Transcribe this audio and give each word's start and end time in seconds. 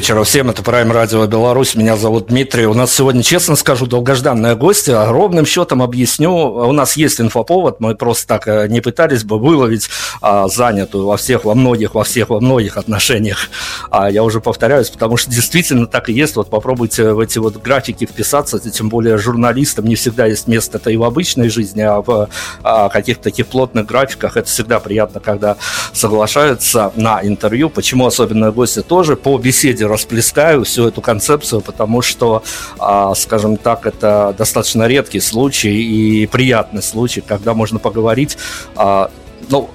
Вечера 0.00 0.24
всем. 0.24 0.48
Это 0.48 0.62
Прайм 0.62 0.92
Радио 0.92 1.26
Беларусь. 1.26 1.74
Меня 1.74 1.94
зовут 1.94 2.28
Дмитрий. 2.28 2.64
У 2.64 2.72
нас 2.72 2.90
сегодня, 2.90 3.22
честно 3.22 3.54
скажу, 3.54 3.84
долгожданная 3.86 4.54
гостья. 4.54 5.04
Ровным 5.04 5.44
счетом 5.44 5.82
объясню. 5.82 6.32
У 6.32 6.72
нас 6.72 6.96
есть 6.96 7.20
инфоповод. 7.20 7.80
Мы 7.80 7.94
просто 7.94 8.26
так 8.26 8.48
э, 8.48 8.66
не 8.68 8.80
пытались 8.80 9.24
бы 9.24 9.38
выловить 9.38 9.90
а, 10.22 10.48
занятую 10.48 11.04
во 11.04 11.18
всех, 11.18 11.44
во 11.44 11.54
многих, 11.54 11.94
во 11.94 12.02
всех, 12.04 12.30
во 12.30 12.40
многих 12.40 12.78
отношениях. 12.78 13.50
А 13.90 14.10
я 14.10 14.24
уже 14.24 14.40
повторяюсь, 14.40 14.88
потому 14.88 15.18
что 15.18 15.30
действительно 15.30 15.86
так 15.86 16.08
и 16.08 16.14
есть. 16.14 16.34
Вот 16.34 16.48
попробуйте 16.48 17.12
в 17.12 17.20
эти 17.20 17.38
вот 17.38 17.58
графики 17.58 18.06
вписаться. 18.06 18.58
Тем 18.58 18.88
более 18.88 19.18
журналистам 19.18 19.84
не 19.84 19.96
всегда 19.96 20.24
есть 20.24 20.46
место 20.46 20.78
это 20.78 20.88
и 20.88 20.96
в 20.96 21.04
обычной 21.04 21.50
жизни, 21.50 21.82
а 21.82 22.00
в 22.00 22.30
а, 22.62 22.88
каких-то 22.88 23.24
таких 23.24 23.48
плотных 23.48 23.84
графиках. 23.84 24.38
Это 24.38 24.48
всегда 24.48 24.80
приятно, 24.80 25.20
когда 25.20 25.58
соглашаются 26.00 26.92
на 26.96 27.20
интервью. 27.22 27.68
Почему 27.70 28.06
особенно 28.06 28.50
гости 28.50 28.82
тоже 28.82 29.16
по 29.16 29.36
беседе 29.38 29.86
расплескаю 29.86 30.64
всю 30.64 30.88
эту 30.88 31.02
концепцию, 31.02 31.60
потому 31.60 32.02
что, 32.02 32.42
а, 32.78 33.14
скажем 33.14 33.56
так, 33.56 33.86
это 33.86 34.34
достаточно 34.38 34.88
редкий 34.88 35.20
случай 35.20 35.70
и 35.70 36.26
приятный 36.26 36.82
случай, 36.82 37.20
когда 37.20 37.54
можно 37.54 37.78
поговорить, 37.78 38.38
а, 38.76 39.10
ну, 39.50 39.68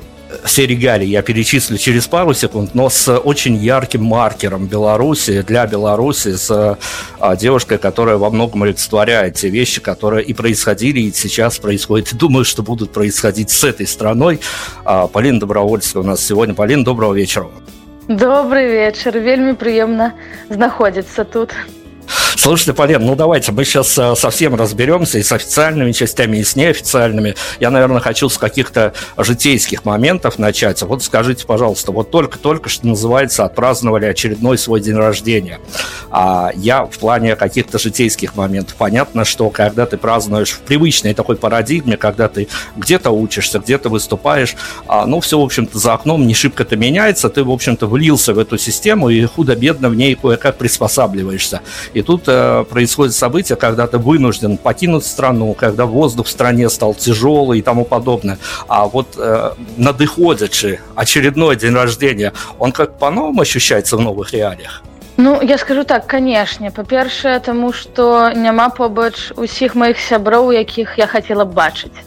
все 0.45 0.65
регалии 0.65 1.07
я 1.07 1.21
перечислю 1.21 1.77
через 1.77 2.07
пару 2.07 2.33
секунд, 2.33 2.73
но 2.73 2.89
с 2.89 3.17
очень 3.17 3.55
ярким 3.55 4.03
маркером 4.03 4.67
Беларуси, 4.67 5.41
для 5.41 5.65
Беларуси, 5.67 6.35
с 6.35 6.77
а, 7.19 7.35
девушкой, 7.35 7.77
которая 7.77 8.17
во 8.17 8.29
многом 8.29 8.63
олицетворяет 8.63 9.35
те 9.35 9.49
вещи, 9.49 9.81
которые 9.81 10.23
и 10.23 10.33
происходили, 10.33 11.01
и 11.01 11.11
сейчас 11.11 11.57
происходят, 11.57 12.13
и 12.13 12.15
думаю, 12.15 12.45
что 12.45 12.63
будут 12.63 12.91
происходить 12.91 13.49
с 13.49 13.63
этой 13.63 13.87
страной. 13.87 14.39
А, 14.83 15.07
Полина 15.07 15.39
Добровольская 15.39 16.01
у 16.01 16.05
нас 16.05 16.23
сегодня. 16.23 16.53
Полина, 16.53 16.83
доброго 16.83 17.13
вечера. 17.13 17.47
Добрый 18.07 18.69
вечер. 18.69 19.17
Вельми 19.17 19.53
приемно 19.53 20.13
знаходиться 20.49 21.25
тут. 21.25 21.51
Слушайте, 22.35 22.73
Полен, 22.73 23.05
ну 23.05 23.15
давайте 23.15 23.51
мы 23.51 23.65
сейчас 23.65 23.97
э, 23.97 24.15
совсем 24.15 24.55
разберемся 24.55 25.17
и 25.17 25.23
с 25.23 25.31
официальными 25.31 25.91
частями, 25.91 26.37
и 26.37 26.43
с 26.43 26.55
неофициальными. 26.55 27.35
Я, 27.59 27.71
наверное, 27.71 28.01
хочу 28.01 28.29
с 28.29 28.37
каких-то 28.37 28.93
житейских 29.17 29.85
моментов 29.85 30.37
начать. 30.37 30.81
Вот 30.83 31.03
скажите, 31.03 31.45
пожалуйста, 31.45 31.91
вот 31.91 32.11
только-только, 32.11 32.69
что 32.69 32.87
называется, 32.87 33.45
отпраздновали 33.45 34.05
очередной 34.05 34.57
свой 34.57 34.81
день 34.81 34.95
рождения. 34.95 35.59
А 36.11 36.51
я 36.55 36.85
в 36.85 36.97
плане 36.99 37.35
каких-то 37.35 37.79
житейских 37.79 38.35
моментов. 38.35 38.75
Понятно, 38.77 39.25
что 39.25 39.49
когда 39.49 39.85
ты 39.85 39.97
празднуешь 39.97 40.51
в 40.51 40.59
привычной 40.59 41.13
такой 41.13 41.37
парадигме, 41.37 41.97
когда 41.97 42.27
ты 42.27 42.47
где-то 42.75 43.11
учишься, 43.11 43.59
где-то 43.59 43.89
выступаешь, 43.89 44.55
а, 44.87 45.05
ну, 45.05 45.19
все, 45.19 45.39
в 45.39 45.43
общем-то, 45.43 45.79
за 45.79 45.93
окном 45.93 46.27
не 46.27 46.33
шибко-то 46.33 46.75
меняется, 46.75 47.29
ты, 47.29 47.43
в 47.43 47.49
общем-то, 47.49 47.87
влился 47.87 48.33
в 48.33 48.39
эту 48.39 48.57
систему 48.57 49.09
и 49.09 49.25
худо-бедно 49.25 49.89
в 49.89 49.95
ней 49.95 50.15
кое-как 50.15 50.57
приспосабливаешься. 50.57 51.61
И 51.95 52.01
тут 52.01 52.23
э, 52.27 52.65
происходит 52.69 53.15
событие, 53.15 53.55
когда 53.55 53.87
ты 53.87 53.97
вынужден 53.97 54.57
покинуть 54.57 55.05
страну, 55.05 55.53
когда 55.53 55.85
воздух 55.85 56.27
в 56.27 56.29
стране 56.29 56.69
стал 56.69 56.93
тяжелый 56.93 57.59
и 57.59 57.61
тому 57.61 57.85
подобное. 57.85 58.37
А 58.67 58.85
вот 58.85 59.15
э, 59.17 59.51
надыходячи 59.77 60.81
очередной 60.95 61.55
день 61.55 61.73
рождения, 61.73 62.33
он 62.59 62.73
как 62.73 62.99
по-новому 62.99 63.41
ощущается 63.41 63.95
в 63.95 64.01
новых 64.01 64.33
реалиях? 64.33 64.83
Ну 65.15 65.41
я 65.41 65.57
скажу 65.57 65.85
так 65.85 66.05
канешне 66.05 66.69
па-першае 66.71 67.39
таму 67.39 67.71
што 67.71 68.31
няма 68.35 68.67
побач 68.67 69.31
усіх 69.37 69.75
маіх 69.75 69.95
сяброў 69.95 70.51
якіх 70.51 70.99
я 70.99 71.07
хацела 71.07 71.45
бачыць 71.45 72.03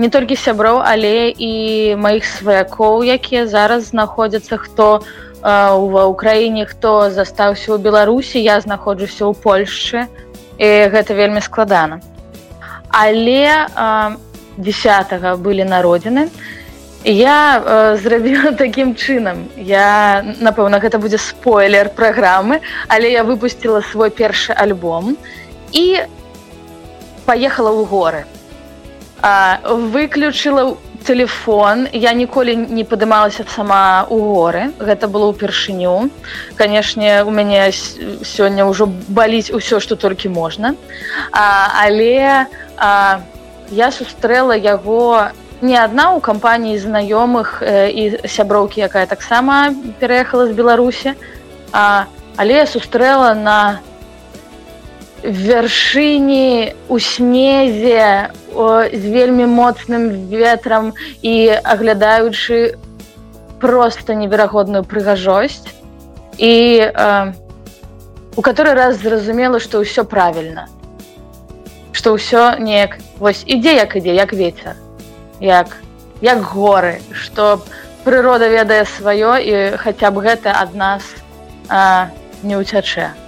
не 0.00 0.08
толькі 0.08 0.40
сяброў 0.40 0.80
але 0.80 1.28
і 1.28 1.52
маіх 2.00 2.24
сваякоў 2.24 3.04
якія 3.04 3.44
зараз 3.46 3.92
знаходзяцца 3.92 4.56
хто 4.56 5.04
ва 5.42 6.02
ўкраіне 6.10 6.66
хто 6.66 7.10
застаўся 7.10 7.74
ў 7.74 7.78
беларусі 7.78 8.42
я 8.42 8.58
знаходжуся 8.60 9.30
ў 9.30 9.32
польшчы 9.38 10.06
і 10.58 10.68
гэта 10.90 11.14
вельмі 11.14 11.40
складана. 11.40 12.02
Але 12.90 13.68
10 14.58 15.38
былі 15.38 15.64
народзіны 15.64 16.28
я 17.04 17.96
зрабіла 18.02 18.52
такім 18.64 18.94
чынам. 18.98 19.46
Я 19.56 20.24
напэўна 20.40 20.82
гэта 20.82 20.98
будзе 20.98 21.18
спойлер 21.22 21.90
праграмы 21.94 22.60
але 22.88 23.12
я 23.12 23.22
выпустила 23.22 23.80
свой 23.80 24.10
першы 24.10 24.52
альбом 24.52 25.16
і 25.72 26.02
поехала 27.26 27.70
ў 27.70 27.84
горы. 27.86 28.22
Выключила 29.94 30.78
телефон. 31.04 31.88
Я 31.92 32.12
ніколі 32.12 32.56
не 32.56 32.84
падымалася 32.84 33.44
сама 33.48 34.06
у 34.10 34.18
горы. 34.18 34.70
Гэта 34.78 35.08
было 35.08 35.32
ўпершыню. 35.32 36.10
Канешне 36.56 37.22
у 37.22 37.30
мяне 37.30 37.72
сёння 38.22 38.68
ўжо 38.68 38.86
баліць 39.08 39.50
усё 39.50 39.80
што 39.80 39.96
толькі 39.96 40.28
можна. 40.28 40.74
А, 41.32 41.72
але 41.84 42.46
а, 42.76 43.20
я 43.70 43.90
сустрэла 43.90 44.56
яго 44.56 45.30
не 45.60 45.74
адна 45.74 46.14
ў 46.14 46.20
кампаніі 46.20 46.78
знаёмых 46.78 47.62
э, 47.62 47.90
і 47.90 48.02
сяброўкі 48.28 48.80
якая 48.86 49.06
таксама 49.06 49.74
пераехала 49.98 50.46
з 50.46 50.54
беларусі. 50.54 51.14
А, 51.72 52.06
але 52.36 52.66
сустрэла 52.66 53.34
на 53.34 53.80
вяршыні 55.22 56.74
у 56.88 56.98
снезе 56.98 58.30
з 58.92 59.02
вельмі 59.02 59.46
моцным 59.46 60.28
ветрам 60.30 60.92
і 61.22 61.58
аглядаючы 61.62 62.78
просто 63.60 64.14
неверагодную 64.14 64.84
прыгажосць. 64.84 65.66
І 66.38 66.78
э, 66.86 67.32
у 68.36 68.42
который 68.42 68.74
раз 68.74 69.02
зразумела 69.02 69.58
што 69.58 69.82
ўсё 69.82 70.04
правільна. 70.06 70.70
Што 71.92 72.14
ўсё 72.14 72.58
неяк 72.58 72.98
вось 73.18 73.42
ідзе 73.46 73.74
як 73.74 73.96
ідзе 73.96 74.14
як 74.14 74.32
ветер 74.32 74.74
як 75.40 75.76
як 76.22 76.42
горы 76.42 77.02
што 77.12 77.58
прырода 78.04 78.48
ведае 78.48 78.86
сваё 78.86 79.38
і 79.38 79.76
хаця 79.78 80.10
б 80.10 80.22
гэта 80.22 80.54
ад 80.54 80.74
нас 80.74 81.02
э, 81.70 82.06
не 82.42 82.54
ўцячэ 82.58 83.27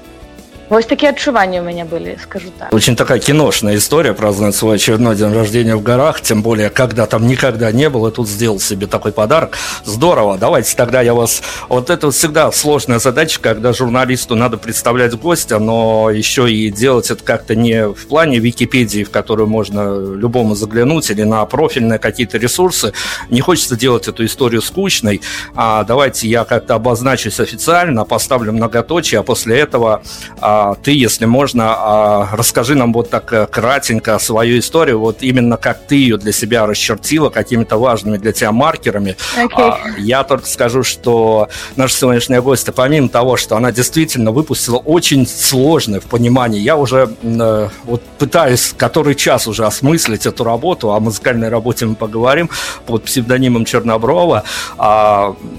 Вот 0.70 0.87
такие 0.87 1.11
отчувания 1.11 1.61
у 1.61 1.64
меня 1.64 1.84
были, 1.84 2.17
скажу 2.22 2.46
так. 2.56 2.72
Очень 2.72 2.94
такая 2.94 3.19
киношная 3.19 3.75
история 3.75 4.14
праздновать 4.14 4.55
свой 4.55 4.76
очередной 4.76 5.17
день 5.17 5.32
рождения 5.32 5.75
в 5.75 5.82
горах, 5.82 6.20
тем 6.20 6.43
более, 6.43 6.70
когда 6.70 7.06
там 7.06 7.26
никогда 7.26 7.72
не 7.72 7.90
было, 7.90 8.12
тут 8.12 8.28
сделал 8.28 8.61
себе 8.61 8.87
такой 8.87 9.11
подарок. 9.11 9.58
Здорово, 9.84 10.38
давайте 10.38 10.76
тогда 10.76 11.00
я 11.00 11.12
вас... 11.12 11.43
Вот 11.69 11.90
это 11.90 12.12
всегда 12.12 12.52
сложная 12.52 13.00
задача, 13.00 13.40
когда 13.40 13.72
журналисту 13.72 14.37
надо 14.37 14.58
представлять 14.58 15.12
гостя, 15.19 15.58
но 15.58 16.08
еще 16.08 16.49
и 16.49 16.70
делать 16.70 17.11
это 17.11 17.25
как-то 17.25 17.56
не 17.56 17.88
в 17.88 18.06
плане 18.06 18.38
Википедии, 18.38 19.02
в 19.02 19.11
которую 19.11 19.49
можно 19.49 19.99
любому 20.14 20.55
заглянуть, 20.55 21.11
или 21.11 21.25
на 21.25 21.44
профильные 21.46 21.99
какие-то 21.99 22.38
ресурсы. 22.38 22.93
Не 23.28 23.40
хочется 23.40 23.75
делать 23.75 24.06
эту 24.06 24.25
историю 24.25 24.62
скучной. 24.62 25.20
А 25.56 25.82
давайте 25.82 26.28
я 26.28 26.44
как-то 26.44 26.76
обозначусь 26.76 27.40
официально, 27.40 28.05
поставлю 28.05 28.52
многоточие, 28.52 29.19
а 29.19 29.25
после 29.25 29.58
этого 29.58 30.05
а, 30.40 30.60
а, 30.61 30.75
ты, 30.75 30.93
если 30.93 31.25
можно, 31.25 31.75
а, 31.75 32.29
расскажи 32.33 32.75
нам 32.75 32.93
вот 32.93 33.09
так 33.09 33.33
э, 33.33 33.47
кратенько 33.47 34.19
свою 34.19 34.59
историю, 34.59 35.01
вот 35.01 35.23
именно 35.23 35.57
как 35.57 35.87
ты 35.87 35.95
ее 35.95 36.19
для 36.19 36.33
себя 36.33 36.67
расчертила, 36.67 37.31
какими-то 37.31 37.79
важными 37.79 38.19
для 38.19 38.33
тебя 38.33 38.53
маркерами. 38.53 39.17
Okay. 39.37 39.75
Я 39.99 40.23
только 40.23 40.47
скажу, 40.47 40.83
что 40.83 41.49
наша 41.77 41.97
сегодняшняя 41.97 42.43
гостья, 42.43 42.73
помимо 42.73 43.09
того, 43.09 43.39
что 43.39 43.57
она 43.57 43.73
действительно 43.73 44.33
выпустила 44.33 44.77
очень 44.77 45.27
сложное 45.27 46.01
в 46.01 46.05
понимании, 46.05 46.61
я 46.61 46.77
уже 46.77 47.09
э, 47.23 47.69
вот 47.85 48.03
пытаюсь 48.19 48.75
который 48.77 49.15
час 49.15 49.47
уже 49.47 49.65
осмыслить 49.65 50.27
эту 50.27 50.45
работу, 50.45 50.93
о 50.93 51.01
музыкальной 51.01 51.49
работе 51.49 51.87
мы 51.87 51.95
поговорим 51.95 52.51
под 52.87 53.05
псевдонимом 53.05 53.65
Черноброва, 53.65 54.45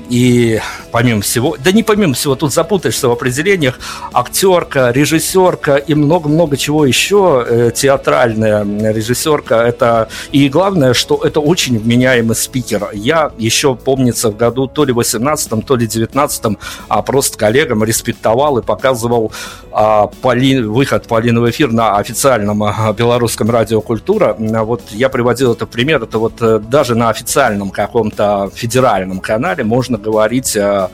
и 0.10 0.60
помимо 0.92 1.22
всего, 1.22 1.58
да 1.64 1.72
не 1.72 1.84
помимо 1.84 2.14
всего, 2.14 2.36
тут 2.36 2.54
запутаешься 2.54 3.08
в 3.08 3.12
определениях, 3.12 3.80
актерка, 4.14 4.91
режиссерка 4.92 5.76
и 5.76 5.94
много-много 5.94 6.58
чего 6.58 6.86
еще, 6.86 7.46
э, 7.48 7.72
театральная 7.74 8.64
режиссерка, 8.92 9.56
это 9.56 10.10
и 10.32 10.50
главное, 10.50 10.94
что 10.94 11.22
это 11.24 11.40
очень 11.40 11.80
вменяемый 11.80 12.36
спикер. 12.36 12.90
Я 12.94 13.32
еще, 13.38 13.76
помнится, 13.76 14.32
в 14.32 14.38
году 14.38 14.68
то 14.68 14.86
ли 14.86 14.94
18 14.94 15.66
то 15.66 15.76
ли 15.76 15.88
19 15.88 16.58
а 16.88 17.02
просто 17.02 17.38
коллегам 17.38 17.84
респектовал 17.84 18.58
и 18.58 18.62
показывал 18.62 19.32
а, 19.72 20.08
Поли, 20.08 20.62
выход 20.62 21.08
Полины 21.08 21.40
в 21.40 21.50
эфир 21.50 21.72
на 21.72 21.98
официальном 21.98 22.64
а, 22.64 22.94
белорусском 22.94 23.50
радио 23.50 23.82
«Культура». 23.82 24.36
Вот 24.38 24.82
я 24.92 25.10
приводил 25.10 25.54
это 25.54 25.66
пример, 25.66 26.04
это 26.04 26.18
вот 26.18 26.42
э, 26.42 26.60
даже 26.60 26.96
на 26.96 27.10
официальном 27.10 27.70
каком-то 27.70 28.50
федеральном 28.54 29.20
канале 29.20 29.64
можно 29.64 29.98
говорить 29.98 30.58
а, 30.58 30.72
а, 30.72 30.92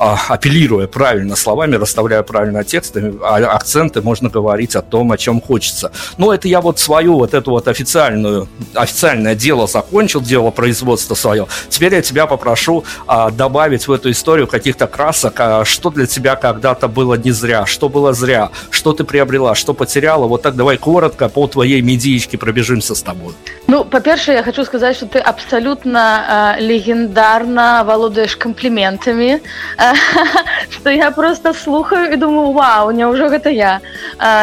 апеллируя 0.00 0.86
правильно 0.86 1.36
словами, 1.36 1.76
расставляя 1.76 2.22
правильно 2.22 2.64
тексты, 2.64 3.14
а, 3.22 3.36
акценты, 3.36 4.00
можно 4.00 4.30
говорить 4.30 4.74
о 4.74 4.82
том, 4.82 5.12
о 5.12 5.18
чем 5.18 5.40
хочется. 5.40 5.92
Но 6.16 6.32
это 6.32 6.48
я 6.48 6.62
вот 6.62 6.78
свою 6.78 7.18
вот 7.18 7.34
эту 7.34 7.50
вот 7.50 7.68
официальную, 7.68 8.48
официальное 8.74 9.34
дело 9.34 9.66
закончил, 9.66 10.22
дело 10.22 10.50
производства 10.50 11.14
свое. 11.14 11.46
Теперь 11.68 11.94
я 11.94 12.02
тебя 12.02 12.26
попрошу 12.26 12.84
а, 13.06 13.30
добавить 13.30 13.88
в 13.88 13.92
эту 13.92 14.10
историю 14.10 14.46
каких-то 14.46 14.86
красок, 14.86 15.34
а, 15.38 15.64
что 15.66 15.90
для 15.90 16.06
тебя 16.06 16.34
когда-то 16.34 16.88
было 16.88 17.14
не 17.14 17.32
зря, 17.32 17.66
что 17.66 17.90
было 17.90 18.14
зря, 18.14 18.50
что 18.70 18.94
ты 18.94 19.04
приобрела, 19.04 19.54
что 19.54 19.74
потеряла. 19.74 20.26
Вот 20.26 20.40
так 20.40 20.56
давай 20.56 20.78
коротко 20.78 21.28
по 21.28 21.46
твоей 21.46 21.82
медиечке 21.82 22.38
пробежимся 22.38 22.94
с 22.94 23.02
тобой. 23.02 23.34
Ну, 23.66 23.84
по-перше, 23.84 24.32
я 24.32 24.42
хочу 24.42 24.64
сказать, 24.64 24.96
что 24.96 25.06
ты 25.06 25.18
абсолютно 25.18 26.56
э, 26.58 26.62
легендарно 26.62 27.84
володаешь 27.86 28.36
комплиментами. 28.36 29.42
Э, 29.76 29.89
что 30.70 30.90
я 30.90 31.10
просто 31.10 31.54
слухаю 31.54 32.12
і 32.12 32.16
думаю 32.16 32.52
Вау 32.52 32.90
няўжо 32.90 33.28
гэта 33.28 33.50
я 33.50 33.80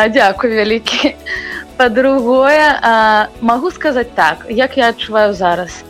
дзякую 0.10 0.56
вялікі 0.56 1.16
по-другое 1.78 2.80
могу 3.42 3.72
сказаць 3.72 4.12
так 4.16 4.46
як 4.50 4.78
я 4.78 4.90
адчуваю 4.90 5.34
зараз. 5.34 5.84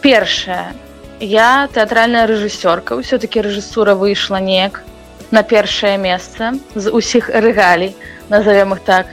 Першае 0.00 0.72
я 1.20 1.68
тэатральная 1.72 2.26
рэжысёрка 2.26 2.98
ўсё-таки 2.98 3.40
рэжысура 3.40 3.94
выйшла 3.94 4.42
неяк 4.42 4.82
на 5.30 5.42
першае 5.42 5.96
месца 5.96 6.52
з 6.74 6.90
усіх 6.90 7.30
рэгалей 7.30 7.96
назовем 8.28 8.74
их 8.74 8.80
так. 8.80 9.06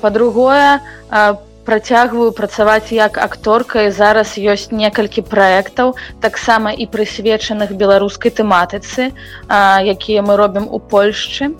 По-другое 0.00 0.80
по 1.10 1.49
працягваю 1.70 2.32
працаваць 2.34 2.90
як 2.90 3.14
акторка 3.22 3.86
і 3.86 3.94
зараз 3.94 4.34
ёсць 4.34 4.74
некалькі 4.74 5.22
праектаў 5.22 5.94
таксама 6.18 6.74
і 6.74 6.90
прысвечаных 6.90 7.78
беларускай 7.78 8.34
тэматыцы 8.34 9.14
якія 9.94 10.24
мы 10.26 10.34
робім 10.34 10.66
у 10.66 10.82
польшчы. 10.82 11.54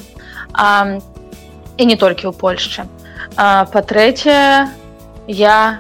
А, 0.51 0.99
і 1.79 1.87
не 1.87 1.95
толькі 1.95 2.27
ў 2.27 2.35
польшчы. 2.35 2.91
Па-трэцяе 3.39 4.67
я 5.31 5.79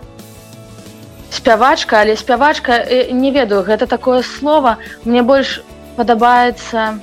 спявачка 1.34 1.99
але 1.99 2.14
спявачка 2.14 2.87
не 3.10 3.34
ведаю 3.34 3.66
гэта 3.66 3.90
такое 3.90 4.22
слово. 4.22 4.78
Мне 5.02 5.26
больш 5.26 5.58
падабаецца 5.99 7.02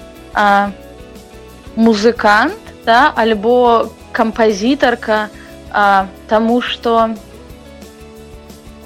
музыкант 1.75 2.71
да 2.87 3.11
альбо 3.11 3.91
кампазітарка 4.15 5.27
на 5.27 5.46
а, 5.71 6.07
тому 6.27 6.61
что 6.61 7.09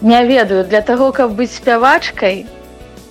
не 0.02 0.26
ведаю 0.26 0.66
для 0.66 0.82
того 0.82 1.12
каб 1.12 1.32
быць 1.38 1.56
спявачкай 1.56 2.46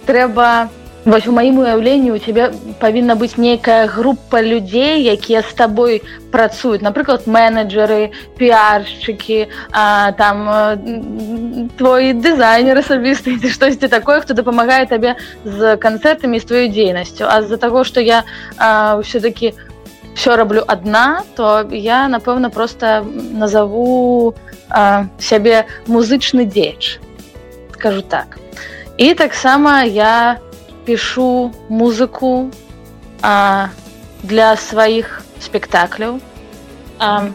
трэба 0.07 0.69
вось 1.05 1.27
у 1.27 1.33
маім 1.33 1.59
уяўленні 1.63 2.13
у 2.13 2.19
тебя 2.19 2.51
павінна 2.81 3.15
быць 3.17 3.39
нейкая 3.39 3.87
група 3.87 4.43
людзей 4.43 5.07
якія 5.07 5.43
з 5.43 5.55
табой 5.55 6.03
працуюць 6.35 6.83
напрыклад 6.83 7.25
менеджеры 7.27 8.11
піаршчыкі 8.37 9.49
там 10.19 10.37
твой 11.79 12.13
дызайнер 12.13 12.83
асабісты 12.83 13.39
ці 13.39 13.49
штосьці 13.49 13.89
такое 13.89 14.21
хто 14.21 14.35
дапамагае 14.35 14.85
табе 14.87 15.17
з 15.45 15.77
канцэртамі 15.77 16.43
з 16.43 16.45
тваёй 16.45 16.69
дзейнасцю 16.69 17.25
а 17.31 17.41
з-за 17.43 17.57
таго 17.57 17.85
што 17.85 18.01
я 18.05 18.25
ўсё-таки 19.01 19.55
у 19.55 19.70
все 20.15 20.37
раблю 20.37 20.65
одна 20.67 21.23
то 21.37 21.67
я 21.71 22.09
напэўна 22.09 22.51
просто 22.51 23.05
назову 23.33 24.35
а, 24.69 25.07
сябе 25.19 25.67
музычны 25.87 26.45
дзеч 26.45 27.01
скажу 27.81 28.03
так. 28.03 28.39
І 28.97 29.15
таксама 29.15 29.83
я 29.85 30.39
пишу 30.85 31.53
музыку 31.69 32.51
а, 33.23 33.69
для 34.23 34.57
сваіх 34.57 35.23
спектакляў. 35.41 36.21
А, 36.99 37.33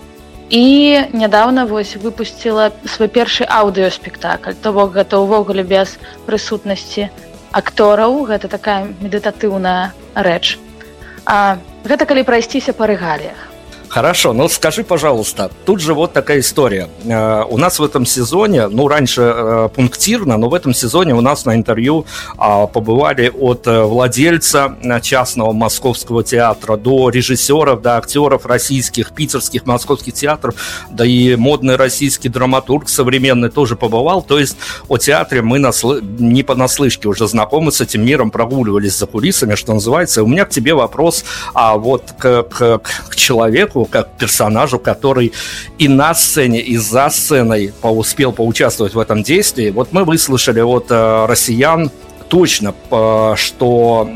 і 0.50 0.65
нядаўна 1.13 1.65
вось 1.65 1.96
выпусціла 1.98 2.70
свой 2.86 3.10
першы 3.10 3.50
аўдыёспектакль 3.50 4.53
то 4.62 4.74
бок 4.74 4.94
гэта 4.94 5.17
ўвогуле 5.17 5.63
без 5.65 5.98
прысутнасці 6.29 7.10
актораў 7.50 8.22
гэта 8.29 8.48
такая 8.48 8.94
медытатыўная 9.01 9.98
рэч 10.13 10.62
а, 11.25 11.58
гэта 11.86 12.05
калі 12.05 12.24
прайсціся 12.24 12.74
па 12.74 12.88
рэгаліях 12.94 13.55
Хорошо, 13.89 14.34
ну 14.34 14.50
скажи, 14.50 14.84
пожалуйста, 14.84 15.51
тут 15.65 15.80
же 15.80 15.94
вот 15.94 16.13
такая 16.13 16.39
история. 16.39 16.89
Э, 17.06 17.44
у 17.50 17.58
нас 17.58 17.80
в 17.80 17.84
этом 17.84 18.06
сезоне, 18.06 18.68
ну 18.68 18.88
раньше 18.88 19.22
э, 19.22 19.70
пунктирно, 19.74 20.38
но 20.38 20.50
в 20.50 20.54
этом 20.54 20.74
сезоне 20.74 21.13
у 21.15 21.22
нас 21.22 21.46
на 21.46 21.56
интервью 21.56 22.06
э, 22.38 22.68
побывали 22.74 23.30
от 23.30 23.68
э, 23.68 23.84
владельца 23.84 24.75
частного 25.01 25.51
московского 25.51 26.24
театра 26.24 26.77
до 26.77 27.10
режиссеров, 27.10 27.82
до 27.82 27.98
актеров 27.98 28.46
российских, 28.46 29.12
питерских, 29.12 29.65
московских 29.65 30.13
театров, 30.13 30.56
да 30.89 31.06
и 31.06 31.36
модный 31.36 31.75
российский 31.75 32.30
драматург 32.30 32.89
современный 32.89 33.50
тоже 33.50 33.75
побывал. 33.75 34.22
То 34.22 34.39
есть 34.39 34.58
о 34.88 34.98
театре 34.98 35.42
мы 35.42 35.60
наслы... 35.60 36.01
не 36.01 36.44
понаслышке 36.44 37.08
уже 37.08 37.27
знакомы 37.27 37.72
с 37.72 37.82
этим 37.82 38.06
миром, 38.06 38.32
прогуливались 38.32 38.98
за 38.98 39.06
кулисами, 39.06 39.56
что 39.56 39.74
называется. 39.74 40.24
у 40.24 40.27
меня 40.27 40.46
к 40.46 40.50
тебе 40.50 40.74
вопрос 40.74 41.24
а 41.54 41.77
вот 41.77 42.13
к, 42.18 42.44
к, 42.44 42.82
к 43.10 43.15
человеку, 43.15 43.75
как 43.84 44.17
персонажу, 44.17 44.79
который 44.79 45.34
и 45.77 45.89
на 45.89 46.13
сцене, 46.13 46.62
и 46.62 46.77
за 46.77 47.10
сценой 47.10 47.74
успел 47.82 48.32
поучаствовать 48.32 48.94
в 48.94 49.00
этом 49.00 49.24
действии. 49.24 49.72
Вот 49.72 49.91
мы 49.91 50.05
выслушали 50.05 50.62
от 50.62 50.88
э, 50.89 51.25
россиян 51.25 51.91
точно, 52.27 52.74
что 53.36 54.10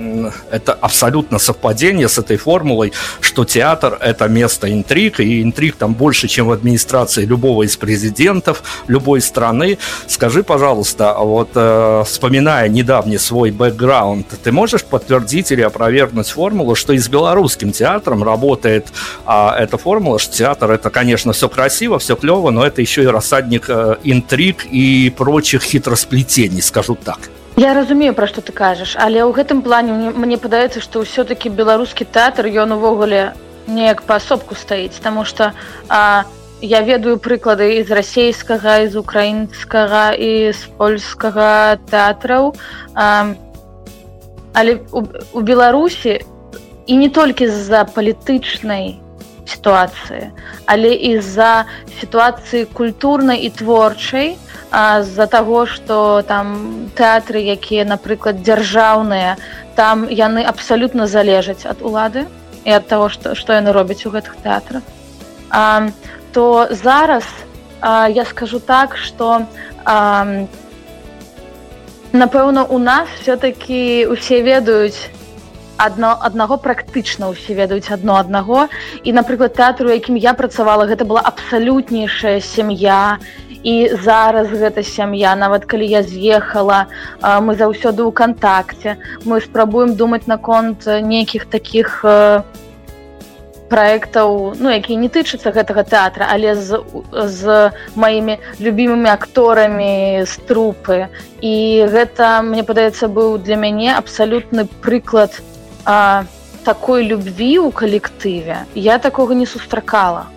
это 0.52 0.74
абсолютно 0.74 1.40
совпадение 1.40 2.08
с 2.08 2.18
этой 2.18 2.38
формулой, 2.38 2.94
что 3.22 3.46
театр– 3.46 3.98
это 4.02 4.28
место 4.28 4.72
интриг, 4.72 5.20
и 5.20 5.42
интриг 5.42 5.76
там 5.76 5.94
больше, 5.94 6.28
чем 6.28 6.48
в 6.48 6.52
администрации 6.52 7.26
любого 7.26 7.64
из 7.64 7.78
президентов 7.78 8.64
любой 8.88 9.22
страны. 9.22 9.78
Скажи, 10.08 10.44
пожалуйста, 10.44 11.16
вот 11.20 11.50
э, 11.56 12.04
вспоминая 12.06 12.68
недавний 12.70 13.18
свой 13.18 13.52
бэкграунд, 13.52 14.28
ты 14.44 14.52
можешь 14.52 14.84
подтвердить 14.84 15.52
или 15.52 15.62
опровергнуть 15.62 16.30
формулу, 16.30 16.76
что 16.76 16.94
и 16.94 16.98
с 16.98 17.08
белорусским 17.08 17.72
театром 17.72 18.24
работает 18.24 18.88
а, 19.26 19.56
эта 19.58 19.78
формула, 19.78 20.20
что 20.20 20.36
театр– 20.36 20.72
это, 20.72 20.90
конечно, 20.90 21.34
все 21.34 21.50
красиво, 21.50 22.00
все 22.00 22.16
клево, 22.16 22.52
но 22.52 22.66
это 22.66 22.82
еще 22.82 23.04
и 23.04 23.08
рассадник 23.08 23.66
э, 23.70 23.98
интриг 24.04 24.66
и 24.72 25.14
прочих 25.16 25.64
хитросплетений, 25.64 26.62
скажу 26.62 26.96
так. 26.96 27.20
Я 27.60 27.74
разумею 27.74 28.14
пра 28.16 28.26
што 28.32 28.40
ты 28.40 28.54
кажаш 28.56 28.96
але 28.96 29.20
ў 29.20 29.36
гэтым 29.36 29.60
плане 29.64 29.92
мне, 29.92 30.10
мне 30.16 30.38
падаецца 30.40 30.80
што 30.80 31.04
ўсё-таки 31.04 31.52
беларускі 31.52 32.06
тэатр 32.08 32.48
ён 32.64 32.78
увогуле 32.80 33.36
неяк 33.68 34.04
паасобку 34.08 34.56
стаіць 34.56 35.04
тому 35.04 35.26
что 35.28 35.52
а, 35.90 36.24
я 36.62 36.80
ведаю 36.88 37.20
прыклады 37.20 37.84
з 37.84 37.92
расійскага 37.92 38.88
з 38.88 38.96
украінскага 38.96 40.16
і 40.16 40.56
з 40.56 40.72
польскага 40.80 41.76
тэатраў. 41.92 42.56
Але 44.56 44.80
у, 44.96 45.04
у 45.36 45.40
беларусі 45.44 46.20
і 46.88 46.94
не 46.96 47.10
толькі 47.12 47.52
з-за 47.52 47.84
палітычнай 47.92 49.04
сітуацыі 49.44 50.32
але 50.64 50.96
і 50.96 51.20
з-за 51.20 51.68
сітуацыі 52.00 52.72
культурнай 52.72 53.44
і 53.44 53.50
творчай 53.52 54.40
з-за 54.72 55.26
таго 55.26 55.66
што 55.66 56.22
там 56.22 56.90
тэатры 56.94 57.42
якія 57.42 57.86
напрыклад 57.90 58.44
дзяржаўныя 58.46 59.38
там 59.76 60.06
яны 60.06 60.46
абсалютна 60.46 61.08
залежаць 61.08 61.66
ад 61.66 61.82
улады 61.82 62.28
і 62.66 62.78
ад 62.78 62.86
таго 62.86 63.10
што 63.10 63.34
што 63.34 63.58
яны 63.58 63.74
робяць 63.74 64.06
у 64.06 64.14
гэтых 64.14 64.38
тэатрах. 64.46 64.84
А, 65.50 65.90
то 66.34 66.68
зараз 66.70 67.26
а, 67.82 68.10
я 68.10 68.26
скажу 68.26 68.60
так 68.60 68.98
што 68.98 69.48
напэўна 72.14 72.66
у 72.70 72.78
нас 72.78 73.08
все-таки 73.22 74.06
усе 74.06 74.42
ведаюць 74.42 75.10
адно 75.78 76.14
аднаго 76.20 76.58
практычна 76.62 77.32
ўсе 77.32 77.56
ведаюць 77.56 77.90
адно 77.90 78.20
аднаго. 78.20 78.68
І 79.02 79.16
напрыклад 79.18 79.56
тэатру 79.56 79.90
якім 79.90 80.20
я 80.20 80.34
працавала 80.34 80.86
гэта 80.86 81.10
была 81.10 81.24
абсалютнейшая 81.26 82.42
сям'я. 82.42 83.18
і 83.49 83.49
і 83.64 83.90
зараз 84.04 84.48
гэта 84.48 84.84
сям'я. 84.84 85.36
Нават 85.36 85.66
калі 85.66 85.88
я 85.88 86.04
з'ехала 86.04 86.88
мы 87.22 87.56
заўсёды 87.56 88.04
ў 88.08 88.12
кантакце. 88.12 88.98
Мы 89.26 89.42
спрабуем 89.42 89.96
думаць 89.96 90.28
наконт 90.28 90.88
нейкіх 90.88 91.46
таких 91.46 92.06
проектаў 93.70 94.58
ну 94.58 94.74
якія 94.74 94.98
не 94.98 95.10
тычацца 95.14 95.54
гэтага 95.54 95.86
тэатра 95.86 96.26
але 96.34 96.56
з, 96.58 96.82
з 97.14 97.70
маімі 97.94 98.40
любімымі 98.58 99.10
акторамі 99.14 100.26
з 100.26 100.34
трупы. 100.50 101.08
І 101.42 101.86
гэта 101.86 102.42
мне 102.42 102.64
падаецца 102.64 103.08
быў 103.08 103.38
для 103.38 103.56
мяне 103.62 103.94
абсалютны 103.94 104.66
прыклад 104.82 105.38
а, 105.86 106.26
такой 106.66 107.06
любві 107.06 107.62
ў 107.62 107.70
калектыве. 107.70 108.66
Я 108.74 108.98
такога 108.98 109.38
не 109.38 109.46
сустракала 109.46 110.28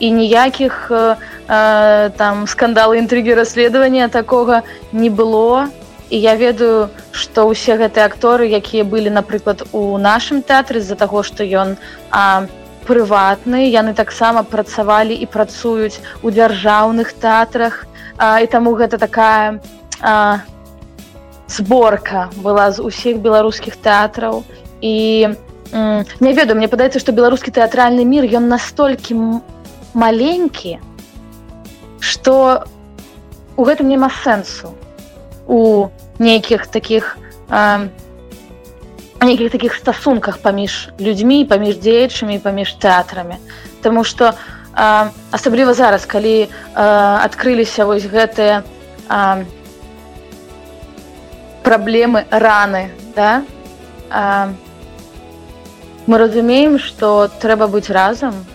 і 0.00 0.10
ніякіх 0.10 0.90
э, 0.90 1.16
э, 1.48 2.10
там 2.16 2.46
скандалы 2.46 2.98
інтрыгі 2.98 3.34
расследавання 3.34 4.08
такога 4.08 4.62
не 4.92 5.10
было. 5.10 5.68
І 6.10 6.18
я 6.18 6.34
ведаю 6.34 6.90
што 7.12 7.46
ўсе 7.46 7.78
гэтыя 7.78 8.10
акторы 8.10 8.50
якія 8.50 8.82
былі 8.82 9.14
напрыклад 9.14 9.62
у 9.70 9.94
нашым 9.94 10.42
тэатры 10.42 10.82
з-за 10.82 10.98
таго 10.98 11.22
што 11.22 11.46
ён 11.46 11.78
прыватны 12.82 13.70
яны 13.70 13.94
таксама 13.94 14.42
працавалі 14.42 15.14
і 15.14 15.26
працуюць 15.30 16.02
у 16.26 16.34
дзяржаўных 16.34 17.14
тэатрах. 17.14 17.86
А, 18.18 18.40
і 18.42 18.46
таму 18.50 18.74
гэта 18.74 18.98
такая 18.98 19.60
а, 20.02 20.42
зборка 21.46 22.26
была 22.42 22.72
з 22.74 22.82
усіх 22.82 23.22
беларускіх 23.22 23.76
тэатраў. 23.76 24.42
І 24.80 25.30
не 25.70 26.32
ведаю 26.34 26.58
мне 26.58 26.66
падаецца 26.66 26.98
што 26.98 27.14
беларускі 27.14 27.54
тэатральны 27.54 28.02
мір 28.02 28.26
ён 28.34 28.50
настолькі 28.50 29.14
маленькі 29.94 30.78
что 32.00 32.64
у 33.56 33.64
гэтым 33.64 33.88
няма 33.88 34.10
сэнсу 34.24 34.74
у 35.46 35.88
нейкіх 36.18 36.66
таких 36.66 37.18
э, 37.50 37.88
нейкіх 39.20 39.52
таких 39.52 39.74
стасунках 39.74 40.38
паміж 40.38 40.90
людзьмі 40.98 41.44
паміж 41.44 41.76
дзеячамі 41.76 42.38
паміж 42.38 42.74
тэатрамі 42.78 43.36
Таму 43.82 44.04
что 44.04 44.34
э, 44.74 45.10
асабліва 45.30 45.74
зараз 45.74 46.06
калі 46.06 46.46
э, 46.46 46.48
адкрыліся 46.74 47.84
вось 47.84 48.06
гэтыя 48.06 48.62
э, 49.10 49.44
праблемы 51.62 52.24
раны 52.30 52.90
да 53.16 53.42
э, 54.10 54.54
мы 56.06 56.18
разумеем 56.18 56.78
что 56.78 57.28
трэба 57.28 57.66
быць 57.66 57.90
разам 57.90 58.46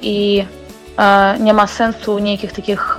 і 0.00 0.44
у 0.44 0.63
няма 0.96 1.66
сэнсу 1.66 2.14
ў 2.14 2.20
нейкіх 2.22 2.50
таких 2.54 2.98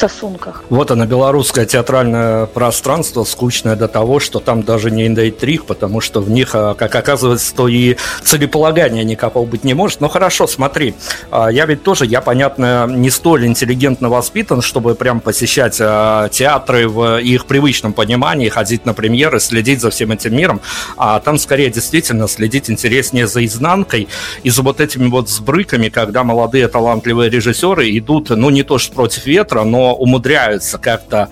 стасунках. 0.00 0.64
Вот 0.70 0.90
она, 0.90 1.04
белорусское 1.04 1.66
театральное 1.66 2.46
пространство, 2.46 3.24
скучное 3.24 3.76
до 3.76 3.86
того, 3.86 4.18
что 4.18 4.40
там 4.40 4.62
даже 4.62 4.90
не 4.90 5.06
индейтрих, 5.06 5.66
потому 5.66 6.00
что 6.00 6.22
в 6.22 6.30
них, 6.30 6.54
а, 6.54 6.74
как 6.74 6.94
оказывается, 6.94 7.54
то 7.54 7.68
и 7.68 7.96
целеполагания 8.24 9.04
никакого 9.04 9.44
быть 9.44 9.62
не 9.62 9.74
может. 9.74 10.00
Но 10.00 10.08
хорошо, 10.08 10.46
смотри, 10.46 10.94
а, 11.30 11.48
я 11.48 11.66
ведь 11.66 11.82
тоже, 11.82 12.06
я, 12.06 12.22
понятно, 12.22 12.86
не 12.88 13.10
столь 13.10 13.46
интеллигентно 13.46 14.08
воспитан, 14.08 14.62
чтобы 14.62 14.94
прям 14.94 15.20
посещать 15.20 15.76
а, 15.80 16.30
театры 16.30 16.88
в 16.88 17.18
их 17.18 17.44
привычном 17.44 17.92
понимании, 17.92 18.48
ходить 18.48 18.86
на 18.86 18.94
премьеры, 18.94 19.38
следить 19.38 19.82
за 19.82 19.90
всем 19.90 20.12
этим 20.12 20.34
миром, 20.34 20.62
а 20.96 21.20
там 21.20 21.36
скорее 21.36 21.68
действительно 21.68 22.26
следить 22.26 22.70
интереснее 22.70 23.26
за 23.26 23.44
изнанкой 23.44 24.08
и 24.44 24.48
за 24.48 24.62
вот 24.62 24.80
этими 24.80 25.08
вот 25.08 25.28
сбрыками, 25.28 25.90
когда 25.90 26.24
молодые 26.24 26.68
талантливые 26.68 27.28
режиссеры 27.28 27.90
идут, 27.98 28.30
ну 28.30 28.48
не 28.48 28.62
то 28.62 28.78
что 28.78 28.94
против 28.94 29.26
ветра, 29.26 29.64
но 29.64 29.89
умудряются 29.92 30.78
как-то. 30.78 31.28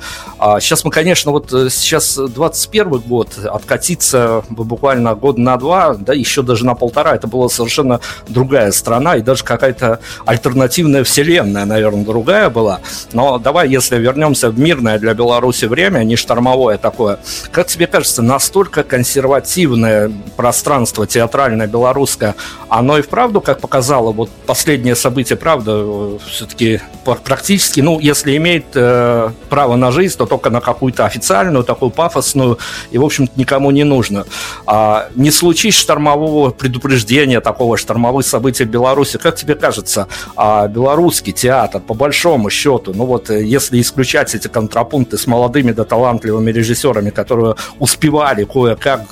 Сейчас 0.61 0.85
мы, 0.85 0.91
конечно, 0.91 1.33
вот 1.33 1.53
э, 1.53 1.69
сейчас 1.71 2.17
21 2.17 2.99
год, 3.01 3.39
откатиться 3.45 4.45
буквально 4.51 5.15
год 5.15 5.39
на 5.39 5.57
два, 5.57 5.95
да, 5.95 6.13
еще 6.13 6.43
даже 6.43 6.65
на 6.65 6.75
полтора, 6.75 7.17
это 7.17 7.27
была 7.27 7.49
совершенно 7.49 8.01
другая 8.29 8.71
страна, 8.73 9.17
и 9.17 9.21
даже 9.21 9.45
какая-то 9.45 10.01
альтернативная 10.27 11.05
вселенная, 11.05 11.65
наверное, 11.65 12.05
другая 12.05 12.51
была. 12.51 12.81
Но 13.13 13.39
давай, 13.39 13.69
если 13.69 13.99
вернемся 13.99 14.51
в 14.51 14.59
мирное 14.59 14.99
для 14.99 15.15
Беларуси 15.15 15.65
время, 15.67 16.05
не 16.05 16.17
штормовое 16.17 16.79
такое, 16.79 17.19
как 17.51 17.67
тебе 17.67 17.87
кажется, 17.87 18.23
настолько 18.23 18.83
консервативное 18.83 20.13
пространство 20.37 21.07
театральное 21.07 21.67
белорусское, 21.67 22.35
оно 22.69 22.99
и 22.99 23.03
вправду, 23.03 23.41
как 23.41 23.61
показало 23.61 24.13
вот 24.13 24.31
последнее 24.47 24.95
событие, 24.95 25.37
правда, 25.37 25.73
э, 25.75 26.19
все-таки 26.31 26.81
практически, 27.05 27.81
ну, 27.81 27.99
если 28.01 28.37
иметь 28.37 28.48
имеет 28.49 28.67
э, 28.75 29.31
право 29.49 29.77
на 29.77 29.93
жизнь, 29.93 30.17
то 30.17 30.27
только 30.27 30.51
на 30.51 30.61
какую-то 30.61 31.05
официальную, 31.05 31.65
такую 31.65 31.91
пафосную, 31.91 32.59
и, 32.91 32.99
в 32.99 33.05
общем-то, 33.05 33.33
никому 33.37 33.71
не 33.71 33.85
нужно. 33.85 34.25
А, 34.67 35.09
не 35.15 35.31
случись 35.31 35.75
штормового 35.75 36.51
предупреждения, 36.51 37.41
такого 37.41 37.77
штормовых 37.77 38.27
событий 38.27 38.65
в 38.65 38.69
Беларуси, 38.69 39.19
как 39.19 39.37
тебе 39.37 39.55
кажется, 39.55 40.09
а 40.37 40.67
белорусский 40.69 41.33
театр, 41.33 41.81
по 41.81 41.95
большому 41.95 42.51
счету, 42.51 42.93
ну 42.95 43.05
вот, 43.05 43.31
э, 43.31 43.45
если 43.45 43.81
исключать 43.81 44.35
эти 44.35 44.49
контрапункты 44.49 45.19
с 45.19 45.27
молодыми 45.27 45.73
да 45.73 45.85
талантливыми 45.85 46.51
режиссерами, 46.51 47.11
которые 47.11 47.55
успевали 47.79 48.45
кое-как, 48.45 49.03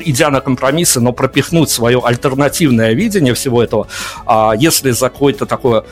идя 0.00 0.30
на 0.30 0.40
компромиссы, 0.40 1.00
но 1.00 1.12
пропихнуть 1.12 1.70
свое 1.70 2.00
альтернативное 2.02 2.92
видение 2.92 3.34
всего 3.34 3.62
этого, 3.62 3.86
а 4.26 4.54
если 4.58 4.90
за 4.92 5.10
какое-то 5.10 5.46
такое 5.46 5.84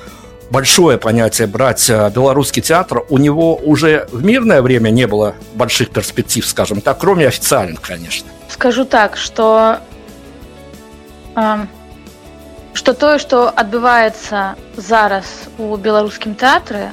большое 0.51 0.99
понятие 0.99 1.47
брать 1.47 1.89
э, 1.91 2.11
белорусский 2.11 2.63
театр, 2.63 3.05
у 3.09 3.19
него 3.19 3.57
уже 3.57 4.07
в 4.13 4.25
мирное 4.25 4.63
время 4.63 4.91
не 4.91 5.07
было 5.07 5.35
больших 5.55 5.91
перспектив, 5.91 6.47
скажем 6.47 6.81
так, 6.81 6.99
кроме 6.99 7.27
официальных, 7.27 7.81
конечно. 7.81 8.29
Скажу 8.49 8.85
так, 8.85 9.17
что 9.17 9.79
э, 11.35 11.67
что 12.77 12.93
тое, 12.93 13.19
што 13.19 13.49
адбываецца 13.49 14.55
зараз 14.77 15.27
у 15.59 15.77
беларускім 15.77 16.35
тэатры, 16.37 16.91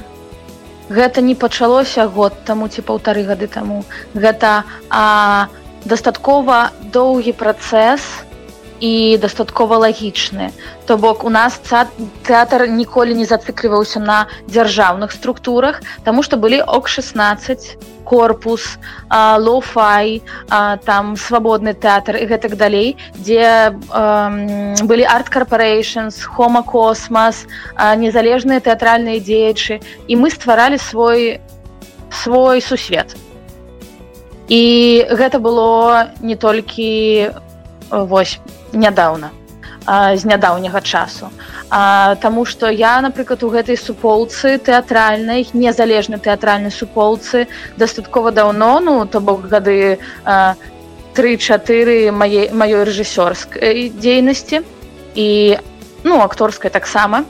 гэта 0.90 1.22
не 1.22 1.36
пачалося 1.36 2.08
год 2.08 2.34
таму 2.48 2.70
ці 2.72 2.82
паўтары 2.82 3.24
гады 3.28 3.48
таму. 3.48 3.84
Гэта 4.14 4.64
а, 4.90 5.48
дастаткова 5.84 6.72
доўгі 6.96 7.34
працэс, 7.36 8.02
і 8.84 9.18
дастаткова 9.18 9.80
лагічны. 9.80 10.52
То 10.86 10.98
бок 11.00 11.24
у 11.24 11.32
нас 11.32 11.56
тэатр 12.28 12.68
ніколі 12.68 13.16
не 13.16 13.24
зацыкліваўся 13.24 14.04
на 14.04 14.28
дзяржаўных 14.52 15.16
структурах 15.16 15.80
тому 16.04 16.24
что 16.24 16.36
былі 16.36 16.60
ок 16.68 16.92
16 16.92 17.80
корпус 18.04 18.76
лофай 19.40 20.22
там 20.84 21.16
свабодны 21.16 21.72
тэатр 21.74 22.20
і 22.20 22.28
гэтак 22.28 22.60
далей 22.60 23.00
дзе 23.16 23.72
былі 24.84 25.06
арт 25.08 25.32
корпорейшнс 25.32 26.20
хома 26.28 26.64
космас 26.68 27.48
незалежныя 27.80 28.60
тэатральныя 28.60 29.24
дзеячы. 29.24 29.80
І 30.12 30.20
мы 30.20 30.28
стваралі 30.28 30.76
свой 30.78 31.40
свой 32.12 32.60
сусвет. 32.60 33.16
І 34.52 35.08
гэта 35.08 35.40
было 35.40 36.12
не 36.20 36.36
толькі 36.36 37.32
вось 37.90 38.40
нядаўна 38.74 39.32
з 39.86 40.24
нядаўняга 40.26 40.82
часу. 40.82 41.30
А, 41.70 42.16
Таму 42.16 42.46
што 42.46 42.70
я 42.70 43.02
напрыклад 43.02 43.44
у 43.44 43.50
гэтай 43.50 43.78
суполцы 43.78 44.58
тэатральнай 44.58 45.48
незалежнай 45.54 46.20
тэатральнай 46.20 46.72
суполцы 46.72 47.48
дастаткова 47.78 48.32
даўно 48.32 48.80
ну 48.80 49.06
то 49.06 49.20
бок 49.20 49.48
гады 49.52 50.00
тры-чатыры 51.14 52.12
мае 52.12 52.50
маёй 52.52 52.88
рэжысёрскай 52.88 53.92
дзейнасці. 53.92 54.64
І 55.16 55.58
ну 56.04 56.22
акторскай 56.22 56.72
таксама. 56.72 57.26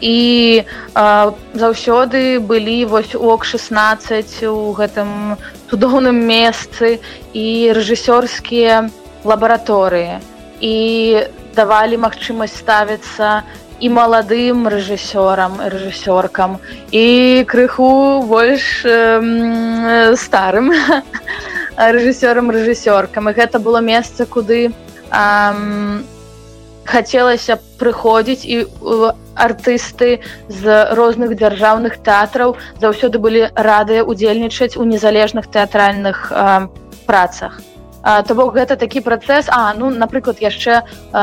І 0.00 0.64
а, 0.92 1.32
заўсёды 1.54 2.38
былі 2.38 2.84
вось 2.84 3.16
ок 3.16 3.48
16 3.48 4.44
у 4.52 4.76
гэтым 4.76 5.40
цудоўным 5.70 6.20
месцы 6.20 7.00
і 7.32 7.72
рэжысёрскія 7.72 8.90
лабараторыі 9.24 10.20
і 10.60 10.76
давалі 11.56 11.96
магчымасць 12.04 12.58
ставіцца 12.60 13.42
і 13.80 13.88
маладым 13.92 14.68
рэжысёрам 14.72 15.60
рэжысёркам 15.60 16.56
і 16.92 17.44
крыху 17.48 18.24
больш 18.24 18.84
э, 18.84 20.16
старым 20.16 20.72
рэжысёрам 21.76 22.50
рэжысёркам. 22.50 23.28
І 23.28 23.36
гэта 23.36 23.58
было 23.60 23.80
месца 23.84 24.24
куды 24.24 24.72
э, 24.72 26.00
хацелася 26.86 27.58
прыходзіць 27.78 28.44
і 28.48 28.56
артысты 29.36 30.24
з 30.48 30.88
розных 30.96 31.36
дзяржаўных 31.36 32.00
тэатраў 32.00 32.56
заўсёды 32.80 33.20
былі 33.20 33.48
радыя 33.52 34.04
удзельнічаць 34.04 34.76
у 34.80 34.84
незалежных 34.88 35.52
тэатральных 35.52 36.32
э, 36.32 36.68
працах 37.04 37.60
то 38.26 38.34
бок 38.34 38.54
гэта 38.54 38.76
такі 38.76 39.00
працэс. 39.02 39.50
А 39.50 39.74
ну 39.74 39.90
напрыклад 39.90 40.38
яшчэ 40.38 40.82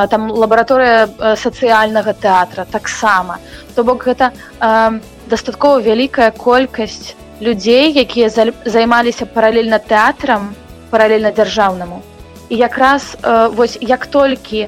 там 0.09 0.31
лабараторыя 0.31 1.07
сацыяльнага 1.39 2.13
тэатра 2.13 2.65
таксама. 2.65 3.39
То 3.75 3.83
бок 3.83 4.03
гэта 4.03 4.31
э, 4.59 4.99
дастаткова 5.31 5.79
вялікая 5.79 6.31
колькасць 6.31 7.15
людзей 7.39 7.93
якія 7.95 8.29
займаліся 8.65 9.25
паралельна 9.25 9.79
тэатрам 9.79 10.55
паралельна 10.91 11.31
дзяржаўнаму. 11.31 12.03
І 12.49 12.55
якраз 12.57 13.15
э, 13.21 13.47
вось 13.55 13.77
як 13.81 14.05
толькі 14.07 14.67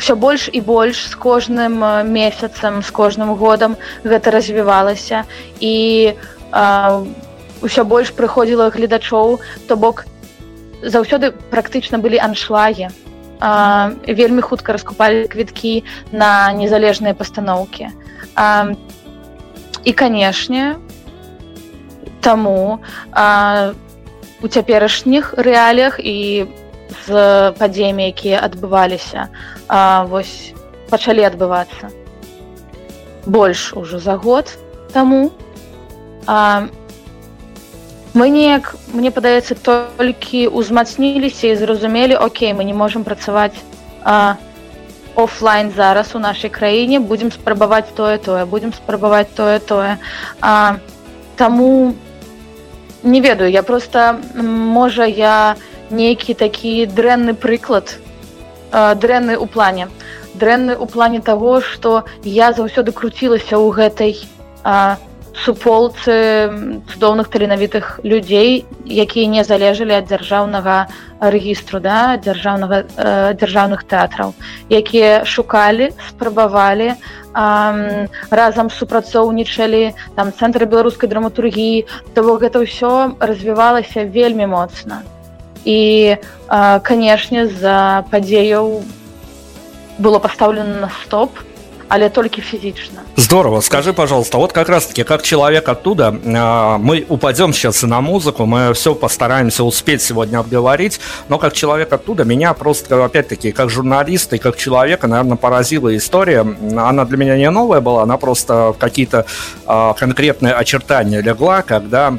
все 0.00 0.14
больш 0.14 0.48
і 0.52 0.60
больш 0.60 1.10
з 1.10 1.14
кожным 1.14 1.84
месяцам 2.08 2.82
з 2.82 2.90
кожным 2.90 3.34
годам 3.36 3.76
гэта 4.04 4.30
развівалася. 4.30 5.24
І 5.60 6.14
ўсё 7.60 7.84
больш 7.84 8.14
прыходзіла 8.16 8.70
гледачоў 8.72 9.38
то 9.68 9.76
бок 9.76 10.06
заўсёды 10.82 11.32
практычна 11.50 11.98
былі 11.98 12.18
аншлагі. 12.18 12.90
Вельмі 14.04 14.42
хутка 14.44 14.72
раскупалі 14.76 15.28
квіткі 15.28 15.84
на 16.12 16.52
незалежныя 16.52 17.14
пастаноўкі. 17.16 17.88
І 19.84 19.92
канешне 19.92 20.76
таму 22.20 22.80
у 24.42 24.48
цяперашніх 24.48 25.34
рэаліях 25.36 26.00
і 26.00 26.46
з 27.06 27.08
падзеямі 27.56 28.12
якія 28.12 28.44
адбываліся 28.44 29.28
вось 30.10 30.52
пачалі 30.90 31.24
адбывацца 31.24 31.88
больш 33.26 33.72
ужо 33.72 33.98
за 33.98 34.16
год 34.16 34.58
таму. 34.92 35.30
А, 36.26 36.68
мы 38.14 38.28
неяк 38.30 38.74
мне 38.92 39.10
падаецца 39.10 39.54
толькі 39.54 40.48
узмацніліся 40.48 41.52
і 41.52 41.56
зразумелі 41.56 42.16
Окей 42.16 42.52
мы 42.52 42.64
не 42.64 42.74
можемм 42.74 43.04
працаваць 43.04 43.54
офлайн 45.14 45.70
зараз 45.70 46.14
у 46.14 46.18
нашай 46.18 46.50
краіне 46.50 47.00
будзем 47.00 47.32
спрабаваць 47.32 47.90
тое 47.94 48.18
тое 48.18 48.46
будзем 48.46 48.72
спрабаваць 48.72 49.28
тое 49.34 49.58
тое 49.58 49.98
а, 50.40 50.76
таму 51.36 51.94
не 53.02 53.20
ведаю 53.20 53.50
я 53.50 53.62
просто 53.62 54.20
можа 54.34 55.04
я 55.04 55.56
нейкі 55.90 56.34
такі 56.34 56.86
дрэнны 56.86 57.34
прыклад 57.34 57.98
дрэнны 58.72 59.36
у 59.36 59.46
плане. 59.46 59.88
Дрэнны 60.34 60.76
у 60.76 60.86
плане 60.86 61.20
того 61.20 61.60
что 61.60 62.04
я 62.22 62.52
заўсёды 62.52 62.92
круцілася 62.92 63.58
ў 63.58 63.74
гэтай 63.74 64.12
а, 64.62 64.96
суполцы 65.34 66.50
цудоўных 66.90 67.30
таленавітых 67.30 68.00
людзей 68.02 68.66
якія 68.86 69.26
не 69.30 69.44
залежалі 69.44 69.94
ад 70.02 70.10
дзяржаўнага 70.10 70.90
рэгістру 71.20 71.80
да 71.80 72.18
дзяржаўнага 72.18 72.82
э, 72.82 73.34
дзяржаўных 73.38 73.86
тэатраў 73.86 74.34
якія 74.68 75.24
шукалі 75.24 75.90
спрабавалі 76.10 76.92
э, 76.92 76.98
разам 78.30 78.70
супрацоўнічалі 78.70 79.94
там 80.14 80.32
цэнтры 80.34 80.66
беларускай 80.66 81.08
драматургіі. 81.08 81.86
То 82.14 82.22
бок 82.26 82.42
гэта 82.42 82.62
ўсё 82.66 83.14
развівалася 83.20 84.04
вельмі 84.04 84.46
моцна. 84.50 85.02
І 85.64 86.16
э, 86.16 86.80
канешне 86.82 87.46
з-за 87.46 88.04
падзеяў 88.10 88.82
было 89.98 90.18
пастаўлена 90.18 90.88
на 90.88 90.90
стоп. 91.04 91.30
то 91.38 91.49
але 91.90 92.08
только 92.08 92.40
физично. 92.40 93.00
Здорово. 93.16 93.60
Скажи, 93.60 93.92
пожалуйста, 93.92 94.38
вот 94.38 94.52
как 94.52 94.68
раз-таки, 94.68 95.02
как 95.02 95.22
человек 95.22 95.68
оттуда, 95.68 96.16
а, 96.24 96.78
мы 96.78 97.04
упадем 97.08 97.52
сейчас 97.52 97.82
и 97.82 97.86
на 97.86 98.00
музыку, 98.00 98.46
мы 98.46 98.72
все 98.74 98.94
постараемся 98.94 99.64
успеть 99.64 100.00
сегодня 100.00 100.38
обговорить, 100.38 101.00
но 101.28 101.38
как 101.38 101.52
человек 101.52 101.92
оттуда, 101.92 102.24
меня 102.24 102.54
просто, 102.54 103.04
опять-таки, 103.04 103.50
как 103.50 103.70
журналиста 103.70 104.36
и 104.36 104.38
как 104.38 104.56
человека, 104.56 105.08
наверное, 105.08 105.36
поразила 105.36 105.94
история. 105.96 106.40
Она 106.40 107.04
для 107.04 107.16
меня 107.16 107.36
не 107.36 107.50
новая 107.50 107.80
была, 107.80 108.04
она 108.04 108.16
просто 108.16 108.72
какие-то 108.78 109.26
а, 109.66 109.92
конкретные 109.94 110.54
очертания 110.54 111.20
легла, 111.20 111.62
когда 111.62 112.18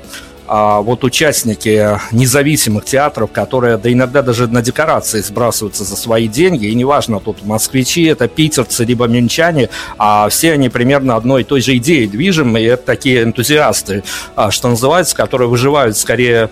вот 0.51 1.05
участники 1.05 1.97
независимых 2.11 2.83
театров, 2.83 3.31
которые, 3.31 3.77
да 3.77 3.91
иногда 3.91 4.21
даже 4.21 4.47
на 4.47 4.61
декорации 4.61 5.21
сбрасываются 5.21 5.85
за 5.85 5.95
свои 5.95 6.27
деньги, 6.27 6.65
и 6.65 6.75
неважно, 6.75 7.21
тут 7.21 7.45
москвичи, 7.45 8.03
это 8.03 8.27
питерцы, 8.27 8.83
либо 8.83 9.07
минчане, 9.07 9.69
а 9.97 10.27
все 10.27 10.53
они 10.53 10.67
примерно 10.67 11.15
одной 11.15 11.41
и 11.41 11.45
той 11.45 11.61
же 11.61 11.77
идеей 11.77 12.07
движимы, 12.07 12.59
и 12.61 12.65
это 12.65 12.83
такие 12.83 13.23
энтузиасты, 13.23 14.03
а, 14.35 14.51
что 14.51 14.67
называется, 14.67 15.15
которые 15.15 15.47
выживают 15.47 15.97
скорее 15.97 16.49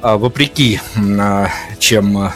а, 0.00 0.16
вопреки, 0.16 0.80
чем 1.78 2.32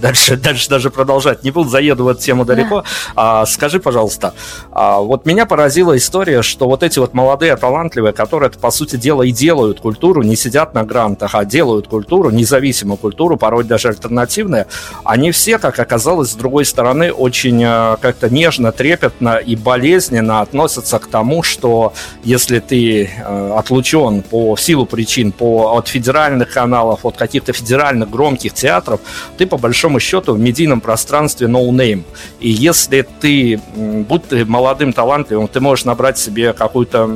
дальше, 0.00 0.36
дальше 0.36 0.68
даже 0.68 0.90
продолжать 0.90 1.44
не 1.44 1.50
буду, 1.50 1.68
заеду 1.68 2.04
в 2.04 2.08
эту 2.08 2.20
тему 2.20 2.44
далеко. 2.44 2.84
А, 3.14 3.46
скажи, 3.46 3.80
пожалуйста, 3.80 4.34
а, 4.70 4.98
вот 4.98 5.26
меня 5.26 5.46
поразила 5.46 5.96
история, 5.96 6.42
что 6.42 6.66
вот 6.66 6.82
эти 6.82 6.98
вот 6.98 7.14
молодые, 7.14 7.56
талантливые, 7.56 8.12
которые, 8.12 8.50
по 8.50 8.70
сути 8.70 8.96
дела, 8.96 9.22
и 9.22 9.32
делают 9.32 9.80
культуру, 9.80 10.22
не 10.22 10.36
сидят 10.36 10.74
на 10.74 10.84
грантах, 10.84 11.34
а 11.34 11.44
делают 11.44 11.88
культуру, 11.88 12.30
независимую 12.30 12.96
культуру, 12.96 13.36
порой 13.36 13.64
даже 13.64 13.88
альтернативные, 13.88 14.66
они 15.04 15.30
все, 15.32 15.58
как 15.58 15.78
оказалось, 15.78 16.30
с 16.30 16.34
другой 16.34 16.64
стороны, 16.64 17.12
очень 17.12 17.62
а, 17.64 17.96
как-то 17.96 18.28
нежно, 18.30 18.72
трепетно 18.72 19.36
и 19.36 19.56
болезненно 19.56 20.40
относятся 20.40 20.98
к 20.98 21.06
тому, 21.06 21.42
что 21.42 21.92
если 22.22 22.58
ты 22.60 23.10
а, 23.24 23.58
отлучен 23.58 24.22
по 24.22 24.56
силу 24.56 24.86
причин 24.86 25.32
по, 25.32 25.76
от 25.76 25.88
федеральных 25.88 26.50
каналов, 26.50 27.04
от 27.04 27.16
каких-то 27.16 27.52
федеральных 27.52 28.10
громких 28.10 28.54
театров, 28.54 29.00
ты 29.36 29.46
по 29.46 29.56
большому 29.56 29.87
счету 30.00 30.34
в 30.34 30.38
медийном 30.38 30.80
пространстве 30.80 31.46
no 31.46 31.68
name. 31.70 32.02
И 32.40 32.50
если 32.50 33.06
ты, 33.20 33.60
будь 33.74 34.28
ты 34.28 34.44
молодым, 34.44 34.92
талантливым, 34.92 35.48
ты 35.48 35.60
можешь 35.60 35.84
набрать 35.84 36.18
себе 36.18 36.52
какое-то 36.52 37.08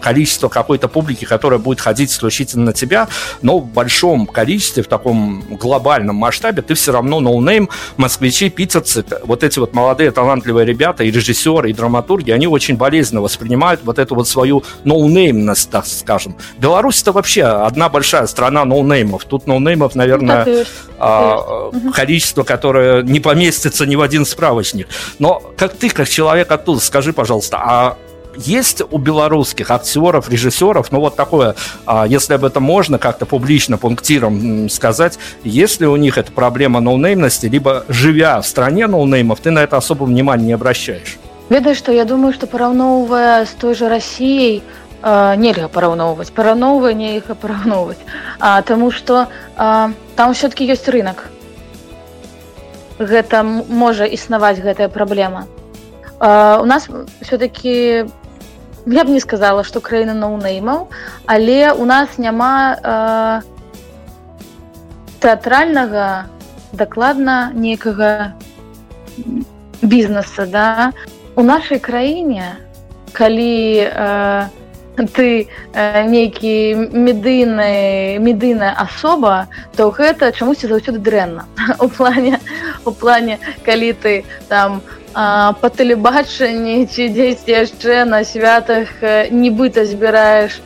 количество 0.00 0.48
какой-то 0.48 0.88
публики, 0.88 1.24
которая 1.24 1.58
будет 1.58 1.80
ходить 1.80 2.12
исключительно 2.12 2.66
на 2.66 2.72
тебя, 2.72 3.08
но 3.42 3.58
в 3.58 3.66
большом 3.66 4.26
количестве, 4.26 4.82
в 4.82 4.88
таком 4.88 5.42
глобальном 5.50 6.16
масштабе, 6.16 6.62
ты 6.62 6.74
все 6.74 6.92
равно 6.92 7.20
no 7.20 7.38
name, 7.38 7.68
москвичи, 7.96 8.50
питерцы, 8.50 9.04
вот 9.24 9.42
эти 9.42 9.58
вот 9.58 9.72
молодые 9.72 10.10
талантливые 10.10 10.66
ребята, 10.66 11.04
и 11.04 11.10
режиссеры, 11.10 11.70
и 11.70 11.72
драматурги, 11.72 12.30
они 12.30 12.46
очень 12.46 12.76
болезненно 12.76 13.22
воспринимают 13.22 13.80
вот 13.84 13.98
эту 13.98 14.14
вот 14.14 14.28
свою 14.28 14.62
ноунеймность, 14.84 15.70
так 15.70 15.86
скажем. 15.86 16.36
Беларусь 16.58 17.00
это 17.02 17.12
вообще 17.12 17.44
одна 17.44 17.88
большая 17.88 18.26
страна 18.26 18.64
ноунеймов. 18.64 19.24
Тут 19.24 19.46
ноунеймов, 19.46 19.94
наверное, 19.94 20.44
ну, 20.44 20.64
а, 20.98 21.70
количество, 21.93 22.43
которое 22.43 23.03
не 23.03 23.19
поместится 23.19 23.85
ни 23.85 23.95
в 23.95 24.01
один 24.01 24.25
справочник. 24.25 24.87
Но 25.19 25.41
как 25.57 25.73
ты, 25.73 25.89
как 25.89 26.07
человек 26.09 26.51
оттуда, 26.51 26.79
скажи, 26.79 27.13
пожалуйста, 27.13 27.57
а 27.57 27.97
есть 28.35 28.81
у 28.89 28.97
белорусских 28.97 29.71
актеров, 29.71 30.29
режиссеров, 30.29 30.91
ну 30.91 30.99
вот 30.99 31.15
такое, 31.15 31.55
а, 31.85 32.05
если 32.07 32.33
об 32.33 32.45
этом 32.45 32.63
можно 32.63 32.97
как-то 32.97 33.25
публично, 33.25 33.77
пунктиром 33.77 34.69
сказать, 34.69 35.19
есть 35.43 35.81
ли 35.81 35.87
у 35.87 35.95
них 35.95 36.17
эта 36.17 36.31
проблема 36.31 36.79
ноунеймности, 36.79 37.47
либо 37.47 37.85
живя 37.89 38.39
в 38.41 38.47
стране 38.47 38.87
ноунеймов, 38.87 39.39
ты 39.39 39.51
на 39.51 39.59
это 39.59 39.77
особо 39.77 40.05
внимания 40.05 40.45
не 40.45 40.53
обращаешь? 40.53 41.17
Ведаеш 41.49 41.79
што 41.79 41.91
я 41.91 42.05
думаю 42.05 42.31
што 42.33 42.45
параўноўвае 42.45 43.45
з 43.49 43.53
той 43.57 43.73
жа 43.73 43.89
рассіяй 43.89 44.61
э, 44.61 45.35
нельга 45.41 45.65
параўноўваць 45.67 46.29
параўноўвае 46.29 46.93
нельга 46.93 47.33
параўноўваць 47.33 47.97
Таму 48.69 48.91
што 48.91 49.25
э, 49.57 49.89
там 50.15 50.33
все-таки 50.37 50.69
ёсць 50.69 50.85
рынок 50.85 51.25
гэта 52.98 53.42
можа 53.42 54.04
існаваць 54.04 54.60
гэтая 54.60 54.88
праблема. 54.88 55.46
Э, 56.20 56.58
у 56.60 56.66
нас 56.66 56.88
все-таки 57.20 58.06
я 58.86 59.04
б 59.04 59.08
не 59.08 59.20
сказала 59.20 59.64
што 59.64 59.80
краіна 59.80 60.14
ноунеймаў 60.14 60.88
але 61.26 61.72
у 61.72 61.84
нас 61.84 62.18
няма 62.18 62.76
э, 62.76 63.40
тэатральнага 65.20 66.26
дакладна 66.72 67.52
некага 67.54 68.34
бізнеса 69.82 70.46
да. 70.46 70.92
У 71.34 71.42
нашай 71.42 71.78
краіне 71.78 72.56
калі 73.12 73.88
э, 73.88 74.46
ты 75.14 75.48
э, 75.72 76.04
нейкі 76.06 76.92
медыйны 76.92 78.18
медыйная 78.18 78.74
асоба 78.78 79.48
то 79.76 79.90
гэта 79.90 80.30
чамусьці 80.32 80.68
заўсёды 80.68 80.98
дрэнна. 80.98 81.46
У 81.80 81.88
плане 81.88 82.38
у 82.84 82.92
плане 82.92 83.38
калі 83.64 83.92
ты 83.92 84.24
там 84.48 84.82
по 85.60 85.68
тэлебачанні 85.70 86.86
ці 86.86 87.08
дзесьці 87.08 87.50
яшчэ 87.54 88.04
на 88.04 88.24
святах 88.26 88.90
нібыта 89.30 89.86
збіраеш 89.86 90.58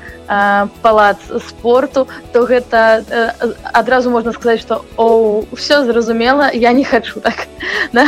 палац 0.82 1.20
спорту 1.48 2.08
то 2.32 2.44
гэта 2.48 3.04
адразу 3.72 4.10
можна 4.10 4.32
сказаць 4.32 4.60
што 4.60 4.84
о 4.96 5.44
все 5.52 5.84
зразумела 5.84 6.50
я 6.52 6.72
не 6.72 6.84
хочу 6.84 7.20
так 7.20 7.48
да? 7.92 8.06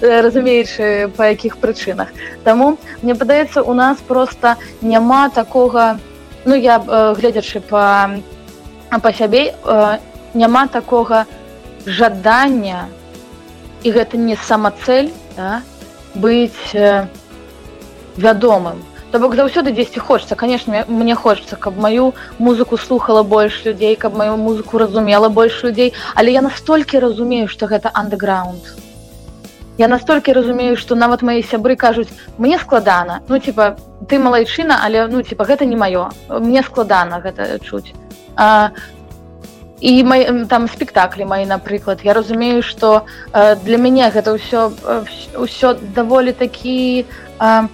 разумеючы 0.00 1.10
па 1.16 1.32
якіх 1.32 1.56
прычынах 1.56 2.08
Таму 2.44 2.78
мне 3.02 3.14
падаецца 3.14 3.62
у 3.62 3.74
нас 3.74 3.98
просто 3.98 4.56
няма 4.82 5.28
такога 5.28 5.98
ну 6.44 6.54
я 6.54 6.78
гледзячы 7.16 7.60
па 7.60 8.10
па 9.02 9.12
сябе 9.12 9.54
няма 10.34 10.66
такога 10.68 11.26
жадання 11.86 12.88
і 13.82 13.90
гэта 13.90 14.16
не 14.16 14.36
самацэль 14.36 15.10
да, 15.36 15.62
быць 16.14 16.74
вядомым 18.16 18.82
То 19.10 19.18
бок 19.18 19.36
заўсёды 19.36 19.72
дзесьці 19.72 20.00
хочется. 20.00 20.36
Конечно 20.36 20.84
мне 20.86 21.14
хочется 21.14 21.56
каб 21.56 21.78
маю 21.78 22.14
музыку 22.38 22.76
слухала 22.76 23.22
больш 23.22 23.64
людзей 23.64 23.96
каб 23.96 24.14
маю 24.14 24.36
музыку 24.36 24.78
разумела 24.78 25.28
больш 25.28 25.62
людзей 25.62 25.94
але 26.14 26.32
я 26.32 26.42
настолькі 26.42 26.98
разумею 26.98 27.48
что 27.48 27.66
гэта 27.66 27.90
андеграунд 27.94 28.60
я 29.78 29.88
настолькі 29.88 30.32
разумею 30.32 30.76
что 30.76 30.94
нават 30.94 31.22
мои 31.22 31.42
сябры 31.42 31.76
кажуць 31.76 32.08
мне 32.36 32.58
складана 32.58 33.22
ну 33.28 33.38
типа 33.38 33.78
ты 34.08 34.18
малайчына 34.18 34.80
але 34.84 35.06
ну 35.06 35.22
типа 35.22 35.44
гэта 35.44 35.64
не 35.64 35.76
маё 35.76 36.10
мне 36.28 36.62
складана 36.62 37.20
гэта 37.20 37.58
чуць 37.64 37.94
а, 38.36 38.72
і 39.80 40.04
май, 40.04 40.46
там 40.48 40.68
спектаклі 40.68 41.24
мои 41.24 41.46
напрыклад 41.46 42.00
я 42.02 42.12
разумею 42.14 42.62
что 42.62 43.04
э, 43.32 43.56
для 43.64 43.76
мяне 43.76 44.10
гэта 44.10 44.34
ўсё 44.34 44.72
ўсё 45.38 45.78
даволі 45.94 46.32
такі 46.32 47.06
э, 47.38 47.68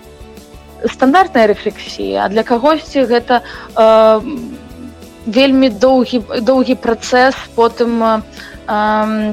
стандартная 0.85 1.47
рэфлексія 1.47 2.25
а 2.25 2.29
для 2.29 2.43
кагосьці 2.43 3.09
гэта 3.09 3.43
э, 3.75 4.21
вельмі 5.27 5.69
доўгі 5.69 6.41
доўгі 6.41 6.75
працэс 6.75 7.35
потым 7.55 8.03
э, 8.05 8.21
э, 8.69 9.33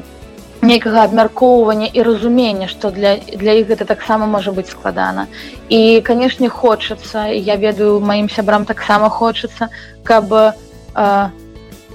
нейкага 0.62 1.04
абмяркоўвання 1.04 1.90
і 1.92 2.02
разумення 2.02 2.68
што 2.68 2.90
для 2.90 3.16
для 3.16 3.52
іх 3.52 3.68
гэта 3.68 3.84
таксама 3.84 4.26
можа 4.26 4.52
быць 4.52 4.70
складана 4.70 5.26
і 5.68 6.00
канешне 6.00 6.48
хочацца 6.48 7.28
я 7.28 7.56
ведаю 7.56 8.00
маім 8.00 8.30
сябрам 8.30 8.64
таксама 8.64 9.10
хочацца 9.10 9.68
каб 10.04 10.32
э, 10.32 11.28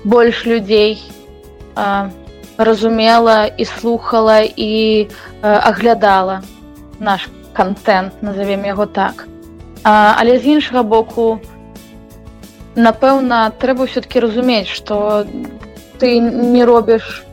больш 0.03 0.45
людзей 0.45 1.01
э, 1.75 2.09
разумела 2.57 3.45
і 3.45 3.65
слухала 3.65 4.41
і 4.41 5.07
э, 5.07 5.07
аглядала 5.41 6.41
наш 6.99 7.29
контент 7.53 8.13
назовем 8.21 8.65
яго 8.65 8.85
так. 8.85 9.27
А, 9.83 10.13
але 10.17 10.39
з 10.39 10.45
іншага 10.45 10.83
боку 10.83 11.39
напэўна 12.75 13.49
трэба 13.57 13.87
все-таки 13.87 14.19
разумець 14.19 14.67
что 14.67 15.25
ты 15.97 16.19
не 16.19 16.65
робіш 16.65 17.25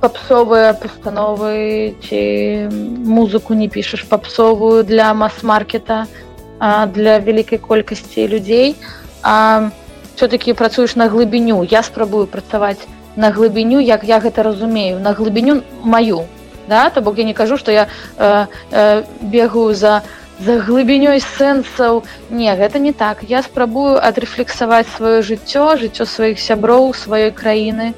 папсовыя 0.00 0.74
пастановы 0.78 1.94
ці 2.06 2.20
музыку 3.02 3.54
не 3.54 3.68
пішаш 3.68 4.06
папсовую 4.06 4.84
для 4.84 5.14
мас-маркета 5.14 6.06
для 6.94 7.18
вялікай 7.18 7.58
колькасці 7.58 8.28
людзей 8.28 8.76
все-таки 10.18 10.52
працуеш 10.52 10.96
на 10.96 11.06
глыбіню 11.06 11.62
я 11.62 11.82
спрабую 11.86 12.26
працаваць 12.26 12.82
на 13.14 13.30
глыбіню 13.30 13.78
як 13.78 14.02
я 14.02 14.18
гэта 14.18 14.42
разумею 14.42 14.98
на 14.98 15.14
глыбіню 15.14 15.62
маю. 15.82 16.26
Да? 16.66 16.90
То 16.90 17.00
бок 17.02 17.18
я 17.18 17.24
не 17.24 17.34
кажу 17.34 17.56
что 17.56 17.70
я 17.70 17.86
э, 18.18 18.46
э, 18.72 19.04
бегаю 19.20 19.74
за 19.74 20.02
за 20.42 20.58
глыбінёй 20.58 21.22
сэнсаў 21.22 22.02
не 22.30 22.50
гэта 22.50 22.78
не 22.82 22.92
так. 22.92 23.22
Я 23.22 23.42
спрабую 23.42 24.02
адрэфлексаваць 24.02 24.90
сваё 24.90 25.22
жыццё 25.22 25.78
жыццё 25.78 26.02
сваіх 26.02 26.42
сяброў 26.42 26.98
сваёй 26.98 27.30
краіны 27.30 27.94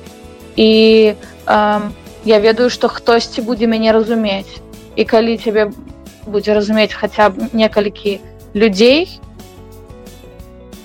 і 0.56 1.16
э, 1.16 1.80
я 2.24 2.38
ведаю 2.38 2.68
што 2.68 2.88
хтосьці 2.88 3.40
будзе 3.40 3.64
мяне 3.64 3.96
разумець 3.96 4.60
і 4.96 5.04
калі 5.08 5.40
цябе 5.40 5.72
будзе 6.28 6.52
разумець 6.52 6.92
хаця 6.92 7.32
б 7.32 7.48
некалькі 7.56 8.20
людзей 8.52 9.08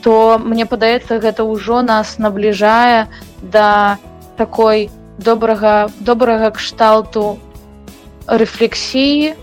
то 0.05 0.39
мне 0.39 0.67
падаецца 0.67 1.21
гэта 1.21 1.45
ўжо 1.45 1.83
нас 1.83 2.19
набліжае 2.19 3.09
да 3.43 3.99
такой 4.37 4.91
добрага 5.19 5.91
добрага 6.01 6.51
кшталту 6.51 7.39
рэфлексіі 8.27 9.37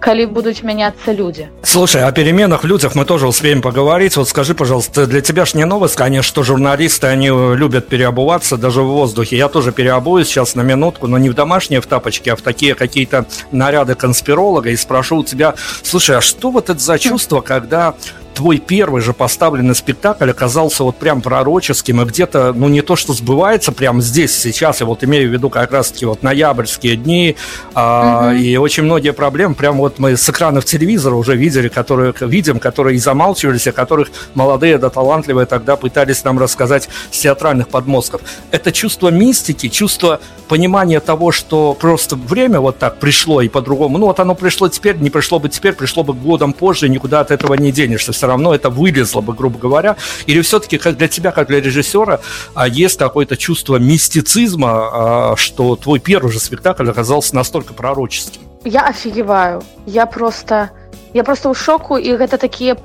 калі 0.00 0.26
будуць 0.26 0.62
мяняцца 0.64 1.12
люди 1.12 1.48
слушай 1.62 2.02
о 2.02 2.10
переменах 2.12 2.64
людях 2.64 2.94
мы 2.94 3.04
тоже 3.04 3.28
успеем 3.28 3.62
поговорить 3.62 4.16
вот 4.16 4.28
скажи 4.28 4.54
пожалуйста 4.54 5.06
для 5.06 5.20
тебя 5.20 5.44
ж 5.44 5.54
не 5.54 5.64
новость 5.64 5.94
конечно 5.94 6.22
что 6.22 6.42
журналисты 6.42 7.06
они 7.06 7.28
любят 7.28 7.88
переобуваться 7.88 8.56
даже 8.56 8.80
в 8.82 8.86
воздухе 8.86 9.36
я 9.36 9.48
тоже 9.48 9.72
переобуюсь 9.72 10.28
сейчас 10.28 10.54
на 10.54 10.62
минутку 10.62 11.06
но 11.06 11.18
не 11.18 11.28
в 11.30 11.34
домашние 11.34 11.80
в 11.80 11.86
тапочке 11.86 12.32
а 12.32 12.36
в 12.36 12.40
такие 12.42 12.74
какие-то 12.74 13.26
наряды 13.52 13.94
конспиролога 13.94 14.70
и 14.70 14.76
спрошу 14.76 15.18
у 15.18 15.24
тебя 15.24 15.54
слушай 15.82 16.16
а 16.16 16.20
что 16.20 16.50
вот 16.50 16.70
это 16.70 16.80
за 16.80 16.98
чувство 16.98 17.40
когда 17.42 17.94
твой 18.35 18.57
первый 18.59 19.01
же 19.01 19.13
поставленный 19.13 19.73
спектакль 19.73 20.29
оказался 20.29 20.83
вот 20.83 20.97
прям 20.97 21.21
пророческим, 21.21 22.01
и 22.01 22.05
где-то, 22.05 22.53
ну, 22.53 22.67
не 22.67 22.81
то, 22.81 22.95
что 22.95 23.13
сбывается 23.13 23.71
прямо 23.71 24.01
здесь, 24.01 24.37
сейчас, 24.37 24.81
я 24.81 24.85
вот 24.85 25.03
имею 25.03 25.29
в 25.29 25.33
виду 25.33 25.49
как 25.49 25.71
раз-таки 25.71 26.05
вот 26.05 26.21
ноябрьские 26.21 26.97
дни, 26.97 27.35
а, 27.73 28.33
mm-hmm. 28.33 28.39
и 28.39 28.57
очень 28.57 28.83
многие 28.83 29.13
проблемы, 29.13 29.55
прям 29.55 29.77
вот 29.77 29.99
мы 29.99 30.17
с 30.17 30.29
экранов 30.29 30.65
телевизора 30.65 31.15
уже 31.15 31.35
видели, 31.35 31.69
которые, 31.69 32.13
видим, 32.19 32.59
которые 32.59 32.97
и 32.97 32.99
замалчивались, 32.99 33.67
о 33.67 33.71
которых 33.71 34.09
молодые 34.33 34.77
да 34.77 34.89
талантливые 34.89 35.45
тогда 35.45 35.77
пытались 35.77 36.23
нам 36.23 36.37
рассказать 36.37 36.89
с 37.11 37.19
театральных 37.19 37.69
подмостков. 37.69 38.21
Это 38.51 38.71
чувство 38.71 39.09
мистики, 39.09 39.69
чувство 39.69 40.19
понимания 40.47 40.99
того, 40.99 41.31
что 41.31 41.73
просто 41.73 42.15
время 42.15 42.59
вот 42.59 42.77
так 42.77 42.99
пришло 42.99 43.41
и 43.41 43.47
по-другому. 43.47 43.97
Ну, 43.97 44.07
вот 44.07 44.19
оно 44.19 44.35
пришло 44.35 44.67
теперь, 44.67 44.97
не 44.97 45.09
пришло 45.09 45.39
бы 45.39 45.49
теперь, 45.49 45.73
пришло 45.73 46.03
бы 46.03 46.13
годом 46.13 46.53
позже, 46.53 46.89
никуда 46.89 47.21
от 47.21 47.31
этого 47.31 47.53
не 47.55 47.71
денешься 47.71 48.13
Все 48.24 48.26
равно 48.26 48.54
это 48.54 48.70
вылезло 48.70 49.20
бы, 49.20 49.34
грубо 49.34 49.58
говоря. 49.58 49.96
Или 50.26 50.40
все-таки 50.40 50.78
как 50.78 50.96
для 50.96 51.08
тебя, 51.08 51.30
как 51.30 51.48
для 51.48 51.60
режиссера, 51.60 52.20
а, 52.54 52.68
есть 52.68 52.98
какое-то 52.98 53.36
чувство 53.36 53.76
мистицизма, 53.76 54.70
а, 54.70 55.36
что 55.36 55.76
твой 55.76 55.98
первый 55.98 56.32
же 56.32 56.40
спектакль 56.40 56.88
оказался 56.88 57.34
настолько 57.34 57.74
пророческим? 57.74 58.42
Я 58.64 58.86
офигеваю. 58.86 59.62
Я 59.86 60.06
просто... 60.06 60.70
Я 61.12 61.24
просто 61.24 61.50
ў 61.50 61.54
шоку 61.58 61.98
і 61.98 62.14
гэта 62.14 62.38
такія 62.38 62.76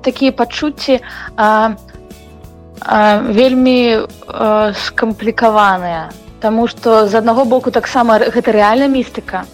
такія 0.00 0.32
пачуцці 0.32 1.04
а, 1.36 1.76
а, 2.80 3.20
вельмі 3.20 4.08
а, 4.26 4.72
скамплікаваныя 4.72 6.08
Таму 6.40 6.64
што 6.72 7.04
з 7.04 7.20
аднаго 7.20 7.44
боку 7.44 7.68
таксама 7.70 8.16
гэта 8.16 8.56
рэальна 8.56 8.88
містыка 8.88 9.44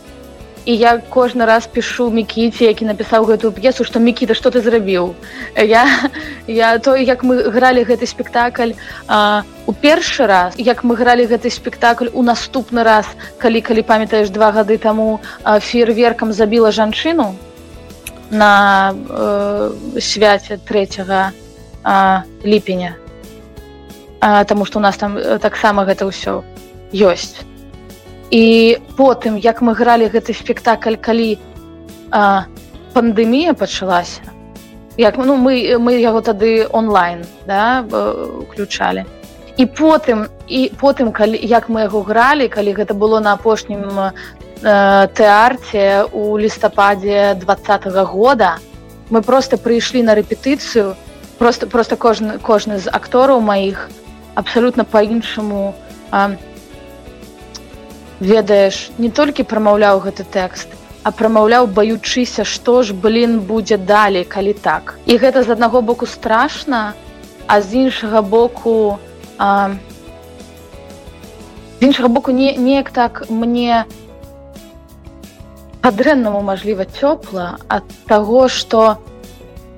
і 0.65 0.75
я 0.75 1.01
кожны 1.09 1.45
раз 1.45 1.67
пишу 1.67 2.09
мікіці 2.11 2.65
які 2.65 2.85
напісаў 2.85 3.25
гэтую 3.25 3.51
п'есу 3.51 3.83
што 3.83 3.99
мікіта 3.99 4.33
што 4.37 4.51
ты 4.53 4.61
зрабіў 4.61 5.13
я 5.57 5.85
я 6.47 6.77
то 6.79 6.95
як 6.95 7.23
мы 7.23 7.49
гралі 7.49 7.83
гэты 7.83 8.05
спектакль 8.05 8.73
а, 9.07 9.43
у 9.65 9.73
першы 9.73 10.27
раз 10.27 10.53
як 10.57 10.83
мы 10.83 10.95
гралі 10.95 11.25
гэты 11.25 11.49
спектакль 11.49 12.09
у 12.13 12.23
наступны 12.23 12.83
раз 12.83 13.05
калі 13.37 13.61
калі 13.61 13.81
памятаеш 13.81 14.29
два 14.29 14.51
гады 14.51 14.77
таму 14.77 15.19
фейерверкам 15.43 16.33
забіла 16.33 16.71
жанчыну 16.71 17.35
на 18.31 18.93
э, 18.93 19.71
свяце 19.99 20.57
3 20.57 20.87
ліпеня 22.43 22.95
Таму 24.21 24.65
што 24.65 24.77
у 24.77 24.81
нас 24.81 24.97
там 24.97 25.17
э, 25.17 25.39
таксама 25.39 25.83
гэта 25.83 26.05
ўсё 26.05 26.45
ёсць 26.93 27.41
і 28.31 28.77
потым 28.97 29.37
як 29.37 29.61
мы 29.61 29.75
гралі 29.75 30.07
гэты 30.07 30.33
спектакль 30.33 30.95
калі 30.95 31.37
а, 32.11 32.47
пандемія 32.93 33.53
пачалася 33.53 34.21
як 34.97 35.17
ну 35.17 35.35
мы 35.35 35.77
мы 35.77 35.99
яго 35.99 36.21
тады 36.21 36.67
онлайн 36.71 37.25
да 37.47 37.83
уключалі. 38.41 39.05
І 39.57 39.65
потым 39.65 40.27
і 40.47 40.71
потым 40.79 41.11
калі 41.11 41.39
як 41.43 41.69
мы 41.69 41.81
яго 41.87 42.01
гралі 42.03 42.47
калі 42.47 42.73
гэта 42.73 42.93
было 42.93 43.19
на 43.19 43.33
апошнім 43.33 43.83
э, 44.63 45.07
тэарце 45.11 46.07
у 46.11 46.37
лістападзе 46.37 47.35
двадцатого 47.35 48.05
года 48.05 48.57
мы 49.09 49.21
просто 49.21 49.57
прыйшлі 49.57 50.03
на 50.03 50.15
рэпетыцыю 50.15 50.95
просто 51.37 51.67
просто 51.67 51.95
кожны 51.95 52.39
кожны 52.39 52.79
з 52.79 52.87
актораў 52.87 53.41
маіх 53.41 53.89
абсалютна 54.35 54.83
по-іншаму 54.83 55.75
а, 56.11 56.31
ведаеш 58.21 58.91
не 59.01 59.09
толькі 59.09 59.43
прамаўляў 59.49 59.99
гэты 60.05 60.23
тэкст 60.23 60.69
а 61.03 61.09
прамаўляў 61.09 61.65
баючыся 61.73 62.45
што 62.45 62.83
ж 62.85 62.93
блин 62.93 63.39
будзе 63.49 63.77
далей 63.77 64.23
калі 64.23 64.53
так. 64.53 64.99
І 65.09 65.17
гэта 65.17 65.41
з 65.41 65.49
аднаго 65.57 65.81
боку 65.81 66.05
страшна 66.05 66.93
а 67.47 67.61
з 67.61 67.89
іншага 67.89 68.21
боку 68.21 68.99
а, 69.37 69.73
з 71.79 71.89
іншага 71.89 72.07
боку 72.07 72.31
не 72.31 72.53
неяк 72.53 72.93
так 72.93 73.25
мне 73.29 73.85
падрэннаму 75.81 76.45
мажліва 76.45 76.85
цёпла 76.85 77.57
ад 77.67 77.89
таго 78.05 78.45
што 78.47 79.01
у 79.01 79.10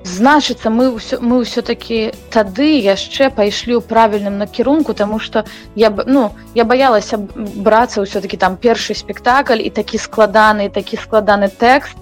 значыцца 0.04 0.68
мы 0.68 0.92
ўсё 0.92 1.16
мы 1.24 1.40
ўсё-таки 1.40 2.12
тады 2.28 2.76
яшчэ 2.76 3.32
пайшлі 3.32 3.80
ў 3.80 3.82
правільным 3.88 4.36
накірунку 4.36 4.92
тому 4.92 5.18
что 5.18 5.48
я 5.74 5.88
ну 5.88 6.36
я 6.54 6.64
баялася 6.68 7.16
брацца 7.16 8.04
ўсё-таки 8.04 8.36
там 8.36 8.60
першы 8.60 8.92
спектакль 8.92 9.64
і 9.64 9.72
такі 9.72 9.96
складаны 9.96 10.68
такі 10.68 11.00
складаны 11.00 11.48
тэкст 11.48 11.96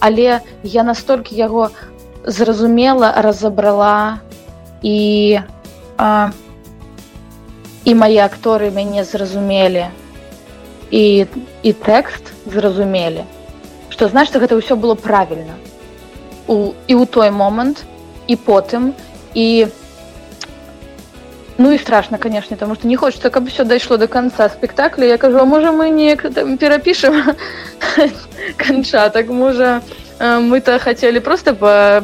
але 0.00 0.44
я 0.62 0.82
настолькі 0.84 1.32
яго 1.32 1.72
зразумела 2.28 3.16
разабрала 3.24 4.20
і 4.82 5.40
а, 5.96 6.30
і 7.88 7.94
мае 7.94 8.20
акторы 8.20 8.68
мяне 8.68 9.00
зразумелі 9.00 9.88
і 10.92 11.24
і 11.64 11.70
тэкст 11.72 12.36
зразумелі 12.44 13.24
что 13.88 14.12
значит 14.12 14.36
гэта 14.36 14.60
ўсё 14.60 14.76
было 14.76 14.92
правильно 14.92 15.56
у, 16.46 16.72
і 16.86 16.94
ў 16.94 17.06
той 17.06 17.30
момант 17.30 17.84
і 18.26 18.36
потым 18.36 18.92
і 19.34 19.66
ну 21.58 21.72
і 21.72 21.78
страшно 21.78 22.18
конечно 22.18 22.56
тому 22.56 22.74
что 22.74 22.88
не 22.88 22.96
хочется 22.96 23.30
каб 23.30 23.48
все 23.48 23.64
дайшло 23.64 23.96
до 23.96 24.08
конца 24.08 24.48
спектакля. 24.48 25.04
Я 25.06 25.18
кажу 25.18 25.44
можа 25.46 25.72
мы 25.72 25.90
неяк 25.90 26.22
перапішем 26.58 27.34
канча 28.56 29.08
так 29.08 29.28
можа 29.28 29.82
мы-то 30.20 30.78
хотели 30.78 31.18
просто 31.18 31.54
по 31.54 32.02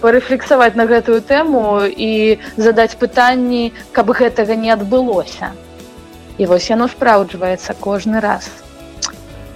парэфлексаваць 0.00 0.76
на 0.76 0.84
гэтую 0.84 1.24
тэму 1.24 1.88
і 1.88 2.38
задаць 2.56 2.94
пытанні 3.00 3.72
каб 3.92 4.10
гэтага 4.10 4.54
не 4.54 4.70
адбылося 4.70 5.56
і 6.36 6.46
вось 6.46 6.68
яно 6.68 6.88
спраўджваецца 6.88 7.74
кожны 7.80 8.20
раз. 8.20 8.50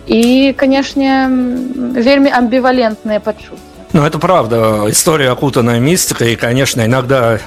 І 0.07 0.55
канешне 0.57 1.29
вельмі 2.01 2.33
амбівалентныя 2.33 3.21
пачуцці 3.21 3.68
Ну, 3.95 4.05
это 4.05 4.19
правда. 4.19 4.85
История 4.89 5.31
окутанная 5.31 5.81
мистикой, 5.81 6.35
и, 6.35 6.37
конечно, 6.37 6.85
иногда 6.85 7.41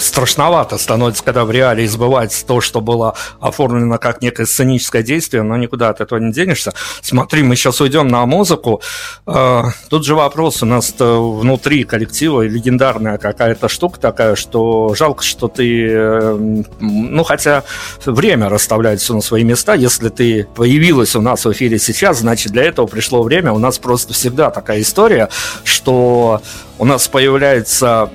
страшновато 0.00 0.76
становится, 0.76 1.22
когда 1.22 1.44
в 1.44 1.52
реалии 1.52 1.86
сбывается 1.86 2.44
то, 2.44 2.60
что 2.60 2.80
было 2.80 3.14
оформлено 3.40 3.98
как 3.98 4.20
некое 4.20 4.44
сценическое 4.46 5.04
действие, 5.04 5.44
но 5.44 5.56
никуда 5.56 5.90
от 5.90 6.00
этого 6.00 6.18
не 6.18 6.32
денешься. 6.32 6.72
Смотри, 7.00 7.44
мы 7.44 7.54
сейчас 7.54 7.80
уйдем 7.80 8.08
на 8.08 8.26
музыку. 8.26 8.82
Э, 9.26 9.62
тут 9.88 10.04
же 10.04 10.16
вопрос. 10.16 10.64
У 10.64 10.66
нас 10.66 10.92
внутри 10.98 11.84
коллектива 11.84 12.42
легендарная 12.42 13.16
какая-то 13.18 13.68
штука 13.68 14.00
такая, 14.00 14.34
что 14.34 14.94
жалко, 14.96 15.22
что 15.22 15.46
ты... 15.46 15.86
Э, 15.88 16.62
ну, 16.80 17.22
хотя 17.22 17.62
время 18.04 18.48
расставляет 18.48 19.00
все 19.00 19.14
на 19.14 19.20
свои 19.20 19.44
места. 19.44 19.74
Если 19.74 20.08
ты 20.08 20.48
появилась 20.56 21.14
у 21.14 21.20
нас 21.20 21.44
в 21.44 21.52
эфире 21.52 21.78
сейчас, 21.78 22.18
значит, 22.18 22.50
для 22.50 22.64
этого 22.64 22.86
пришло 22.86 23.22
время. 23.22 23.52
У 23.52 23.58
нас 23.58 23.78
просто 23.78 24.12
всегда 24.12 24.50
такая 24.50 24.80
история, 24.80 25.28
что 25.62 25.83
что 25.84 26.40
у 26.76 26.84
нас 26.84 27.06
появляется 27.06 28.10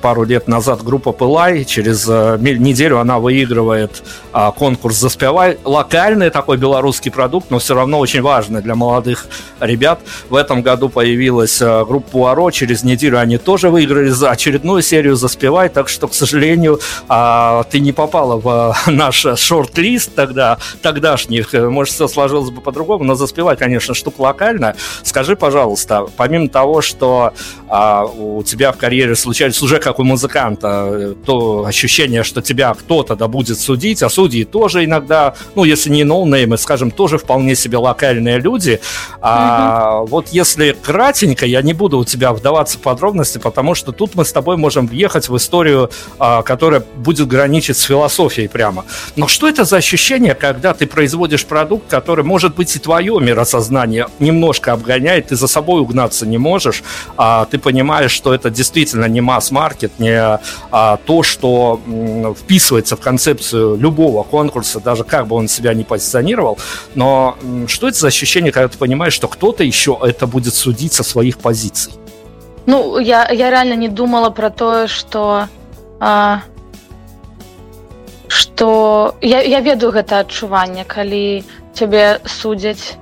пару 0.00 0.22
лет 0.22 0.46
назад 0.46 0.84
группа 0.84 1.10
Пылай. 1.10 1.64
Через 1.64 2.06
э, 2.08 2.38
неделю 2.38 3.00
она 3.00 3.18
выигрывает 3.18 4.04
а, 4.32 4.52
конкурс 4.52 4.96
«Заспевай». 4.96 5.58
Локальный 5.64 6.30
такой 6.30 6.56
белорусский 6.56 7.10
продукт, 7.10 7.50
но 7.50 7.58
все 7.58 7.74
равно 7.74 7.98
очень 7.98 8.22
важный 8.22 8.62
для 8.62 8.76
молодых 8.76 9.26
ребят. 9.58 9.98
В 10.28 10.36
этом 10.36 10.62
году 10.62 10.88
появилась 10.88 11.60
э, 11.60 11.84
группа 11.84 12.08
Пуаро. 12.10 12.52
Через 12.52 12.84
неделю 12.84 13.18
они 13.18 13.38
тоже 13.38 13.70
выиграли 13.70 14.10
за 14.10 14.30
очередную 14.30 14.82
серию 14.82 15.16
«Заспевай». 15.16 15.68
Так 15.68 15.88
что, 15.88 16.06
к 16.06 16.14
сожалению, 16.14 16.78
а, 17.08 17.64
ты 17.64 17.80
не 17.80 17.90
попала 17.90 18.36
в 18.36 18.76
э, 18.86 18.90
наш 18.92 19.26
шорт-лист 19.36 20.14
тогда, 20.14 20.58
тогдашних. 20.80 21.52
Может, 21.52 21.94
все 21.94 22.06
сложилось 22.06 22.50
бы 22.50 22.60
по-другому, 22.60 23.02
но 23.02 23.16
«Заспевай», 23.16 23.56
конечно, 23.56 23.94
штука 23.94 24.20
локальная. 24.20 24.76
Скажи, 25.02 25.34
пожалуйста, 25.34 26.06
помимо 26.26 26.48
того, 26.48 26.82
что 26.82 27.34
а, 27.68 28.04
у 28.04 28.42
тебя 28.42 28.72
в 28.72 28.76
карьере 28.76 29.14
случались 29.14 29.62
уже 29.62 29.78
как 29.78 30.00
у 30.00 30.02
музыканта, 30.02 31.14
то 31.24 31.64
ощущение, 31.64 32.24
что 32.24 32.42
тебя 32.42 32.74
кто-то 32.74 33.14
да 33.14 33.28
будет 33.28 33.60
судить, 33.60 34.02
а 34.02 34.08
судьи 34.08 34.44
тоже 34.44 34.84
иногда, 34.84 35.34
ну, 35.54 35.62
если 35.62 35.88
не 35.88 36.02
ноунеймы, 36.02 36.58
скажем, 36.58 36.90
тоже 36.90 37.18
вполне 37.18 37.54
себе 37.54 37.78
локальные 37.78 38.40
люди. 38.40 38.80
А 39.20 40.00
угу. 40.00 40.10
вот 40.10 40.28
если 40.30 40.72
кратенько, 40.72 41.46
я 41.46 41.62
не 41.62 41.74
буду 41.74 41.98
у 41.98 42.04
тебя 42.04 42.32
вдаваться 42.32 42.78
в 42.78 42.80
подробности, 42.80 43.38
потому 43.38 43.76
что 43.76 43.92
тут 43.92 44.16
мы 44.16 44.24
с 44.24 44.32
тобой 44.32 44.56
можем 44.56 44.88
въехать 44.88 45.28
в 45.28 45.36
историю, 45.36 45.90
а, 46.18 46.42
которая 46.42 46.82
будет 46.96 47.28
граничить 47.28 47.76
с 47.76 47.82
философией 47.82 48.48
прямо. 48.48 48.84
Но 49.14 49.28
что 49.28 49.48
это 49.48 49.64
за 49.64 49.76
ощущение, 49.76 50.34
когда 50.34 50.74
ты 50.74 50.88
производишь 50.88 51.44
продукт, 51.44 51.88
который, 51.88 52.24
может 52.24 52.56
быть, 52.56 52.74
и 52.74 52.80
твое 52.80 53.16
миросознание 53.20 54.08
немножко 54.18 54.72
обгоняет, 54.72 55.28
ты 55.28 55.36
за 55.36 55.46
собой 55.46 55.80
угнаться 55.80 56.15
не 56.24 56.38
можешь, 56.38 56.82
а, 57.16 57.44
ты 57.44 57.58
понимаешь, 57.58 58.12
что 58.12 58.32
это 58.32 58.48
действительно 58.48 59.06
не 59.06 59.20
масс-маркет, 59.20 59.98
не 59.98 60.40
а, 60.70 60.96
то, 61.04 61.22
что 61.22 61.80
вписывается 62.38 62.96
в 62.96 63.00
концепцию 63.00 63.76
любого 63.76 64.22
конкурса, 64.22 64.80
даже 64.80 65.04
как 65.04 65.26
бы 65.26 65.36
он 65.36 65.48
себя 65.48 65.74
не 65.74 65.84
позиционировал. 65.84 66.58
Но 66.94 67.36
что 67.66 67.88
это 67.88 67.98
за 67.98 68.06
ощущение, 68.06 68.52
когда 68.52 68.68
ты 68.68 68.78
понимаешь, 68.78 69.12
что 69.12 69.28
кто-то 69.28 69.64
еще 69.64 69.98
это 70.00 70.26
будет 70.26 70.54
судить 70.54 70.92
со 70.92 71.02
своих 71.02 71.38
позиций? 71.38 71.92
ну 72.66 72.98
я 72.98 73.30
я 73.30 73.50
реально 73.50 73.74
не 73.74 73.88
думала 73.88 74.30
про 74.30 74.50
тое 74.50 74.86
что 74.88 75.48
а, 76.00 76.42
что 78.28 79.14
я, 79.22 79.40
я 79.40 79.60
ведаю 79.60 79.92
гэта 79.92 80.18
адчуванне 80.26 80.84
калі 80.84 81.44
цябе 81.72 82.20
судзяць 82.26 82.98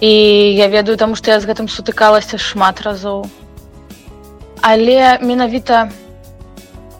і 0.00 0.10
я 0.54 0.68
ведаю 0.68 0.96
таму 0.96 1.16
што 1.16 1.30
я 1.30 1.40
з 1.40 1.48
гэтым 1.48 1.68
сутыкалася 1.68 2.38
шмат 2.38 2.82
разоў 2.84 3.26
але 4.60 5.18
менавіта 5.22 5.88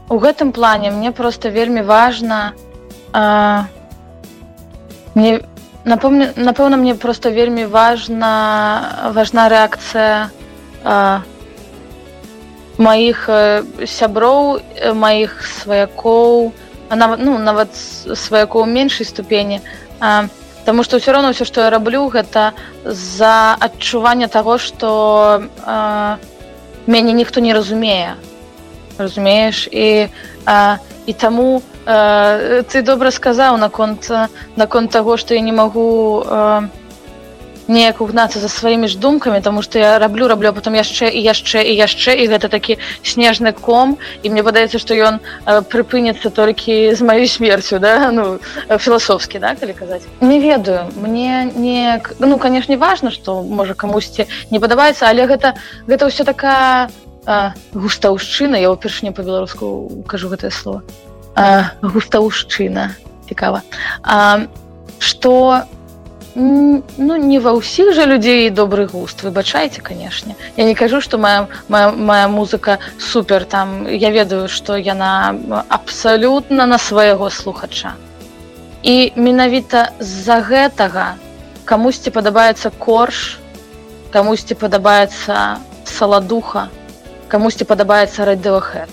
у 0.09 0.19
гэтым 0.19 0.53
плане 0.53 0.91
мне 0.91 1.13
просто 1.13 1.49
вельмі 1.51 1.83
важна 1.83 2.53
мне 5.15 5.41
напомню 5.85 6.33
напэўна 6.37 6.77
мне 6.77 6.95
просто 6.95 7.31
вельмі 7.31 7.67
важна 7.67 9.11
важна 9.13 9.49
рэакцыя 9.49 10.31
маіх 12.79 13.29
сяброў 13.85 14.61
маіх 14.95 15.37
сваякоў 15.45 16.53
нават 16.91 17.21
ну 17.21 17.39
нават 17.39 17.75
сваякоў 17.75 18.67
меншай 18.67 19.07
ступені 19.07 19.61
а, 20.01 20.29
Таму 20.67 20.83
што 20.83 20.99
ўсё 20.99 21.15
роўно 21.15 21.31
ўсё 21.31 21.47
што 21.47 21.63
я 21.63 21.71
раблю 21.71 22.11
гэта 22.11 22.51
за 22.83 23.55
адчування 23.55 24.27
таго 24.27 24.59
што 24.59 25.47
мяне 26.87 27.13
ніхто 27.15 27.39
не 27.41 27.55
разумее. 27.55 28.19
Разумееш? 28.99 29.69
І 29.71 30.11
а, 30.47 30.79
і 31.07 31.13
таму 31.13 31.63
а, 31.87 32.63
ты 32.67 32.83
добра 32.83 33.15
сказаў 33.15 33.63
наконт 33.63 34.11
наконт 34.57 34.91
таго 34.91 35.17
што 35.17 35.39
я 35.39 35.41
не 35.41 35.55
магу 35.55 36.27
а, 36.27 36.67
неяк 37.69 38.01
угнацца 38.01 38.39
за 38.39 38.49
сваімі 38.49 38.89
ж 38.89 38.99
думкамі 38.99 39.41
тому 39.41 39.63
что 39.63 39.79
я 39.79 39.99
раблю 39.99 40.29
раблю 40.29 40.53
потом 40.53 40.75
яшчэ 40.75 41.11
і 41.11 41.21
яшчэ 41.23 41.63
і 41.65 41.75
яшчэ 41.75 42.15
і 42.23 42.29
гэта 42.29 42.49
такі 42.49 42.79
снежны 43.03 43.53
ком 43.53 43.99
і 44.23 44.31
мне 44.31 44.43
падаецца 44.43 44.79
что 44.79 44.95
ён 44.95 45.21
прыпынецца 45.45 46.31
толькі 46.31 46.95
з 46.95 47.01
маёй 47.03 47.27
смерцю 47.27 47.79
да 47.79 48.11
ну 48.11 48.39
філасофскі 48.69 49.39
да 49.39 49.55
калі 49.55 49.73
казаць 49.73 50.07
не 50.21 50.39
ведаю 50.41 50.91
мне 50.95 51.51
не 51.55 52.01
ну 52.19 52.39
канешне 52.39 52.77
важно 52.77 53.11
что 53.11 53.43
можа 53.43 53.75
камусьці 53.75 54.27
не 54.51 54.61
падабаецца 54.61 55.11
але 55.11 55.27
гэта 55.27 55.55
гэта 55.87 56.07
ўсё 56.07 56.25
такая 56.25 56.89
густаўшчына 57.75 58.55
я 58.55 58.71
ўпершыню 58.71 59.11
по-беларуску 59.11 59.91
кажу 60.07 60.31
гэтае 60.31 60.55
слово. 60.55 60.83
Густаўшчына 61.83 62.95
цікава 63.29 63.63
что 64.99 65.67
ну 66.37 67.17
не 67.17 67.39
ва 67.41 67.57
ўсіх 67.57 67.95
жа 67.97 68.05
людзей 68.05 68.51
добры 68.53 68.85
густ 68.85 69.23
выбачайце 69.25 69.81
канешне 69.81 70.37
я 70.57 70.65
не 70.69 70.75
кажу 70.75 71.01
что 71.01 71.17
моя 71.17 71.49
моя, 71.69 71.91
моя 71.91 72.29
музыка 72.29 72.79
супер 73.01 73.47
там 73.47 73.89
я 73.89 74.11
ведаю 74.11 74.49
что 74.49 74.77
яна 74.77 75.35
абсалютна 75.69 76.67
на 76.67 76.79
свайго 76.79 77.31
слухача. 77.31 77.95
І 78.83 79.13
менавіта 79.17 79.97
з-за 79.99 80.45
гэтага 80.45 81.17
камусьці 81.65 82.13
падабаецца 82.13 82.71
корж 82.71 83.41
камусьці 84.13 84.61
падабаецца 84.61 85.57
саладуха 85.89 86.69
камусьці 87.33 87.65
падабаецца 87.65 88.29
радыохэд 88.29 88.93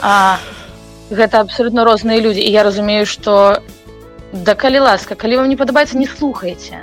а 0.00 0.38
гэта 1.10 1.40
абсолютно 1.40 1.84
розныя 1.84 2.20
людзі. 2.20 2.40
І 2.40 2.50
я 2.50 2.62
разумею 2.62 3.06
что 3.06 3.62
Да 4.32 4.54
калі 4.54 4.80
ласка, 4.80 5.14
калі 5.14 5.36
вам 5.36 5.48
не 5.52 5.56
падабаецца, 5.60 5.98
не 6.00 6.06
слухайце. 6.08 6.80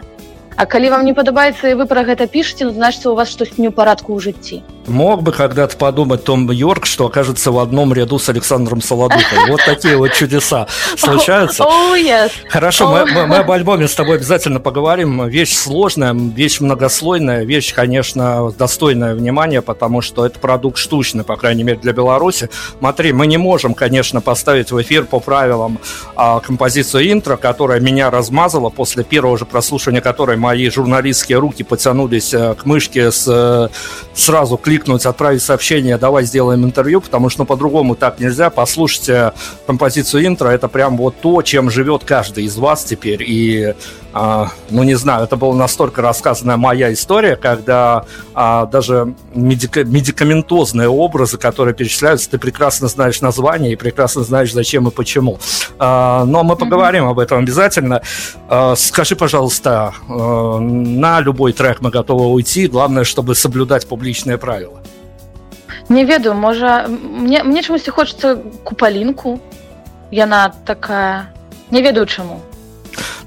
А 0.56 0.66
калі 0.70 0.90
вам 0.94 1.06
не 1.06 1.14
падабаецца 1.18 1.72
і 1.72 1.78
вы 1.82 1.88
пра 1.90 2.04
гэта 2.06 2.28
пішце, 2.30 2.68
ну, 2.70 2.74
значыцца 2.78 3.10
у 3.10 3.16
вас 3.18 3.34
штось 3.34 3.58
не 3.58 3.66
ў 3.66 3.74
парадку 3.74 4.14
ў 4.14 4.22
жыцці. 4.22 4.62
Мог 4.88 5.22
бы 5.22 5.32
когда-то 5.32 5.78
подумать 5.78 6.24
Том 6.24 6.50
Йорк, 6.50 6.86
что 6.86 7.06
окажется 7.06 7.52
в 7.52 7.60
одном 7.60 7.94
ряду 7.94 8.18
с 8.18 8.28
Александром 8.30 8.82
Солодухой. 8.82 9.50
Вот 9.50 9.62
такие 9.66 9.98
вот 9.98 10.14
чудеса 10.14 10.68
случаются. 10.98 11.64
Oh, 11.64 11.96
yes. 11.96 12.32
Хорошо, 12.50 12.86
oh. 12.86 13.06
Мы, 13.06 13.12
мы, 13.12 13.28
мы 13.28 13.36
об 13.38 13.52
альбоме 13.52 13.88
с 13.88 13.94
тобой 13.94 14.16
обязательно 14.16 14.60
поговорим. 14.60 15.28
Вещь 15.28 15.56
сложная, 15.56 16.14
вещь 16.14 16.60
многослойная, 16.60 17.44
вещь, 17.44 17.74
конечно, 17.74 18.52
достойная 18.52 19.14
внимания, 19.14 19.62
потому 19.62 20.02
что 20.02 20.26
это 20.26 20.40
продукт 20.40 20.78
штучный, 20.78 21.24
по 21.24 21.36
крайней 21.36 21.64
мере, 21.64 21.78
для 21.80 21.94
Беларуси. 21.94 22.50
Смотри, 22.80 23.14
мы 23.14 23.28
не 23.28 23.38
можем, 23.38 23.74
конечно, 23.74 24.22
поставить 24.22 24.72
в 24.72 24.82
эфир 24.82 25.06
по 25.06 25.20
правилам 25.20 25.80
а, 26.16 26.40
композицию 26.40 27.12
интро, 27.12 27.38
которая 27.38 27.80
меня 27.80 28.10
размазала 28.10 28.70
после 28.70 29.04
первого 29.04 29.38
же 29.38 29.46
прослушивания, 29.46 30.02
которой 30.02 30.38
мои 30.38 30.70
журналистские 30.70 31.38
руки 31.40 31.64
потянулись 31.64 32.34
э, 32.34 32.56
к 32.56 32.66
мышке 32.66 33.12
с 33.12 33.26
э, 33.28 33.70
сразу 34.14 34.58
кликнуть, 34.80 35.06
отправить 35.06 35.42
сообщение, 35.42 35.98
давай 35.98 36.24
сделаем 36.24 36.64
интервью, 36.64 37.02
потому 37.02 37.30
что 37.30 37.42
ну, 37.42 37.46
по-другому 37.46 37.96
так 37.96 38.20
нельзя. 38.20 38.50
Послушайте 38.50 39.34
композицию 39.68 40.26
интро, 40.26 40.50
это 40.50 40.68
прям 40.68 40.98
вот 40.98 41.16
то, 41.22 41.42
чем 41.42 41.70
живет 41.70 42.04
каждый 42.06 42.46
из 42.46 42.58
вас 42.58 42.84
теперь. 42.86 43.24
И, 43.24 43.76
а, 44.14 44.50
ну 44.70 44.84
не 44.84 44.96
знаю, 44.96 45.24
это 45.24 45.36
была 45.36 45.56
настолько 45.56 46.02
рассказанная 46.02 46.58
моя 46.58 46.92
история, 46.92 47.36
когда 47.36 48.06
а, 48.34 48.66
даже 48.66 49.14
медика- 49.36 49.84
медикаментозные 49.84 50.90
образы, 50.90 51.38
которые 51.38 51.74
перечисляются, 51.74 52.30
ты 52.30 52.38
прекрасно 52.38 52.88
знаешь 52.88 53.22
название 53.22 53.74
и 53.74 53.76
прекрасно 53.76 54.24
знаешь, 54.24 54.54
зачем 54.54 54.88
и 54.88 54.92
почему. 54.92 55.40
А, 55.78 56.26
но 56.26 56.44
мы 56.44 56.56
поговорим 56.56 57.06
mm-hmm. 57.06 57.12
об 57.12 57.20
этом 57.20 57.40
обязательно. 57.40 58.02
А, 58.48 58.76
скажи, 58.76 59.16
пожалуйста, 59.16 59.94
а, 60.08 60.60
на 60.60 61.20
любой 61.20 61.54
трек 61.54 61.82
мы 61.82 61.90
готовы 61.90 62.26
уйти, 62.28 62.68
главное, 62.68 63.04
чтобы 63.04 63.36
соблюдать 63.36 63.88
публичные 63.88 64.38
правила. 64.38 64.80
Не 65.90 66.06
ведаю, 66.06 66.36
можа 66.36 66.88
мне, 66.88 67.44
мне 67.44 67.64
чамусьці 67.64 67.92
хочется 67.92 68.38
купалінку. 68.64 69.40
Яна 70.12 70.54
такая 70.66 71.30
не 71.72 71.82
ведаю 71.82 72.06
чаму. 72.06 72.42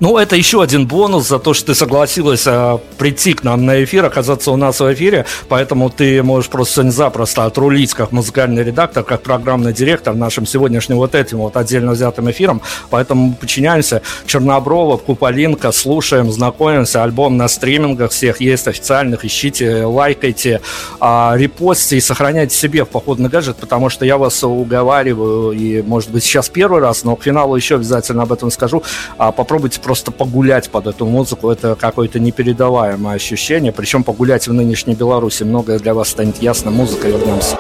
Ну, 0.03 0.19
это 0.19 0.35
еще 0.35 0.61
один 0.61 0.88
бонус 0.88 1.29
за 1.29 1.38
то, 1.38 1.55
что 1.55 1.67
ты 1.67 1.75
согласилась 1.77 2.43
а, 2.45 2.81
прийти 2.99 3.35
к 3.35 3.45
нам 3.45 3.65
на 3.65 3.85
эфир, 3.85 4.05
оказаться 4.05 4.51
у 4.51 4.57
нас 4.57 4.81
в 4.81 4.93
эфире, 4.93 5.27
поэтому 5.49 5.91
ты 5.91 6.25
можешь 6.25 6.51
просто 6.51 6.75
сегодня 6.75 6.91
запросто 6.91 7.45
отрулить 7.45 7.95
как 7.95 8.11
музыкальный 8.11 8.65
редактор, 8.65 9.05
как 9.05 9.23
программный 9.23 9.73
директор 9.73 10.12
нашим 10.12 10.45
сегодняшним 10.45 10.97
вот 10.97 11.15
этим 11.15 11.38
вот 11.38 11.57
отдельно 11.57 11.93
взятым 11.93 12.29
эфиром, 12.29 12.62
поэтому 12.91 13.35
подчиняемся. 13.35 14.03
Черноброва, 14.27 14.97
Куполинка, 14.97 15.71
слушаем, 15.71 16.33
знакомимся, 16.33 17.05
альбом 17.05 17.37
на 17.37 17.47
стримингах 17.47 18.11
всех 18.11 18.41
есть 18.41 18.67
официальных, 18.67 19.25
ищите, 19.25 19.85
лайкайте, 19.85 20.62
а, 20.99 21.35
репостите 21.37 21.99
и 21.99 22.01
сохраняйте 22.01 22.57
себе 22.57 22.85
в 22.85 22.88
походный 22.88 23.31
гаджет, 23.31 23.59
потому 23.59 23.88
что 23.88 24.05
я 24.05 24.19
вас 24.19 24.43
уговариваю, 24.43 25.53
и 25.53 25.81
может 25.81 26.11
быть 26.11 26.25
сейчас 26.25 26.49
первый 26.49 26.81
раз, 26.81 27.05
но 27.05 27.15
к 27.15 27.23
финалу 27.23 27.55
еще 27.55 27.77
обязательно 27.77 28.25
об 28.25 28.33
этом 28.33 28.51
скажу, 28.51 28.83
а, 29.17 29.31
попробуйте 29.31 29.79
просто 29.79 29.92
погулять 30.13 30.71
под 30.71 30.87
эту 30.87 31.05
музыку, 31.05 31.51
это 31.51 31.75
какое-то 31.75 32.19
непередаваемое 32.19 33.17
ощущение. 33.17 33.73
Причем 33.73 34.05
погулять 34.05 34.49
в 34.49 34.53
нынешней 34.53 34.95
Беларуси 34.95 35.43
многое 35.43 35.79
для 35.79 35.93
вас 35.93 36.09
станет 36.09 36.41
ясно. 36.41 36.71
Музыка, 36.71 37.09
вернемся. 37.09 37.59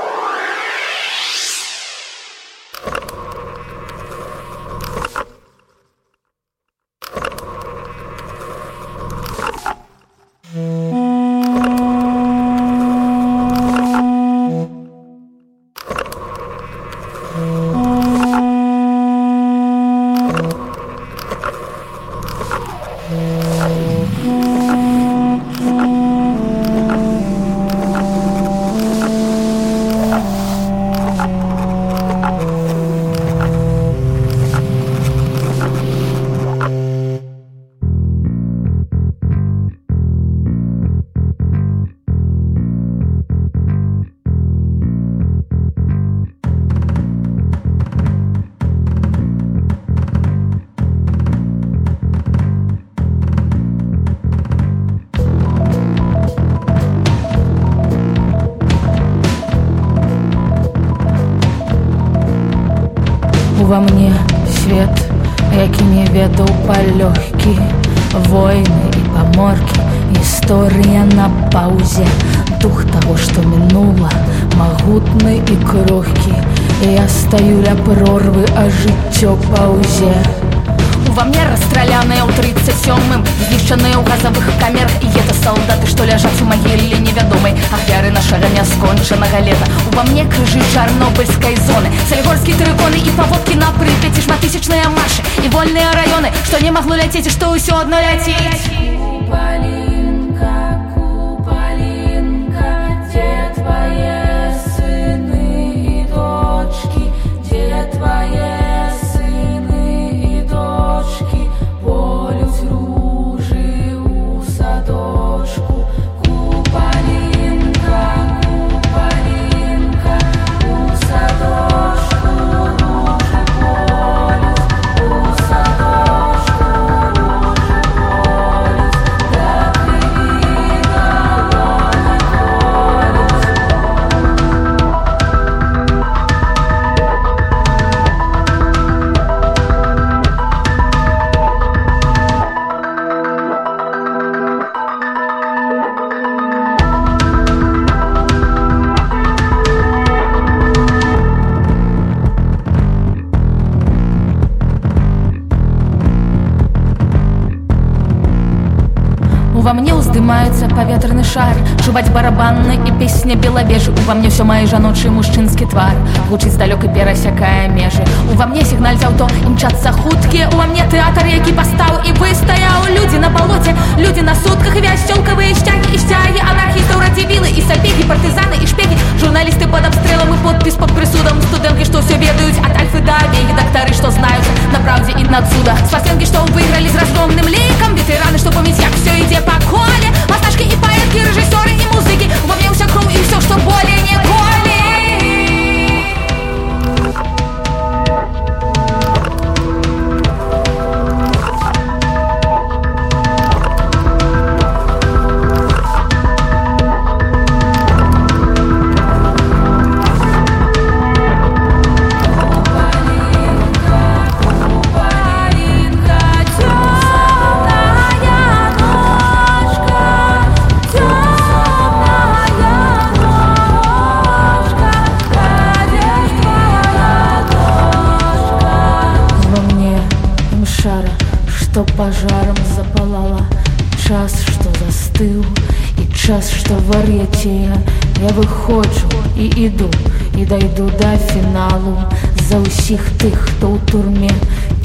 Ўсіх 242.92 243.08
тых, 243.16 243.36
хто 243.48 243.72
ў 243.72 243.78
турме 243.88 244.32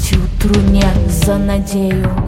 ці 0.00 0.16
ў 0.16 0.24
труне 0.40 0.88
за 1.12 1.36
надзею. 1.36 2.27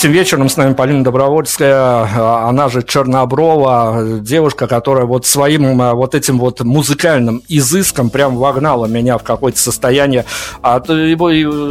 Этим 0.00 0.12
вечером 0.12 0.48
с 0.48 0.56
нами 0.56 0.72
Полина 0.72 1.04
Добровольская, 1.04 1.74
а, 1.74 2.46
она 2.48 2.70
же 2.70 2.82
Черноброва, 2.82 4.18
девушка, 4.20 4.66
которая 4.66 5.04
вот 5.04 5.26
своим 5.26 5.82
а, 5.82 5.92
вот 5.92 6.14
этим 6.14 6.38
вот 6.38 6.60
музыкальным 6.60 7.42
изыском 7.48 8.08
прям 8.08 8.38
вогнала 8.38 8.86
меня 8.86 9.18
в 9.18 9.24
какое-то 9.24 9.58
состояние. 9.58 10.24
А 10.62 10.80
то 10.80 10.94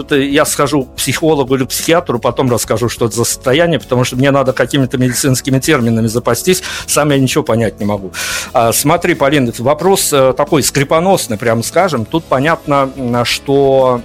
то 0.04 0.16
я 0.16 0.46
схожу 0.46 0.84
к 0.84 0.98
психологу 0.98 1.56
или 1.56 1.66
к 1.66 1.70
психиатру, 1.70 2.20
потом 2.20 2.52
расскажу, 2.52 2.88
что 2.88 3.08
это 3.08 3.16
за 3.16 3.24
состояние, 3.24 3.80
потому 3.80 4.04
что 4.04 4.16
мне 4.16 4.30
надо 4.30 4.54
какими-то 4.54 5.00
медицинскими 5.00 5.58
терминами 5.58 6.06
запастись, 6.06 6.62
сам 6.86 7.10
я 7.10 7.18
ничего 7.18 7.44
понять 7.44 7.80
не 7.80 7.88
могу. 7.88 8.12
А, 8.54 8.72
Смотри, 8.74 9.16
Полина, 9.16 9.52
вопрос 9.58 10.14
э, 10.14 10.34
такой 10.38 10.62
скрипоносный, 10.62 11.40
прям 11.40 11.64
скажем. 11.64 12.06
Тут 12.06 12.26
понятно, 12.26 12.92
что, 13.24 14.02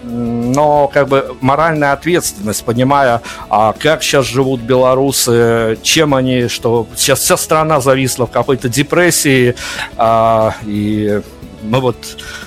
но 0.55 0.89
как 0.89 1.09
бы 1.09 1.37
моральная 1.41 1.93
ответственность, 1.93 2.65
понимая, 2.65 3.21
а 3.51 3.75
как 3.79 4.03
сейчас 4.03 4.27
живут 4.27 4.61
белорусы, 4.61 5.79
чем 5.83 6.15
они, 6.15 6.49
что 6.49 6.87
сейчас 6.97 7.21
вся 7.21 7.37
страна 7.37 7.81
зависла 7.81 8.27
в 8.27 8.31
какой-то 8.31 8.69
депрессии, 8.69 9.55
а, 9.97 10.55
и 10.65 11.21
мы 11.63 11.81
вот 11.81 11.97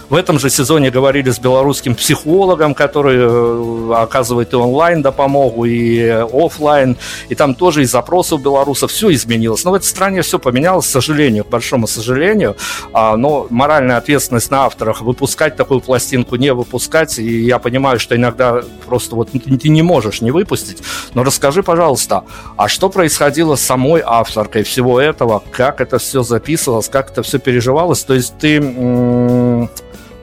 в 0.09 0.15
этом 0.15 0.39
же 0.39 0.49
сезоне 0.49 0.89
говорили 0.89 1.29
с 1.29 1.39
белорусским 1.39 1.93
психологом, 1.95 2.73
который 2.73 3.17
э, 3.19 3.93
оказывает 3.93 4.53
и 4.53 4.55
онлайн 4.55 5.01
допомогу, 5.01 5.65
и 5.65 6.07
офлайн, 6.07 6.97
и 7.27 7.35
там 7.35 7.55
тоже 7.55 7.83
из 7.83 7.91
запросов 7.91 8.41
белорусов 8.41 8.91
все 8.91 9.13
изменилось. 9.13 9.65
Но 9.65 9.71
в 9.71 9.73
этой 9.73 9.85
стране 9.85 10.21
все 10.21 10.39
поменялось, 10.39 10.85
к 10.85 10.89
сожалению, 10.89 11.43
к 11.43 11.49
большому 11.49 11.87
сожалению. 11.87 12.55
А, 12.93 13.17
Но 13.17 13.47
моральная 13.49 13.97
ответственность 13.97 14.49
на 14.49 14.65
авторах 14.65 15.01
выпускать 15.01 15.55
такую 15.55 15.81
пластинку, 15.81 16.37
не 16.37 16.53
выпускать. 16.53 17.19
И 17.19 17.41
я 17.43 17.59
понимаю, 17.59 17.99
что 17.99 18.15
иногда 18.15 18.61
просто 18.85 19.15
вот 19.15 19.29
ты 19.31 19.69
не 19.69 19.81
можешь 19.81 20.21
не 20.21 20.31
выпустить. 20.31 20.77
Но 21.13 21.23
расскажи, 21.23 21.63
пожалуйста, 21.63 22.23
а 22.55 22.69
что 22.69 22.89
происходило 22.89 23.55
с 23.55 23.61
самой 23.61 24.01
авторкой 24.05 24.63
всего 24.63 25.01
этого? 25.01 25.43
Как 25.51 25.81
это 25.81 25.97
все 25.97 26.23
записывалось, 26.23 26.87
как 26.87 27.11
это 27.11 27.23
все 27.23 27.39
переживалось? 27.39 28.03
То 28.03 28.13
есть 28.13 28.37
ты 28.37 28.59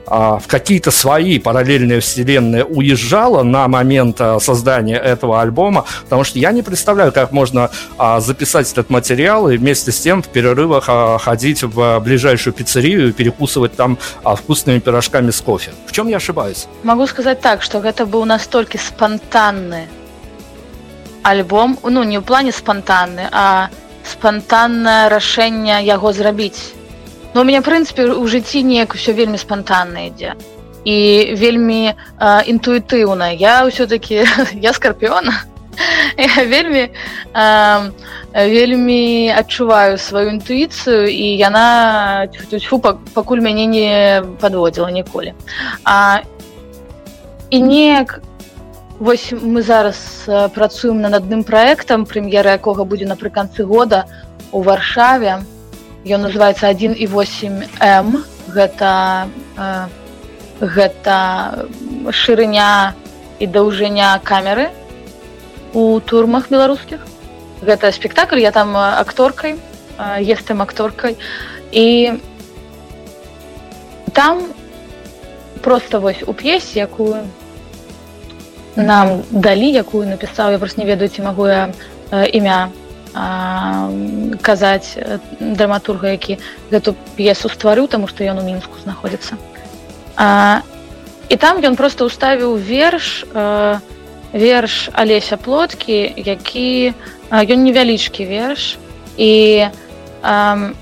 в 0.06 0.42
какие-то 0.48 0.90
свои 0.90 1.38
параллельные 1.38 2.00
вселенные 2.00 2.64
уезжала 2.64 3.44
на 3.44 3.68
момент 3.68 4.20
а, 4.20 4.40
создания 4.40 4.96
этого 4.96 5.40
альбома, 5.40 5.84
потому 6.02 6.24
что 6.24 6.40
я 6.40 6.50
не 6.50 6.62
представляю, 6.62 7.12
как 7.12 7.30
можно 7.30 7.70
а, 7.96 8.18
записать 8.18 8.72
этот 8.72 8.90
материал 8.90 9.48
и 9.48 9.56
вместе 9.56 9.92
с 9.92 10.00
тем 10.00 10.22
в 10.22 10.28
перерывах 10.28 10.84
а, 10.88 11.18
ходить 11.18 11.62
в 11.62 12.00
ближайшую 12.00 12.54
пиццерию 12.54 13.10
и 13.10 13.12
перекусывать 13.12 13.76
там 13.76 13.98
а, 14.24 14.34
вкусными 14.34 14.80
пирожками 14.80 15.30
с 15.30 15.40
кофе. 15.40 15.70
В 15.86 15.92
чем 15.92 16.08
я 16.08 16.16
ошибаюсь? 16.16 16.66
Могу 16.82 17.06
сказаць 17.06 17.40
так, 17.40 17.62
што 17.62 17.78
гэта 17.78 18.04
быў 18.04 18.24
настолькі 18.24 18.78
спантанны 18.78 19.86
альбом 21.22 21.78
ну 21.82 22.02
не 22.02 22.18
ў 22.18 22.24
плане 22.24 22.52
спантанны 22.52 23.28
а 23.30 23.68
спантаннае 24.04 25.08
рашэнне 25.12 25.84
яго 25.84 26.12
зрабіць 26.12 26.73
Ну 27.35 27.41
у 27.41 27.43
мяне 27.43 27.59
прынцыпе 27.59 28.15
у 28.15 28.27
жыцці 28.31 28.61
неяк 28.63 28.93
усё 28.95 29.11
вельмі 29.11 29.35
спантанна 29.35 30.07
ідзе 30.07 30.39
і 30.87 30.97
вельмі 31.35 31.91
інтуітыўна 32.47 33.27
я 33.35 33.67
ўсё-таки 33.67 34.23
я 34.55 34.71
скарпіона 34.71 35.43
вельмі 36.47 36.87
э, 37.35 37.91
вельмі 38.31 39.35
адчуваю 39.35 39.97
сваю 39.99 40.31
інтуіцыю 40.31 41.11
і 41.11 41.35
яна 41.35 42.31
фу, 42.63 42.79
пакуль 42.79 43.43
мяне 43.43 43.67
не 43.67 44.23
падводзіла 44.39 44.95
ніколі 44.95 45.35
а, 45.83 46.23
і 47.51 47.59
неяк 47.59 48.23
вось 48.99 49.35
мы 49.35 49.59
зараз 49.59 49.99
працуем 50.55 51.03
над 51.03 51.19
адным 51.19 51.43
праектам 51.43 52.07
прэм'ера 52.07 52.55
якога 52.55 52.87
будзе 52.87 53.03
напрыканцы 53.03 53.67
года 53.67 54.07
у 54.55 54.63
варшаве 54.63 55.43
ён 56.05 56.21
называется 56.21 56.67
1 56.67 56.95
і 56.97 57.07
8 57.07 57.63
м 57.81 58.23
гэта 58.47 59.27
э, 59.57 59.87
гэта 60.61 61.67
шырыня 62.11 62.93
і 63.39 63.47
даўжыня 63.47 64.21
камеры 64.23 64.69
у 65.73 65.99
турмах 65.99 66.49
беларускіх. 66.49 67.01
Гэта 67.61 67.91
спектакль 67.91 68.39
я 68.39 68.51
там 68.51 68.77
акторкай 68.77 69.57
естым 70.19 70.61
акторкай. 70.61 71.17
І 71.71 72.13
там 74.13 74.43
просто 75.61 75.99
вось 75.99 76.23
у 76.27 76.33
п'есе 76.33 76.79
якую 76.79 77.25
нам 78.75 79.23
далі 79.31 79.71
якую 79.71 80.07
напісаў 80.07 80.51
я 80.51 80.59
просто 80.59 80.81
не 80.81 80.87
ведаю 80.87 81.09
ці 81.09 81.21
магу 81.21 81.47
я 81.47 81.73
імя 82.11 82.69
казаць 84.41 84.99
драматурга 85.39 86.11
які 86.11 86.37
гэту 86.71 86.95
п'есу 87.15 87.49
стварыў 87.49 87.87
таму 87.87 88.11
што 88.11 88.27
ён 88.27 88.39
у 88.39 88.45
мінску 88.45 88.75
знаходзіцца. 88.83 89.39
І 91.25 91.35
там 91.41 91.63
ён 91.63 91.75
просто 91.79 92.05
ўставіў 92.05 92.59
верш 92.59 93.23
у 93.31 93.95
верш 94.35 94.89
алеся 94.91 95.37
плоткі 95.37 96.11
які 96.17 96.91
ён 97.31 97.59
невялічкі 97.63 98.27
верш 98.27 98.75
і 99.15 99.67
а, 100.21 100.73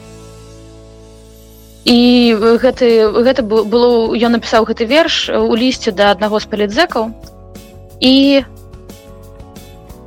і 1.85 1.99
гэты 2.33 3.13
гэта 3.13 3.45
было 3.45 4.09
ён 4.17 4.33
напісаў 4.33 4.65
гэты 4.65 4.89
верш 4.89 5.29
у 5.29 5.53
лісце 5.53 5.93
да 5.93 6.09
аднаго 6.17 6.41
з 6.41 6.49
палідзекаў 6.49 7.13
і 8.01 8.41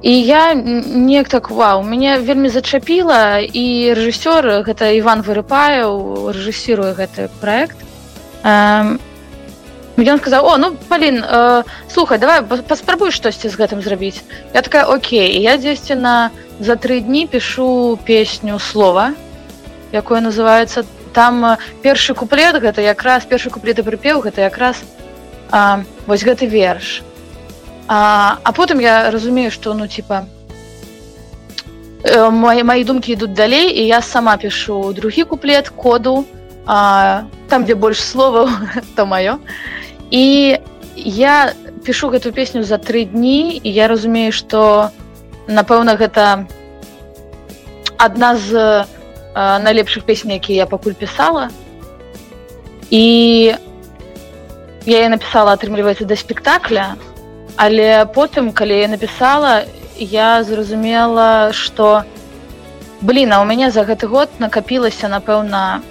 і 0.02 0.12
я 0.22 0.54
неяк 0.54 1.28
так 1.28 1.50
ва 1.50 1.76
у 1.76 1.82
мяне 1.82 2.18
вельмі 2.18 2.48
зачапіла 2.48 3.40
і 3.40 3.94
рэжысёр 3.96 4.62
гэта 4.66 4.92
Іван 4.92 5.24
вырыпаяў 5.24 6.30
рэжысіруе 6.36 6.92
гэты 6.92 7.28
проект 7.40 7.76
і 8.44 10.04
ён 10.04 10.20
сказаў 10.20 10.44
о 10.44 10.56
ну 10.60 10.76
палін 10.88 11.24
э, 11.24 11.62
слухай 11.88 12.18
давай 12.18 12.44
паспрабуй 12.44 13.10
штосьці 13.10 13.48
з 13.48 13.56
гэтым 13.56 13.80
зрабіць 13.80 14.20
я 14.52 14.60
такая 14.60 14.84
Окей 14.84 15.40
я 15.40 15.56
дзесьці 15.56 15.96
на 15.96 16.30
за 16.60 16.76
тры 16.76 17.00
дні 17.00 17.26
пишу 17.26 17.98
песню 18.04 18.58
слова 18.58 19.14
якое 19.92 20.20
называется 20.20 20.84
там 21.16 21.56
першы 21.80 22.12
куплет 22.12 22.60
гэта 22.60 22.84
якраз 22.84 23.24
першы 23.24 23.48
куплет 23.48 23.80
і 23.80 23.88
прыпеў 23.88 24.20
гэта 24.20 24.44
якраз 24.44 24.84
а, 25.50 25.80
вось 26.06 26.24
гэты 26.24 26.44
верш 26.44 27.05
а, 27.88 28.38
а 28.42 28.52
потым 28.52 28.78
я 28.78 29.10
разумею 29.10 29.50
что 29.50 29.74
ну 29.74 29.86
типа 29.86 30.26
э, 32.02 32.30
мои 32.30 32.62
мои 32.62 32.84
думкі 32.84 33.12
ідуць 33.12 33.34
далей 33.34 33.70
і 33.78 33.86
я 33.86 34.02
сама 34.02 34.36
пишу 34.36 34.92
другі 34.92 35.24
куплет 35.24 35.68
коду 35.68 36.24
а, 36.66 37.22
там 37.48 37.64
дзе 37.64 37.74
больш 37.74 38.02
словаў 38.02 38.48
то 38.96 39.06
маё 39.06 39.38
і 40.10 40.58
я 40.96 41.52
пишу 41.84 42.10
гэту 42.10 42.32
песню 42.32 42.62
за 42.62 42.78
тры 42.78 43.04
дні 43.04 43.60
і 43.62 43.70
я 43.70 43.88
разумею 43.88 44.32
что 44.32 44.90
напэўна 45.46 45.96
гэта 45.96 46.46
адна 47.98 48.36
з 48.36 48.84
э, 49.34 49.58
найлепшых 49.62 50.04
песень 50.04 50.34
якія 50.34 50.64
я 50.64 50.66
пакуль 50.66 50.98
пісала 50.98 51.50
і 52.90 53.54
я 54.86 55.08
написала 55.08 55.52
атрымліваецца 55.54 56.04
да 56.04 56.16
спектакля 56.16 56.96
але 57.56 58.04
потым 58.14 58.52
калі 58.52 58.78
я 58.78 58.88
написала 58.88 59.64
я 59.98 60.42
зразумела 60.44 61.52
что 61.52 62.04
блина 63.00 63.40
у 63.40 63.44
мяне 63.44 63.70
за 63.70 63.84
гэты 63.84 64.06
год 64.06 64.28
накапілася 64.38 65.08
напэўна 65.08 65.82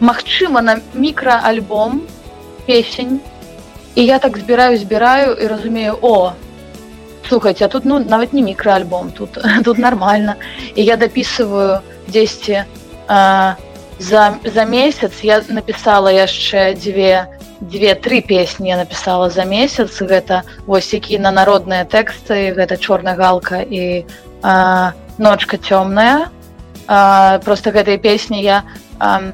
магчыма 0.00 0.60
на 0.60 0.80
мікраальбом 0.94 2.02
песень. 2.66 3.20
І 3.94 4.04
я 4.04 4.18
так 4.18 4.38
збіраю 4.38 4.78
збіраю 4.78 5.34
і 5.34 5.46
разумею 5.46 5.98
о 6.02 6.32
слухайте 7.28 7.64
а 7.64 7.68
тут 7.68 7.84
ну 7.84 7.98
нават 7.98 8.32
не 8.32 8.42
мікраальбом 8.42 9.10
тут 9.10 9.38
тут 9.64 9.78
нормально 9.78 10.34
і 10.74 10.84
я 10.84 10.96
дапісываю 10.96 11.80
10 12.08 12.66
за 13.98 14.34
за 14.44 14.64
месяц. 14.64 15.12
Я 15.22 15.42
написала 15.48 16.08
яшчэ 16.08 16.74
дзве 16.74 17.26
две-тры 17.62 18.20
песні 18.20 18.68
я 18.68 18.76
написала 18.76 19.30
за 19.30 19.44
месяц. 19.44 20.02
Гэта 20.02 20.42
вось 20.66 20.92
які 20.92 21.18
на 21.18 21.30
народныя 21.30 21.84
тэксты 21.84 22.52
гэта 22.54 22.76
чорная 22.76 23.14
галка 23.14 23.62
і 23.62 24.04
а, 24.42 24.92
ночка 25.18 25.56
цёмная 25.56 26.28
просто 26.86 27.70
гэтай 27.70 27.98
песні 27.98 28.42
я 28.42 28.64
а, 28.98 29.32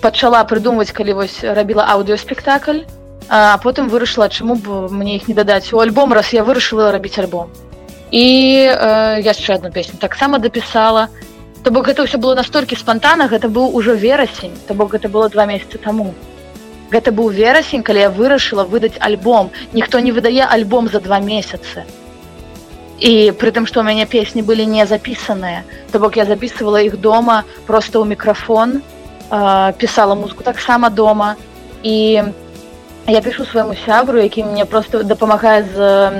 пачала 0.00 0.44
прыдумваць 0.44 0.94
калі 0.94 1.12
вось 1.12 1.42
рабіла 1.42 1.86
аўдыоспектакль 1.90 2.86
а 3.28 3.58
потым 3.58 3.88
вырашыла 3.88 4.28
чаму 4.28 4.54
б 4.54 4.88
мне 4.90 5.16
іх 5.16 5.28
не 5.28 5.34
дадаць 5.34 5.72
у 5.72 5.78
альбом 5.78 6.12
раз 6.12 6.32
я 6.32 6.44
вырашыла 6.44 6.92
рабіць 6.92 7.18
альбом. 7.18 7.50
І 8.10 8.68
э, 8.68 9.22
яшчэ 9.24 9.54
одну 9.54 9.70
песню 9.72 9.98
таксама 9.98 10.38
дапісала 10.38 11.08
то 11.62 11.70
бок 11.70 11.86
гэта 11.88 12.04
ўсё 12.04 12.18
было 12.18 12.34
настолькі 12.34 12.76
спантана 12.76 13.28
гэта 13.32 13.48
быў 13.48 13.72
ужо 13.72 13.94
верасень 13.94 14.52
то 14.68 14.74
бок 14.74 14.92
гэта 14.92 15.08
было 15.08 15.30
два 15.30 15.46
месяцы 15.46 15.78
таму 15.78 16.14
гэта 16.92 17.10
быў 17.10 17.32
верасень 17.32 17.82
калі 17.82 18.06
я 18.06 18.10
вырашыла 18.10 18.64
выдаць 18.64 19.00
альбом. 19.00 19.50
Ніхто 19.72 19.98
не 19.98 20.12
выдае 20.12 20.44
альбом 20.44 20.88
за 20.88 21.00
два 21.00 21.18
месяцы 21.20 21.84
і 23.02 23.32
притым 23.34 23.66
што 23.66 23.80
у 23.80 23.82
мяне 23.82 24.06
песні 24.06 24.42
былі 24.46 24.62
не 24.66 24.86
запісаныя 24.86 25.64
то 25.90 25.98
бок 25.98 26.16
я 26.16 26.24
записывала 26.24 26.78
іх 26.86 27.00
дома 27.00 27.42
просто 27.66 27.98
ў 27.98 28.06
мікрафон 28.14 28.78
і 28.78 28.82
пісала 29.78 30.14
музыку 30.14 30.42
таксама 30.44 30.90
дома. 30.90 31.36
І 31.82 32.22
я 33.06 33.20
пішу 33.20 33.44
свайму 33.44 33.74
сябру 33.86 34.18
які 34.18 34.44
мне 34.44 34.64
просто 34.64 35.02
дапамагае 35.02 35.64
з 35.74 36.10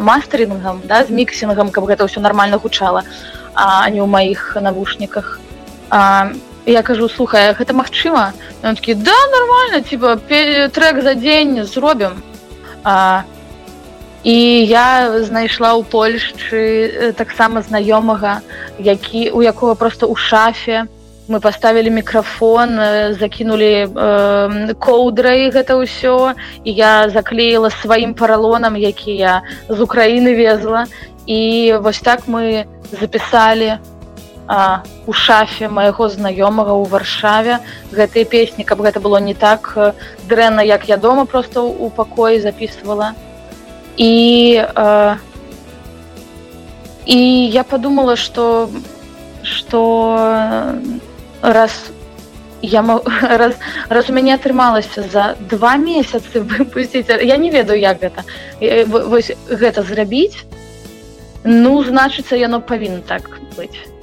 мастерінгам 0.00 0.80
да, 0.84 1.04
з 1.04 1.10
міксінгам 1.10 1.70
каб 1.70 1.84
гэта 1.84 2.04
ўсё 2.04 2.20
нормально 2.20 2.58
гучала 2.58 3.02
а 3.54 3.88
не 3.88 4.02
ў 4.02 4.06
маіх 4.06 4.56
навушніках. 4.60 5.40
А, 5.90 6.28
я 6.66 6.82
кажу 6.82 7.08
слухай 7.08 7.52
гэта 7.52 7.72
магчыма 7.72 8.32
такі 8.62 8.94
да 8.94 9.16
нормально 9.32 9.80
типа 9.80 10.16
трек 10.72 11.02
за 11.02 11.14
дзень 11.14 11.64
зробім 11.64 12.22
а, 12.84 13.22
і 14.24 14.36
я 14.64 15.20
знайшла 15.24 15.76
ў 15.76 15.84
польшчы 15.84 17.14
таксама 17.16 17.62
знаёмага 17.62 18.40
які 18.78 19.30
у 19.30 19.42
якога 19.42 19.74
просто 19.74 20.06
ў 20.06 20.16
шафе. 20.16 20.84
У 20.84 21.04
мы 21.26 21.40
поставили 21.40 21.88
мікрафон 21.88 22.78
э, 22.78 23.14
закинули 23.14 23.88
э, 23.88 24.74
коўдрай 24.78 25.50
гэта 25.50 25.80
ўсё. 25.80 26.34
І 26.64 26.70
я 26.72 27.08
заклеила 27.08 27.70
сваім 27.70 28.14
паралонам 28.14 28.76
які 28.76 29.12
я 29.16 29.42
з 29.68 29.80
Украіны 29.80 30.34
везла. 30.36 30.86
І 31.26 31.74
вось 31.80 32.00
так 32.00 32.28
мы 32.28 32.66
записали 32.92 33.78
а, 34.46 34.82
у 35.06 35.12
шафе 35.12 35.68
майго 35.68 36.08
знаёмага 36.08 36.72
ў 36.76 36.88
варшаве. 36.88 37.58
Гэтыя 37.92 38.24
песні 38.24 38.64
каб 38.64 38.80
гэта 38.80 39.00
было 39.00 39.20
не 39.20 39.34
так 39.34 39.72
э, 39.76 39.92
дрэнна 40.28 40.60
як 40.60 40.88
я 40.88 40.96
дома 40.96 41.24
просто 41.24 41.62
у 41.62 41.90
пакоі 41.90 42.40
записывала 42.40 43.14
і 43.96 44.64
а, 44.74 45.16
і 47.06 47.48
я 47.48 47.64
подумала 47.64 48.16
что 48.16 48.70
что 49.42 50.80
раз 51.42 51.72
я 52.62 52.82
раз, 53.22 53.54
раз 53.88 54.10
у 54.10 54.12
мяне 54.12 54.34
атрымалася 54.34 55.04
за 55.12 55.36
два 55.50 55.76
месяцы 55.76 56.40
выпусціць 56.40 57.08
я 57.08 57.36
не 57.36 57.50
ведаю 57.50 57.80
як 57.80 58.00
гэта 58.00 58.24
вось 58.88 59.32
гэта 59.48 59.82
зрабіць 59.82 60.44
ну 61.44 61.84
значыцца 61.84 62.36
яно 62.36 62.60
павінна 62.60 63.00
так 63.06 63.28
быць 63.56 63.93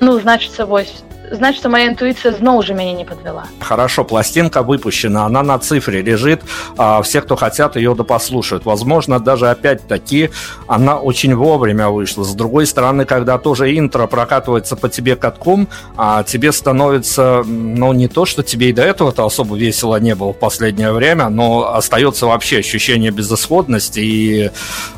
ну 0.00 0.18
значыцца 0.20 0.66
вось 0.66 1.02
значит 1.30 1.60
что 1.60 1.68
моя 1.68 1.88
интуиция 1.88 2.32
зноў 2.32 2.62
же 2.62 2.74
мяне 2.74 2.92
не 2.92 3.04
подвела. 3.04 3.44
Хорошо 3.60 4.04
пластинка 4.04 4.62
выпущена 4.62 5.26
она 5.26 5.42
на 5.42 5.58
цифре 5.58 6.02
лежит 6.02 6.42
а 6.76 7.02
все 7.02 7.20
кто 7.20 7.36
хотят 7.36 7.76
ее 7.76 7.94
да 7.94 8.04
послушают. 8.04 8.64
Возможно 8.64 9.20
даже 9.20 9.50
опять-таки 9.50 10.30
она 10.66 10.96
очень 10.96 11.34
вовремя 11.34 11.88
вышла. 11.88 12.24
С 12.24 12.34
другой 12.34 12.66
стороны 12.66 13.04
когда 13.04 13.38
тоже 13.38 13.76
интро 13.76 14.06
прокатывается 14.06 14.76
по 14.76 14.88
тебе 14.88 15.16
катком 15.16 15.68
а 15.96 16.22
тебе 16.22 16.52
становится 16.52 17.42
ну 17.46 17.92
не 17.92 18.08
то 18.08 18.26
что 18.26 18.42
тебе 18.42 18.70
и 18.70 18.72
до 18.72 18.82
этого-то 18.82 19.24
особо 19.24 19.56
весело 19.56 19.96
не 19.96 20.14
было 20.14 20.32
в 20.32 20.38
последнее 20.38 20.92
время 20.92 21.28
но 21.28 21.74
остается 21.74 22.26
вообще 22.26 22.58
ощущение 22.58 23.10
безысходности 23.10 24.00
и 24.00 24.50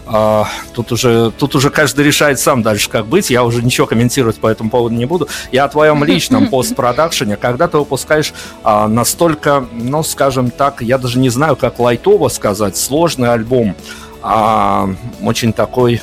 а, 0.06 0.46
тут 0.74 0.92
уже 0.92 1.32
тут 1.38 1.54
уже 1.54 1.70
каждый 1.70 2.04
решает 2.04 2.38
сам 2.38 2.62
дальше 2.62 2.90
как 2.90 3.06
быть. 3.06 3.30
Я 3.30 3.44
уже 3.44 3.62
ничего 3.62 3.86
комментировать 3.86 4.36
по 4.36 4.46
этому 4.46 4.70
поводу 4.70 4.94
не 4.94 5.06
буду. 5.06 5.28
Я 5.52 5.64
о 5.64 5.68
твоем 5.68 6.04
личном 6.04 6.21
постпродакшене 6.50 7.36
когда 7.36 7.68
ты 7.68 7.78
выпускаешь 7.78 8.32
а, 8.62 8.88
настолько 8.88 9.66
ну 9.72 10.02
скажем 10.02 10.50
так 10.50 10.82
я 10.82 10.98
даже 10.98 11.18
не 11.18 11.30
знаю 11.30 11.56
как 11.56 11.78
лайтово 11.78 12.28
сказать 12.28 12.76
сложный 12.76 13.32
альбом 13.32 13.74
а, 14.22 14.88
очень 15.22 15.52
такой 15.52 16.00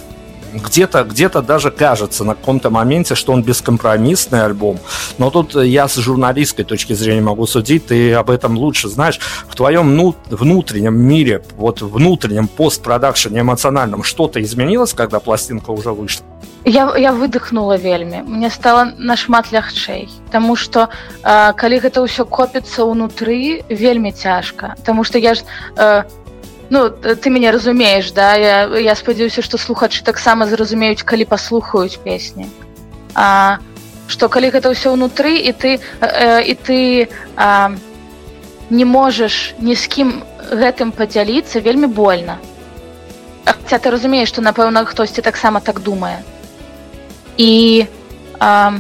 где-то 0.55 1.05
где 1.05 1.29
даже 1.29 1.71
кажется 1.71 2.25
на 2.25 2.35
каком-то 2.35 2.71
моменте, 2.71 3.15
что 3.15 3.33
он 3.33 3.43
бескомпромиссный 3.43 4.45
альбом. 4.45 4.79
Но 5.19 5.31
тут 5.31 5.55
я 5.55 5.89
с 5.89 5.97
журналистской 5.97 6.65
точки 6.65 6.93
зрения 6.93 7.21
могу 7.23 7.47
судить, 7.47 7.87
ты 7.87 8.15
об 8.15 8.31
этом 8.31 8.57
лучше 8.57 8.89
знаешь. 8.89 9.19
В 9.49 9.57
твоем 9.57 10.15
внутреннем 10.31 10.97
мире, 10.97 11.43
вот 11.57 11.83
внутреннем 11.83 12.49
постпродакшене 12.49 13.41
эмоциональном 13.41 14.03
что-то 14.03 14.43
изменилось, 14.43 14.93
когда 14.93 15.21
пластинка 15.21 15.71
уже 15.71 15.91
вышла? 15.91 16.25
Я, 16.67 16.97
я 16.97 17.13
выдохнула 17.13 17.77
вельмі 17.77 18.23
мне 18.27 18.51
стало 18.51 18.93
нашмат 18.99 19.53
лягчэй 19.53 20.09
Таму 20.31 20.57
что 20.57 20.89
э, 21.23 21.53
калі 21.53 21.77
гэта 21.79 22.01
ўсё 22.01 22.25
копіцца 22.25 22.89
ўнутры 22.89 23.61
вельмі 23.69 24.13
цяжка 24.13 24.75
Таму 24.85 25.05
что 25.05 25.19
я 25.19 25.35
ж 25.35 25.45
э, 25.77 26.05
Ну 26.70 26.90
ты 26.90 27.30
мяне 27.30 27.52
разумееш 27.52 28.12
да 28.12 28.36
я, 28.36 28.66
я 28.78 28.96
спадзяюся 28.96 29.42
што 29.42 29.58
слухачы 29.58 30.04
таксама 30.04 30.46
зразумеюць 30.46 31.02
калі 31.04 31.26
паслухаюць 31.26 31.98
песні 32.04 32.46
а 33.16 33.58
што 34.10 34.30
калі 34.30 34.50
гэта 34.50 34.74
ўсё 34.74 34.94
ўнутры 34.98 35.38
і 35.38 35.52
ты 35.54 35.78
э, 36.02 36.42
і 36.42 36.54
ты 36.58 36.80
а, 37.38 37.72
не 38.70 38.86
можаш 38.86 39.54
ні 39.62 39.76
з 39.78 39.86
кім 39.86 40.10
гэтым 40.50 40.90
падзяліцца 40.92 41.62
вельмі 41.62 41.86
больно. 41.86 42.42
Хаця 43.46 43.78
ты 43.78 43.94
разумееш 43.94 44.34
што 44.34 44.42
напэўна 44.42 44.86
хтосьці 44.86 45.22
таксама 45.22 45.62
так 45.62 45.82
думае. 45.86 46.26
І 47.38 47.86
а, 48.40 48.74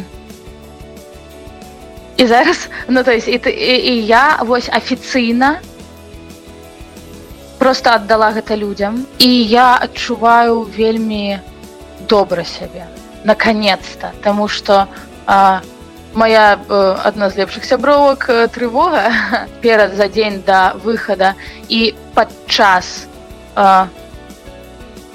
і 2.18 2.26
зараз 2.26 2.70
ну 2.88 3.04
то 3.04 3.12
есть 3.12 3.28
і, 3.28 3.38
і, 3.38 3.76
і 3.94 4.06
я 4.06 4.42
вось 4.42 4.70
афіцыйна 4.70 5.62
не 7.60 7.66
просто 7.66 7.92
аддала 7.92 8.32
гэта 8.32 8.56
людям 8.56 9.06
і 9.20 9.44
я 9.44 9.78
адчуваю 9.82 10.64
вельмі 10.64 11.40
добра 12.08 12.44
сябе. 12.44 12.88
Наконец-то. 13.24 14.12
Тому 14.24 14.48
что 14.48 14.88
а, 15.26 15.60
моя 16.14 16.58
адна 17.04 17.30
з 17.30 17.36
лепшых 17.36 17.66
сябровак 17.66 18.30
трывога 18.56 19.12
перад 19.62 19.96
за 19.96 20.08
дзень 20.08 20.42
до 20.48 20.80
выхода 20.84 21.34
і 21.68 21.94
падчас 22.14 23.08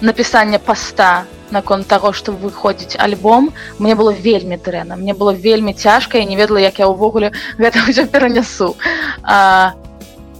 напісання 0.00 0.58
поста 0.58 1.24
наконт 1.50 1.86
того 1.86 2.12
что 2.12 2.32
выходзіць 2.32 2.96
альбом 2.98 3.52
мне 3.78 3.94
было 3.94 4.12
вельмі 4.12 4.56
дрэнна 4.56 4.96
мне 4.96 5.14
было 5.14 5.32
вельмі 5.32 5.72
цяжка 5.72 6.18
і 6.18 6.26
не 6.26 6.36
ведала 6.36 6.60
як 6.60 6.78
я 6.78 6.86
ўвогуле 6.88 7.32
гэта 7.58 7.78
ўсё 7.88 8.06
перанясу. 8.06 8.76
А 9.22 9.72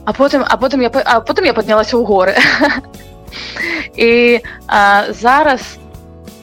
а 0.05 0.13
потым 0.13 0.45
а 0.47 0.57
потым 0.57 0.81
я 0.81 0.91
а 1.05 1.21
потым 1.21 1.45
я 1.45 1.55
паднялася 1.55 1.97
ў 1.97 2.05
горы 2.05 2.35
і 3.97 4.41
а, 4.67 5.13
зараз 5.13 5.79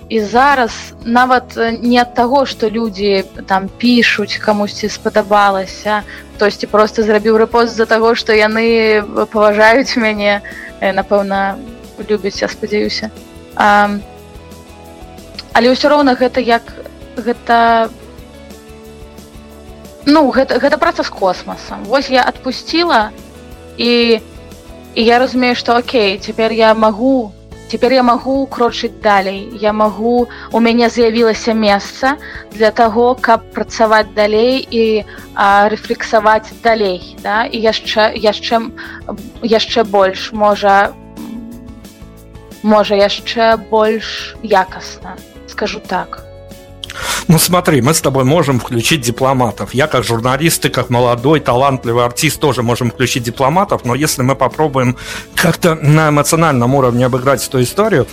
і 0.09 0.19
зараз 0.19 0.93
нават 1.05 1.55
не 1.81 1.95
ад 2.01 2.13
таго 2.13 2.45
што 2.45 2.69
людзі 2.69 3.23
там 3.47 3.69
пішуць 3.79 4.37
камусьці 4.43 4.89
спадабалася 4.89 6.03
хтосьці 6.35 6.67
просто 6.67 7.03
зрабіў 7.07 7.37
рэпост 7.37 7.71
з-за 7.77 7.85
таго 7.85 8.15
што 8.15 8.33
яны 8.33 8.99
паважаюць 9.31 9.95
мяне 9.95 10.41
напэўна 10.81 11.55
любяць 12.09 12.41
я 12.41 12.49
спадзяюся 12.51 13.11
але 15.53 15.67
ўсё 15.71 15.87
роўна 15.87 16.17
гэта 16.17 16.41
як 16.41 16.65
гэта 17.15 17.87
ну 20.05 20.27
гэта, 20.33 20.57
гэта 20.57 20.77
праца 20.81 21.03
з 21.07 21.11
космасам 21.13 21.83
восьось 21.85 22.17
я 22.17 22.23
адпусціла 22.25 23.11
і 23.81 24.21
я 24.95 25.19
разумею 25.19 25.55
что 25.55 25.75
Окей 25.77 26.17
цяпер 26.17 26.51
я 26.51 26.73
магу 26.73 27.33
цяпер 27.71 27.93
я 27.93 28.03
магу 28.03 28.45
крочыць 28.45 29.01
далей 29.01 29.49
я 29.61 29.73
магу 29.73 30.29
у 30.51 30.59
мяне 30.59 30.89
з'явілася 30.89 31.53
месца 31.53 32.17
для 32.53 32.71
того 32.71 33.15
каб 33.15 33.41
працаваць 33.57 34.13
далей 34.13 34.61
і 34.69 35.03
рэфлексаваць 35.73 36.53
далей 36.61 37.17
да? 37.23 37.45
і 37.45 37.57
яшчэ 37.57 38.13
яшчэ 38.15 38.61
яшчэ 39.41 39.83
больш 39.83 40.31
можа 40.31 40.93
можа 42.61 42.95
яшчэ 42.95 43.55
больш 43.71 44.35
якасна 44.43 45.17
скажу 45.47 45.79
так 45.79 46.30
Ну 47.27 47.37
смотри, 47.37 47.81
мы 47.81 47.93
с 47.93 48.01
тобой 48.01 48.23
можем 48.23 48.59
включить 48.59 49.01
дипломатов. 49.01 49.73
Я 49.73 49.87
как 49.87 50.03
журналист, 50.03 50.63
ты 50.63 50.69
как 50.69 50.89
молодой, 50.89 51.39
талантливый 51.39 52.05
артист 52.05 52.39
тоже 52.39 52.63
можем 52.63 52.91
включить 52.91 53.23
дипломатов, 53.23 53.85
но 53.85 53.95
если 53.95 54.21
мы 54.21 54.35
попробуем 54.35 54.97
как-то 55.35 55.75
на 55.75 56.09
эмоциональном 56.09 56.75
уровне 56.75 57.05
обыграть 57.05 57.47
эту 57.47 57.61
историю, 57.61 58.07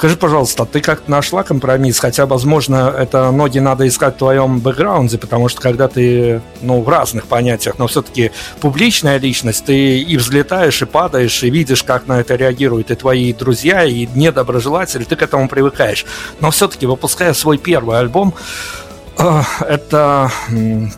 Скажи, 0.00 0.16
пожалуйста, 0.16 0.64
ты 0.64 0.80
как-то 0.80 1.10
нашла 1.10 1.42
компромисс? 1.42 1.98
Хотя, 1.98 2.24
возможно, 2.24 2.90
это 2.98 3.30
ноги 3.30 3.58
надо 3.58 3.86
искать 3.86 4.14
в 4.14 4.16
твоем 4.16 4.58
бэкграунде, 4.58 5.18
потому 5.18 5.50
что 5.50 5.60
когда 5.60 5.88
ты, 5.88 6.40
ну, 6.62 6.80
в 6.80 6.88
разных 6.88 7.26
понятиях, 7.26 7.78
но 7.78 7.86
все-таки 7.86 8.30
публичная 8.62 9.18
личность, 9.18 9.66
ты 9.66 9.98
и 9.98 10.16
взлетаешь, 10.16 10.80
и 10.80 10.86
падаешь, 10.86 11.42
и 11.42 11.50
видишь, 11.50 11.82
как 11.82 12.06
на 12.06 12.18
это 12.18 12.34
реагируют 12.34 12.90
и 12.90 12.94
твои 12.94 13.34
друзья, 13.34 13.84
и 13.84 14.06
недоброжелатели, 14.14 15.04
ты 15.04 15.16
к 15.16 15.22
этому 15.22 15.50
привыкаешь. 15.50 16.06
Но 16.40 16.50
все-таки, 16.50 16.86
выпуская 16.86 17.34
свой 17.34 17.58
первый 17.58 17.98
альбом, 17.98 18.32
э, 19.18 19.42
это 19.68 20.32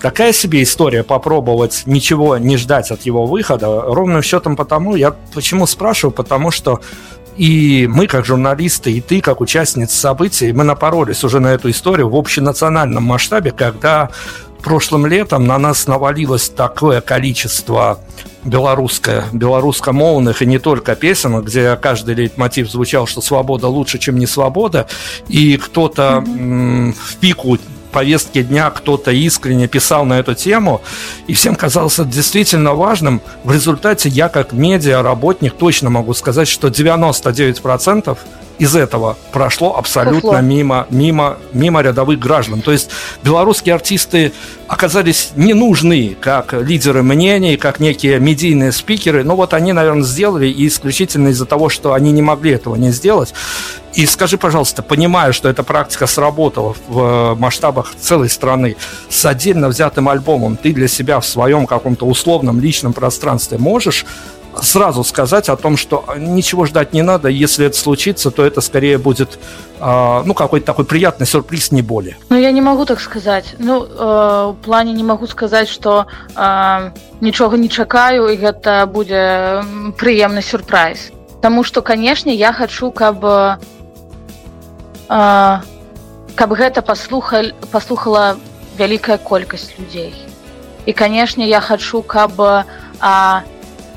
такая 0.00 0.32
себе 0.32 0.62
история 0.62 1.03
попробовать 1.03 1.82
ничего 1.86 2.38
не 2.38 2.57
ждать 2.57 2.92
от 2.92 3.03
его 3.03 3.26
выхода. 3.26 3.66
Ровным 3.66 4.22
счетом 4.22 4.55
потому, 4.55 4.94
я 4.94 5.16
почему 5.34 5.66
спрашиваю, 5.66 6.12
потому 6.12 6.53
что 6.53 6.80
и 7.37 7.89
мы, 7.91 8.07
как 8.07 8.24
журналисты, 8.24 8.93
и 8.93 9.01
ты, 9.01 9.20
как 9.20 9.41
участница 9.41 9.97
событий, 9.97 10.53
мы 10.53 10.64
напоролись 10.64 11.24
уже 11.24 11.41
на 11.41 11.49
эту 11.49 11.70
историю 11.70 12.09
в 12.09 12.16
общенациональном 12.16 13.03
масштабе, 13.03 13.53
когда 13.53 14.11
прошлым 14.62 15.07
летом 15.07 15.47
на 15.47 15.59
нас 15.59 15.87
навалилось 15.87 16.49
такое 16.49 17.01
количество 17.01 17.99
белорусское, 18.45 19.24
белорусскомовных 19.33 20.43
и 20.43 20.47
не 20.47 20.59
только 20.59 20.95
песен, 20.95 21.41
где 21.43 21.76
каждый 21.76 22.14
лейтмотив 22.14 22.70
звучал, 22.70 23.07
что 23.07 23.20
свобода 23.20 23.68
лучше, 23.68 23.99
чем 23.99 24.18
не 24.18 24.26
свобода, 24.26 24.87
и 25.28 25.57
кто-то 25.57 26.24
mm-hmm. 26.26 26.93
в 26.93 27.16
пику 27.16 27.59
повестке 27.93 28.43
дня 28.43 28.70
кто-то 28.70 29.12
искренне 29.12 29.68
писал 29.68 30.05
на 30.05 30.18
эту 30.18 30.34
тему, 30.34 30.82
и 31.26 31.34
всем 31.34 31.55
казалось 31.55 31.99
это 31.99 32.09
действительно 32.09 32.74
важным. 32.74 33.20
В 33.45 33.53
результате 33.53 34.09
я, 34.09 34.28
как 34.28 34.53
медиа-работник, 34.53 35.55
точно 35.55 35.90
могу 35.90 36.14
сказать, 36.14 36.49
что 36.49 36.68
99% 36.68 38.18
из 38.62 38.76
этого 38.76 39.16
прошло 39.32 39.76
абсолютно 39.76 40.40
мимо, 40.40 40.86
мимо, 40.88 41.36
мимо 41.52 41.80
рядовых 41.82 42.20
граждан. 42.20 42.62
То 42.62 42.70
есть 42.70 42.90
белорусские 43.24 43.74
артисты 43.74 44.32
оказались 44.68 45.32
не 45.34 45.52
нужны 45.52 46.16
как 46.20 46.52
лидеры 46.52 47.02
мнений, 47.02 47.56
как 47.56 47.80
некие 47.80 48.20
медийные 48.20 48.70
спикеры. 48.70 49.24
Но 49.24 49.34
вот 49.34 49.52
они, 49.52 49.72
наверное, 49.72 50.04
сделали, 50.04 50.46
и 50.46 50.68
исключительно 50.68 51.28
из-за 51.28 51.44
того, 51.44 51.70
что 51.70 51.92
они 51.92 52.12
не 52.12 52.22
могли 52.22 52.52
этого 52.52 52.76
не 52.76 52.92
сделать. 52.92 53.34
И 53.94 54.06
скажи, 54.06 54.38
пожалуйста, 54.38 54.84
понимаю, 54.84 55.32
что 55.32 55.48
эта 55.48 55.64
практика 55.64 56.06
сработала 56.06 56.76
в 56.86 57.34
масштабах 57.34 57.92
целой 58.00 58.30
страны, 58.30 58.76
с 59.10 59.26
отдельно 59.26 59.68
взятым 59.68 60.08
альбомом, 60.08 60.56
ты 60.56 60.72
для 60.72 60.86
себя 60.86 61.18
в 61.18 61.26
своем 61.26 61.66
каком-то 61.66 62.06
условном 62.06 62.60
личном 62.60 62.92
пространстве 62.92 63.58
можешь 63.58 64.06
сразу 64.61 65.05
сказать 65.05 65.48
о 65.48 65.57
том, 65.57 65.76
что 65.76 66.05
ничего 66.16 66.66
ждать 66.66 66.92
не 66.92 67.03
надо, 67.03 67.28
если 67.28 67.66
это 67.66 67.76
случится, 67.76 68.30
то 68.30 68.44
это 68.44 68.61
скорее 68.61 68.98
будет 68.98 69.38
э, 69.80 70.22
ну 70.24 70.34
какой-то 70.34 70.66
такой 70.66 70.84
приятный 70.84 71.26
сюрприз, 71.26 71.72
не 71.72 71.82
более. 71.82 72.16
Ну 72.28 72.36
я 72.36 72.53
не 72.53 72.61
могу 72.61 72.84
так 72.84 73.00
сказать. 73.00 73.55
Ну 73.59 73.84
э, 73.84 74.53
в 74.53 74.57
плане 74.64 74.92
не 74.92 75.05
могу 75.05 75.26
сказать, 75.26 75.68
что 75.68 76.07
э, 76.36 76.90
ничего 77.20 77.57
не 77.57 77.68
чакаю 77.68 78.28
и 78.28 78.36
это 78.36 78.86
будет 78.86 79.64
приемный 79.96 80.42
сюрприз. 80.42 81.12
Потому 81.36 81.64
что, 81.64 81.82
конечно, 81.82 82.30
я 82.30 82.53
хочу, 82.53 82.90
как 82.92 83.59
э, 85.09 85.61
каб 86.34 86.53
гэта 86.53 86.82
паслухал 86.82 87.53
паслухала 87.70 88.36
вялікая 88.78 89.18
колькасць 89.18 89.76
людзей 89.78 90.14
і 90.86 90.92
канешне 90.92 91.46
я 91.46 91.61
хачу 91.61 92.03
каб 92.03 92.40
а, 92.40 93.42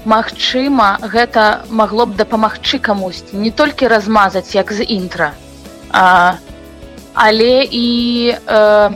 магчыма 0.05 0.97
гэта 1.01 1.65
магло 1.69 2.05
б 2.05 2.15
дапамагчы 2.15 2.79
камусьці 2.79 3.37
не 3.37 3.51
толькі 3.51 3.87
размазаць 3.87 4.55
як 4.55 4.71
з 4.71 4.85
інтра. 4.85 5.33
А, 5.91 6.37
але 7.13 7.63
і 7.65 8.35
э, 8.35 8.91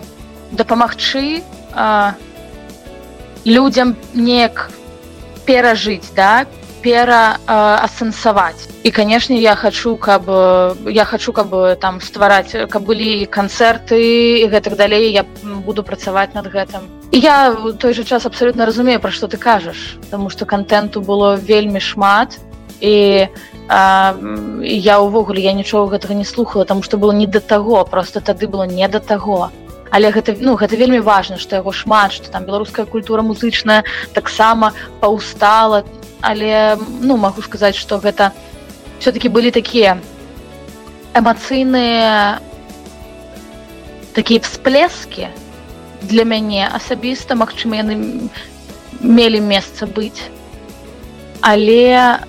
дапамагчы 0.52 1.42
людзям 3.46 3.96
неяк 4.14 4.70
перажыць 5.46 6.12
да 6.16 6.46
пераасэнсаваць 6.84 8.68
і 8.84 8.92
канешне 8.92 9.38
я 9.40 9.56
хочу 9.56 9.96
каб 9.96 10.30
я 10.88 11.06
хочу 11.06 11.34
каб 11.34 11.54
там 11.80 12.02
ствараць 12.02 12.56
каб 12.70 12.84
былі 12.84 13.26
канцэрты 13.26 14.00
і 14.44 14.48
гэтак 14.48 14.76
далей. 14.76 15.12
Я 15.12 15.26
буду 15.44 15.84
працаваць 15.84 16.34
над 16.34 16.48
гэтым. 16.48 16.88
Я 17.12 17.56
той 17.80 17.94
же 17.94 18.04
час 18.04 18.26
абсолютно 18.26 18.66
разумею 18.66 19.00
пра 19.00 19.12
што 19.12 19.28
ты 19.28 19.38
кажаш 19.38 19.98
тому 20.12 20.30
что 20.30 20.46
контенту 20.46 21.02
было 21.02 21.36
вельмі 21.36 21.80
шмат. 21.80 22.40
І 22.80 23.28
а, 23.68 24.16
я 24.64 25.00
увогуле 25.00 25.42
я 25.42 25.54
нічога 25.54 25.98
гэтага 25.98 26.14
не 26.14 26.26
слухала 26.26 26.66
тому 26.66 26.82
что 26.82 26.98
было 26.98 27.12
не 27.12 27.28
да 27.28 27.40
таго 27.40 27.84
просто 27.86 28.22
тады 28.22 28.48
было 28.48 28.64
не 28.64 28.88
да 28.88 29.00
таго 29.00 29.52
але 29.90 30.12
гэта 30.12 30.36
ну 30.40 30.56
гэта 30.56 30.78
вельмі 30.78 31.00
важна 31.00 31.38
што 31.38 31.60
яго 31.62 31.74
шмат 31.74 32.14
што 32.14 32.30
там 32.30 32.46
беларуская 32.46 32.86
культура 32.86 33.22
музычная 33.22 33.84
таксама 34.14 34.74
паўстала. 35.02 35.84
Але 36.22 36.78
ну 37.02 37.18
магу 37.18 37.42
сказаць 37.42 37.76
што 37.76 37.98
гэта 37.98 38.32
все-таки 39.00 39.30
былі 39.30 39.52
такія 39.52 39.98
эмацыйныя 41.16 42.40
такія 44.14 44.40
всплески 44.42 45.30
для 46.02 46.24
мяне 46.24 46.68
асабіста 46.68 47.36
Мачыма 47.36 47.80
яны 47.80 48.30
мелі 49.00 49.40
месца 49.40 49.88
быць. 49.88 50.28
Але 51.42 52.20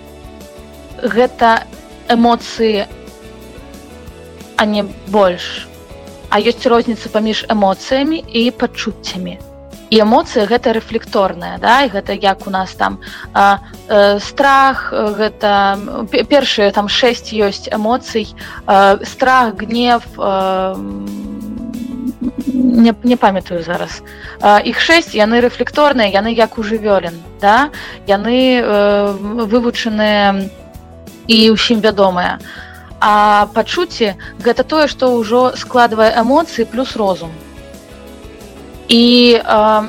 гэта 1.02 1.66
эмоцыі 2.08 2.86
а 4.56 4.64
не 4.66 4.82
больш 5.08 5.69
а 6.30 6.38
ёсць 6.38 6.66
розніца 6.66 7.10
паміж 7.10 7.44
эмоцыямі 7.50 8.22
і 8.22 8.50
пачуццямі. 8.54 9.38
І 9.90 9.96
эмоцыя 10.06 10.46
гэта 10.46 10.70
рэфлекторная 10.78 11.58
да? 11.58 11.82
І 11.82 11.90
гэта 11.90 12.14
як 12.14 12.46
у 12.46 12.50
нас 12.50 12.74
там 12.78 13.02
а, 13.34 13.58
э, 13.88 14.20
страх 14.22 14.94
гэта 14.94 15.78
першыя 16.30 16.70
там 16.70 16.88
6 16.88 17.34
ёсць 17.34 17.66
эмоцый 17.66 18.30
э, 18.66 19.04
страх 19.04 19.54
гнев 19.58 20.06
э, 20.16 20.74
не, 22.46 22.94
не 23.02 23.16
памятаю 23.16 23.62
зараз. 23.62 24.02
Іх 24.64 24.80
6 24.80 25.14
яны 25.14 25.40
рэфлекторныя 25.42 26.06
яны 26.06 26.32
як 26.38 26.58
у 26.58 26.62
жывёлін 26.62 27.18
да? 27.40 27.70
Яны 28.06 28.62
э, 28.62 29.12
вывучаныя 29.50 30.46
і 31.26 31.50
ўсім 31.50 31.82
вядомыя. 31.82 32.38
а 32.38 32.69
пачуцці 33.00 34.14
гэта 34.44 34.62
тое 34.64 34.86
што 34.88 35.08
ўжо 35.16 35.56
складвае 35.56 36.12
эмоцыі 36.20 36.68
плюс 36.68 36.96
розум. 36.96 37.32
І 38.88 39.40
э, 39.40 39.88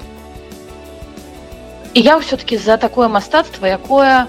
я 1.93 2.17
все-таки 2.17 2.57
за 2.57 2.77
такое 2.77 3.07
мастацтва 3.07 3.67
якое 3.67 4.27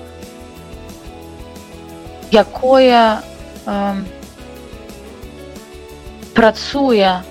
якое 2.32 3.22
э, 3.66 4.02
працуе 6.34 7.22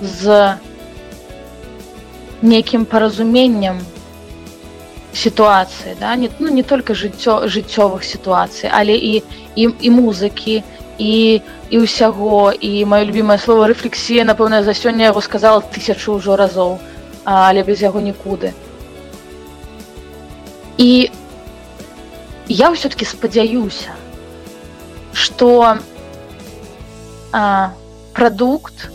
з 0.00 0.58
нейкім 2.42 2.84
паразуменнем 2.84 3.78
сітуацыі 5.12 5.96
да? 6.00 6.16
Не 6.16 6.30
ну 6.38 6.48
не 6.48 6.62
только 6.62 6.94
жыццё 6.94 7.48
жыццёвых 7.48 8.04
сітуацый 8.04 8.70
але 8.72 8.96
і 8.96 9.22
ім 9.56 9.74
і, 9.80 9.86
і 9.86 9.90
музыкі 9.90 10.62
і 10.98 11.42
і 11.70 11.76
ўсяго. 11.78 12.52
І 12.52 12.84
маё 12.84 13.04
любимае 13.04 13.38
слово 13.38 13.66
рэфлексія 13.72 14.24
напэўна 14.24 14.62
за 14.62 14.74
сёння 14.74 15.10
яго 15.10 15.20
сказала 15.20 15.60
тысячу 15.60 16.16
ўжо 16.18 16.36
разоў 16.36 16.78
але 17.26 17.62
без 17.66 17.82
яго 17.82 18.00
нікуды. 18.00 18.54
І 20.78 21.10
я 22.48 22.70
ўсё-таки 22.70 23.04
спадзяюся 23.04 23.90
что 25.12 25.78
прадукт 28.12 28.90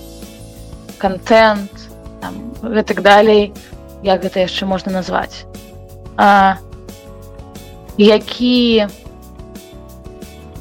контент 0.98 1.72
гэтак 2.62 3.02
далей 3.02 3.54
як 4.04 4.24
гэта 4.24 4.46
яшчэ 4.48 4.66
можна 4.66 4.92
назваць 4.94 5.44
які 7.98 8.88
у 8.88 9.01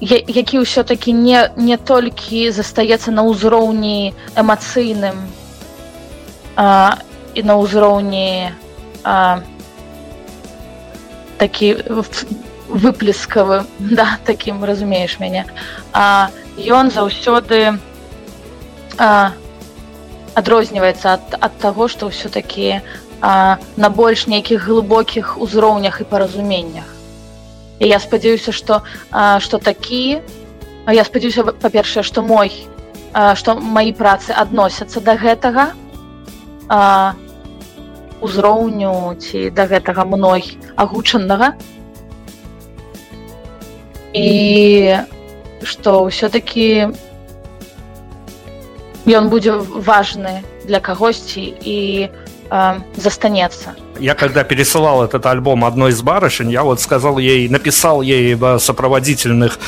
які 0.00 0.64
ўсё-таки 0.64 1.12
не 1.12 1.50
не 1.56 1.76
толькі 1.76 2.50
застаецца 2.50 3.12
на 3.12 3.22
ўзроўні 3.28 4.14
эмацыйным 4.34 5.28
а, 6.56 6.96
і 7.34 7.42
на 7.42 7.54
ўзроўні 7.60 8.52
такі 11.38 11.68
выплескавы 12.68 13.64
да 13.78 14.18
таким 14.24 14.64
разумееш 14.64 15.18
мяне. 15.20 15.44
А 15.92 16.30
ён 16.56 16.90
заўсёды 16.90 17.78
адрозніваецца 20.34 21.12
ад, 21.16 21.36
ад 21.40 21.52
таго 21.58 21.88
што 21.88 22.08
ўсё-таки 22.08 22.80
на 23.20 23.88
больш 23.88 24.26
нейкіх 24.26 24.64
глыбокіх 24.64 25.36
узроўнях 25.40 26.00
і 26.00 26.04
паразуменнях 26.04 26.99
і 27.80 27.88
я 27.88 27.98
спадзяюся 27.98 28.52
что 28.52 28.82
что 29.40 29.58
такі 29.58 30.20
я 30.86 31.04
спадзяюся 31.04 31.44
па-першае 31.44 32.04
что 32.04 32.22
мой 32.22 32.52
что 33.34 33.56
мои 33.56 33.92
працы 33.92 34.30
адносяцца 34.30 35.00
до 35.00 35.16
гэтага 35.16 35.72
узроўню 38.20 39.16
ці 39.16 39.50
до 39.50 39.66
гэтага 39.66 40.04
мной 40.04 40.44
агучанага. 40.76 41.56
І 44.12 45.00
что 45.62 46.04
ўсё-таки 46.08 46.92
ён 49.06 49.28
будзе 49.32 49.56
важны 49.58 50.44
для 50.66 50.80
кагосьці 50.80 51.40
і 51.40 51.78
э, 52.06 52.80
застанецца 52.96 53.74
я 54.00 54.14
когда 54.14 54.44
пересылал 54.44 55.04
этот 55.04 55.26
альбом 55.26 55.64
одной 55.64 55.90
из 55.90 56.02
барышень, 56.02 56.50
я 56.50 56.62
вот 56.62 56.80
сказал 56.80 57.18
ей, 57.18 57.48
написал 57.48 58.02
ей 58.02 58.34
в 58.34 58.58
сопроводительных 58.58 59.58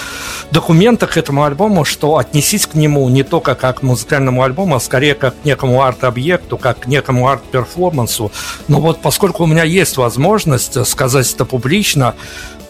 документах 0.51 1.13
к 1.13 1.17
этому 1.17 1.45
альбому, 1.45 1.85
что 1.85 2.17
отнесись 2.17 2.67
к 2.67 2.75
нему 2.75 3.09
не 3.09 3.23
только 3.23 3.55
как 3.55 3.81
к 3.81 3.83
музыкальному 3.83 4.43
альбому, 4.43 4.77
а 4.77 4.81
скорее 4.81 5.15
как 5.15 5.41
к 5.41 5.45
некому 5.45 5.83
арт-объекту, 5.83 6.57
как 6.57 6.81
к 6.81 6.87
некому 6.87 7.29
арт-перформансу. 7.29 8.33
Но 8.69 8.81
вот 8.81 9.01
поскольку 9.03 9.45
у 9.45 9.47
меня 9.47 9.65
есть 9.65 9.97
возможность 9.97 10.85
сказать 10.87 11.33
это 11.33 11.45
публично, 11.45 12.15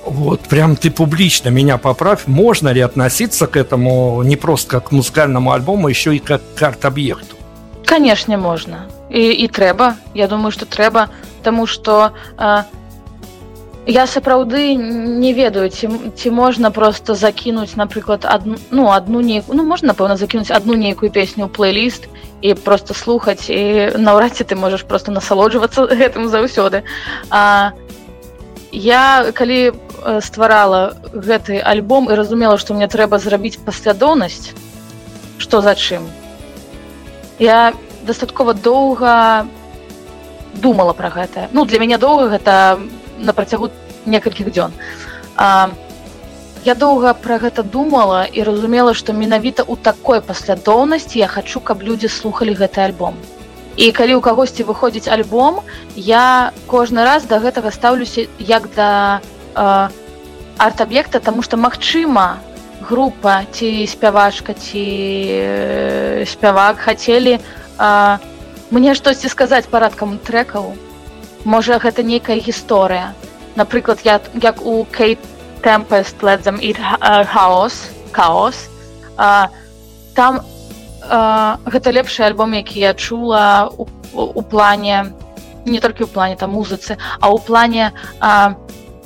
вот 0.05 0.41
прям 0.41 0.77
ты 0.77 0.91
публично 0.91 1.49
меня 1.49 1.79
поправь, 1.79 2.23
можно 2.27 2.71
ли 2.71 2.81
относиться 2.81 3.47
к 3.47 3.57
этому 3.57 4.23
не 4.23 4.37
просто 4.37 4.69
как 4.71 4.89
к 4.89 4.93
музыкальному 4.93 5.53
альбому, 5.53 5.89
еще 5.89 6.17
и 6.17 6.19
как 6.19 6.43
к 6.55 6.63
арт-объекту? 6.63 7.37
Конечно, 7.85 8.37
можно. 8.37 8.87
І, 9.13 9.45
і 9.45 9.47
трэба. 9.49 10.01
Я 10.17 10.27
думаю, 10.27 10.51
што 10.51 10.65
трэба 10.65 11.09
Таму 11.43 11.67
што 11.67 12.13
э, 12.39 12.63
я 13.87 14.07
сапраўды 14.07 14.75
не 14.77 15.33
ведаю 15.35 15.69
ці, 15.69 15.89
ці 16.15 16.31
можна 16.31 16.71
просто 16.71 17.15
закінуць 17.15 17.75
напрыклад 17.77 18.25
одну 18.25 18.57
ну 18.71 18.87
одну 18.87 19.21
нейку 19.21 19.55
ну 19.55 19.65
можна 19.65 19.93
напэўна 19.93 20.17
закінуць 20.17 20.51
одну 20.51 20.75
нейкую 20.75 21.11
песню 21.11 21.49
плейліст 21.49 22.07
і 22.43 22.55
просто 22.55 22.95
слухаць 22.95 23.51
і 23.51 23.91
наўрад 23.99 24.39
ці 24.39 24.45
ты 24.45 24.55
можаш 24.55 24.87
просто 24.87 25.11
насалоджвацца 25.11 25.87
гэтым 25.91 26.29
заўсёды 26.35 26.85
а 27.31 27.73
я 28.71 29.33
калі 29.35 29.73
стварала 30.23 30.95
гэты 31.13 31.59
альбом 31.59 32.07
і 32.11 32.15
разумела 32.15 32.59
што 32.59 32.75
мне 32.75 32.87
трэба 32.87 33.19
зрабіць 33.19 33.59
паслядоўнасць 33.59 34.55
што 35.39 35.61
за 35.61 35.75
чым 35.75 36.07
я 37.43 37.75
дастаткова 38.03 38.55
доўга 38.55 39.47
думала 40.55 40.93
про 40.93 41.09
гэта. 41.11 41.49
Ну 41.53 41.65
для 41.65 41.79
мяне 41.79 41.99
доўга 41.99 42.29
гэта 42.29 42.79
на 43.19 43.33
працягу 43.33 43.71
некалькіх 44.07 44.53
дзён. 44.53 44.73
А, 45.37 45.71
я 46.65 46.75
доўга 46.75 47.15
про 47.15 47.39
гэта 47.39 47.63
думала 47.63 48.25
і 48.25 48.43
разумела 48.43 48.95
што 48.95 49.13
менавіта 49.13 49.63
ў 49.63 49.77
такой 49.83 50.21
паслядоўнасці 50.21 51.19
я 51.19 51.29
хочу 51.29 51.61
каб 51.61 51.83
людзі 51.83 52.09
слухали 52.09 52.55
гэты 52.55 52.81
альбом. 52.85 53.17
І 53.77 53.91
калі 53.93 54.19
ў 54.19 54.21
кагосьці 54.21 54.69
выходзіць 54.69 55.09
альбом 55.09 55.65
я 55.97 56.53
кожны 56.67 57.05
раз 57.05 57.25
до 57.25 57.41
гэтага 57.41 57.73
стаўлюся 57.73 58.29
як 58.39 58.69
да 58.77 59.21
арт-аб'екта 60.59 61.21
тому 61.21 61.43
что 61.43 61.57
магчыма 61.57 62.39
група 62.83 63.43
ці 63.53 63.87
спявачка 63.87 64.55
ці 64.55 64.85
спявак 66.27 66.79
хацелі 66.79 67.39
мне 67.79 68.95
штосьці 68.95 69.29
сказаць 69.29 69.69
парадкам 69.69 70.19
трекаў 70.19 70.73
можа 71.45 71.79
гэта 71.79 72.03
нейкая 72.03 72.39
гісторыя. 72.39 73.15
Напрыклад 73.57 74.01
я 74.05 74.21
як 74.41 74.63
у 74.65 74.85
кейт 74.85 75.19
tempest 75.63 76.23
ледзам 76.23 76.59
і 76.61 76.75
хаос 76.75 77.91
хаос 78.13 78.69
там 79.17 80.41
а, 81.09 81.59
гэта 81.67 81.91
лепшы 81.93 82.23
альбом 82.23 82.53
які 82.55 82.81
я 82.81 82.95
чула 82.95 83.71
у, 83.77 83.87
у 84.13 84.43
плане 84.43 85.13
не 85.65 85.81
толькі 85.81 86.05
ў 86.05 86.09
плане 86.09 86.37
там 86.37 86.57
музыцы 86.57 86.97
а 87.21 87.31
ў 87.31 87.39
плане 87.45 87.93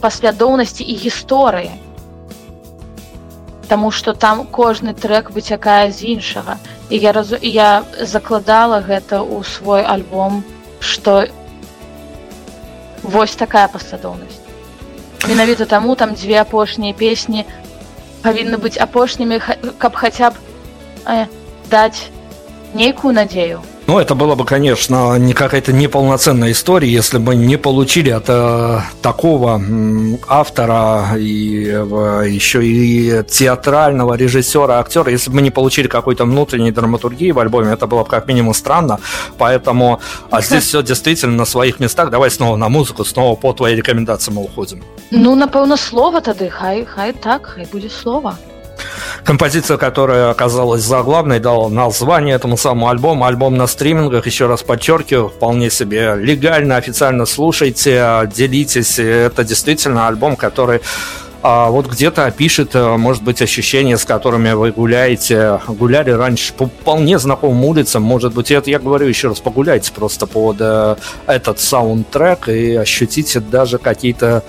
паслядоўнасці 0.01 0.85
і 0.85 0.95
гісторыі. 0.97 1.73
Таму 3.69 3.91
што 3.91 4.15
там 4.15 4.47
кожны 4.47 4.95
трек 4.95 5.31
выцякае 5.31 5.91
з 5.91 6.05
іншага. 6.15 6.57
і 6.63 6.76
я 6.91 7.13
разу 7.13 7.37
я 7.43 7.85
закладала 8.01 8.81
гэта 8.81 9.23
ў 9.23 9.45
свой 9.45 9.83
альбом 9.83 10.45
што 10.81 11.27
вось 13.03 13.35
такая 13.35 13.69
паслядоўнасць. 13.69 14.43
Менавіта 15.29 15.67
таму 15.67 15.97
там 15.97 16.15
дзве 16.15 16.41
апошнія 16.41 16.95
песні. 16.95 17.47
Павінны 18.23 18.59
быць 18.59 18.79
апошнімі 18.79 19.39
каб 19.79 19.95
хаця 19.95 20.31
б 20.31 20.35
э, 21.07 21.27
даць 21.71 22.11
нейкую 22.75 23.15
надзею 23.15 23.63
Ну, 23.87 24.01
это 24.01 24.17
было 24.17 24.35
бы, 24.35 24.45
конечно, 24.45 25.17
не 25.17 25.33
какая-то 25.33 25.73
неполноценная 25.73 26.51
история, 26.51 26.91
если 26.91 27.19
бы 27.19 27.37
не 27.37 27.57
получили 27.57 28.11
от 28.11 28.25
э, 28.29 28.81
такого 29.01 29.63
автора 30.27 31.17
и 31.17 31.69
э, 31.69 32.25
еще 32.29 32.67
и 32.67 33.23
театрального 33.23 34.15
режиссера, 34.15 34.81
актера, 34.81 35.13
если 35.13 35.31
бы 35.31 35.37
мы 35.37 35.43
не 35.43 35.53
получили 35.53 35.87
какой-то 35.87 36.25
внутренней 36.25 36.73
драматургии 36.73 37.31
в 37.31 37.39
альбоме, 37.39 37.73
это 37.73 37.87
было 37.87 38.03
бы 38.03 38.11
как 38.11 38.27
минимум 38.27 38.55
странно. 38.55 38.99
Поэтому 39.39 40.01
а 40.31 40.43
здесь 40.43 40.65
все 40.65 40.83
действительно 40.91 41.37
на 41.37 41.45
своих 41.45 41.79
местах. 41.79 42.11
Давай 42.11 42.31
снова 42.31 42.57
на 42.57 42.69
музыку, 42.69 43.05
снова 43.05 43.37
по 43.37 43.53
твоей 43.53 43.77
рекомендации 43.77 44.33
мы 44.33 44.43
уходим. 44.43 44.83
Ну, 45.13 45.37
напевно, 45.37 45.77
слово 45.77 46.21
тогда. 46.21 46.49
Хай, 46.51 46.85
хай 46.85 47.13
так, 47.13 47.47
хай 47.47 47.67
будет 47.67 47.93
слово. 47.93 48.37
Композиция, 49.25 49.77
которая 49.77 50.31
оказалась 50.31 50.83
заглавной, 50.83 51.41
дала 51.41 51.69
название 51.69 52.35
этому 52.35 52.57
самому 52.57 52.89
альбому. 52.89 53.25
Альбом 53.25 53.57
на 53.57 53.67
стримингах, 53.67 54.27
еще 54.27 54.47
раз 54.47 54.63
подчеркиваю, 54.63 55.29
вполне 55.29 55.71
себе 55.71 56.15
легально, 56.17 56.77
официально 56.77 57.27
слушайте, 57.27 58.29
делитесь. 58.35 58.99
Это 58.99 59.45
действительно 59.45 60.09
альбом, 60.09 60.37
который 60.37 60.81
а 61.49 61.71
вот 61.71 61.87
где-то 61.87 62.27
опишет, 62.27 62.75
может 62.75 63.23
быть, 63.23 63.41
ощущения, 63.41 63.97
с 63.97 64.05
которыми 64.05 64.51
вы 64.51 64.73
гуляете, 64.73 65.61
гуляли 65.69 66.11
раньше 66.11 66.53
по 66.53 66.67
вполне 66.67 67.21
знакомым 67.21 67.65
улицам, 67.65 68.03
может 68.03 68.35
быть, 68.35 68.51
это 68.51 68.69
я 68.69 68.81
говорю 68.81 69.07
еще 69.07 69.29
раз, 69.29 69.39
погуляйте 69.39 69.93
просто 69.93 70.27
под 70.27 70.57
э, 70.59 70.97
этот 71.27 71.61
саундтрек 71.61 72.49
и 72.49 72.75
ощутите 72.75 73.39
даже 73.39 73.79
какие-то 73.79 74.43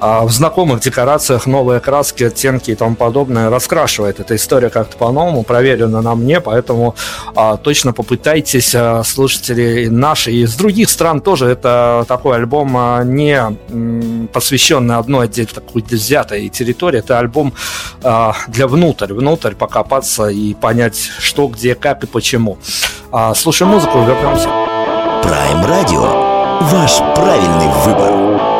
а 0.00 0.24
в 0.24 0.30
знакомых 0.30 0.80
декорациях 0.80 1.46
новые 1.46 1.80
краски, 1.80 2.24
оттенки 2.24 2.70
и 2.70 2.74
тому 2.74 2.96
подобное 2.96 3.50
раскрашивает. 3.50 4.20
Эта 4.20 4.36
история 4.36 4.70
как-то 4.70 4.96
по-новому, 4.96 5.42
проверена 5.42 6.00
на 6.00 6.14
мне, 6.14 6.40
поэтому 6.40 6.94
а, 7.34 7.56
точно 7.56 7.92
попытайтесь, 7.92 8.74
а, 8.74 9.02
слушатели 9.04 9.88
наши 9.88 10.32
и 10.32 10.42
из 10.42 10.54
других 10.56 10.90
стран 10.90 11.20
тоже, 11.20 11.46
это 11.46 12.04
такой 12.08 12.36
альбом 12.36 12.76
а, 12.76 13.02
не 13.04 14.28
посвященный 14.32 14.96
одной 14.96 15.26
отдельно 15.26 15.52
такой 15.54 15.82
взятой 15.82 16.48
территории, 16.48 17.00
это 17.00 17.18
альбом 17.18 17.52
а, 18.02 18.34
для 18.48 18.66
внутрь, 18.66 19.12
внутрь 19.12 19.54
покопаться 19.54 20.28
и 20.28 20.54
понять, 20.54 21.10
что, 21.18 21.48
где, 21.48 21.74
как 21.74 22.04
и 22.04 22.06
почему. 22.06 22.58
А, 23.12 23.34
слушаем 23.34 23.72
музыку, 23.72 23.98
вернемся. 24.02 24.48
Prime 25.24 25.66
Radio. 25.66 26.60
Ваш 26.60 26.98
правильный 27.14 27.68
выбор. 27.84 28.59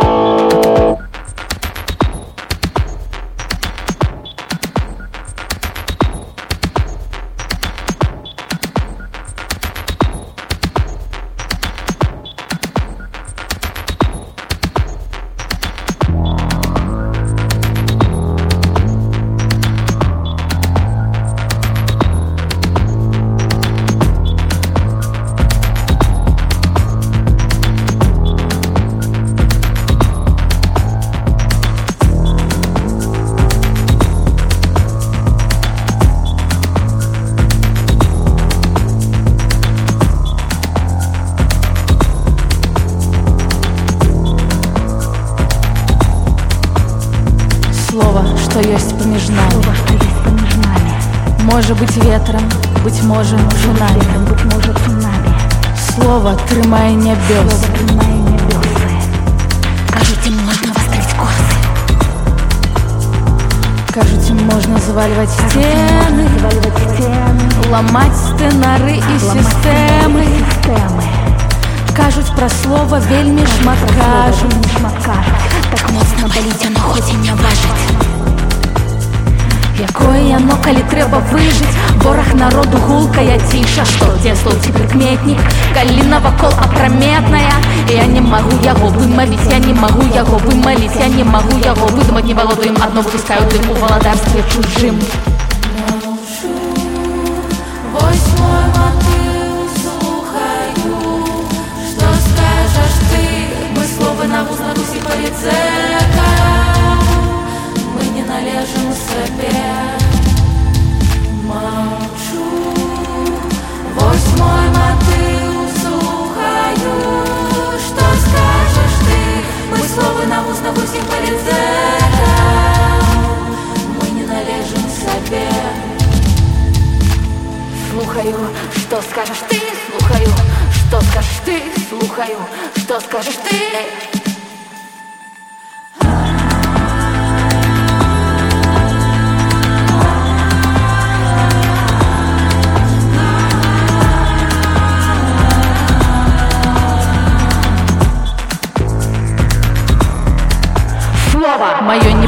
Слухаю, 132.31 132.47
что 132.77 133.01
скажешь 133.01 133.35
ты? 133.49 134.10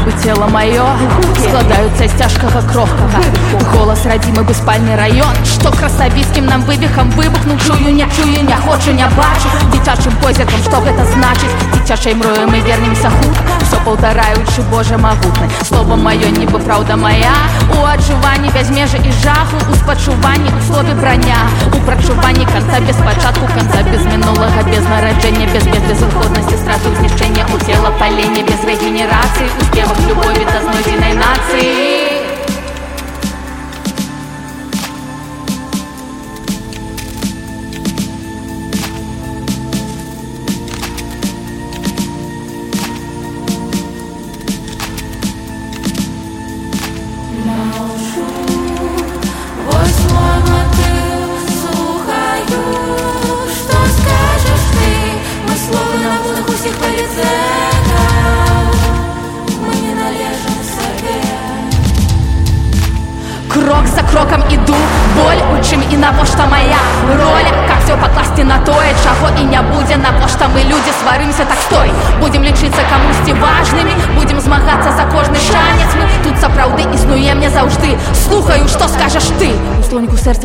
судьбы 0.02 0.12
тело 0.22 0.46
мое 0.46 0.84
Складаются 1.48 2.04
из 2.04 2.12
тяжкого 2.12 2.60
кровкого 2.62 3.10
Голос 3.72 4.04
родимый 4.04 4.44
бы 4.44 4.54
спальный 4.54 4.96
район. 4.96 5.34
Что 5.44 5.70
красавицким 5.72 6.46
нам 6.46 6.62
вывихом 6.62 7.10
выбухнул 7.10 7.58
Чую, 7.58 7.94
не 7.94 8.06
чую, 8.16 8.44
не 8.44 8.54
хочу, 8.54 8.92
не 8.92 9.06
бачу 9.16 9.48
Дитячим 9.72 10.12
позірком, 10.22 10.60
што 10.62 10.80
гэта 10.80 11.04
значыць 11.04 11.50
Дзіцячай 11.74 12.14
мрою 12.14 12.48
мы 12.48 12.60
вернемся 12.60 13.10
хутка 13.10 13.42
Все 13.62 13.76
паўтараючы 13.84 14.62
Боже 14.70 14.96
магутны 14.98 15.48
Слово 15.64 15.96
маё 15.96 16.30
нібы 16.30 16.58
праўда 16.58 16.96
моя. 16.96 17.34
У 17.72 17.84
аджыванні 17.84 18.50
без 18.54 18.70
межы 18.70 18.98
і 18.98 19.12
жаху 19.22 19.56
У 19.70 19.74
спачуванні 19.74 20.50
у 20.58 20.72
слове 20.72 20.94
броня. 20.94 21.48
У 21.72 21.78
прачуванні 21.86 22.46
канца 22.46 22.80
без 22.86 22.96
пачатку 22.96 23.46
канца 23.54 23.82
без 23.90 24.04
мінулага 24.06 24.62
без 24.70 24.84
нараджэння 24.88 25.46
без 25.52 25.64
без 25.66 25.82
безыходнасці 25.88 26.56
страху 26.56 26.94
знішчэння 26.98 27.46
у 27.54 27.58
цела 27.58 27.90
палення 27.98 28.42
без 28.48 28.60
рэгенерацыі 28.64 29.48
успева 29.60 29.91
любовь 30.08 30.38
это 30.38 30.60
зной 30.62 30.82
нации. 31.14 32.01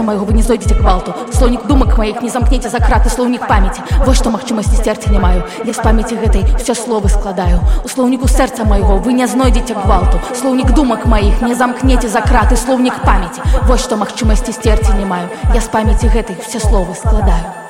Майго 0.07 0.25
вы 0.25 0.33
не 0.33 0.43
зойдзеце 0.43 0.75
гвалту 0.79 1.13
слонік 1.35 1.67
думак 1.67 1.97
маіх 1.99 2.21
не 2.23 2.31
замкнеце 2.31 2.71
за 2.71 2.79
краты 2.79 3.11
слоўнік 3.11 3.43
памяці 3.47 3.83
вось 4.05 4.21
што 4.21 4.31
магчымасці 4.31 4.79
сцерці 4.79 5.11
не 5.11 5.19
маю 5.19 5.43
я 5.67 5.73
з 5.73 5.83
памяці 5.83 6.15
гэтай 6.23 6.47
все 6.55 6.75
словы 6.75 7.11
складаю. 7.11 7.59
У 7.83 7.91
слоўніку 7.91 8.31
сэрца 8.31 8.63
майго 8.63 8.97
вы 9.03 9.13
не 9.19 9.27
знойдзеце 9.27 9.75
гвалту 9.75 10.23
слоўнік 10.33 10.71
думак 10.79 11.05
маіх 11.05 11.43
не 11.43 11.55
замкнеце 11.55 12.07
за 12.07 12.23
краты 12.23 12.55
слоўнік 12.55 13.03
памяці 13.03 13.43
вось 13.67 13.83
што 13.83 13.99
магчымасці 13.99 14.55
сцерці 14.55 14.95
не 14.95 15.05
маю 15.05 15.27
я 15.53 15.61
з 15.61 15.67
памяці 15.67 16.07
гэтай 16.15 16.39
все 16.39 16.63
словы 16.63 16.95
складаю. 16.95 17.67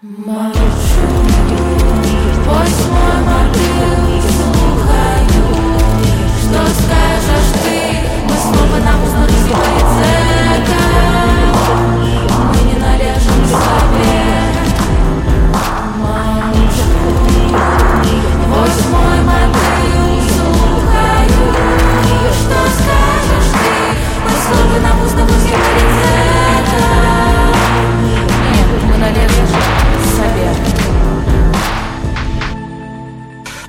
Что 0.00 0.78
Мы 10.68 11.17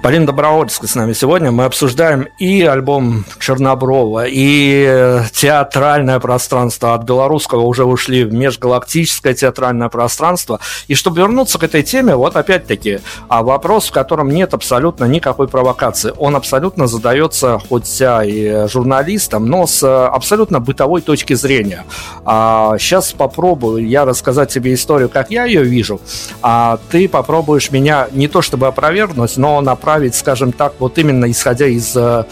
Полина 0.01 0.25
Добровольская 0.25 0.87
с 0.87 0.95
нами 0.95 1.11
сегодня. 1.11 1.51
Мы 1.51 1.65
обсуждаем 1.65 2.29
и 2.37 2.61
альбом 2.61 3.25
Черноброва, 3.37 4.27
и 4.27 4.85
э, 4.87 5.23
театральное 5.33 6.21
пространство. 6.21 6.93
От 6.93 7.03
белорусского 7.03 7.63
уже 7.63 7.83
ушли 7.83 8.23
в 8.23 8.33
межгалактическое 8.33 9.33
театральное 9.33 9.89
пространство. 9.89 10.61
И 10.87 10.95
чтобы 10.95 11.17
вернуться 11.17 11.59
к 11.59 11.63
этой 11.63 11.83
теме, 11.83 12.15
вот 12.15 12.37
опять-таки 12.37 12.99
а 13.27 13.43
вопрос, 13.43 13.89
в 13.89 13.91
котором 13.91 14.29
нет 14.29 14.53
абсолютно 14.53 15.03
никакой 15.03 15.49
провокации. 15.49 16.13
Он 16.17 16.37
абсолютно 16.37 16.87
задается, 16.87 17.59
хоть 17.59 18.01
и 18.01 18.67
журналистам, 18.71 19.47
но 19.47 19.67
с 19.67 20.07
абсолютно 20.07 20.61
бытовой 20.61 21.01
точки 21.01 21.33
зрения. 21.33 21.83
А 22.23 22.77
сейчас 22.79 23.11
попробую 23.11 23.85
я 23.85 24.05
рассказать 24.05 24.49
тебе 24.49 24.73
историю, 24.73 25.09
как 25.09 25.29
я 25.29 25.43
ее 25.43 25.63
вижу, 25.63 25.99
а 26.41 26.79
ты 26.89 27.09
попробуешь 27.09 27.69
меня 27.71 28.07
не 28.13 28.29
то 28.29 28.41
чтобы 28.41 28.67
опровергнуть, 28.67 29.35
но 29.35 29.59
направить 29.59 29.88
направить, 29.89 30.15
скажем 30.15 30.51
так, 30.51 30.73
вот 30.79 30.99
именно 30.99 31.29
исходя 31.31 31.65
из 31.65 31.95
э, 31.97 32.23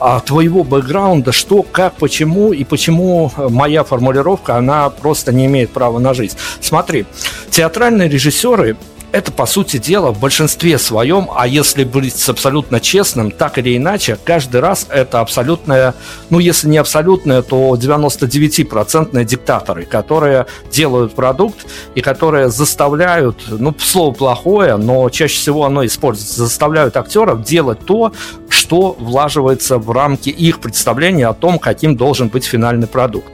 а, 0.00 0.20
твоего 0.20 0.64
бэкграунда, 0.64 1.30
что, 1.30 1.62
как, 1.62 1.94
почему 1.94 2.52
и 2.52 2.64
почему 2.64 3.30
моя 3.36 3.84
формулировка, 3.84 4.56
она 4.56 4.90
просто 4.90 5.32
не 5.32 5.46
имеет 5.46 5.70
права 5.70 6.00
на 6.00 6.14
жизнь. 6.14 6.36
Смотри, 6.60 7.06
театральные 7.50 8.08
режиссеры 8.08 8.76
это, 9.16 9.32
по 9.32 9.46
сути 9.46 9.78
дела, 9.78 10.12
в 10.12 10.20
большинстве 10.20 10.78
своем, 10.78 11.30
а 11.34 11.46
если 11.46 11.84
быть 11.84 12.28
абсолютно 12.28 12.80
честным, 12.80 13.30
так 13.30 13.56
или 13.56 13.74
иначе, 13.74 14.18
каждый 14.22 14.60
раз 14.60 14.86
это 14.90 15.20
абсолютное, 15.20 15.94
ну, 16.28 16.38
если 16.38 16.68
не 16.68 16.76
абсолютное, 16.76 17.40
то 17.40 17.74
99% 17.76 19.24
диктаторы, 19.24 19.86
которые 19.86 20.44
делают 20.70 21.14
продукт 21.14 21.66
и 21.94 22.02
которые 22.02 22.50
заставляют, 22.50 23.38
ну, 23.48 23.74
слово 23.78 24.12
плохое, 24.12 24.76
но 24.76 25.08
чаще 25.08 25.38
всего 25.38 25.64
оно 25.64 25.86
используется, 25.86 26.44
заставляют 26.44 26.98
актеров 26.98 27.42
делать 27.42 27.78
то, 27.86 28.12
что 28.50 28.96
влаживается 28.98 29.78
в 29.78 29.90
рамки 29.90 30.28
их 30.28 30.60
представления 30.60 31.28
о 31.28 31.32
том, 31.32 31.58
каким 31.58 31.96
должен 31.96 32.28
быть 32.28 32.44
финальный 32.44 32.86
продукт. 32.86 33.32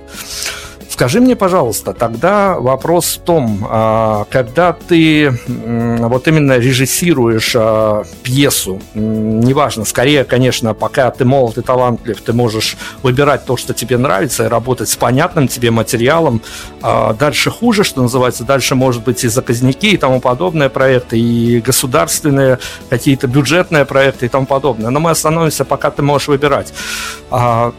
Скажи 0.93 1.21
мне, 1.21 1.37
пожалуйста, 1.37 1.95
тогда 1.95 2.61
вопрос 2.61 3.17
в 3.17 3.25
том, 3.25 3.67
а, 3.67 4.27
когда 4.31 4.75
ты 4.75 5.41
вот 5.47 6.29
именно 6.29 6.59
режиссируешь 6.59 7.55
а, 7.57 8.05
пьесу, 8.23 8.79
неважно, 8.93 9.87
скорее, 9.87 10.25
конечно, 10.25 10.75
пока 10.75 11.11
ты 11.11 11.25
молод 11.25 11.57
и 11.57 11.63
талантлив, 11.63 12.21
ты 12.21 12.35
можешь 12.35 12.77
выбирать 13.03 13.47
то, 13.47 13.57
что 13.57 13.73
тебе 13.73 13.97
нравится, 13.97 14.45
и 14.45 14.49
работать 14.49 14.91
с 14.91 14.97
понятным 14.97 15.49
тебе 15.49 15.71
материалом. 15.71 16.43
А 16.83 17.15
дальше 17.15 17.51
хуже, 17.51 17.85
что 17.85 18.03
называется, 18.03 18.45
дальше 18.45 18.75
может 18.75 19.03
быть 19.03 19.25
и 19.25 19.29
заказники, 19.29 19.87
и 19.87 19.97
тому 19.97 20.21
подобное 20.21 20.69
проекты, 20.69 21.19
и 21.19 21.63
государственные 21.63 22.59
какие-то 22.91 23.29
бюджетные 23.29 23.87
проекты 23.87 24.27
и 24.27 24.29
тому 24.29 24.45
подобное. 24.45 24.91
Но 24.91 25.01
мы 25.01 25.13
остановимся, 25.13 25.65
пока 25.65 25.91
ты 25.91 26.03
можешь 26.03 26.29
выбирать. 26.29 26.75
В 27.31 27.73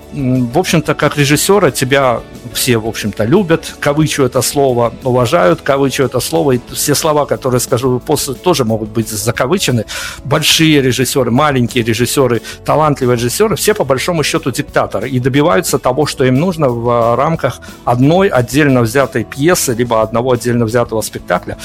общем-то, 0.57 0.95
как 0.95 1.15
режиссера 1.15 1.69
тебя 1.69 2.21
все, 2.53 2.77
в 2.77 2.87
общем 2.87 3.02
общем-то, 3.03 3.25
любят, 3.25 3.75
кавычу 3.81 4.23
это 4.23 4.41
слово, 4.41 4.93
уважают, 5.03 5.61
кавычу 5.61 6.03
это 6.03 6.21
слово, 6.21 6.53
и 6.53 6.59
все 6.71 6.95
слова, 6.95 7.25
которые 7.25 7.59
скажу 7.59 7.99
после, 7.99 8.33
тоже 8.33 8.63
могут 8.63 8.89
быть 8.89 9.09
закавычены. 9.09 9.85
Большие 10.23 10.81
режиссеры, 10.81 11.31
маленькие 11.31 11.83
режиссеры, 11.83 12.41
талантливые 12.65 13.17
режиссеры, 13.17 13.55
все 13.55 13.73
по 13.73 13.83
большому 13.83 14.23
счету 14.23 14.51
диктаторы 14.51 15.09
и 15.09 15.19
добиваются 15.19 15.79
того, 15.79 16.05
что 16.05 16.23
им 16.23 16.35
нужно 16.35 16.69
в 16.69 17.15
рамках 17.17 17.59
одной 17.83 18.29
отдельно 18.29 18.81
взятой 18.81 19.25
пьесы, 19.25 19.73
либо 19.73 20.01
одного 20.01 20.31
отдельно 20.31 20.65
взятого 20.65 21.01
спектакля. 21.01 21.57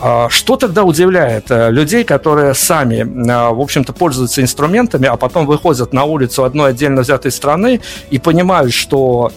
А 0.00 0.28
что 0.30 0.56
тогда 0.56 0.82
удивляет 0.82 1.50
э, 1.50 1.70
людей, 1.70 2.04
которые 2.04 2.54
сами, 2.54 2.96
э, 2.96 3.54
в 3.54 3.60
общем-то, 3.60 3.92
пользуются 3.92 4.40
инструментами, 4.40 5.06
а 5.08 5.16
потом 5.16 5.46
выходят 5.46 5.92
на 5.92 6.04
улицу 6.04 6.44
одной 6.44 6.70
отдельно 6.70 7.02
взятой 7.02 7.30
страны 7.30 7.80
и 8.10 8.18
понимают, 8.18 8.72
что 8.72 9.30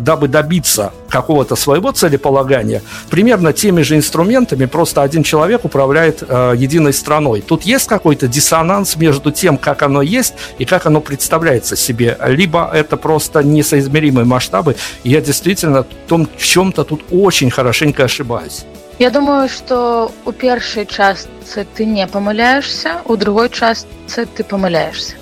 дабы 0.00 0.28
добиться 0.28 0.92
какого-то 1.08 1.56
своего 1.56 1.92
целеполагания, 1.92 2.82
примерно 3.10 3.52
теми 3.52 3.82
же 3.82 3.96
инструментами 3.96 4.66
просто 4.66 5.02
один 5.02 5.22
человек 5.22 5.64
управляет 5.64 6.22
э, 6.26 6.54
единой 6.56 6.92
страной. 6.92 7.40
Тут 7.40 7.62
есть 7.62 7.86
какой-то 7.86 8.28
диссонанс 8.28 8.96
между 8.96 9.30
тем, 9.30 9.58
как 9.58 9.82
оно 9.82 10.02
есть 10.02 10.34
и 10.58 10.64
как 10.64 10.86
оно 10.86 11.00
представляется 11.00 11.76
себе. 11.76 12.18
Либо 12.26 12.70
это 12.72 12.96
просто 12.96 13.42
несоизмеримые 13.42 14.24
масштабы, 14.24 14.76
и 15.04 15.10
я 15.10 15.20
действительно 15.20 15.82
в, 15.82 16.08
том, 16.08 16.28
в 16.36 16.42
чем-то 16.42 16.84
тут 16.84 17.04
очень 17.10 17.50
хорошенько 17.50 18.04
ошибаюсь. 18.04 18.64
Я 18.98 19.10
думаю, 19.10 19.48
что 19.48 20.10
у 20.24 20.32
первой 20.32 20.86
части 20.86 21.28
ты 21.74 21.84
не 21.84 22.06
помыляешься, 22.06 23.02
у 23.04 23.16
другой 23.16 23.50
части 23.50 23.88
ты 24.08 24.42
помыляешься. 24.42 25.14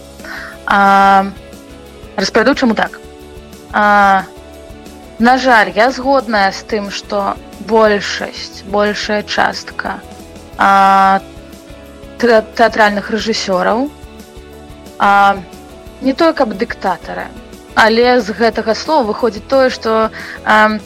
А, 0.67 1.27
распряду 2.17 2.55
чему 2.55 2.75
так. 2.75 3.01
А, 3.73 4.25
На 5.19 5.39
жаль, 5.39 5.71
я 5.77 5.91
згодная 5.91 6.51
з 6.51 6.63
тым, 6.67 6.91
што 6.91 7.37
большасць, 7.71 8.65
большая 8.67 9.23
частка 9.23 10.01
а, 10.59 11.21
тэатральных 12.19 13.11
рэжысёраў 13.15 13.91
а, 14.99 15.37
не 16.03 16.13
той 16.13 16.35
каб 16.35 16.57
дыктатары, 16.59 17.29
але 17.75 18.21
з 18.21 18.35
гэтага 18.35 18.75
слова 18.75 19.07
выходзіць 19.13 19.47
тое, 19.47 19.71
што 19.71 20.11
а, 20.45 20.79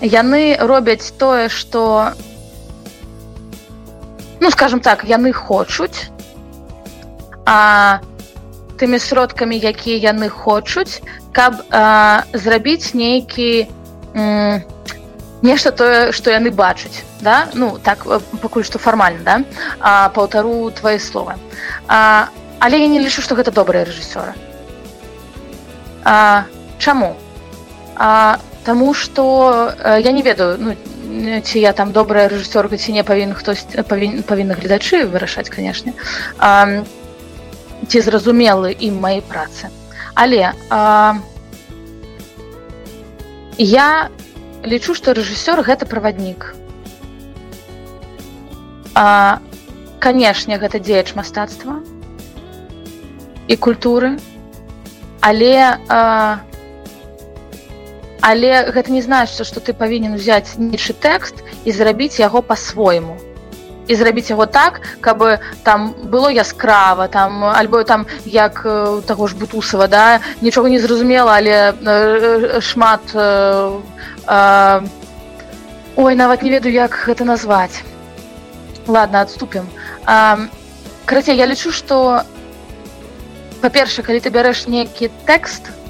яны 0.00 0.56
робяць 0.60 1.10
тое, 1.18 1.48
што 1.48 2.14
ну 4.38 4.50
скажем 4.50 4.78
так, 4.78 5.02
яны 5.02 5.32
хочуць, 5.32 6.06
а 7.46 7.98
тымі 8.78 8.98
сродкамі, 9.02 9.58
якія 9.58 10.14
яны 10.14 10.28
хочуць, 10.28 11.02
каб 11.32 11.62
а, 11.70 12.24
зрабіць 12.32 12.94
нейкі 12.94 13.68
нешта 15.42 15.72
тое, 15.72 16.12
што 16.12 16.30
яны 16.30 16.52
бачаць. 16.52 17.02
Да? 17.20 17.48
Ну 17.54 17.78
так 17.82 18.04
пакуль 18.42 18.64
што 18.64 18.78
фармальна 18.78 19.24
да? 19.24 20.08
паўтару 20.14 20.70
твае 20.70 20.98
словы. 21.00 21.34
А, 21.88 22.28
але 22.60 22.80
я 22.80 22.86
не 22.86 23.00
лічу, 23.00 23.22
што 23.22 23.34
гэта 23.34 23.50
добрыя 23.50 23.84
рэжысёры. 23.84 24.36
Чаму? 26.78 27.16
А, 27.96 28.38
Таму 28.64 28.94
што 28.94 29.74
я 29.82 30.12
не 30.12 30.22
ведаю 30.22 30.56
ну, 30.58 30.76
ці 31.42 31.58
я 31.58 31.72
там 31.72 31.90
добрая 31.90 32.28
рэжысёрка 32.30 32.78
ці 32.78 32.92
не 32.92 33.02
павінен 33.02 33.34
хтось 33.34 33.66
павін, 33.88 34.22
павінны 34.22 34.54
гледачы 34.54 35.02
вырашаць, 35.10 35.50
канешне 35.50 35.90
ці 37.88 38.00
зразумелы 38.06 38.70
ім 38.78 39.02
маёй 39.02 39.22
працы. 39.26 39.66
Але 40.14 40.52
а, 40.70 41.16
я 43.58 44.10
лічу, 44.64 44.94
што 44.94 45.14
рэжысёр 45.16 45.62
гэта 45.64 45.86
праваднік. 45.86 46.54
А, 48.94 49.40
канешне, 49.98 50.58
гэта 50.58 50.78
дзеяч 50.78 51.14
мастацтва 51.14 51.80
і 53.48 53.56
культуры, 53.56 54.18
але 55.20 55.78
а, 55.88 56.40
але 58.22 58.70
гэта 58.70 58.92
не 58.94 59.02
значыцца 59.02 59.44
што 59.44 59.60
ты 59.60 59.74
павінен 59.74 60.14
узяць 60.14 60.54
нечы 60.56 60.94
тэкст 60.94 61.42
і 61.64 61.74
зрабіць 61.74 62.22
яго 62.22 62.42
па-свойму 62.42 63.18
і 63.88 63.94
зрабіць 63.94 64.30
яго 64.30 64.46
так 64.46 64.80
каб 65.00 65.22
там 65.62 65.94
было 66.04 66.30
яскрава 66.30 67.08
там 67.08 67.44
альбо 67.44 67.82
там 67.82 68.06
як 68.24 68.62
таго 69.06 69.26
ж 69.26 69.36
бутусава 69.36 69.86
да 69.88 70.20
нічога 70.40 70.68
не 70.68 70.78
зразумела 70.78 71.36
але 71.36 72.60
шмат 72.60 73.00
э, 73.14 73.80
э, 74.26 74.80
ой 75.96 76.14
нават 76.14 76.42
не 76.42 76.50
ведаю 76.50 76.74
як 76.74 76.96
гэта 77.06 77.24
назваць. 77.24 77.82
Ладно 78.86 79.20
адступім. 79.20 79.68
Карацей 81.04 81.36
я 81.36 81.46
лічу 81.46 81.70
што 81.70 82.24
па-перша 83.60 84.02
калі 84.02 84.18
ты 84.18 84.30
бярэш 84.30 84.66
нейкі 84.66 85.10
тэкст 85.26 85.68
то 85.68 85.81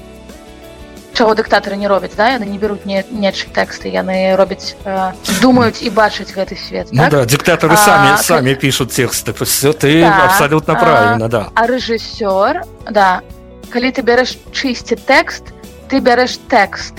чаго 1.13 1.35
дыктатары 1.35 1.77
не 1.77 1.87
робяць 1.87 2.15
да? 2.17 2.33
Яны 2.33 2.45
не 2.49 2.57
беруць 2.57 2.85
не 2.85 3.05
нечы 3.09 3.47
тэксты 3.53 3.89
яны 3.93 4.35
робяць 4.35 4.75
э, 4.83 5.13
думаюць 5.41 5.81
і 5.81 5.89
бачаць 5.89 6.33
гэты 6.33 6.57
свет 6.57 6.89
ну, 6.91 7.03
так? 7.03 7.11
да, 7.11 7.25
дыктатары 7.25 7.77
самі 7.77 8.09
а, 8.13 8.17
самі 8.17 8.55
пишут 8.55 8.91
тексты 8.91 9.33
все 9.45 9.73
ты 9.73 10.01
да, 10.01 10.25
абсолютно 10.25 10.75
правильно 10.75 11.29
да. 11.29 11.49
а 11.53 11.67
рэжысёр 11.67 12.65
да 12.89 13.21
калі 13.69 13.91
ты 13.91 14.01
бярэш 14.01 14.37
чысці 14.51 14.97
тэкст 14.97 15.53
ты 15.89 16.01
бярэш 16.01 16.41
тэкст 16.49 16.97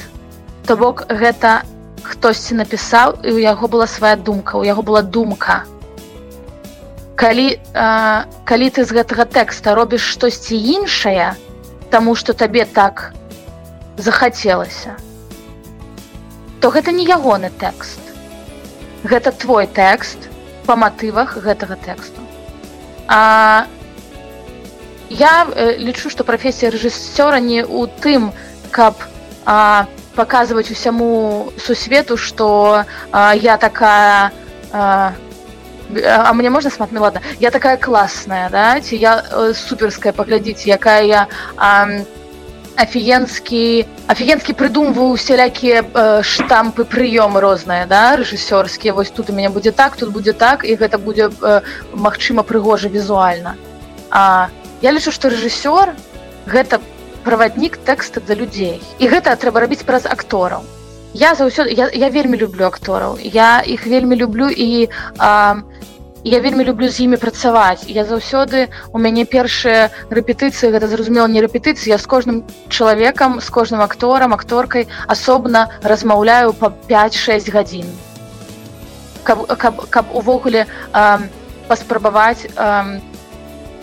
то 0.67 0.77
бок 0.77 1.07
гэта 1.11 1.63
хтосьці 2.03 2.55
напісаў 2.55 3.19
і 3.25 3.35
у 3.35 3.39
яго 3.43 3.67
была 3.69 3.87
свая 3.87 4.17
думка 4.17 4.57
у 4.57 4.65
яго 4.65 4.83
была 4.83 5.03
думка. 5.03 5.65
Калі 7.17 7.59
э, 7.59 8.25
калі 8.45 8.67
ты 8.71 8.85
з 8.85 8.91
гэтага 8.91 9.25
тэкста 9.25 9.75
робіш 9.75 10.03
штосьці 10.03 10.55
іншае 10.55 11.35
тому 11.91 12.15
что 12.15 12.35
табе 12.35 12.65
так 12.65 13.15
не 13.15 13.24
захацелася 13.97 14.97
то 16.65 16.71
гэта 16.73 16.93
не 16.97 17.05
ягоны 17.05 17.51
тэкст. 17.61 18.01
Гэта 19.05 19.33
твой 19.37 19.67
тэкст 19.69 20.31
по 20.65 20.77
матывах 20.81 21.37
гэтага 21.37 21.77
тэксту. 21.77 22.25
А 23.07 23.67
я 25.11 25.45
э, 25.45 25.77
лічу 25.77 26.09
што 26.09 26.25
прафесія 26.25 26.73
рэжысёра 26.73 27.37
не 27.37 27.61
ў 27.61 27.85
тым 28.01 28.33
каб 28.73 28.97
а, 29.45 29.85
паказваць 30.17 30.73
усяму 30.73 31.53
сусвету 31.61 32.17
што 32.17 32.89
а, 33.13 33.37
я 33.37 33.59
такая 33.61 34.33
а, 34.73 35.13
а 35.93 36.33
мне 36.33 36.49
можна 36.49 36.71
смат 36.71 36.97
ладно 36.97 37.21
я 37.45 37.51
такая 37.51 37.77
класная 37.77 38.49
да? 38.49 38.81
Ці 38.81 38.97
я 38.97 39.21
э, 39.21 39.53
суперская 39.53 40.17
паглядзіць 40.17 40.65
якая 40.65 41.05
я 41.05 41.29
а, 41.61 42.09
афігенскі 42.77 43.87
афігенскі 44.07 44.53
прыдумваў 44.59 45.15
усялякія 45.15 45.85
э, 45.85 46.23
штампы 46.23 46.85
прыёмы 46.85 47.41
розныя 47.41 47.87
да 47.87 48.17
рэжысёрскія 48.17 48.93
вось 48.93 49.11
тут 49.11 49.31
у 49.31 49.33
мяне 49.33 49.49
будзе 49.49 49.71
так 49.71 49.97
тут 49.97 50.11
будзе 50.11 50.33
так 50.33 50.65
і 50.65 50.75
гэта 50.75 50.99
будзе 50.99 51.31
э, 51.31 51.61
магчыма 51.95 52.43
прыгожа 52.43 52.89
візуальна 52.89 53.55
А 54.15 54.49
я 54.83 54.93
лічу 54.95 55.11
што 55.11 55.29
рэжысёр 55.33 55.91
гэта 56.47 56.79
праваднік 57.25 57.77
тэкста 57.89 58.21
для 58.21 58.37
людзей. 58.39 58.79
І 59.03 59.11
гэта 59.11 59.35
трэба 59.35 59.65
рабіць 59.65 59.83
праз 59.83 60.07
актораў. 60.07 60.63
Я 61.15 61.35
заўсёды 61.35 61.75
я, 61.75 61.89
я 61.91 62.11
вельмі 62.15 62.39
люблю 62.39 62.67
актораў. 62.67 63.19
Я 63.19 63.59
іх 63.67 63.87
вельмі 63.87 64.15
люблю 64.15 64.47
і 64.51 64.89
а, 65.19 65.57
я 66.25 66.41
вельмі 66.41 66.65
люблю 66.65 66.89
з 66.89 67.05
імі 67.05 67.17
працаваць. 67.21 67.85
Я 67.87 68.05
заўсёды 68.09 68.73
у 68.93 68.99
мяне 68.99 69.25
першыя 69.29 69.93
рэпетыцыі 70.09 70.73
гэта 70.73 70.89
зразумела 70.89 71.29
не 71.29 71.45
рэпетыцыі 71.45 71.93
я 71.93 71.99
з 71.99 72.07
кожным 72.09 72.45
чалавекам 72.69 73.41
з 73.41 73.49
кожным 73.53 73.85
акторам 73.85 74.33
акторкай 74.33 74.89
асобна 75.07 75.69
размаўляю 75.83 76.57
по 76.57 76.73
5-6 76.89 77.53
гадзін. 77.53 77.87
Каб, 79.23 79.47
каб, 79.57 79.85
каб 79.89 80.07
увогуле 80.17 80.67
паспрабаваць 81.69 82.49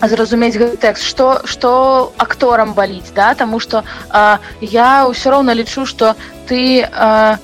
зразумець 0.02 0.58
гэты 0.58 0.76
тэкст 0.82 1.06
што 1.06 1.46
што 1.46 2.12
акторам 2.18 2.74
баліць 2.74 3.14
да? 3.14 3.34
Таму 3.38 3.62
што 3.62 3.84
а, 4.10 4.42
я 4.60 5.06
ўсё 5.06 5.30
роўна 5.30 5.54
лічу 5.54 5.86
што 5.86 6.18
ты 6.50 6.82
а, 6.82 7.38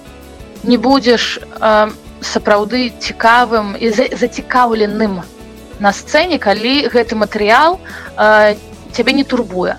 не 0.65 0.77
будзеш 0.77 1.39
а, 1.61 1.91
сапраўды 2.21 2.93
цікавым 2.99 3.77
і 3.79 3.91
зацікаўленым 3.93 5.23
на 5.79 5.91
сцэне 5.93 6.39
калі 6.39 6.89
гэты 6.91 7.15
матэрыял 7.15 7.79
э, 8.19 8.57
цябе 8.93 9.13
не 9.13 9.25
турбуе. 9.25 9.77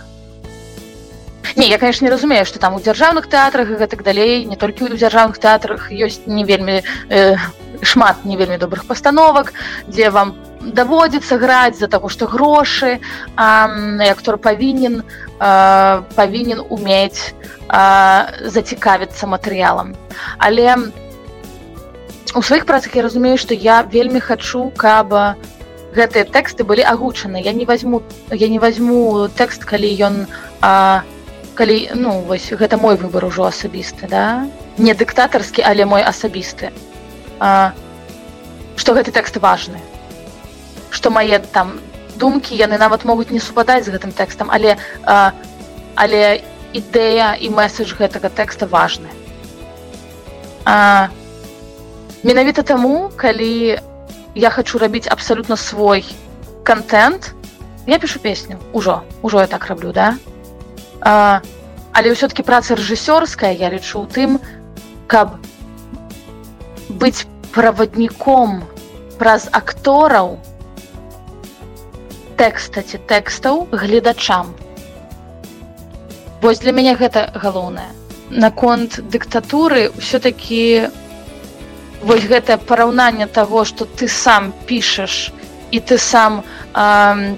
Не 1.56 1.68
я 1.68 1.78
конечно 1.78 2.06
не 2.06 2.12
разумею 2.12 2.46
что 2.46 2.60
там 2.60 2.76
у 2.76 2.80
дзяржаўных 2.80 3.28
тэатрах 3.28 3.68
гэтак 3.68 4.04
далей 4.04 4.46
не 4.46 4.56
толькі 4.56 4.86
у 4.86 4.96
дзяржаўных 4.96 5.40
тэатрах 5.40 5.92
ёсць 5.92 6.24
не 6.26 6.44
вельмі 6.44 6.84
э, 7.10 7.36
шмат 7.82 8.24
не 8.26 8.38
вельмі 8.38 8.58
добрых 8.58 8.86
пастановак 8.86 9.54
дзе 9.88 10.10
вам 10.10 10.36
даводзіцца 10.62 11.38
граць 11.40 11.80
за 11.80 11.88
таго 11.88 12.10
што 12.10 12.28
грошы 12.28 13.00
актор 13.36 14.38
павінен 14.38 15.04
павінен 15.40 16.60
умець 16.70 17.34
зацікавіцца 17.70 19.28
матэрыялам. 19.28 19.96
Але 20.38 20.76
у 20.76 21.09
у 22.36 22.42
сваіх 22.42 22.66
працах 22.66 22.96
я 22.96 23.04
разумею 23.04 23.38
што 23.38 23.54
я 23.54 23.82
вельмі 23.84 24.20
хачу 24.20 24.70
каб 24.78 25.14
гэтыя 25.94 26.26
тэксты 26.30 26.64
былі 26.64 26.86
агучаны. 26.86 27.42
Я 27.42 27.54
не 27.54 27.66
возьму 27.66 28.02
я 28.32 28.48
не 28.48 28.60
возьму 28.60 29.28
тэкст 29.30 29.66
калі 29.66 29.90
ён 30.06 30.16
а, 30.62 31.02
калі 31.56 31.90
ну 31.96 32.22
вось 32.22 32.52
гэта 32.54 32.78
мой 32.78 32.96
выбор 32.96 33.26
ужо 33.26 33.50
асабісты 33.50 34.08
да? 34.08 34.48
Не 34.78 34.94
дыктатарскі 34.94 35.66
але 35.66 35.86
мой 35.86 36.04
асабісты. 36.04 36.72
Что 37.40 38.94
гэты 38.94 39.12
тэкст 39.12 39.38
важны. 39.38 39.80
Что 40.92 41.10
мае 41.10 41.40
там 41.40 41.80
думкі 42.16 42.56
яны 42.56 42.78
нават 42.78 43.06
могуць 43.06 43.32
не 43.32 43.40
супадаць 43.40 43.86
з 43.86 43.94
гэтым 43.96 44.12
тэкстам 44.14 44.52
але 44.52 44.78
а, 45.04 45.34
але 45.96 46.44
ідэя 46.74 47.34
і 47.42 47.50
месседж 47.50 47.98
гэтага 47.98 48.30
тэкста 48.30 48.70
важны. 48.70 49.10
А, 50.66 51.10
менавіта 52.24 52.64
таму 52.64 53.10
калі 53.16 53.80
я 54.36 54.50
хочу 54.50 54.78
рабіць 54.78 55.08
абсалютна 55.08 55.58
свой 55.58 56.06
контент 56.64 57.34
я 57.88 58.00
пишу 58.00 58.20
песню. 58.20 58.58
Ужо 58.74 59.02
ужо 59.22 59.40
я 59.42 59.48
так 59.48 59.68
раблю 59.68 59.92
да? 59.92 60.18
А, 61.02 61.42
але 61.92 62.12
ўсё-таки 62.12 62.44
праца 62.44 62.76
рэжысёрская 62.76 63.56
я 63.56 63.70
лічу 63.72 64.06
тым 64.12 64.40
каб 65.08 65.40
быць 66.90 67.26
правадніком 67.56 68.64
праз 69.18 69.48
актораў 69.52 70.38
тэкста 72.36 72.84
ці 72.84 73.00
тэкстаў 73.08 73.68
гледачам. 73.72 74.54
Вось 76.42 76.60
для 76.60 76.72
мяне 76.72 76.96
гэта 76.96 77.32
галоўнае. 77.36 77.90
Наконт 78.30 79.00
дыктатуры 79.10 79.92
ўсё-таки 79.98 80.88
у 80.88 81.09
вось 82.02 82.26
гэтае 82.26 82.58
параўнанне 82.58 83.28
таго 83.28 83.66
што 83.66 83.86
ты 83.86 84.08
сам 84.08 84.54
пішаш 84.66 85.32
і 85.72 85.80
ты 85.80 85.98
сам 85.98 86.44
э, 86.74 87.36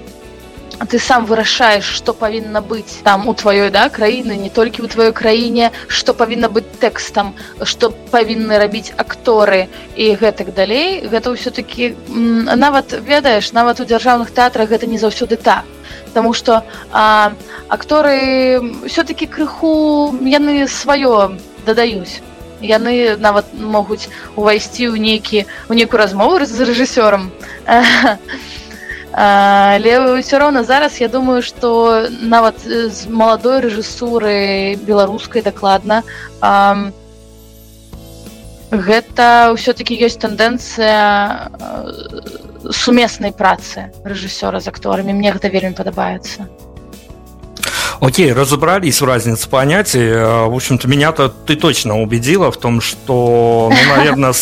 ты 0.88 0.98
сам 0.98 1.26
вырашаеш 1.26 1.84
што 1.84 2.12
павінна 2.14 2.60
быць 2.60 3.02
там 3.04 3.28
у 3.28 3.34
тваёй 3.34 3.70
да 3.70 3.88
краіны 3.88 4.36
не 4.38 4.50
толькі 4.50 4.82
ў 4.82 4.88
тваёй 4.94 5.12
краіне 5.12 5.70
што 5.88 6.14
павінна 6.14 6.48
быць 6.48 6.66
тэкстам 6.80 7.34
што 7.62 7.90
павінны 8.10 8.58
рабіць 8.58 8.92
акторы 8.96 9.68
і 9.96 10.14
гэтак 10.16 10.54
далей. 10.54 11.06
Гэта 11.06 11.34
ўсё-таки 11.34 11.94
нават 12.08 12.98
ведаеш 12.98 13.52
нават 13.52 13.80
у 13.80 13.86
дзяржаўных 13.86 14.30
тэатрах 14.30 14.68
гэта 14.68 14.86
не 14.86 14.98
заўсёды 14.98 15.36
так. 15.36 15.64
Таму 16.14 16.32
што 16.32 16.62
акторы 17.68 18.60
ўсё-таки 18.82 19.26
крыху 19.26 20.14
яны 20.24 20.66
сваё 20.66 21.36
дадаюць 21.66 22.31
яны 22.62 23.16
нават 23.18 23.52
могуць 23.54 24.08
увайсці 24.36 24.88
ў 24.88 24.98
нейкі 24.98 25.44
у 25.68 25.74
нейкую 25.74 25.98
размову 25.98 26.40
з 26.46 26.62
рэжысёрам. 26.62 27.30
Але 29.12 30.16
ўсё 30.16 30.40
роўна 30.40 30.64
зараз 30.64 30.96
я 31.00 31.08
думаю 31.12 31.42
што 31.44 32.08
нават 32.22 32.64
з 32.64 33.12
маладой 33.12 33.60
рэжысуры 33.60 34.80
беларускай 34.88 35.44
дакладна 35.44 36.00
гэта 38.72 39.52
ўсё-таки 39.52 40.00
ёсць 40.00 40.16
тэндэнцыя 40.16 41.52
сумеснай 42.72 43.36
працы 43.36 43.92
рэжысёра 44.00 44.64
з 44.64 44.72
акторамі. 44.72 45.12
Мне 45.12 45.28
гэта 45.36 45.52
вельмі 45.52 45.76
падабаецца 45.76 46.48
Окей, 48.02 48.32
разобрались 48.32 49.00
в 49.00 49.04
разнице 49.04 49.48
понятий. 49.48 50.00
Э, 50.00 50.46
в 50.46 50.54
общем-то, 50.56 50.88
меня-то 50.88 51.28
ты 51.28 51.54
точно 51.54 52.02
убедила 52.02 52.50
в 52.50 52.56
том, 52.56 52.80
что, 52.80 53.70
ну, 53.70 53.94
наверное, 53.96 54.34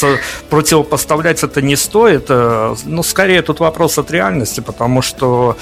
противопоставлять 0.48 1.42
это 1.42 1.60
не 1.60 1.76
стоит. 1.76 2.26
Э, 2.30 2.74
ну, 2.86 3.02
скорее, 3.02 3.42
тут 3.42 3.60
вопрос 3.60 3.98
от 3.98 4.10
реальности, 4.10 4.60
потому 4.60 5.02
что 5.02 5.58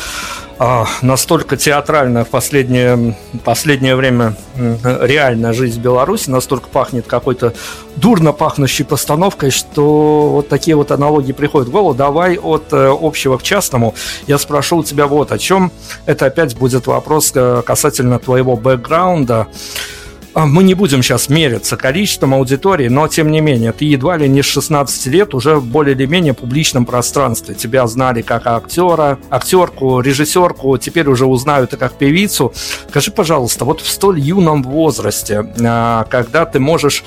настолько 1.03 1.57
театральная 1.57 2.25
в 2.25 2.29
последнее, 2.29 3.17
последнее 3.45 3.95
время 3.95 4.35
реальная 4.57 5.53
жизнь 5.53 5.81
Беларуси, 5.81 6.31
настолько 6.31 6.69
пахнет 6.69 7.07
какой-то 7.07 7.55
дурно 7.97 8.33
пахнущей 8.33 8.85
постановкой, 8.85 9.51
что 9.51 10.31
вот 10.31 10.49
такие 10.49 10.77
вот 10.77 10.91
аналогии 10.91 11.33
приходят 11.33 11.69
в 11.69 11.71
голову. 11.71 11.95
Давай 11.95 12.37
от 12.37 12.73
э, 12.73 12.89
общего 13.01 13.39
к 13.39 13.43
частному. 13.43 13.95
Я 14.27 14.39
спрошу 14.39 14.79
у 14.79 14.85
тебя 14.85 15.07
вот 15.07 15.33
о 15.33 15.39
чем. 15.39 15.71
Это 16.07 16.27
опять 16.27 16.57
будет 16.57 16.87
вопрос 16.87 17.33
э, 17.35 17.63
касательно 17.65 18.19
твоего 18.19 18.57
бэкграунда. 18.57 19.47
А, 20.39 20.47
мы 20.47 20.63
не 20.63 20.75
будем 20.75 21.03
сейчас 21.03 21.29
мериться 21.29 21.77
количеством 21.77 22.33
аудитории, 22.33 22.87
но 22.87 23.09
тем 23.09 23.33
не 23.33 23.41
менее, 23.41 23.73
ты 23.73 23.87
едва 23.87 24.17
ли 24.17 24.29
не 24.29 24.43
с 24.43 24.47
16 24.47 25.07
лет 25.07 25.35
уже 25.35 25.57
в 25.57 25.67
более 25.67 25.97
или 25.97 26.07
менее 26.07 26.33
публичном 26.33 26.87
пространстве. 26.87 27.57
Тебя 27.57 27.89
знали 27.89 28.23
как 28.23 28.47
актера, 28.47 29.19
актерку, 29.31 30.01
режиссерку, 30.01 30.79
теперь 30.79 31.09
уже 31.09 31.27
узнают 31.27 31.73
и 31.73 31.77
как 31.77 31.95
певицу. 31.95 32.53
Скажи, 32.89 33.11
пожалуйста, 33.11 33.65
вот 33.65 33.81
в 33.81 33.91
столь 33.91 34.21
юном 34.21 34.63
возрасте, 34.63 35.45
а, 35.61 36.05
когда 36.05 36.47
ты 36.47 36.61
можешь 36.61 37.03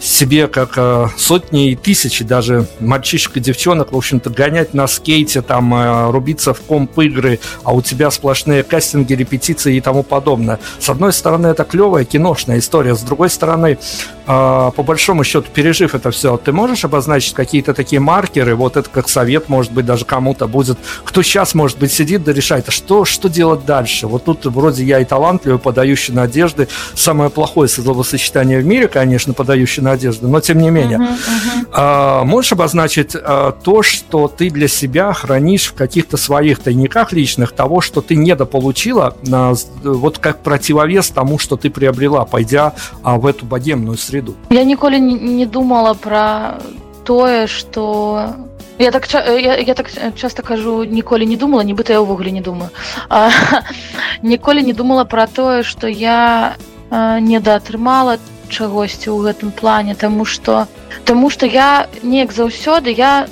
себе, 0.00 0.48
как 0.48 0.74
э, 0.76 1.08
сотни 1.16 1.70
и 1.70 1.76
тысячи 1.76 2.24
даже 2.24 2.66
мальчишек 2.80 3.36
и 3.36 3.40
девчонок, 3.40 3.92
в 3.92 3.96
общем-то, 3.96 4.30
гонять 4.30 4.74
на 4.74 4.86
скейте, 4.86 5.42
там, 5.42 5.74
э, 5.74 6.10
рубиться 6.10 6.54
в 6.54 6.60
комп-игры, 6.60 7.40
а 7.64 7.74
у 7.74 7.82
тебя 7.82 8.10
сплошные 8.10 8.62
кастинги, 8.62 9.14
репетиции 9.14 9.76
и 9.76 9.80
тому 9.80 10.02
подобное. 10.02 10.58
С 10.78 10.88
одной 10.88 11.12
стороны, 11.12 11.48
это 11.48 11.64
клевая 11.64 12.04
киношная 12.04 12.58
история, 12.58 12.94
с 12.94 13.00
другой 13.00 13.30
стороны, 13.30 13.78
по 14.26 14.82
большому 14.84 15.24
счету, 15.24 15.46
пережив 15.52 15.94
это 15.94 16.10
все, 16.10 16.36
ты 16.36 16.52
можешь 16.52 16.84
обозначить 16.84 17.34
какие-то 17.34 17.74
такие 17.74 18.00
маркеры, 18.00 18.54
вот 18.56 18.76
это 18.76 18.90
как 18.90 19.08
совет, 19.08 19.48
может 19.48 19.72
быть, 19.72 19.86
даже 19.86 20.04
кому-то 20.04 20.46
будет, 20.48 20.78
кто 21.04 21.22
сейчас, 21.22 21.54
может 21.54 21.78
быть, 21.78 21.92
сидит 21.92 22.24
да 22.24 22.32
решает, 22.32 22.68
а 22.68 22.72
что, 22.72 23.04
что 23.04 23.28
делать 23.28 23.64
дальше? 23.64 24.06
Вот 24.06 24.24
тут 24.24 24.44
вроде 24.46 24.84
я 24.84 25.00
и 25.00 25.04
талантливый, 25.04 25.58
подающий 25.58 26.12
надежды, 26.12 26.68
самое 26.94 27.30
плохое 27.30 27.68
словосочетание 27.68 28.58
в 28.58 28.66
мире, 28.66 28.88
конечно, 28.88 29.32
подающий 29.32 29.82
надежды, 29.82 30.26
но 30.26 30.40
тем 30.40 30.58
не 30.58 30.70
менее. 30.70 30.98
Uh-huh, 30.98 31.06
uh-huh. 31.06 31.68
А, 31.72 32.24
можешь 32.24 32.52
обозначить 32.52 33.14
а, 33.14 33.52
то, 33.52 33.82
что 33.82 34.28
ты 34.28 34.50
для 34.50 34.68
себя 34.68 35.12
хранишь 35.12 35.66
в 35.66 35.74
каких-то 35.74 36.16
своих 36.16 36.58
тайниках 36.60 37.12
личных, 37.12 37.52
того, 37.52 37.80
что 37.80 38.00
ты 38.00 38.16
недополучила, 38.16 39.16
а, 39.30 39.54
вот 39.82 40.18
как 40.18 40.42
противовес 40.42 41.10
тому, 41.10 41.38
что 41.38 41.56
ты 41.56 41.70
приобрела, 41.70 42.24
пойдя 42.24 42.74
а, 43.02 43.16
в 43.16 43.26
эту 43.26 43.46
богемную 43.46 43.96
среду? 43.96 44.15
Я 44.50 44.64
николи 44.64 44.98
не, 44.98 45.46
думала 45.46 45.94
про 45.94 46.58
тое, 47.04 47.46
что 47.46 48.34
я 48.78 48.90
так 48.90 49.08
я, 49.12 49.56
я 49.56 49.74
так 49.74 49.90
часто 50.16 50.42
кажу 50.42 50.84
ніколі 50.84 51.26
не 51.26 51.36
думала 51.36 51.62
нібыта 51.62 51.92
я 51.92 52.00
ўвогуле 52.00 52.30
не 52.30 52.40
думаю. 52.40 52.70
А, 53.08 53.30
ніколі 54.22 54.62
не 54.62 54.72
думала 54.72 55.04
про 55.04 55.26
тое 55.26 55.62
что 55.62 55.88
я 55.88 56.56
недаатрымала 56.90 58.18
чагосьці 58.48 59.10
ў 59.10 59.26
гэтым 59.26 59.50
плане 59.50 59.94
тому 59.94 60.24
что 60.24 60.66
тому 61.04 61.30
что 61.30 61.46
я 61.46 61.88
неяк 62.02 62.32
заўсёды 62.32 62.92
я 62.92 63.26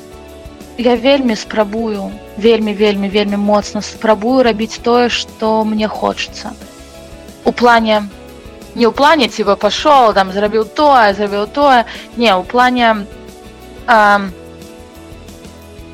я 0.78 0.96
вельмі 0.96 1.36
спрабую 1.36 2.10
вельмі 2.36 2.74
вельмі 2.74 3.08
вельмі 3.08 3.36
моцна 3.36 3.82
спрабую 3.82 4.42
рабіць 4.42 4.80
тое 4.82 5.08
что 5.08 5.64
мне 5.64 5.88
хочется 5.88 6.52
у 7.44 7.52
плане 7.52 8.08
не 8.74 8.86
ў 8.86 8.92
плане 8.92 9.28
ці 9.28 9.46
вы 9.48 9.56
пашоў 9.56 10.14
там 10.14 10.32
зрабіў 10.32 10.64
тое 10.64 11.14
зрабіў 11.14 11.46
тое 11.46 11.84
не 12.16 12.34
у 12.34 12.42
плане 12.42 13.06
а, 13.86 14.20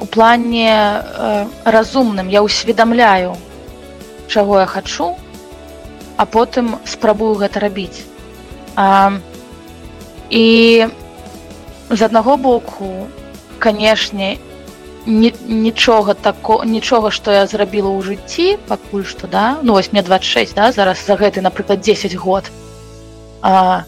у 0.00 0.06
плане 0.06 0.72
а, 0.72 1.46
разумным. 1.64 2.28
Я 2.28 2.42
усведамляю 2.42 3.36
чаго 4.28 4.60
я 4.60 4.66
хачу 4.66 5.16
а 6.16 6.26
потым 6.26 6.76
спрабую 6.84 7.34
гэта 7.40 7.60
рабіць. 7.60 8.04
А, 8.76 9.12
і 10.28 10.86
з 11.90 12.02
аднаго 12.02 12.36
боку, 12.36 13.08
канешне, 13.58 14.36
нічога 15.06 16.14
тако 16.14 16.62
нічога 16.64 17.10
што 17.10 17.32
я 17.32 17.46
зрабіла 17.46 17.88
ў 17.88 18.04
жыцці 18.04 18.58
пакуль 18.68 19.04
што 19.08 19.26
да 19.26 19.56
ну 19.62 19.72
вось 19.72 19.92
мне 19.92 20.02
26 20.02 20.54
да 20.54 20.72
зараз 20.72 21.00
за 21.06 21.16
гэты 21.16 21.40
напрыклад 21.40 21.80
10 21.80 22.14
год 22.16 22.50
а, 23.42 23.84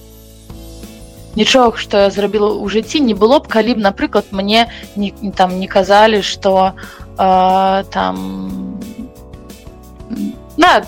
нічога 1.36 1.78
што 1.78 2.06
я 2.06 2.10
зрабіла 2.10 2.52
ў 2.60 2.68
жыцці 2.68 3.00
не 3.00 3.14
было 3.14 3.40
б 3.40 3.48
калі 3.48 3.74
б 3.74 3.84
напрыклад 3.88 4.28
мне 4.32 4.68
не 4.96 5.12
там 5.32 5.58
не 5.60 5.68
казалі 5.68 6.22
што 6.22 6.72
там 7.16 8.16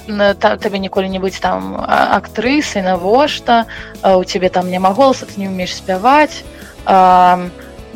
на 0.08 0.34
табе 0.34 0.78
ніколі 0.78 1.08
не 1.08 1.18
быць 1.18 1.40
там 1.40 1.76
актрысы 1.80 2.82
навошта 2.82 3.66
у 4.04 4.24
цябе 4.24 4.48
там 4.48 4.70
няма 4.70 4.92
голаса 4.92 5.26
ты 5.26 5.40
не 5.40 5.48
умееш 5.48 5.74
спяваць 5.74 6.44
а, 6.84 7.48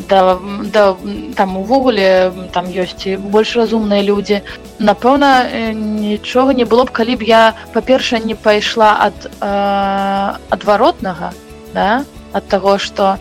да, 0.09 0.39
да 0.73 0.97
там 1.35 1.57
увогуле 1.57 2.33
там 2.53 2.71
ёсць 2.71 3.19
больш 3.19 3.57
разумныя 3.57 4.03
людзі 4.03 4.43
напэўна 4.79 5.45
э, 5.45 5.73
нічога 5.75 6.55
не 6.55 6.65
было 6.65 6.85
б 6.85 6.95
калі 6.95 7.17
б 7.17 7.23
я 7.27 7.43
па-першае 7.75 8.23
не 8.23 8.35
пайшла 8.35 8.95
ад 9.11 9.29
адваротнага 10.51 11.33
да? 11.75 12.05
Ад 12.33 12.49
таго 12.49 12.79
што 12.79 13.19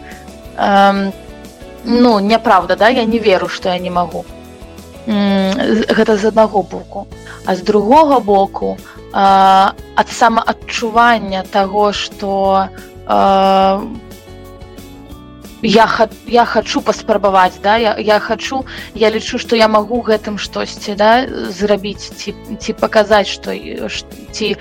ну 1.86 2.20
няправда 2.20 2.76
да 2.76 2.90
я 2.90 3.06
не 3.06 3.20
веру 3.20 3.48
што 3.48 3.70
я 3.70 3.80
не 3.80 3.90
магу. 3.90 4.26
Гэта 5.08 6.18
з 6.18 6.26
аднаго 6.26 6.64
боку. 6.64 7.08
А 7.46 7.56
з 7.56 7.62
другога 7.62 8.20
боку 8.20 8.78
ад 9.14 10.10
самаадчування 10.12 11.44
таго 11.52 11.94
што 11.94 12.68
я 15.63 16.09
я 16.27 16.45
хочу 16.45 16.81
паспрабаваць 16.81 17.61
да 17.63 17.77
я, 17.77 17.97
я 17.99 18.19
хочу 18.19 18.65
я 18.95 19.11
лічу 19.11 19.39
што 19.39 19.57
я 19.57 19.69
магу 19.69 20.03
гэтым 20.03 20.39
штосьці 20.39 20.95
да 20.95 21.27
зрабіць 21.51 22.11
ці 22.17 22.35
ці 22.59 22.73
паказаць 22.73 23.29
што 23.29 23.55
ці 24.33 24.57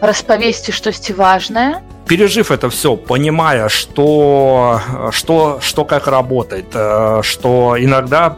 распавесці 0.00 0.72
штосьці 0.72 1.12
важнае 1.12 1.82
пережив 2.06 2.52
это 2.52 2.68
все, 2.68 2.96
понимая, 2.96 3.68
что, 3.68 4.80
что, 5.10 5.58
что 5.62 5.84
как 5.84 6.06
работает, 6.06 6.66
э, 6.74 7.20
что 7.22 7.76
иногда 7.78 8.36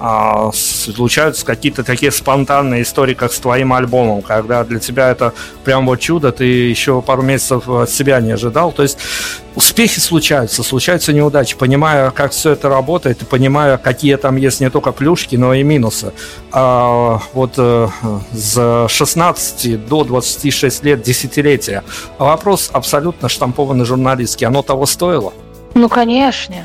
а, 0.00 0.50
случаются 0.52 1.44
какие-то 1.44 1.82
такие 1.82 2.12
спонтанные 2.12 2.82
истории, 2.82 3.14
как 3.14 3.32
с 3.32 3.40
твоим 3.40 3.72
альбомом, 3.72 4.22
когда 4.22 4.62
для 4.62 4.78
тебя 4.78 5.10
это 5.10 5.32
прям 5.64 5.86
вот 5.86 5.98
чудо, 5.98 6.30
ты 6.30 6.44
еще 6.44 7.02
пару 7.02 7.22
месяцев 7.22 7.68
от 7.68 7.90
себя 7.90 8.20
не 8.20 8.32
ожидал. 8.32 8.70
То 8.70 8.84
есть 8.84 8.98
успехи 9.55 9.99
случаются, 9.99 10.63
случаются 10.63 11.13
неудачи. 11.13 11.55
Понимая, 11.55 12.11
как 12.11 12.31
все 12.31 12.51
это 12.51 12.69
работает, 12.69 13.21
и 13.21 13.25
понимая, 13.25 13.77
какие 13.77 14.15
там 14.17 14.35
есть 14.35 14.61
не 14.61 14.69
только 14.69 14.91
плюшки, 14.91 15.35
но 15.35 15.53
и 15.53 15.63
минусы. 15.63 16.13
А, 16.51 17.19
вот 17.33 17.53
э, 17.57 17.87
с 18.31 18.87
16 18.89 19.87
до 19.87 20.03
26 20.03 20.83
лет, 20.83 21.01
десятилетия, 21.01 21.83
вопрос 22.17 22.69
абсолютно 22.73 23.29
штампованный 23.29 23.85
журналистский. 23.85 24.47
Оно 24.47 24.61
того 24.61 24.85
стоило? 24.85 25.33
Ну, 25.73 25.89
конечно. 25.89 26.55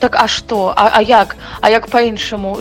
так 0.00 0.16
а 0.16 0.26
что 0.28 0.72
а, 0.76 0.90
а 0.94 1.02
як 1.02 1.36
а 1.60 1.70
як 1.70 1.86
по-іншаму 1.88 2.58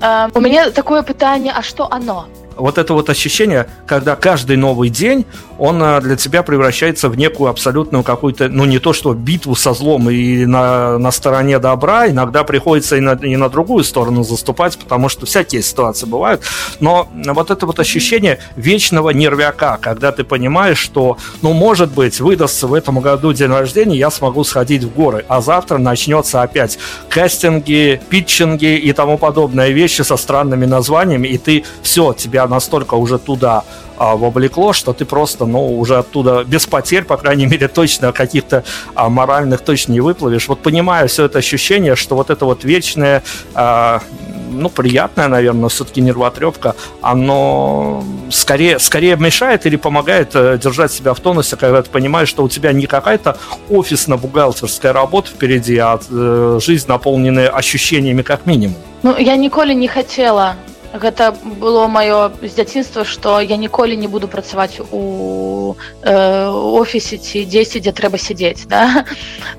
э, 0.00 0.28
у 0.34 0.40
мяне 0.40 0.70
такое 0.70 1.02
пытанне 1.02 1.52
а 1.54 1.62
что 1.62 1.86
оно 1.90 2.26
вот 2.60 2.78
это 2.78 2.94
вот 2.94 3.10
ощущение, 3.10 3.66
когда 3.86 4.16
каждый 4.16 4.56
новый 4.56 4.90
день, 4.90 5.26
он 5.58 5.82
а, 5.82 6.00
для 6.00 6.16
тебя 6.16 6.42
превращается 6.42 7.08
в 7.08 7.16
некую 7.16 7.50
абсолютную 7.50 8.04
какую-то, 8.04 8.48
ну 8.48 8.64
не 8.64 8.78
то 8.78 8.92
что 8.92 9.14
битву 9.14 9.54
со 9.54 9.72
злом 9.72 10.10
и 10.10 10.44
на, 10.46 10.98
на 10.98 11.10
стороне 11.10 11.58
добра, 11.58 12.08
иногда 12.08 12.44
приходится 12.44 12.96
и 12.96 13.00
на, 13.00 13.12
и 13.12 13.36
на 13.36 13.48
другую 13.48 13.84
сторону 13.84 14.22
заступать, 14.22 14.78
потому 14.78 15.08
что 15.08 15.26
всякие 15.26 15.62
ситуации 15.62 16.06
бывают, 16.06 16.42
но 16.80 17.08
вот 17.12 17.50
это 17.50 17.66
вот 17.66 17.80
ощущение 17.80 18.38
вечного 18.56 19.10
нервяка, 19.10 19.78
когда 19.80 20.12
ты 20.12 20.24
понимаешь, 20.24 20.78
что, 20.78 21.18
ну 21.42 21.52
может 21.52 21.92
быть, 21.92 22.20
выдастся 22.20 22.66
в 22.66 22.74
этом 22.74 23.00
году 23.00 23.32
день 23.32 23.50
рождения, 23.50 23.96
я 23.96 24.10
смогу 24.10 24.44
сходить 24.44 24.84
в 24.84 24.94
горы, 24.94 25.24
а 25.28 25.40
завтра 25.40 25.78
начнется 25.78 26.42
опять 26.42 26.78
кастинги, 27.08 28.00
питчинги 28.08 28.76
и 28.76 28.92
тому 28.92 29.18
подобное 29.18 29.70
вещи 29.70 30.02
со 30.02 30.16
странными 30.16 30.66
названиями, 30.66 31.28
и 31.28 31.38
ты 31.38 31.64
все, 31.82 32.12
тебя 32.12 32.46
настолько 32.50 32.94
уже 32.94 33.18
туда 33.18 33.64
а, 33.96 34.16
вовлекло, 34.16 34.72
что 34.72 34.92
ты 34.92 35.04
просто, 35.04 35.46
ну, 35.46 35.78
уже 35.78 35.98
оттуда 35.98 36.44
без 36.44 36.66
потерь, 36.66 37.04
по 37.04 37.16
крайней 37.16 37.46
мере, 37.46 37.68
точно 37.68 38.12
каких-то 38.12 38.64
а, 38.94 39.08
моральных 39.08 39.60
точно 39.60 39.92
не 39.92 40.00
выплывешь. 40.00 40.48
Вот 40.48 40.60
понимая 40.60 41.06
все 41.06 41.24
это 41.24 41.38
ощущение, 41.38 41.96
что 41.96 42.16
вот 42.16 42.30
это 42.30 42.44
вот 42.44 42.64
вечное, 42.64 43.22
а, 43.54 44.02
ну, 44.50 44.68
приятное, 44.68 45.28
наверное, 45.28 45.62
но 45.62 45.68
все-таки 45.68 46.00
нервотрепка, 46.00 46.74
оно 47.02 48.02
скорее, 48.30 48.78
скорее 48.78 49.16
мешает 49.16 49.66
или 49.66 49.76
помогает 49.76 50.30
э, 50.34 50.58
держать 50.62 50.92
себя 50.92 51.14
в 51.14 51.20
тонусе, 51.20 51.56
когда 51.56 51.82
ты 51.82 51.90
понимаешь, 51.90 52.28
что 52.28 52.42
у 52.42 52.48
тебя 52.48 52.72
не 52.72 52.86
какая-то 52.86 53.36
офисно-бухгалтерская 53.68 54.92
работа 54.92 55.30
впереди, 55.30 55.76
а 55.78 56.00
э, 56.10 56.58
жизнь, 56.62 56.88
наполненная 56.88 57.48
ощущениями 57.48 58.22
как 58.22 58.46
минимум. 58.46 58.76
Ну, 59.02 59.16
я 59.16 59.36
николи 59.36 59.74
не 59.74 59.88
хотела 59.88 60.56
гэта 60.92 61.30
было 61.32 61.86
маё 61.86 62.32
з 62.42 62.50
дзяцінства 62.50 63.04
што 63.04 63.40
я 63.40 63.56
ніколі 63.56 63.96
не 63.96 64.08
буду 64.08 64.28
працаваць 64.28 64.80
у 64.90 65.74
э, 66.02 66.46
офісе 66.50 67.18
ці 67.18 67.44
дзесьці 67.46 67.80
дзе 67.80 67.92
трэба 67.92 68.18
сядзець 68.18 68.66
да? 68.66 69.04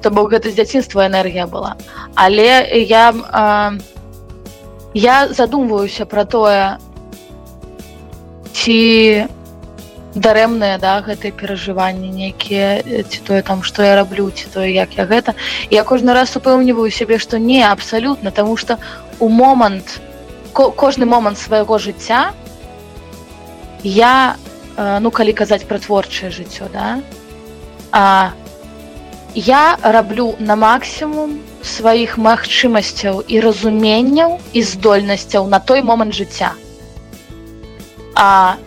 то 0.02 0.12
бок 0.12 0.32
гэта 0.32 0.52
з 0.52 0.56
дзяцінства 0.60 1.08
энергія 1.08 1.48
была 1.48 1.76
але 2.16 2.68
я 2.84 3.16
э, 3.16 3.80
я 4.94 5.28
задумваюся 5.32 6.06
пра 6.06 6.26
тое 6.26 6.78
ці 8.52 9.28
дарэмныя 10.16 10.76
да 10.84 11.00
гэтыя 11.00 11.32
перажыванні 11.32 12.12
нейкія 12.12 12.84
ці 12.84 13.20
тое 13.24 13.42
там 13.42 13.64
што 13.64 13.88
я 13.88 13.96
раблю 13.96 14.28
ці 14.36 14.52
тое 14.52 14.76
як 14.76 15.00
я 15.00 15.08
гэта 15.08 15.36
я 15.72 15.88
кожны 15.88 16.12
раз 16.12 16.36
упэўніваю 16.36 16.92
сябе 16.92 17.24
што 17.24 17.40
не 17.40 17.64
абсалютна 17.64 18.36
таму 18.36 18.58
што 18.60 18.76
у 19.20 19.30
момант 19.32 20.02
кожны 20.54 21.06
момант 21.06 21.38
свайго 21.38 21.78
жыцця 21.80 22.34
я 23.84 24.36
ну 24.78 25.12
калі 25.12 25.34
казаць 25.34 25.66
пра 25.68 25.80
творчае 25.80 26.32
жыццё 26.32 26.70
да 26.74 27.00
а 27.92 28.32
я 29.36 29.78
раблю 29.84 30.36
на 30.40 30.56
максімум 30.56 31.40
сваіх 31.64 32.18
магчымасцяў 32.18 33.22
і 33.28 33.40
разуменняў 33.40 34.40
і 34.54 34.62
здольнасцяў 34.64 35.48
на 35.48 35.60
той 35.60 35.82
момант 35.82 36.14
жыцця. 36.14 36.52
А 38.16 38.58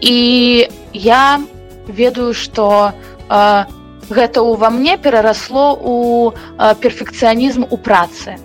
і 0.00 0.68
я 0.92 1.40
ведаю 1.86 2.32
што 2.32 2.94
гэта 3.28 4.40
ўва 4.40 4.70
мне 4.70 4.96
перарасло 4.96 5.76
у 5.76 6.32
перфекцыянізм 6.56 7.66
у 7.68 7.76
працы 7.76 8.38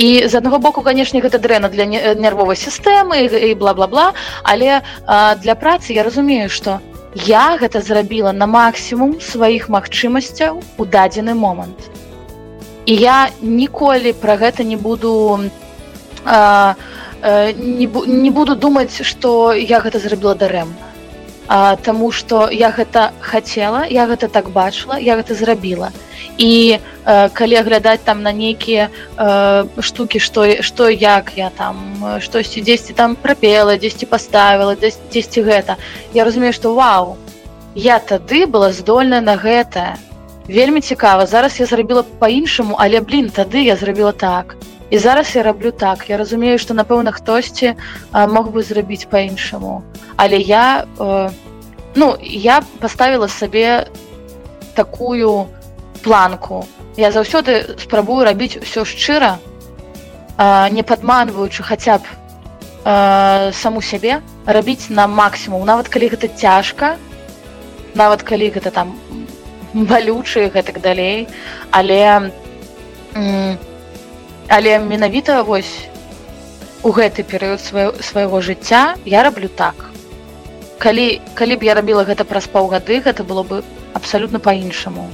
і 0.00 0.28
з 0.28 0.34
аднаго 0.34 0.58
боку 0.64 0.80
канешне 0.80 1.20
гэта 1.20 1.36
дрэнна 1.44 1.68
для 1.68 1.84
нервовай 2.16 2.56
сістэмы 2.56 3.28
і 3.28 3.52
бла-бла-бла. 3.60 4.16
Але 4.42 4.80
а, 5.04 5.36
для 5.36 5.54
працы 5.54 5.92
я 5.92 6.02
разумею 6.08 6.48
што 6.48 6.80
я 7.28 7.60
гэта 7.60 7.84
зрабіла 7.84 8.32
на 8.32 8.48
максімум 8.48 9.20
сваіх 9.20 9.68
магчымасцяў 9.68 10.62
у 10.80 10.84
дадзены 10.84 11.36
момант. 11.36 11.90
І 12.88 12.96
я 12.96 13.28
ніколі 13.42 14.16
пра 14.16 14.40
гэта 14.40 14.64
не 14.64 14.80
буду 14.80 15.12
а, 16.24 16.76
а, 17.20 17.52
не, 17.52 17.84
не 18.24 18.30
буду 18.30 18.56
думаць 18.56 19.04
што 19.04 19.52
я 19.52 19.84
гэта 19.84 20.00
зрабіла 20.00 20.34
дарэмна 20.34 20.89
Таму 21.50 22.12
што 22.14 22.46
я 22.54 22.70
гэта 22.70 23.10
хацела 23.18 23.82
я 23.90 24.06
гэта 24.06 24.28
так 24.30 24.50
бачыла 24.54 24.98
я 25.02 25.16
гэта 25.18 25.34
зрабіла. 25.34 25.90
І 26.38 26.78
э, 26.78 27.28
калі 27.34 27.56
аглядаць 27.58 28.06
там 28.06 28.22
на 28.22 28.30
нейкія 28.30 28.86
э, 28.86 29.82
штукі 29.82 30.22
што 30.22 30.62
што 30.62 30.86
як 30.88 31.34
я 31.34 31.50
там 31.50 31.74
штосьці 32.22 32.62
дзесьці 32.62 32.94
там 32.94 33.16
прапела 33.16 33.74
дзесьці 33.74 34.06
паставіла 34.06 34.78
дзесьці 34.78 35.42
гэта 35.42 35.74
я 36.14 36.22
разумею 36.22 36.54
што 36.54 36.74
вау 36.74 37.18
я 37.74 37.98
тады 37.98 38.46
была 38.46 38.70
здольная 38.70 39.20
на 39.20 39.34
гэта 39.34 39.98
вельмі 40.46 40.80
цікава 40.80 41.26
зараз 41.26 41.58
я 41.58 41.66
зрабіла 41.66 42.06
по-іншаму 42.22 42.78
але 42.78 43.00
блин 43.00 43.26
тады 43.26 43.66
я 43.66 43.74
зрабіла 43.74 44.12
так 44.12 44.54
і 44.90 44.98
зараз 44.98 45.36
я 45.36 45.42
раблю 45.42 45.70
так. 45.70 46.10
Я 46.10 46.16
разумею 46.16 46.58
што 46.58 46.74
напэўна 46.74 47.12
хтосьці 47.12 47.74
мог 48.12 48.50
бы 48.50 48.62
зрабіць 48.62 49.06
по-іншаму 49.06 49.82
але 50.16 50.36
я 50.36 50.84
ну 51.94 52.16
я 52.20 52.62
поставила 52.80 53.26
сабе 53.26 53.86
такую 54.74 55.48
планку. 56.02 56.66
Я 56.96 57.10
заўсёды 57.12 57.78
спрабую 57.80 58.24
рабіць 58.24 58.58
все 58.62 58.84
шчыра 58.84 59.38
не 60.70 60.82
падманваючы 60.82 61.62
хаця 61.62 61.98
б 61.98 63.52
саму 63.52 63.82
сябе 63.82 64.20
рабіць 64.46 64.90
на 64.90 65.06
максімум. 65.06 65.64
Нават 65.64 65.88
калі 65.88 66.08
гэта 66.08 66.28
цяжка 66.28 66.96
нават 67.94 68.22
калі 68.22 68.50
гэта 68.50 68.70
там 68.70 68.94
балючыя 69.74 70.50
гэтак 70.50 70.80
далей. 70.80 71.28
Але 71.70 72.30
але 74.50 74.78
менавіта 74.82 75.42
вось 75.46 75.86
у 76.82 76.90
гэты 76.90 77.22
перыяд 77.22 77.62
свайго 77.62 78.40
жыцця 78.42 78.98
я 79.06 79.22
раблю 79.22 79.48
так. 79.48 79.74
Калі 80.78 81.20
калі 81.38 81.56
б 81.56 81.62
я 81.64 81.74
рабіла 81.78 82.02
гэта 82.02 82.26
праз 82.26 82.50
паўгады 82.50 82.98
гэта 83.04 83.22
было 83.22 83.46
бы 83.46 83.62
абсалютна 83.94 84.42
по-іншаму 84.42 85.06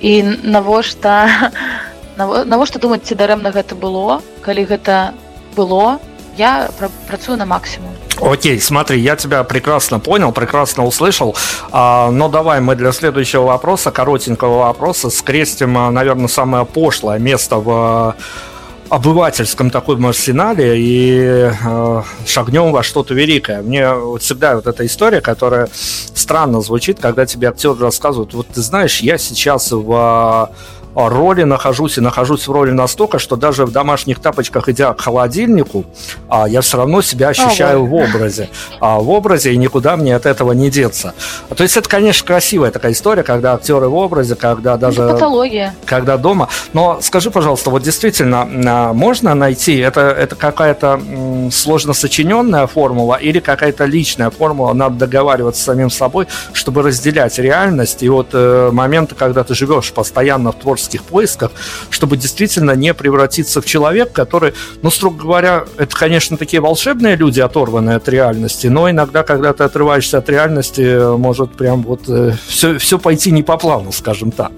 і 0.00 0.22
навошта 0.42 1.52
навошта 2.18 2.82
думаць 2.82 3.06
ці 3.06 3.14
дарэмна 3.14 3.54
гэта 3.54 3.78
было? 3.78 4.20
Калі 4.42 4.66
гэта 4.66 5.14
было 5.54 6.00
я 6.36 6.68
працую 7.06 7.38
на 7.38 7.46
максимум 7.46 7.94
Окей, 8.20 8.60
смотри, 8.60 9.00
я 9.00 9.16
тебя 9.16 9.42
прекрасно 9.42 9.98
понял, 9.98 10.30
прекрасно 10.30 10.86
услышал. 10.86 11.34
А, 11.72 12.10
но 12.12 12.28
давай 12.28 12.60
мы 12.60 12.76
для 12.76 12.92
следующего 12.92 13.42
вопроса, 13.42 13.90
коротенького 13.90 14.58
вопроса, 14.66 15.10
скрестим, 15.10 15.72
наверное, 15.92 16.28
самое 16.28 16.64
пошлое 16.64 17.18
место 17.18 17.56
в 17.56 18.14
обывательском 18.88 19.70
таком 19.70 20.06
арсенале 20.06 20.78
и 20.78 21.50
э, 21.50 22.02
шагнем 22.26 22.72
во 22.72 22.82
что-то 22.82 23.14
великое. 23.14 23.62
Мне 23.62 23.92
вот 23.92 24.22
всегда 24.22 24.56
вот 24.56 24.66
эта 24.66 24.84
история, 24.86 25.20
которая 25.20 25.68
странно 26.14 26.60
звучит, 26.60 26.98
когда 27.00 27.26
тебе 27.26 27.48
актер 27.48 27.76
рассказывают, 27.78 28.34
вот 28.34 28.48
ты 28.48 28.60
знаешь, 28.60 29.00
я 29.00 29.18
сейчас 29.18 29.72
в 29.72 30.50
роли 30.94 31.42
нахожусь 31.42 31.98
и 31.98 32.00
нахожусь 32.00 32.46
в 32.46 32.52
роли 32.52 32.70
настолько, 32.70 33.18
что 33.18 33.36
даже 33.36 33.66
в 33.66 33.72
домашних 33.72 34.20
тапочках, 34.20 34.68
идя 34.68 34.92
к 34.94 35.00
холодильнику, 35.00 35.84
а, 36.28 36.48
я 36.48 36.60
все 36.60 36.78
равно 36.78 37.02
себя 37.02 37.28
ощущаю 37.28 37.80
а, 37.80 37.82
в 37.82 37.94
образе. 37.94 38.48
А, 38.80 38.98
в 38.98 39.10
образе, 39.10 39.52
и 39.52 39.56
никуда 39.56 39.96
мне 39.96 40.14
от 40.14 40.26
этого 40.26 40.52
не 40.52 40.70
деться. 40.70 41.14
То 41.54 41.62
есть 41.62 41.76
это, 41.76 41.88
конечно, 41.88 42.26
красивая 42.26 42.70
такая 42.70 42.92
история, 42.92 43.22
когда 43.22 43.54
актеры 43.54 43.88
в 43.88 43.94
образе, 43.94 44.34
когда 44.36 44.76
даже... 44.76 45.02
Это 45.02 45.14
патология. 45.14 45.74
Когда 45.84 46.16
дома. 46.16 46.48
Но 46.72 46.98
скажи, 47.00 47.30
пожалуйста, 47.30 47.70
вот 47.70 47.82
действительно, 47.82 48.48
а, 48.66 48.92
можно 48.92 49.34
найти, 49.34 49.78
это, 49.78 50.00
это 50.00 50.36
какая-то 50.36 51.00
сложно 51.50 51.92
сочиненная 51.92 52.66
формула 52.66 53.16
или 53.16 53.40
какая-то 53.40 53.84
личная 53.84 54.30
формула, 54.30 54.72
надо 54.72 54.96
договариваться 54.96 55.60
с 55.60 55.64
самим 55.64 55.90
собой, 55.90 56.28
чтобы 56.52 56.82
разделять 56.82 57.38
реальность 57.38 58.02
и 58.02 58.08
вот 58.08 58.28
э, 58.32 58.70
моменты, 58.72 59.14
когда 59.14 59.44
ты 59.44 59.54
живешь 59.54 59.92
постоянно 59.92 60.52
в 60.52 60.56
творчестве 60.56 60.83
творческих 60.84 61.04
поисках, 61.04 61.52
чтобы 61.90 62.16
действительно 62.16 62.72
не 62.72 62.94
превратиться 62.94 63.60
в 63.60 63.64
человек, 63.64 64.12
который, 64.12 64.54
ну, 64.82 64.90
строго 64.90 65.22
говоря, 65.22 65.64
это, 65.78 65.96
конечно, 65.96 66.36
такие 66.36 66.60
волшебные 66.60 67.16
люди, 67.16 67.40
оторванные 67.40 67.96
от 67.96 68.08
реальности, 68.08 68.68
но 68.68 68.90
иногда, 68.90 69.22
когда 69.22 69.52
ты 69.52 69.64
отрываешься 69.64 70.18
от 70.18 70.28
реальности, 70.28 71.16
может 71.16 71.56
прям 71.56 71.82
вот 71.82 72.02
все, 72.46 72.74
э, 72.74 72.78
все 72.78 72.98
пойти 72.98 73.30
не 73.32 73.42
по 73.42 73.56
плану, 73.56 73.92
скажем 73.92 74.30
так. 74.30 74.52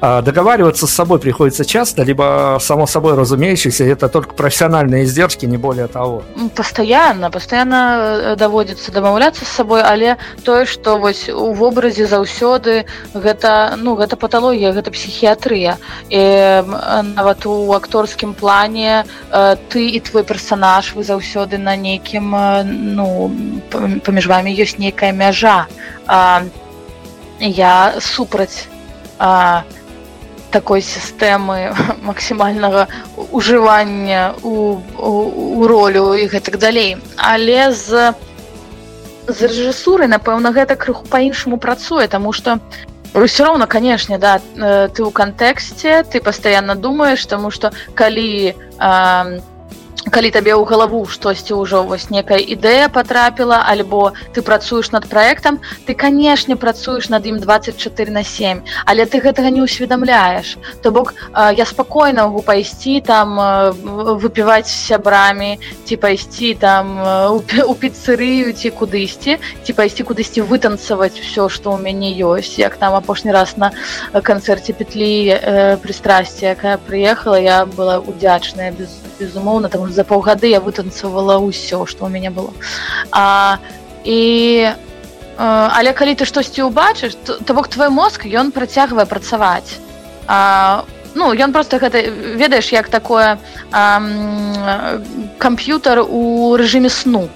А, 0.00 0.22
договариваться 0.22 0.86
с 0.86 0.90
собой 0.90 1.18
приходится 1.18 1.64
часто, 1.64 2.02
либо 2.02 2.58
само 2.60 2.86
собой 2.86 3.14
разумеющееся, 3.14 3.84
это 3.84 4.08
только 4.08 4.34
профессиональные 4.34 5.04
издержки, 5.04 5.46
не 5.46 5.56
более 5.56 5.86
того. 5.86 6.22
Постоянно, 6.54 7.30
постоянно 7.30 7.98
э, 8.00 8.36
доводится 8.36 8.92
домаўляцца 8.92 9.44
с 9.44 9.48
собой, 9.48 9.82
але 9.82 10.16
тое, 10.44 10.66
што 10.66 10.98
вось 10.98 11.28
у 11.28 11.52
вобразе 11.52 12.06
заўсёды 12.06 12.84
гэта 13.14 13.76
ну 13.78 13.96
гэта 13.96 14.16
паталогія, 14.16 14.72
гэта 14.72 14.90
псіхіятрыя. 14.90 15.76
І 16.10 16.20
нават 17.16 17.46
у 17.46 17.72
акторскім 17.72 18.34
плане 18.34 19.04
э, 19.30 19.56
ты 19.68 19.88
і 19.88 20.00
твой 20.00 20.24
персонаж 20.24 20.94
вы 20.94 21.04
заўсёды 21.04 21.58
на 21.58 21.76
нейкім 21.76 22.34
э, 22.34 22.62
ну 22.64 23.32
паміж 24.04 24.26
вами 24.26 24.52
ёсць 24.52 24.78
нейкая 24.78 25.12
мяжа. 25.12 25.66
Я 27.40 27.94
супраць 28.00 28.68
а, 29.18 29.64
такой 30.50 30.80
сістэмы 30.80 31.74
максімальнага 32.08 32.86
ужывання 33.32 34.34
у, 34.42 34.80
у, 34.98 35.12
у 35.60 35.66
ролю 35.66 36.14
і 36.14 36.26
гэтак 36.26 36.58
далей. 36.58 36.96
Але 37.16 37.72
з 37.72 38.14
з 39.26 39.42
рэжысуры 39.50 40.06
напэўна 40.06 40.54
гэта 40.54 40.76
крыху 40.78 41.02
по-іншаму 41.10 41.58
працуе 41.58 42.06
тому 42.06 42.32
что 42.32 42.58
все 43.26 43.44
роўно 43.44 43.66
канешне 43.66 44.18
да 44.18 44.38
ты 44.38 45.02
ў 45.02 45.10
кантэксце 45.10 46.06
ты 46.06 46.20
пастаянна 46.20 46.74
думаешь 46.74 47.26
тому 47.26 47.50
что 47.50 47.72
калі 47.94 48.54
а, 48.78 49.42
калі 50.04 50.30
табе 50.30 50.54
ў 50.54 50.62
галаву 50.68 51.04
штосьці 51.08 51.56
ўжо 51.58 51.82
вось 51.82 52.10
некая 52.10 52.38
ідэя 52.38 52.88
потрапіла 52.92 53.64
альбо 53.66 54.12
ты 54.34 54.42
працуеш 54.42 54.92
над 54.92 55.08
проектам 55.08 55.58
ты 55.86 55.94
канешне 55.94 56.56
працуеш 56.56 57.08
над 57.08 57.26
ім 57.26 57.40
24 57.40 58.12
на 58.12 58.22
7 58.22 58.62
але 58.84 59.06
ты 59.06 59.18
гэтага 59.18 59.50
не 59.50 59.64
ўсведамляеш. 59.64 60.58
То 60.82 60.90
бок 60.90 61.14
я 61.34 61.64
спакойна 61.66 62.28
могу 62.28 62.42
пайсці 62.42 63.00
там 63.00 63.40
выпіваць 64.20 64.70
сябрамі 64.70 65.58
ці 65.84 65.96
пайсці 65.96 66.54
там 66.54 67.00
у 67.66 67.74
піцерыю 67.74 68.52
ці 68.52 68.70
кудысьці 68.70 69.38
ці 69.64 69.72
пайсці 69.72 70.06
кудысьці 70.06 70.46
вытанцаваць 70.46 71.18
все 71.18 71.48
что 71.48 71.74
у 71.74 71.78
мяне 71.78 72.12
ёсць 72.20 72.58
як 72.58 72.76
там 72.76 72.94
апошні 72.94 73.32
раз 73.32 73.56
на 73.56 73.72
канцэрце 74.12 74.72
петлі 74.72 75.34
э, 75.34 75.76
прыстрасці 75.82 76.52
якая 76.52 76.78
прыехала 76.78 77.40
я 77.40 77.66
была 77.66 77.98
удзячная 77.98 78.70
без 78.72 78.92
безумоўна 79.18 79.68
там 79.68 79.85
за 79.92 80.04
паўгады 80.04 80.48
я 80.50 80.60
вытанцавала 80.60 81.38
ўсё 81.42 81.86
што 81.86 82.06
ў 82.06 82.10
мяне 82.10 82.30
было. 82.30 82.52
А, 83.12 83.58
і 84.04 84.72
а, 85.38 85.70
але 85.76 85.92
калі 85.92 86.14
ты 86.14 86.24
штосьці 86.24 86.68
ўбачыш 86.68 87.16
то, 87.24 87.52
бок 87.54 87.68
твой 87.68 87.90
мозг 87.90 88.24
ён 88.26 88.52
працягвае 88.52 89.06
працаваць 89.06 89.78
а, 90.26 90.84
ну 91.14 91.32
ён 91.32 91.52
просто 91.52 91.78
гэта 91.78 92.02
ведаеш 92.10 92.72
як 92.72 92.88
такое 92.88 93.38
камп'ютар 95.38 96.04
у 96.04 96.56
рэжыме 96.56 96.88
сну. 96.88 97.28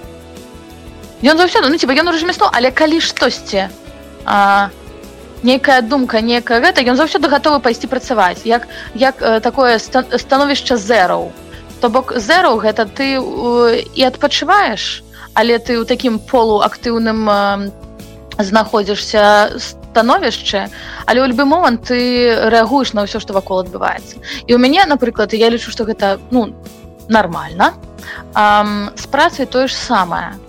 Ён 1.21 1.37
заўсёды 1.37 1.69
ну 1.69 1.77
типа 1.77 1.93
ён 1.93 2.09
у 2.09 2.11
рэжыме 2.11 2.33
сну 2.33 2.49
але 2.51 2.71
калі 2.71 2.99
штосьці 3.01 3.69
а, 4.25 4.69
нейкая 5.43 5.81
думка 5.81 6.21
некая 6.21 6.61
гэта 6.61 6.85
ён 6.85 6.97
заўсёды 6.97 7.29
гатовы 7.29 7.59
пайсці 7.59 7.87
працаваць 7.87 8.45
як 8.45 8.67
як 8.93 9.21
э, 9.21 9.39
такое 9.41 9.79
становішча 9.79 10.77
зероў 10.77 11.31
то 11.81 11.89
бок 11.89 12.13
зероў 12.15 12.61
гэта 12.61 12.85
ты 12.85 13.17
э, 13.17 13.83
і 13.97 14.01
адпачываеш 14.05 15.03
але 15.33 15.57
ты 15.59 15.81
ў 15.81 15.85
такім 15.89 16.21
полуактыўным 16.21 17.27
э, 17.27 17.71
знаходзішся 18.39 19.57
з 19.57 19.81
становішча 19.91 20.71
але 21.05 21.19
ў 21.19 21.35
любы 21.35 21.43
момант 21.43 21.91
ты 21.91 22.31
рэагуеш 22.47 22.95
на 22.95 23.03
ўсё 23.03 23.19
што 23.19 23.35
вакол 23.35 23.67
адбываецца. 23.67 24.23
І 24.47 24.55
у 24.55 24.59
мяне 24.61 24.87
напрыклад 24.87 25.35
я 25.35 25.51
лічу 25.51 25.71
што 25.71 25.83
гэта 25.83 26.17
ну 26.31 26.55
нормально 27.11 27.75
з 28.31 29.05
працай 29.11 29.45
тое 29.45 29.67
ж 29.67 29.75
самае 29.75 30.39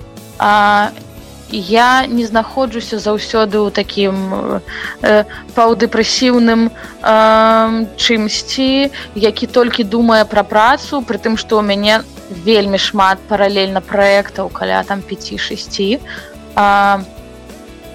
я 1.53 2.07
не 2.07 2.25
знаходжуся 2.25 2.99
заўсёды 2.99 3.61
ў 3.61 3.71
такім 3.71 4.61
э, 5.03 5.25
паўдэпрэсіўным 5.55 6.69
э, 6.69 7.87
чымсьці 7.97 8.91
які 9.15 9.47
толькі 9.47 9.85
думае 9.85 10.25
пра 10.25 10.43
працу 10.43 11.03
пры 11.05 11.21
тым 11.21 11.37
што 11.37 11.61
ў 11.61 11.65
мяне 11.69 12.01
вельмі 12.45 12.79
шмат 12.81 13.21
паралельна 13.29 13.81
праектаў 13.85 14.49
каля 14.49 14.83
там 14.89 15.05
5-6 15.05 16.01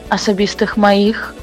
асабістых 0.09 0.77
маіх. 0.77 1.35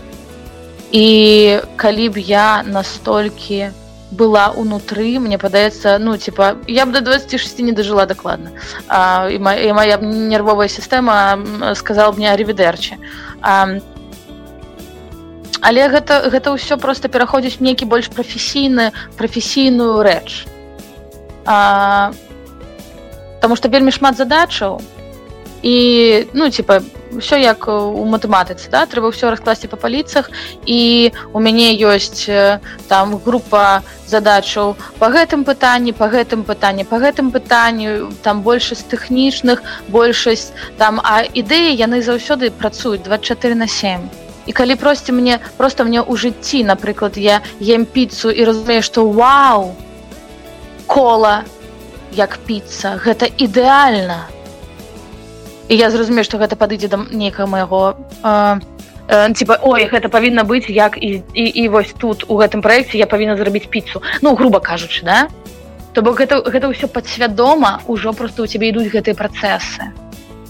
І 0.92 1.60
калі 1.76 2.08
б 2.08 2.18
я 2.22 2.62
настолькі 2.62 3.74
была 4.14 4.50
унутры 4.50 5.18
мне 5.18 5.38
падаецца 5.38 5.98
ну 5.98 6.16
типа 6.16 6.56
я 6.66 6.86
б 6.86 6.92
до 6.92 7.00
26 7.00 7.58
не 7.60 7.72
дожила 7.72 8.06
дакладна 8.06 8.50
і 9.30 9.38
моя 9.38 9.98
нервовая 9.98 10.68
сістэма 10.68 11.74
сказал 11.74 12.12
мне 12.14 12.36
ревідерчы 12.36 12.96
але 15.64 15.88
гэта 15.88 16.28
гэта 16.28 16.52
ўсё 16.52 16.76
просто 16.76 17.08
пераходзіць 17.08 17.64
нейкі 17.64 17.88
больш 17.88 18.12
прафесійны 18.12 18.92
прафесійную 19.16 20.04
рэч. 20.04 20.44
Таму 23.40 23.56
што 23.56 23.72
вельмі 23.72 23.88
шмат 23.96 24.20
задачаў 24.20 24.84
і 25.64 26.26
ну 26.36 26.50
типа 26.50 26.84
ўсё 27.16 27.40
як 27.40 27.68
у 27.72 28.04
матэматыцы 28.04 28.68
да 28.68 28.84
трэба 28.84 29.08
ўсё 29.08 29.32
раскласці 29.32 29.70
па 29.72 29.80
паліцах 29.80 30.28
і 30.68 31.08
у 31.32 31.40
мяне 31.40 31.72
ёсць 31.80 32.28
там 32.90 33.16
група 33.24 33.80
задачаў 34.04 34.76
по 35.00 35.08
гэтым 35.08 35.48
пытанні 35.48 35.96
по 35.96 36.10
гэтым 36.12 36.44
пытанні 36.44 36.84
по 36.84 37.00
гэтым 37.00 37.32
пытанню 37.32 38.12
там 38.20 38.44
большасць 38.44 38.84
тэхнічных 38.92 39.64
большасць 39.88 40.52
там 40.76 41.00
а 41.00 41.24
ідэі 41.24 41.72
яны 41.80 42.04
заўсёды 42.04 42.52
працуюць 42.52 43.00
24 43.08 43.56
на 43.56 43.64
7 43.64 44.04
і 44.44 44.52
калі 44.52 44.76
просці 44.76 45.16
мне 45.16 45.40
просто 45.56 45.88
мне 45.88 46.04
ў 46.04 46.12
жыцці 46.12 46.60
напрыклад 46.68 47.16
я 47.16 47.40
ем 47.56 47.88
піцу 47.88 48.28
і 48.28 48.44
разумею 48.44 48.84
што 48.84 49.08
вау 49.08 49.72
кола 50.86 51.48
як 52.12 52.36
піца 52.44 53.00
гэта 53.00 53.32
ідэальна 53.32 54.28
і 55.68 55.76
я 55.76 55.90
зразумею 55.90 56.24
што 56.24 56.38
гэта 56.38 56.56
падыдзе 56.56 56.88
да 56.88 57.00
нейкага 57.10 57.48
майго 57.48 57.82
типа 59.08 59.58
ой 59.62 59.88
гэта 59.92 60.08
павінна 60.08 60.44
быць 60.44 60.68
як 60.68 60.96
і, 60.96 61.22
і, 61.34 61.44
і 61.44 61.68
вось 61.68 61.92
тут 61.96 62.24
у 62.28 62.40
гэтым 62.40 62.62
праекце 62.64 62.96
я 62.98 63.06
павінна 63.06 63.36
зрабіць 63.36 63.68
піцу 63.68 64.02
ну 64.22 64.34
грубо 64.34 64.60
кажучы 64.60 65.04
да? 65.04 65.28
То 65.94 66.02
бок 66.02 66.18
гэта 66.18 66.42
гэта 66.42 66.66
ўсё 66.72 66.90
падсвядома 66.90 67.78
ўжо 67.86 68.10
просто 68.12 68.42
у 68.42 68.50
цябе 68.50 68.74
ідуць 68.74 68.90
гэтыя 68.90 69.14
працэсы. 69.14 69.94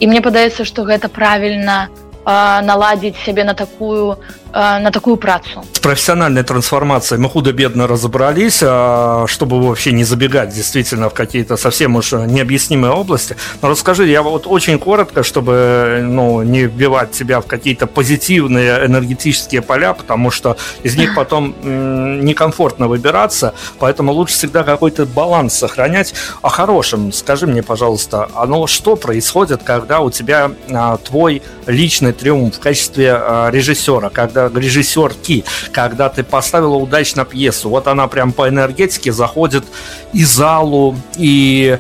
І 0.00 0.08
мне 0.08 0.24
падаецца 0.24 0.64
што 0.64 0.88
гэта 0.88 1.12
правільна 1.12 1.92
наладить 2.24 3.16
себе 3.16 3.44
на 3.44 3.54
такую 3.54 4.18
на 4.54 4.90
такую 4.92 5.16
працу? 5.16 5.64
С 5.72 5.80
профессиональной 5.80 6.44
трансформацией 6.44 7.20
мы 7.20 7.28
худо-бедно 7.28 7.88
разобрались 7.88 8.62
чтобы 9.26 9.60
вообще 9.60 9.92
не 9.92 10.04
забегать 10.04 10.50
действительно 10.54 11.10
в 11.10 11.14
какие-то 11.14 11.56
совсем 11.56 11.96
уж 11.96 12.12
необъяснимые 12.12 12.92
области. 12.92 13.36
Но 13.62 13.68
расскажи 13.68 14.06
я 14.06 14.22
вот 14.22 14.46
очень 14.46 14.78
коротко 14.78 15.24
чтобы 15.24 16.00
ну 16.02 16.42
не 16.42 16.62
вбивать 16.62 17.14
себя 17.14 17.40
в 17.40 17.46
какие-то 17.46 17.88
позитивные 17.88 18.86
энергетические 18.86 19.60
поля 19.60 19.92
потому 19.92 20.30
что 20.30 20.56
из 20.84 20.96
них 20.96 21.14
потом 21.16 21.54
некомфортно 22.24 22.86
выбираться 22.86 23.54
поэтому 23.80 24.12
лучше 24.12 24.34
всегда 24.34 24.62
какой-то 24.62 25.04
баланс 25.04 25.54
сохранять. 25.54 26.14
О 26.42 26.48
хорошем 26.48 27.12
скажи 27.12 27.48
мне 27.48 27.64
пожалуйста 27.64 28.28
оно 28.36 28.68
что 28.68 28.94
происходит 28.94 29.64
когда 29.64 29.98
у 30.00 30.10
тебя 30.10 30.52
твой 31.04 31.42
личный 31.66 32.12
триумф 32.14 32.56
в 32.56 32.60
качестве 32.60 33.16
э, 33.20 33.50
режиссера, 33.52 34.10
когда 34.10 34.48
режиссерки, 34.48 35.44
когда 35.72 36.08
ты 36.08 36.24
поставила 36.24 36.76
удачно 36.76 37.24
пьесу, 37.24 37.68
вот 37.68 37.86
она 37.86 38.08
прям 38.08 38.32
по 38.32 38.48
энергетике 38.48 39.12
заходит 39.12 39.64
и 40.12 40.24
залу, 40.24 40.96
и 41.16 41.78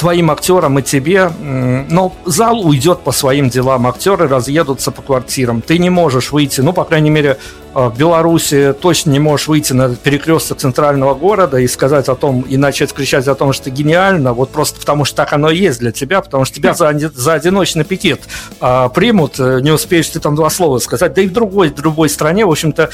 твоим 0.00 0.30
актерам 0.30 0.78
и 0.78 0.82
тебе, 0.82 1.30
но 1.38 2.14
зал 2.24 2.66
уйдет 2.66 3.00
по 3.00 3.12
своим 3.12 3.50
делам, 3.50 3.86
актеры 3.86 4.28
разъедутся 4.28 4.90
по 4.92 5.02
квартирам, 5.02 5.60
ты 5.60 5.76
не 5.78 5.90
можешь 5.90 6.32
выйти, 6.32 6.62
ну, 6.62 6.72
по 6.72 6.84
крайней 6.84 7.10
мере, 7.10 7.36
в 7.74 7.96
Беларуси 7.96 8.74
точно 8.80 9.10
не 9.10 9.18
можешь 9.18 9.48
выйти 9.48 9.72
на 9.72 9.94
перекресток 9.94 10.58
центрального 10.58 11.14
города 11.14 11.58
и 11.58 11.68
сказать 11.68 12.08
о 12.08 12.14
том, 12.14 12.42
и 12.42 12.56
начать 12.56 12.92
кричать 12.92 13.28
о 13.28 13.34
том, 13.34 13.52
что 13.52 13.60
это 13.60 13.70
гениально, 13.70 14.32
вот 14.32 14.50
просто 14.50 14.80
потому 14.80 15.04
что 15.04 15.16
так 15.16 15.32
оно 15.32 15.50
и 15.50 15.56
есть 15.56 15.80
для 15.80 15.92
тебя, 15.92 16.20
потому 16.20 16.44
что 16.44 16.56
тебя 16.56 16.74
за, 16.74 16.92
за 17.14 17.34
одиночный 17.34 17.82
аппетит 17.82 18.20
а, 18.60 18.88
примут, 18.88 19.38
э, 19.38 19.60
не 19.60 19.70
успеешь 19.70 20.08
ты 20.08 20.20
там 20.20 20.34
два 20.34 20.50
слова 20.50 20.78
сказать, 20.78 21.14
да 21.14 21.22
и 21.22 21.26
в 21.26 21.32
другой, 21.32 21.68
в 21.70 21.74
другой 21.74 22.08
стране, 22.08 22.44
в 22.44 22.50
общем-то, 22.50 22.90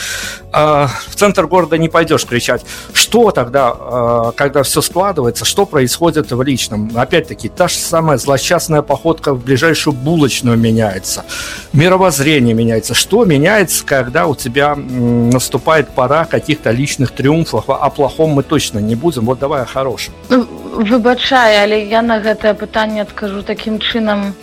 а, 0.52 0.88
в 1.08 1.14
центр 1.14 1.46
города 1.46 1.78
не 1.78 1.88
пойдешь 1.88 2.24
кричать. 2.24 2.64
Что 2.92 3.30
тогда, 3.30 3.72
а, 3.76 4.32
когда 4.32 4.62
все 4.62 4.80
складывается, 4.80 5.44
что 5.44 5.66
происходит 5.66 6.32
в 6.32 6.42
личном? 6.42 6.90
Опять-таки, 6.94 7.48
та 7.48 7.68
же 7.68 7.76
самая 7.76 8.18
злосчастная 8.18 8.82
походка 8.82 9.34
в 9.34 9.44
ближайшую 9.44 9.94
булочную 9.94 10.56
меняется, 10.56 11.24
мировоззрение 11.72 12.54
меняется. 12.54 12.94
Что 12.94 13.24
меняется, 13.24 13.84
когда 13.84 14.26
у 14.26 14.34
тебя 14.34 14.65
наступает 14.74 15.88
пора 15.90 16.24
каких-то 16.24 16.70
личных 16.70 17.10
триумфов, 17.12 17.68
о 17.68 17.90
плохом 17.90 18.30
мы 18.30 18.42
точно 18.42 18.78
не 18.78 18.94
будем. 18.94 19.26
Вот 19.26 19.38
давай 19.38 19.62
о 19.62 19.66
хорошем. 19.66 20.14
Ну, 20.28 20.46
выбачай, 20.72 21.62
але 21.62 21.84
я 21.84 22.02
на 22.02 22.18
гэтае 22.18 22.54
пытанне 22.54 23.02
адкажу 23.02 23.42
такім 23.42 23.78
чынам, 23.78 24.34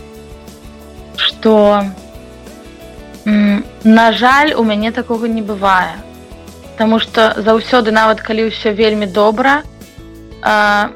што 1.15 1.83
на 3.25 4.11
жаль, 4.11 4.53
у 4.53 4.63
мяне 4.63 4.91
такога 4.91 5.27
не 5.27 5.41
бывае. 5.41 5.95
Таму 6.77 6.99
што 6.99 7.33
заўсёды 7.37 7.91
нават 7.91 8.21
калі 8.21 8.49
ўсё 8.49 8.73
вельмі 8.73 9.05
добра, 9.05 9.63
а, 10.41 10.89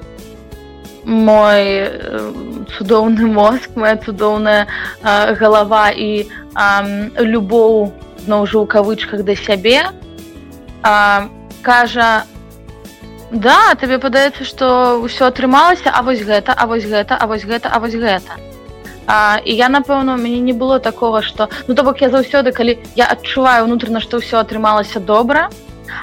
мой 1.05 1.87
цудоўны 2.77 3.27
мозг, 3.31 3.69
моя 3.75 3.95
цудоўная 3.95 4.67
галава 5.03 5.89
і 5.95 6.27
а, 6.53 6.83
любоў 7.19 7.93
зноў 8.27 8.45
жа 8.45 8.59
ў 8.59 8.67
кавычках 8.67 9.23
да 9.23 9.35
сябе. 9.39 9.87
А, 10.83 11.29
кажа 11.63 12.27
да 13.31 13.75
табе 13.75 13.99
падаецца 13.99 14.47
што 14.47 14.67
ўсё 15.03 15.27
атрымалася 15.27 15.91
а 15.91 16.01
вось 16.01 16.23
гэта 16.23 16.55
а 16.55 16.67
вось 16.67 16.87
гэта 16.87 17.17
а 17.19 17.27
вось 17.27 17.43
гэта 17.43 17.67
а 17.67 17.79
вось 17.83 17.95
гэта 17.95 18.39
а, 19.07 19.39
і 19.43 19.51
я 19.51 19.67
напэўна 19.67 20.15
у 20.15 20.17
мяне 20.17 20.39
не 20.39 20.53
было 20.53 20.79
такого 20.79 21.21
что 21.21 21.49
ну 21.67 21.75
то 21.75 21.83
бок 21.83 21.99
я 22.01 22.09
заўсёды 22.09 22.51
калі 22.51 22.79
я 22.95 23.07
адчуваю 23.11 23.65
унутрана 23.67 23.99
што 23.99 24.23
ўсё 24.23 24.39
атрымалася 24.39 24.99
добра 24.99 25.49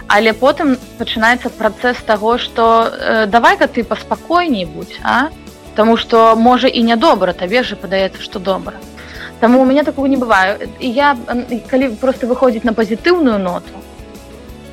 але 0.08 0.32
потым 0.32 0.76
пачынаецца 0.98 1.48
працэс 1.48 2.04
таго 2.04 2.36
што 2.36 2.92
э, 2.92 3.26
давай-ка 3.26 3.68
ты 3.68 3.84
паспакойней 3.84 4.64
будь 4.64 5.00
а? 5.02 5.30
Таму 5.74 5.96
што 5.96 6.36
можа 6.36 6.68
і 6.68 6.82
нядобра 6.86 7.32
табе 7.32 7.64
же 7.64 7.74
падаецца 7.74 8.20
што 8.20 8.38
добра 8.38 8.76
Таму 9.40 9.60
у 9.60 9.64
меня 9.64 9.84
такого 9.84 10.06
не 10.06 10.16
бываю 10.16 10.58
я 10.80 11.16
калі 11.70 11.88
просто 12.00 12.26
выходзіць 12.26 12.64
на 12.64 12.72
пазітыўную 12.72 13.38
ноту 13.38 13.74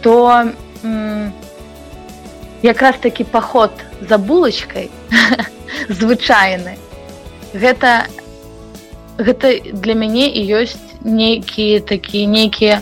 то 0.01 0.45
якраз 2.61 2.95
такі 3.01 3.23
паход 3.23 3.71
за 4.09 4.17
булачкой 4.17 4.89
звычайны 5.89 6.77
гэта 7.53 8.07
гэта 9.17 9.59
для 9.73 9.93
мяне 9.93 10.29
і 10.29 10.41
ёсць 10.61 10.79
нейкія 11.03 11.81
такія 11.81 12.27
нейкія 12.27 12.81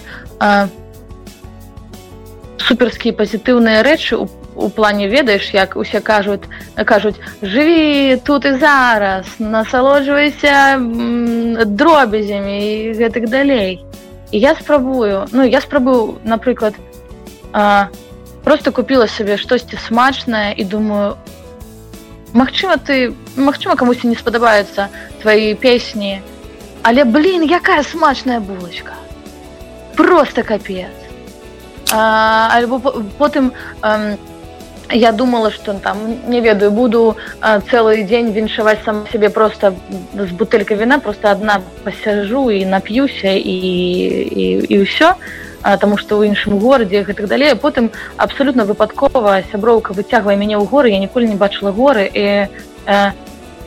суперскія 2.58 3.14
пазітыўныя 3.14 3.84
рэчы 3.84 4.16
у, 4.16 4.30
у 4.60 4.70
плане 4.70 5.08
ведаеш 5.08 5.54
як 5.54 5.76
усе 5.76 6.00
кажуць 6.00 6.44
кажуць 6.86 7.16
жыві 7.42 8.20
тут 8.24 8.46
і 8.46 8.54
зараз 8.60 9.26
насалоджвайся 9.40 10.78
дробязямі 11.66 12.60
і 12.60 12.94
гэтых 12.94 13.30
далей 13.30 13.84
і 14.32 14.40
я 14.40 14.56
спрабую 14.56 15.28
ну 15.32 15.44
я 15.44 15.62
спрабую 15.62 16.20
напрыклад 16.24 16.76
просто 18.44 18.72
купила 18.72 19.08
сабе 19.08 19.38
штосьці 19.38 19.78
смачнае 19.88 20.54
і 20.54 20.64
думаю 20.64 21.18
Магчыма 22.30 22.78
ты 22.78 23.16
Магчыма 23.36 23.76
камусьці 23.76 24.08
не 24.08 24.16
спадабаюцца 24.16 24.90
твои 25.22 25.56
песні 25.56 26.22
але 26.84 27.04
блин 27.04 27.42
якая 27.44 27.84
смачная 27.84 28.40
булочка 28.40 28.94
просто 29.96 30.44
капец 30.44 30.94
а, 31.92 32.50
альбо 32.54 32.80
потым 33.18 33.52
а, 33.82 34.16
я 34.92 35.12
думала 35.12 35.52
что 35.52 35.74
там 35.74 35.98
не 36.28 36.42
ведаю 36.42 36.72
буду 36.72 37.18
а, 37.42 37.60
цэлый 37.62 38.04
дзень 38.04 38.32
віншаваць 38.32 38.80
сам 38.86 39.06
себе 39.12 39.30
просто 39.30 39.74
з 40.14 40.32
бутэлькай 40.32 40.78
віна 40.78 41.00
просто 41.00 41.32
одна 41.32 41.62
пасяжу 41.84 42.50
і 42.52 42.66
нап'юся 42.66 43.30
і 43.30 44.66
і 44.66 44.76
ўсё 44.82 45.14
тому 45.80 45.98
что 45.98 46.18
ў 46.18 46.34
іншым 46.34 46.58
горадзе 46.60 47.04
гэтак 47.04 47.28
далей 47.28 47.56
потым 47.56 47.92
абсолютно 48.18 48.66
выпадкова 48.66 49.44
сяброўка 49.52 49.94
выцягвае 49.94 50.38
мяне 50.38 50.58
ў 50.58 50.66
горы 50.66 50.90
я 50.90 51.00
ніколі 51.00 51.30
не 51.30 51.36
бачыла 51.36 51.72
горы 51.72 52.10
і 52.10 52.48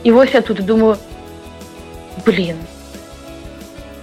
і 0.03 0.11
вось 0.11 0.33
я 0.33 0.41
тут 0.41 0.65
думаю 0.65 0.97
блин 2.25 2.57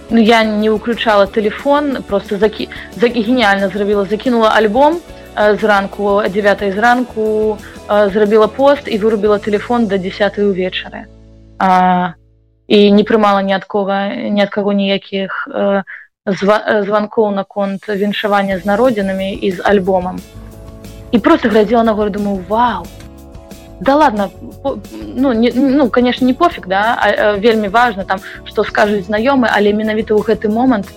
ну, 0.09 0.17
я 0.17 0.43
не 0.43 0.69
уключала 0.69 1.27
телефон 1.27 2.01
просто 2.03 2.37
заки 2.37 2.69
заки 2.95 3.21
гениально 3.21 3.69
зрабіла 3.69 4.05
закинула 4.05 4.49
альбом 4.55 4.97
э, 4.97 5.20
зранку 5.35 6.23
9 6.29 6.73
зранку 6.73 7.57
зрабіла 7.87 8.47
пост 8.47 8.87
і 8.87 8.97
вырубіла 8.97 9.39
телефон 9.39 9.87
до 9.87 9.97
10 9.97 10.39
увечары 10.39 11.05
і 12.67 12.91
не 12.91 13.03
прымала 13.03 13.41
ні 13.43 13.53
ад 13.53 13.65
кого 13.65 13.95
ні 14.31 14.41
ад 14.41 14.49
каго 14.49 14.73
ніякіх 14.73 15.47
званкоў 16.27 17.31
наконт 17.35 17.89
віншавання 17.89 18.59
з 18.59 18.65
народзінамі 18.65 19.33
і 19.33 19.51
з 19.51 19.59
альбомам 19.63 20.19
і 21.11 21.19
просто 21.19 21.49
глядзела 21.49 21.83
на 21.83 21.93
город 21.93 22.13
думаю 22.13 22.45
вау! 22.47 22.85
Да 23.81 23.95
ладно 23.95 24.29
ну 25.15 25.33
не 25.33 25.51
ну 25.55 25.89
конечно 25.89 26.25
не 26.25 26.33
пофиг 26.33 26.67
да 26.67 26.97
а, 27.01 27.33
вельмі 27.33 27.67
важно 27.67 28.03
там 28.03 28.19
что 28.45 28.63
скажуць 28.63 29.09
знаёмы 29.09 29.49
але 29.51 29.73
менавіта 29.73 30.13
ў 30.13 30.21
гэты 30.21 30.47
момант 30.47 30.87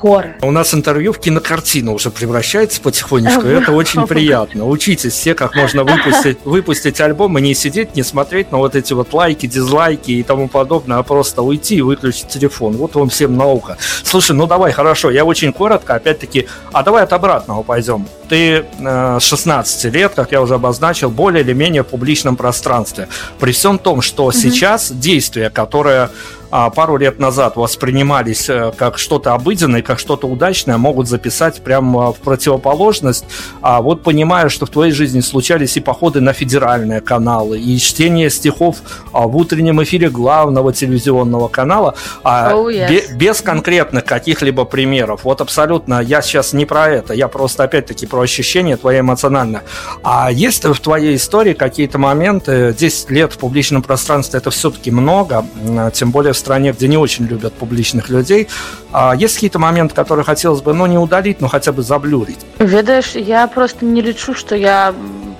горы. 0.00 0.36
У 0.42 0.50
нас 0.50 0.74
интервью 0.74 1.12
в 1.12 1.18
кинокартину 1.18 1.94
уже 1.94 2.10
превращается 2.10 2.80
потихонечку 2.80 3.46
это 3.46 3.72
очень 3.72 4.06
приятно. 4.06 4.66
Учитесь 4.66 5.12
все 5.12 5.34
как 5.34 5.54
можно 5.54 5.84
выпустить 5.84 6.38
выпустить 6.44 7.00
альбом 7.00 7.38
и 7.38 7.42
не 7.42 7.54
сидеть 7.54 7.96
не 7.96 8.02
смотреть 8.02 8.52
на 8.52 8.58
вот 8.58 8.76
эти 8.76 8.92
вот 8.92 9.12
лайки 9.12 9.46
дизлайки 9.46 10.12
и 10.12 10.22
тому 10.22 10.48
подобное 10.48 10.98
а 10.98 11.02
просто 11.02 11.42
уйти 11.42 11.76
и 11.76 11.82
выключить 11.82 12.28
телефон. 12.28 12.76
Вот 12.76 12.94
вам 12.94 13.08
всем 13.08 13.36
наука 13.36 13.78
слушай 14.02 14.34
ну 14.34 14.46
давай 14.46 14.72
хорошо 14.72 15.10
я 15.10 15.24
очень 15.24 15.52
коротко 15.52 15.94
опять-таки 15.94 16.46
а 16.72 16.82
давай 16.82 17.04
от 17.04 17.12
обратного 17.12 17.62
пойдем. 17.62 18.06
Ты 18.28 18.64
э, 18.80 19.18
16 19.20 19.84
лет, 19.92 20.12
как 20.14 20.32
я 20.32 20.42
уже 20.42 20.54
обозначил, 20.54 21.10
более 21.10 21.44
или 21.44 21.52
менее 21.52 21.82
в 21.82 21.86
публичном 21.86 22.36
пространстве. 22.36 23.08
При 23.38 23.52
всем 23.52 23.78
том, 23.78 24.02
что 24.02 24.24
угу. 24.24 24.32
сейчас 24.32 24.90
действия, 24.90 25.48
которые 25.48 26.10
а, 26.45 26.45
пару 26.50 26.96
лет 26.96 27.18
назад 27.18 27.56
воспринимались 27.56 28.48
э, 28.48 28.72
как 28.76 28.98
что-то 28.98 29.34
обыденное, 29.34 29.82
как 29.82 29.98
что-то 29.98 30.26
удачное, 30.26 30.76
могут 30.76 31.08
записать 31.08 31.62
прямо 31.62 32.12
в 32.12 32.16
противоположность. 32.16 33.24
А 33.62 33.80
вот 33.80 34.02
понимая, 34.02 34.48
что 34.48 34.66
в 34.66 34.70
твоей 34.70 34.92
жизни 34.92 35.20
случались 35.20 35.76
и 35.76 35.80
походы 35.80 36.20
на 36.20 36.32
федеральные 36.32 37.00
каналы, 37.00 37.58
и 37.58 37.78
чтение 37.78 38.30
стихов 38.30 38.78
а, 39.12 39.26
в 39.26 39.36
утреннем 39.36 39.82
эфире 39.82 40.10
главного 40.10 40.72
телевизионного 40.72 41.48
канала, 41.48 41.94
а, 42.22 42.52
oh, 42.52 42.66
yes. 42.66 43.14
без 43.14 43.40
конкретных 43.40 44.04
каких-либо 44.04 44.64
примеров. 44.64 45.24
Вот 45.24 45.40
абсолютно 45.40 46.00
я 46.00 46.22
сейчас 46.22 46.52
не 46.52 46.66
про 46.66 46.88
это, 46.88 47.14
я 47.14 47.28
просто 47.28 47.64
опять-таки 47.64 48.06
про 48.06 48.20
ощущения 48.20 48.76
твои 48.76 49.00
эмоционально. 49.00 49.62
А 50.02 50.30
есть 50.30 50.64
в 50.64 50.78
твоей 50.80 51.16
истории 51.16 51.52
какие-то 51.54 51.98
моменты, 51.98 52.74
10 52.78 53.10
лет 53.10 53.32
в 53.32 53.38
публичном 53.38 53.82
пространстве 53.82 54.38
это 54.38 54.50
все-таки 54.50 54.90
много, 54.90 55.44
тем 55.92 56.10
более 56.10 56.34
в 56.36 56.38
стране, 56.38 56.72
где 56.72 56.88
не 56.88 56.96
очень 56.96 57.26
любят 57.26 57.52
публичных 57.54 58.08
людей. 58.08 58.48
А 58.92 59.14
есть 59.16 59.34
какие-то 59.34 59.58
моменты, 59.58 59.94
которые 59.94 60.24
хотелось 60.24 60.60
бы, 60.62 60.72
ну, 60.74 60.86
не 60.86 60.98
удалить, 60.98 61.40
но 61.40 61.48
хотя 61.48 61.72
бы 61.72 61.82
заблюрить? 61.82 62.38
Ведаешь, 62.58 63.14
я 63.14 63.46
просто 63.46 63.84
не 63.84 64.02
лечу, 64.02 64.34
что 64.34 64.54
я 64.56 64.94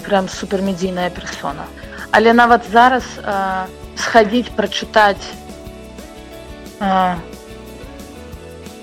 прям 0.04 0.28
супермедийная 0.28 1.10
персона. 1.10 1.64
Але 2.10 2.32
нават 2.32 2.62
зараз 2.72 3.02
э, 3.22 3.64
сходить, 3.96 4.50
прочитать 4.50 5.24
э, 6.80 7.14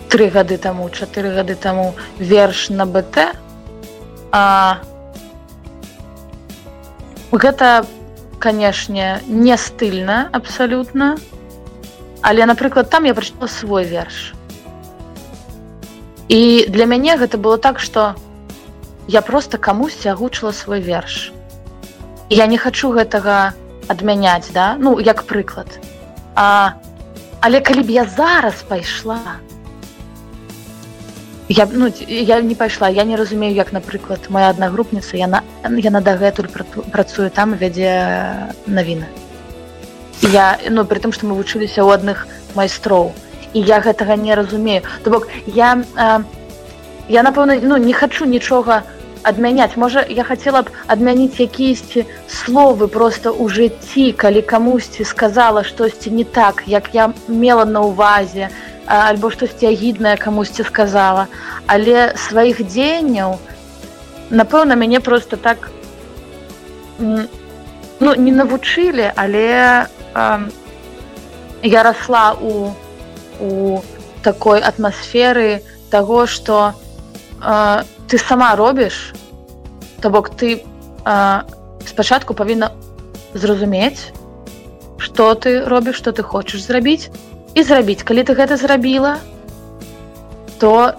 три 0.09 0.29
гады 0.29 0.57
тому, 0.57 0.89
чатыры 0.89 1.33
гады 1.33 1.55
тому 1.55 1.95
верш 2.19 2.69
на 2.69 2.85
БТ, 2.85 3.17
А, 4.35 4.79
гэта 7.31 7.85
канешне 8.39 9.21
не 9.27 9.55
стыльна 9.57 10.27
абсалютна 10.33 11.17
але 12.23 12.45
напрыклад 12.45 12.89
там 12.89 13.03
я 13.03 13.13
прачытала 13.13 13.47
свой 13.47 13.85
верш. 13.85 14.33
І 16.27 16.65
для 16.69 16.85
мяне 16.85 17.17
гэта 17.17 17.37
было 17.37 17.57
так 17.57 17.79
что 17.79 18.15
я 19.07 19.21
просто 19.21 19.57
камусьці 19.57 20.07
агучыла 20.07 20.51
свой 20.51 20.81
верш. 20.81 21.31
Я 22.29 22.47
не 22.47 22.57
хочу 22.57 22.89
гэтага 22.89 23.53
адмяняць 23.87 24.51
да? 24.53 24.75
Ну 24.79 24.99
як 24.99 25.23
прыклад. 25.29 25.67
А 26.35 26.73
але 27.41 27.61
калі 27.61 27.83
б 27.83 27.89
я 27.91 28.05
зараз 28.05 28.63
пайшла 28.67 29.19
то 29.19 29.53
я 31.49 31.67
ну 31.71 31.91
я 32.07 32.41
не 32.41 32.55
пайшла 32.55 32.89
я 32.89 33.03
не 33.03 33.15
разумею 33.15 33.53
як 33.53 33.73
напрыклад 33.73 34.19
моя 34.29 34.49
аднагрупніца 34.49 35.17
яна 35.17 35.43
яна 35.63 36.01
дагэтуль 36.01 36.47
працуе 36.91 37.29
там 37.29 37.53
вядзе 37.53 37.91
навіны 38.65 39.05
я 40.31 40.57
ну 40.69 40.85
при 40.85 40.99
тым 40.99 41.11
што 41.11 41.27
мы 41.27 41.35
вучыліся 41.35 41.83
ў 41.83 41.99
адных 41.99 42.27
майстроў. 42.55 43.13
І 43.53 43.61
я 43.61 43.79
гэтага 43.79 44.15
не 44.15 44.35
разумею. 44.35 44.81
То 45.03 45.11
бок 45.11 45.27
я 45.45 45.83
а, 45.95 46.23
я 47.09 47.23
напэўна 47.23 47.59
ну 47.61 47.77
не 47.77 47.93
хочу 47.93 48.25
нічога 48.25 48.83
адмяняць. 49.23 49.75
Можа 49.75 50.05
я 50.07 50.23
хацела 50.23 50.63
б 50.63 50.71
адмяніць 50.87 51.39
якісьці 51.39 52.05
словы 52.27 52.87
просто 52.87 53.31
ў 53.31 53.49
жыцці 53.49 54.11
калі 54.13 54.41
камусьці 54.41 55.03
сказала 55.03 55.63
штосьці 55.63 56.11
не 56.11 56.23
так 56.23 56.63
як 56.67 56.93
я 56.93 57.13
мела 57.27 57.65
на 57.65 57.81
увазе 57.81 58.49
я 58.49 58.51
альбо 58.87 59.31
штосьці 59.31 59.67
агіднае 59.67 60.17
камусьці 60.17 60.63
сказала. 60.63 61.27
Але 61.67 62.13
сваіх 62.17 62.61
дзеянняў 62.63 63.39
напэўна 64.29 64.75
мяне 64.75 64.99
просто 64.99 65.37
так 65.37 65.71
ну 66.99 68.15
не 68.15 68.31
навучылі 68.31 69.11
але 69.15 69.87
э, 70.13 70.39
я 71.63 71.83
расла 71.83 72.33
у 72.33 72.73
у 73.39 73.81
такой 74.21 74.59
атмасферы 74.61 75.63
того 75.89 76.25
что 76.25 76.73
э, 77.41 77.83
ты 78.07 78.17
сама 78.17 78.55
робіш 78.55 79.13
то 80.01 80.09
бок 80.09 80.29
ты 80.29 80.63
э, 81.05 81.41
спачатку 81.85 82.33
павінна 82.33 82.71
зразумець 83.33 84.13
что 85.03 85.35
ты 85.35 85.65
робіш 85.65 85.97
что 85.97 86.11
ты 86.11 86.23
хочаш 86.23 86.61
зрабіць. 86.61 87.09
І 87.53 87.63
зрабіць. 87.63 88.03
Калі 88.03 88.23
ты 88.23 88.33
гэта 88.33 88.57
зрабіла 88.57 89.17
то 90.57 90.95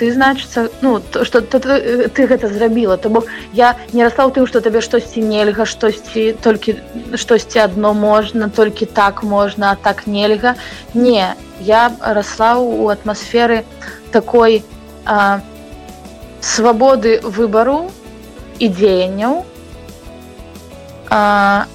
ты 0.00 0.10
значыцца 0.12 0.70
ну 0.80 0.98
то 0.98 1.26
что 1.26 1.42
ты, 1.42 1.60
ты, 1.60 2.08
ты 2.08 2.26
гэта 2.26 2.48
зрабіла 2.48 2.96
то 2.96 3.10
бок 3.10 3.26
я 3.52 3.76
не 3.92 4.02
расла 4.02 4.24
ў 4.24 4.32
тым 4.32 4.46
что 4.48 4.64
табе 4.64 4.80
штосьці 4.80 5.20
нельга 5.20 5.66
штосьці 5.68 6.40
толькі 6.40 6.80
штосьці 7.20 7.60
адно 7.68 7.92
можна 7.92 8.48
толькі 8.48 8.88
так 8.88 9.22
можна 9.22 9.72
а 9.72 9.76
так 9.76 10.06
нельга. 10.06 10.54
Не 10.94 11.36
я 11.60 11.92
расла 12.00 12.56
у 12.56 12.88
атмасферы 12.88 13.64
такой 14.10 14.64
а, 15.04 15.44
свабоды 16.40 17.20
выбару 17.20 17.92
і 18.58 18.72
дзеянняў 18.72 19.44
а 21.10 21.66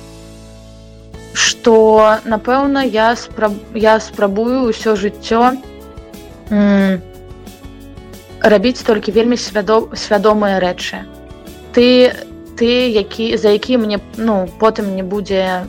что 1.34 2.18
напэўна 2.26 2.82
я 2.90 3.16
спраб... 3.16 3.54
я 3.76 4.00
спрабую 4.00 4.66
ўсё 4.74 4.98
жыццё 4.98 5.54
рабіць 8.46 8.86
толькі 8.86 9.12
вельмі 9.12 9.38
свядом 9.38 9.90
свядомыя 9.98 10.62
рэчы. 10.62 11.02
Ты 11.74 12.14
ты 12.56 12.88
які 12.94 13.36
за 13.38 13.50
які 13.50 13.78
мне 13.78 14.00
ну 14.18 14.48
потым 14.60 14.96
не 14.96 15.04
будзе 15.04 15.66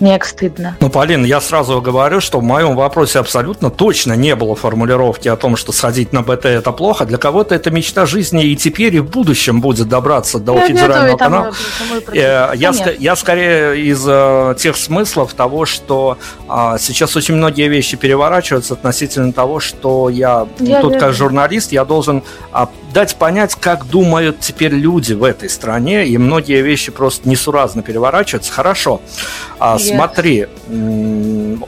неяк 0.00 0.24
стыдно. 0.24 0.76
Ну, 0.80 0.90
Полин, 0.90 1.24
я 1.24 1.40
сразу 1.40 1.80
говорю, 1.80 2.20
что 2.20 2.40
в 2.40 2.42
моем 2.42 2.76
вопросе 2.76 3.18
абсолютно 3.18 3.70
точно 3.70 4.14
не 4.14 4.34
было 4.36 4.54
формулировки 4.54 5.28
о 5.28 5.36
том, 5.36 5.56
что 5.56 5.72
сходить 5.72 6.12
на 6.12 6.22
БТ 6.22 6.46
это 6.46 6.72
плохо. 6.72 7.04
Для 7.04 7.18
кого-то 7.18 7.54
это 7.54 7.70
мечта 7.70 8.06
жизни 8.06 8.44
и 8.44 8.56
теперь 8.56 8.94
и 8.96 9.00
в 9.00 9.10
будущем 9.10 9.60
будет 9.60 9.88
добраться 9.88 10.38
до 10.38 10.54
я 10.54 10.66
федерального 10.66 11.16
канала. 11.16 11.52
Э, 12.08 12.12
я, 12.12 12.52
я, 12.54 12.72
я 12.98 13.16
скорее 13.16 13.80
из 13.80 14.04
э, 14.06 14.54
тех 14.58 14.76
смыслов 14.76 15.34
того, 15.34 15.66
что 15.66 16.18
э, 16.48 16.76
сейчас 16.78 17.16
очень 17.16 17.34
многие 17.34 17.68
вещи 17.68 17.96
переворачиваются 17.96 18.74
относительно 18.74 19.32
того, 19.32 19.60
что 19.60 20.08
я, 20.08 20.46
я 20.58 20.80
тут 20.80 20.96
как 20.98 21.12
журналист, 21.12 21.72
я 21.72 21.84
должен 21.84 22.22
э, 22.52 22.66
дать 22.92 23.16
понять, 23.16 23.54
как 23.54 23.86
думают 23.86 24.40
теперь 24.40 24.72
люди 24.72 25.12
в 25.12 25.24
этой 25.24 25.48
стране, 25.48 26.06
и 26.06 26.16
многие 26.18 26.62
вещи 26.62 26.90
просто 26.90 27.28
несуразно 27.28 27.82
переворачиваются. 27.82 28.52
Хорошо. 28.52 29.00
А, 29.58 29.78
Смотри, 29.96 30.46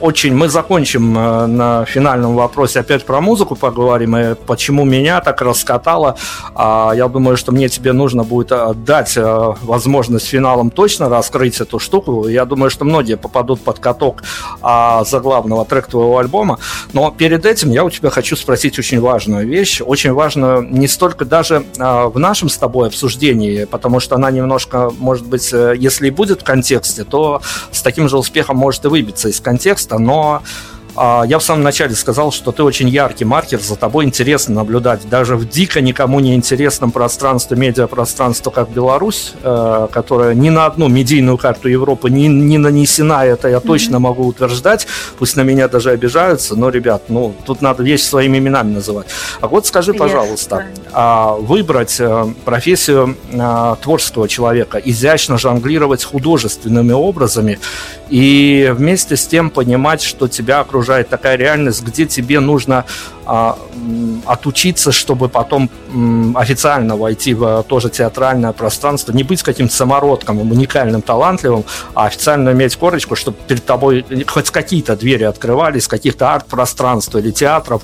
очень 0.01 0.35
мы 0.35 0.49
закончим 0.49 1.17
э, 1.17 1.45
на 1.45 1.85
финальном 1.85 2.35
вопросе 2.35 2.79
опять 2.79 3.05
про 3.05 3.21
музыку 3.21 3.55
поговорим, 3.55 4.17
и 4.17 4.35
почему 4.35 4.83
меня 4.83 5.21
так 5.21 5.41
раскатало. 5.41 6.17
А, 6.55 6.91
я 6.95 7.07
думаю, 7.07 7.37
что 7.37 7.51
мне 7.51 7.69
тебе 7.69 7.93
нужно 7.93 8.23
будет 8.23 8.51
э, 8.51 8.73
дать 8.75 9.15
э, 9.15 9.53
возможность 9.61 10.27
финалом 10.27 10.71
точно 10.71 11.09
раскрыть 11.09 11.59
эту 11.61 11.79
штуку. 11.79 12.27
Я 12.27 12.45
думаю, 12.45 12.69
что 12.69 12.85
многие 12.85 13.15
попадут 13.15 13.61
под 13.61 13.79
каток 13.79 14.23
а, 14.61 15.03
заглавного 15.03 15.65
трека 15.65 15.91
твоего 15.91 16.17
альбома. 16.17 16.59
Но 16.93 17.11
перед 17.11 17.45
этим 17.45 17.69
я 17.71 17.83
у 17.83 17.89
тебя 17.89 18.09
хочу 18.09 18.35
спросить 18.35 18.79
очень 18.79 18.99
важную 18.99 19.47
вещь. 19.47 19.81
Очень 19.81 20.13
важную 20.13 20.61
не 20.63 20.87
столько 20.87 21.25
даже 21.25 21.63
в 21.77 22.17
нашем 22.17 22.49
с 22.49 22.57
тобой 22.57 22.87
обсуждении, 22.87 23.65
потому 23.65 23.99
что 23.99 24.15
она 24.15 24.31
немножко, 24.31 24.91
может 24.97 25.25
быть, 25.25 25.51
если 25.51 26.07
и 26.07 26.11
будет 26.11 26.41
в 26.41 26.43
контексте, 26.43 27.03
то 27.03 27.41
с 27.71 27.81
таким 27.81 28.09
же 28.11 28.17
успехом 28.17 28.57
может 28.57 28.85
и 28.85 28.87
выбиться 28.87 29.29
из 29.29 29.39
контекста, 29.39 29.97
но 29.97 30.43
я 30.95 31.39
в 31.39 31.43
самом 31.43 31.63
начале 31.63 31.95
сказал, 31.95 32.31
что 32.31 32.51
ты 32.51 32.63
очень 32.63 32.89
яркий 32.89 33.25
маркер, 33.25 33.59
за 33.61 33.75
тобой 33.75 34.05
интересно 34.05 34.55
наблюдать. 34.55 35.07
Даже 35.09 35.35
в 35.35 35.47
дико 35.47 35.81
никому 35.81 36.19
не 36.19 36.35
интересном 36.35 36.91
пространстве, 36.91 37.57
медиапространстве, 37.57 38.51
как 38.51 38.69
Беларусь, 38.69 39.33
э, 39.41 39.87
которая 39.91 40.33
ни 40.33 40.49
на 40.49 40.65
одну 40.65 40.87
медийную 40.89 41.37
карту 41.37 41.69
Европы 41.69 42.09
не, 42.09 42.27
не 42.27 42.57
нанесена, 42.57 43.25
это 43.25 43.47
я 43.47 43.59
точно 43.59 43.95
mm-hmm. 43.95 43.99
могу 43.99 44.27
утверждать. 44.27 44.87
Пусть 45.17 45.35
на 45.37 45.41
меня 45.41 45.67
даже 45.67 45.91
обижаются, 45.91 46.55
но, 46.55 46.69
ребят, 46.69 47.03
ну, 47.07 47.33
тут 47.45 47.61
надо 47.61 47.83
вещи 47.83 48.03
своими 48.03 48.37
именами 48.37 48.73
называть. 48.73 49.07
А 49.39 49.47
вот 49.47 49.65
скажи, 49.65 49.93
пожалуйста, 49.93 50.65
yes, 50.93 51.41
выбрать 51.41 51.97
э, 51.99 52.25
профессию 52.45 53.15
э, 53.31 53.75
творческого 53.81 54.27
человека, 54.27 54.77
изящно 54.77 55.37
жонглировать 55.37 56.03
художественными 56.03 56.91
образами 56.91 57.59
и 58.09 58.71
вместе 58.75 59.15
с 59.15 59.25
тем 59.25 59.49
понимать, 59.49 60.01
что 60.01 60.27
тебя 60.27 60.59
окружает 60.59 60.80
окружает 60.81 61.09
такая 61.09 61.35
реальность, 61.35 61.83
где 61.83 62.07
тебе 62.07 62.39
нужно 62.39 62.85
а, 63.33 63.57
отучиться, 64.25 64.91
чтобы 64.91 65.29
потом 65.29 65.69
официально 66.35 66.97
войти 66.97 67.33
в 67.33 67.63
тоже 67.63 67.89
театральное 67.89 68.51
пространство, 68.51 69.13
не 69.13 69.23
быть 69.23 69.41
каким-то 69.41 69.73
самородком, 69.73 70.41
уникальным, 70.41 71.01
талантливым, 71.01 71.63
а 71.93 72.07
официально 72.07 72.49
иметь 72.49 72.75
корочку, 72.75 73.15
чтобы 73.15 73.37
перед 73.47 73.65
тобой 73.65 74.05
хоть 74.27 74.49
какие-то 74.49 74.97
двери 74.97 75.23
открывались, 75.23 75.87
каких-то 75.87 76.33
арт-пространств 76.33 77.15
или 77.15 77.31
театров, 77.31 77.83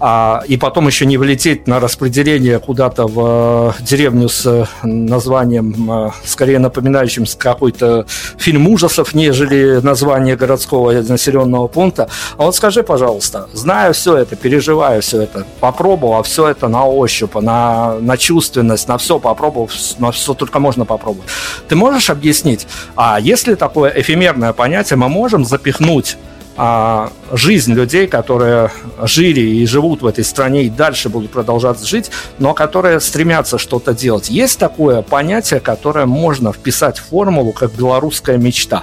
а, 0.00 0.42
и 0.46 0.56
потом 0.56 0.88
еще 0.88 1.06
не 1.06 1.16
влететь 1.16 1.68
на 1.68 1.78
распределение 1.78 2.58
куда-то 2.58 3.06
в 3.06 3.74
э, 3.78 3.82
деревню 3.82 4.28
с 4.28 4.68
названием, 4.82 5.90
э, 5.90 6.10
скорее 6.24 6.58
напоминающим 6.60 7.24
какой-то 7.36 8.06
фильм 8.36 8.68
ужасов, 8.68 9.14
нежели 9.14 9.80
название 9.82 10.36
городского 10.36 10.92
населенного 10.92 11.66
пункта. 11.66 12.08
А 12.36 12.44
вот 12.44 12.54
скажи, 12.54 12.82
пожалуйста, 12.82 13.48
зная 13.52 13.92
все 13.92 14.16
это, 14.16 14.36
переживая 14.36 14.87
все 15.00 15.22
это, 15.22 15.46
попробовал 15.60 16.22
все 16.22 16.48
это 16.48 16.68
на 16.68 16.86
ощупь, 16.86 17.34
на, 17.34 17.98
на 18.00 18.16
чувственность, 18.16 18.88
на 18.88 18.98
все 18.98 19.18
попробовал, 19.18 19.70
на 19.98 20.10
все 20.12 20.34
только 20.34 20.58
можно 20.58 20.84
попробовать. 20.84 21.28
Ты 21.68 21.76
можешь 21.76 22.10
объяснить, 22.10 22.66
а 22.96 23.18
если 23.20 23.54
такое 23.54 23.92
эфемерное 23.94 24.52
понятие 24.52 24.96
мы 24.96 25.08
можем 25.08 25.44
запихнуть 25.44 26.16
а, 26.60 27.12
жизнь 27.30 27.72
людей, 27.72 28.08
которые 28.08 28.72
жили 29.02 29.40
и 29.40 29.64
живут 29.64 30.02
в 30.02 30.06
этой 30.06 30.24
стране 30.24 30.64
и 30.64 30.68
дальше 30.68 31.08
будут 31.08 31.30
продолжать 31.30 31.80
жить, 31.86 32.10
но 32.40 32.52
которые 32.52 32.98
стремятся 32.98 33.58
что-то 33.58 33.94
делать. 33.94 34.28
Есть 34.28 34.58
такое 34.58 35.02
понятие, 35.02 35.60
которое 35.60 36.04
можно 36.06 36.52
вписать 36.52 36.98
в 36.98 37.10
формулу 37.10 37.52
как 37.52 37.72
белорусская 37.72 38.38
мечта? 38.38 38.82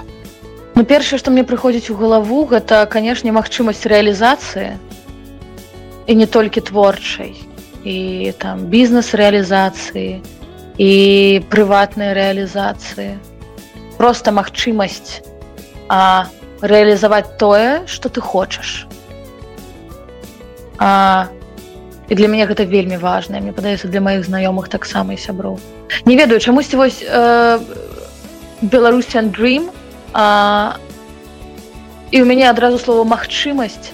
Ну, 0.76 0.86
первое, 0.86 1.18
что 1.18 1.32
мне 1.32 1.44
приходит 1.44 1.90
в 1.90 1.98
голову, 1.98 2.48
это, 2.52 2.86
конечно, 2.86 3.30
магчимость 3.34 3.86
реализации, 3.86 4.78
и 6.08 6.16
не 6.16 6.26
только 6.26 6.62
творчей, 6.62 7.36
и 7.84 8.34
там 8.40 8.66
бизнес-реализации, 8.68 10.22
и 10.78 11.44
приватной 11.50 12.14
реализации. 12.14 13.20
Просто 13.98 14.32
магчимость 14.32 15.24
а, 15.88 16.28
рэалізаваць 16.62 17.38
тое 17.38 17.86
что 17.88 18.10
ты 18.10 18.22
хочаш 18.22 18.88
а, 20.80 21.28
і 22.10 22.16
для 22.16 22.28
мяне 22.28 22.46
гэта 22.46 22.64
вельмі 22.64 22.98
важное 22.98 23.42
мне 23.42 23.54
падаецца 23.54 23.88
для 23.88 24.02
маіх 24.02 24.26
знаёмых 24.26 24.70
таксама 24.70 25.14
і 25.14 25.22
сяброў 25.22 25.60
не 26.06 26.16
ведаю 26.16 26.40
чамусьці 26.40 26.78
вось 26.78 27.04
э, 27.04 27.60
беларусян 28.62 29.30
dream 29.30 29.70
а, 30.14 30.78
і 32.12 32.22
у 32.22 32.26
мяне 32.26 32.50
адразу 32.50 32.80
слова 32.80 33.04
магчымасць 33.04 33.92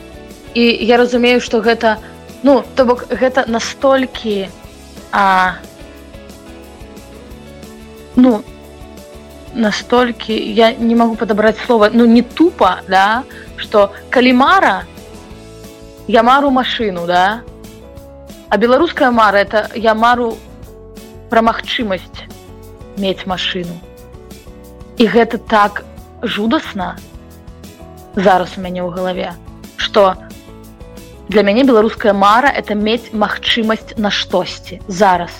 і 0.53 0.63
я 0.85 0.97
разумею 0.97 1.41
что 1.41 1.61
гэта 1.61 1.97
ну 2.43 2.63
то 2.75 2.85
бок 2.85 3.05
гэта 3.09 3.45
настолькі 3.47 4.49
а 5.11 5.55
ну 8.15 8.43
настолькі 9.53 10.33
я 10.33 10.73
не 10.73 10.95
могу 10.95 11.15
подобрать 11.15 11.57
слова 11.65 11.89
ну 11.93 12.05
не 12.05 12.21
тупо 12.21 12.79
да 12.87 13.23
что 13.57 13.91
калимара 14.09 14.83
я 16.07 16.23
мару 16.23 16.49
машину 16.49 17.05
да. 17.05 17.41
А 18.49 18.57
беларуская 18.57 19.11
мара 19.11 19.39
это 19.39 19.69
я 19.75 19.95
мару 19.95 20.37
про 21.29 21.41
магчымасць 21.41 22.27
мець 22.97 23.25
машину 23.25 23.79
і 24.97 25.07
гэта 25.07 25.37
так 25.37 25.85
жудасна 26.21 26.97
зараз 28.15 28.57
у 28.57 28.61
мяне 28.61 28.83
ў 28.83 28.91
галаве 28.91 29.31
что 29.77 30.17
для 31.31 31.43
мяне 31.47 31.63
беларуская 31.63 32.13
мара 32.13 32.51
это 32.51 32.75
мець 32.75 33.15
магчымасць 33.15 33.95
на 33.95 34.11
штосьці. 34.11 34.81
Зараз. 34.87 35.31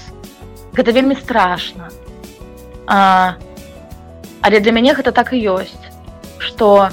Гэта 0.72 0.96
вельмі 0.96 1.20
страшно 1.20 1.92
а 2.88 3.36
але 4.42 4.60
для 4.60 4.72
мяне 4.72 4.94
гэта 4.94 5.12
так 5.12 5.34
і 5.34 5.40
ёсць 5.56 5.84
что 6.40 6.90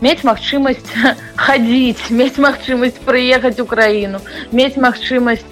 мець 0.00 0.24
магчымасць 0.24 0.92
хадзіць 1.44 2.08
мець 2.10 2.38
магчымасць 2.38 3.02
прыехаць 3.04 3.60
у 3.60 3.66
краіну 3.66 4.22
мець 4.52 4.76
магчымасць 4.76 5.44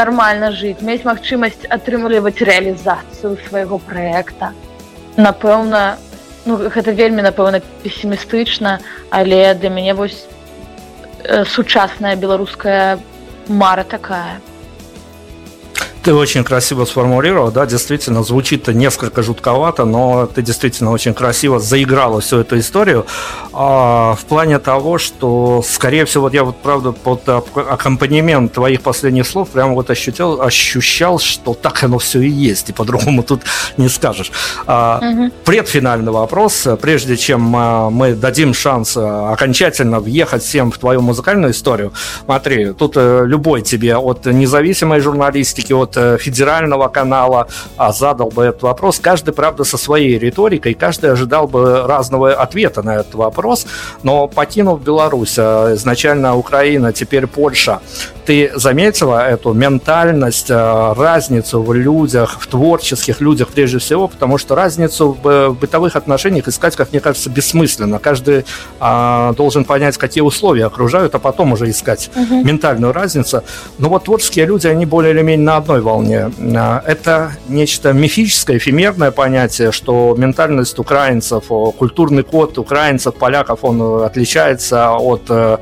нармальна 0.00 0.52
жыць 0.56 0.80
мець 0.80 1.04
магчымасць 1.04 1.68
атрымліваць 1.76 2.40
рэалізацыю 2.40 3.36
свайго 3.48 3.78
проекта 3.78 4.52
напэўна 5.16 5.98
ну, 6.46 6.56
гэта 6.56 6.96
вельмі 6.96 7.26
напэўна 7.26 7.60
песімістычна 7.82 8.78
але 9.10 9.54
для 9.54 9.68
мяне 9.68 9.94
вось 9.98 10.24
э, 10.24 10.39
сучасная 11.46 12.16
беларуская 12.16 12.98
мара 13.48 13.84
такая 13.84 14.40
Ты 16.02 16.14
очень 16.14 16.44
красиво 16.44 16.86
сформулировал, 16.86 17.50
да, 17.50 17.66
действительно, 17.66 18.22
звучит 18.22 18.68
несколько 18.68 19.22
жутковато, 19.22 19.84
но 19.84 20.26
ты 20.26 20.40
действительно 20.40 20.92
очень 20.92 21.12
красиво 21.12 21.60
заиграла 21.60 22.22
всю 22.22 22.38
эту 22.38 22.58
историю 22.58 23.04
а, 23.52 24.14
в 24.14 24.24
плане 24.24 24.58
того, 24.58 24.96
что, 24.96 25.62
скорее 25.66 26.06
всего, 26.06 26.22
вот 26.22 26.34
я 26.34 26.44
вот, 26.44 26.56
правда, 26.56 26.92
под 26.92 27.28
аккомпанемент 27.28 28.54
твоих 28.54 28.80
последних 28.80 29.26
слов 29.26 29.50
прямо 29.50 29.74
вот 29.74 29.90
ощутил, 29.90 30.40
ощущал, 30.40 31.18
что 31.18 31.52
так 31.52 31.82
оно 31.84 31.98
все 31.98 32.20
и 32.20 32.30
есть, 32.30 32.70
и 32.70 32.72
по-другому 32.72 33.22
тут 33.22 33.42
не 33.76 33.88
скажешь. 33.90 34.32
А, 34.66 35.00
угу. 35.02 35.30
Предфинальный 35.44 36.12
вопрос, 36.12 36.66
прежде 36.80 37.18
чем 37.18 37.54
а, 37.54 37.90
мы 37.90 38.14
дадим 38.14 38.54
шанс 38.54 38.96
а, 38.96 39.32
окончательно 39.32 40.00
въехать 40.00 40.42
всем 40.42 40.70
в 40.70 40.78
твою 40.78 41.02
музыкальную 41.02 41.52
историю, 41.52 41.92
смотри, 42.24 42.72
тут 42.72 42.94
а, 42.96 43.24
любой 43.24 43.60
тебе 43.60 43.96
от 43.96 44.24
независимой 44.24 45.00
журналистики, 45.00 45.74
от 45.74 45.89
от 45.90 45.96
э, 45.96 46.18
федерального 46.18 46.88
канала 46.88 47.48
а 47.76 47.92
задал 47.92 48.28
бы 48.28 48.44
этот 48.44 48.62
вопрос. 48.62 48.98
Каждый, 49.00 49.32
правда, 49.32 49.64
со 49.64 49.76
своей 49.76 50.18
риторикой, 50.18 50.74
каждый 50.74 51.12
ожидал 51.12 51.46
бы 51.46 51.86
разного 51.86 52.32
ответа 52.32 52.82
на 52.82 52.96
этот 52.96 53.14
вопрос. 53.14 53.66
но 54.02 54.28
покинув 54.28 54.82
Беларусь, 54.82 55.34
э, 55.38 55.74
изначально 55.74 56.36
Украина, 56.36 56.92
теперь 56.92 57.26
Польша, 57.26 57.80
ты 58.26 58.52
заметила 58.54 59.26
эту 59.26 59.52
ментальность, 59.52 60.50
э, 60.50 60.92
разницу 60.96 61.62
в 61.62 61.72
людях, 61.72 62.38
в 62.40 62.46
творческих 62.46 63.20
людях 63.20 63.48
прежде 63.48 63.78
всего, 63.78 64.08
потому 64.08 64.38
что 64.38 64.54
разницу 64.54 65.16
в 65.22 65.50
бытовых 65.50 65.96
отношениях 65.96 66.48
искать, 66.48 66.76
как 66.76 66.92
мне 66.92 67.00
кажется, 67.00 67.30
бессмысленно. 67.30 67.98
Каждый 67.98 68.44
а, 68.78 69.32
должен 69.32 69.64
понять, 69.64 69.96
какие 69.98 70.22
условия 70.22 70.66
окружают, 70.66 71.14
а 71.14 71.18
потом 71.18 71.52
уже 71.52 71.68
искать 71.70 72.10
угу. 72.14 72.44
ментальную 72.44 72.92
разницу. 72.92 73.42
Но 73.78 73.88
вот 73.88 74.04
творческие 74.04 74.46
люди, 74.46 74.66
они 74.66 74.86
более 74.86 75.12
или 75.12 75.22
менее 75.22 75.46
на 75.46 75.56
одной 75.56 75.79
волне. 75.80 76.30
А, 76.56 76.82
это 76.86 77.32
нечто 77.48 77.92
мифическое, 77.92 78.58
эфемерное 78.58 79.10
понятие, 79.10 79.72
что 79.72 80.14
ментальность 80.16 80.78
украинцев, 80.78 81.44
культурный 81.78 82.22
код 82.22 82.58
украинцев, 82.58 83.14
поляков, 83.14 83.64
он 83.64 84.02
отличается 84.02 84.90
от 84.92 85.22
э, 85.28 85.58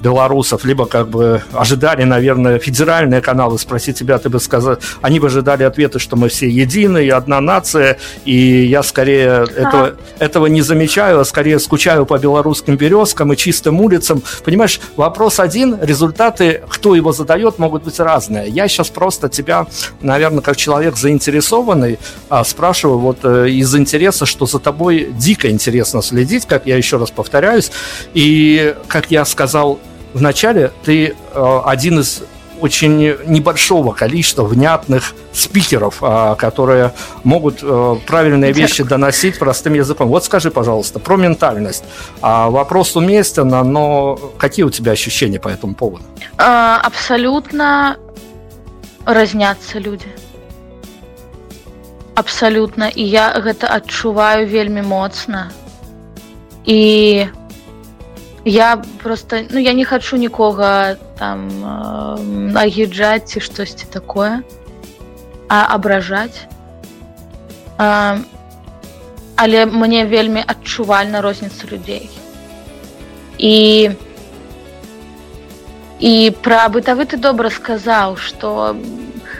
белорусов, 0.00 0.64
либо 0.64 0.86
как 0.86 1.08
бы 1.08 1.42
ожидали, 1.52 2.04
наверное, 2.04 2.58
федеральные 2.58 3.20
каналы 3.20 3.58
спросить 3.58 3.98
тебя, 3.98 4.18
ты 4.18 4.28
бы 4.28 4.40
сказал, 4.40 4.78
они 5.00 5.20
бы 5.20 5.28
ожидали 5.28 5.62
ответа, 5.62 5.98
что 5.98 6.16
мы 6.16 6.28
все 6.28 6.48
едины, 6.48 7.06
и 7.06 7.08
одна 7.08 7.40
нация, 7.40 7.98
и 8.24 8.64
я 8.66 8.82
скорее 8.82 9.46
этого, 9.56 9.94
этого 10.18 10.46
не 10.46 10.62
замечаю, 10.62 11.20
а 11.20 11.24
скорее 11.24 11.58
скучаю 11.58 12.04
по 12.04 12.18
белорусским 12.18 12.76
березкам 12.76 13.32
и 13.32 13.36
чистым 13.36 13.80
улицам. 13.80 14.22
Понимаешь, 14.44 14.80
вопрос 14.96 15.40
один, 15.40 15.78
результаты, 15.80 16.62
кто 16.68 16.94
его 16.94 17.12
задает, 17.12 17.58
могут 17.58 17.84
быть 17.84 17.98
разные. 18.00 18.48
Я 18.48 18.68
сейчас 18.68 18.88
просто 18.88 19.28
тебя, 19.28 19.66
наверное, 20.00 20.42
как 20.42 20.56
человек 20.56 20.96
заинтересованный, 20.96 21.98
а, 22.28 22.44
спрашиваю 22.44 22.98
вот 22.98 23.18
э, 23.22 23.48
из 23.48 23.74
интереса, 23.74 24.26
что 24.26 24.46
за 24.46 24.58
тобой 24.58 25.08
дико 25.12 25.50
интересно 25.50 26.02
следить, 26.02 26.46
как 26.46 26.66
я 26.66 26.76
еще 26.76 26.98
раз 26.98 27.10
повторяюсь, 27.10 27.70
и 28.12 28.74
как 28.88 29.10
я 29.10 29.24
сказал, 29.24 29.37
сказал 29.37 29.79
в 30.13 30.21
начале, 30.21 30.71
ты 30.85 31.15
э, 31.33 31.59
один 31.65 31.99
из 31.99 32.23
очень 32.59 32.97
небольшого 33.25 33.91
количества 33.91 34.43
внятных 34.43 35.13
спикеров, 35.33 36.01
э, 36.01 36.35
которые 36.37 36.93
могут 37.23 37.59
э, 37.61 37.95
правильные 38.07 38.53
вещи 38.53 38.83
доносить 38.83 39.39
простым 39.39 39.73
языком. 39.73 40.07
Вот 40.07 40.23
скажи, 40.23 40.49
пожалуйста, 40.49 40.99
про 40.99 41.17
ментальность. 41.17 41.83
А, 42.21 42.49
вопрос 42.49 42.95
уместен, 42.95 43.49
но 43.49 44.15
какие 44.37 44.65
у 44.65 44.69
тебя 44.69 44.91
ощущения 44.93 45.39
по 45.39 45.49
этому 45.49 45.75
поводу? 45.75 46.03
А, 46.37 46.79
абсолютно 46.83 47.97
разнятся 49.05 49.79
люди. 49.79 50.07
Абсолютно. 52.15 52.87
І 52.95 53.09
я 53.09 53.33
гэта 53.45 53.67
адчуваю 53.69 54.47
вельмі 54.47 54.81
моцна. 54.81 55.49
І 56.65 57.25
я 58.48 58.82
просто 59.02 59.44
ну 59.50 59.60
я 59.60 59.72
не 59.72 59.84
хочу 59.84 60.16
нікога 60.16 60.96
там 61.18 61.48
э, 61.48 62.56
агіджаць 62.56 63.28
ці 63.28 63.40
штосьці 63.40 63.86
такое 63.92 64.42
а 65.48 65.74
абражаць 65.74 66.48
э, 67.78 68.18
але 69.38 69.66
мне 69.66 70.04
вельмі 70.04 70.42
адчувальна 70.46 71.20
розніца 71.22 71.66
людзей. 71.70 72.10
І 73.38 73.90
і 75.98 76.30
пра 76.42 76.66
бытавы 76.68 77.06
ты 77.06 77.16
добра 77.22 77.50
сказаў 77.50 78.16
что 78.16 78.74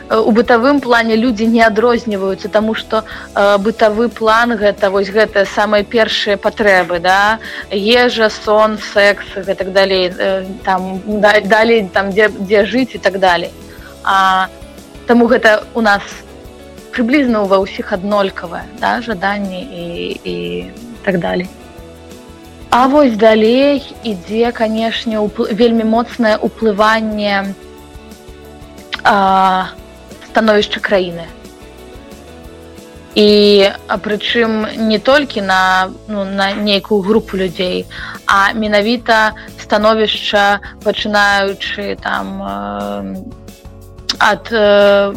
у 0.09 0.31
бытавым 0.31 0.81
плане 0.81 1.15
людзі 1.15 1.45
не 1.47 1.61
адрозніваюцца 1.61 2.49
тому 2.49 2.73
что 2.73 3.03
э, 3.35 3.57
бытавы 3.57 4.09
план 4.09 4.57
гэта 4.57 4.89
вось 4.89 5.09
гэта 5.09 5.45
самыя 5.45 5.83
першыя 5.83 6.37
патрэбы 6.37 6.99
да? 6.99 7.39
Ежа 7.69 8.29
сон 8.29 8.79
секс 8.93 9.25
гэтак 9.35 9.71
далей 9.71 10.09
э, 10.09 10.45
там 10.65 11.01
да, 11.05 11.41
далей 11.41 11.87
там 11.93 12.09
дзе, 12.09 12.29
дзе 12.29 12.65
жыць 12.65 12.95
і 12.95 12.97
так 12.97 13.19
далей. 13.19 13.51
А 14.03 14.49
таму 15.05 15.27
гэта 15.27 15.63
у 15.75 15.81
нас 15.81 16.01
прыблізна 16.89 17.45
ва 17.45 17.61
ўсіх 17.61 17.93
аднолькавае 17.93 18.65
да 18.81 19.01
жаданні 19.01 19.61
і, 19.61 19.85
і 20.25 20.35
так 21.05 21.19
далей. 21.19 21.49
А 22.71 22.87
вось 22.87 23.13
далей 23.13 23.81
ідзе 24.03 24.51
канешне 24.51 25.21
вельмі 25.53 25.83
моцнае 25.83 26.37
уплыванне 26.37 27.53
а, 29.03 29.69
становішча 30.29 30.79
краіны 30.79 31.27
і 33.15 33.69
прычым 34.05 34.65
не 34.87 34.99
толькі 34.99 35.41
на 35.41 35.89
ну, 36.07 36.23
на 36.23 36.53
нейкую 36.53 37.01
групу 37.01 37.37
людзей 37.37 37.85
а 38.25 38.53
менавіта 38.53 39.33
становішча 39.61 40.61
пачынаючы 40.83 41.97
там 42.01 42.25
э, 42.41 43.15
ад 44.19 44.47
э, 44.51 45.13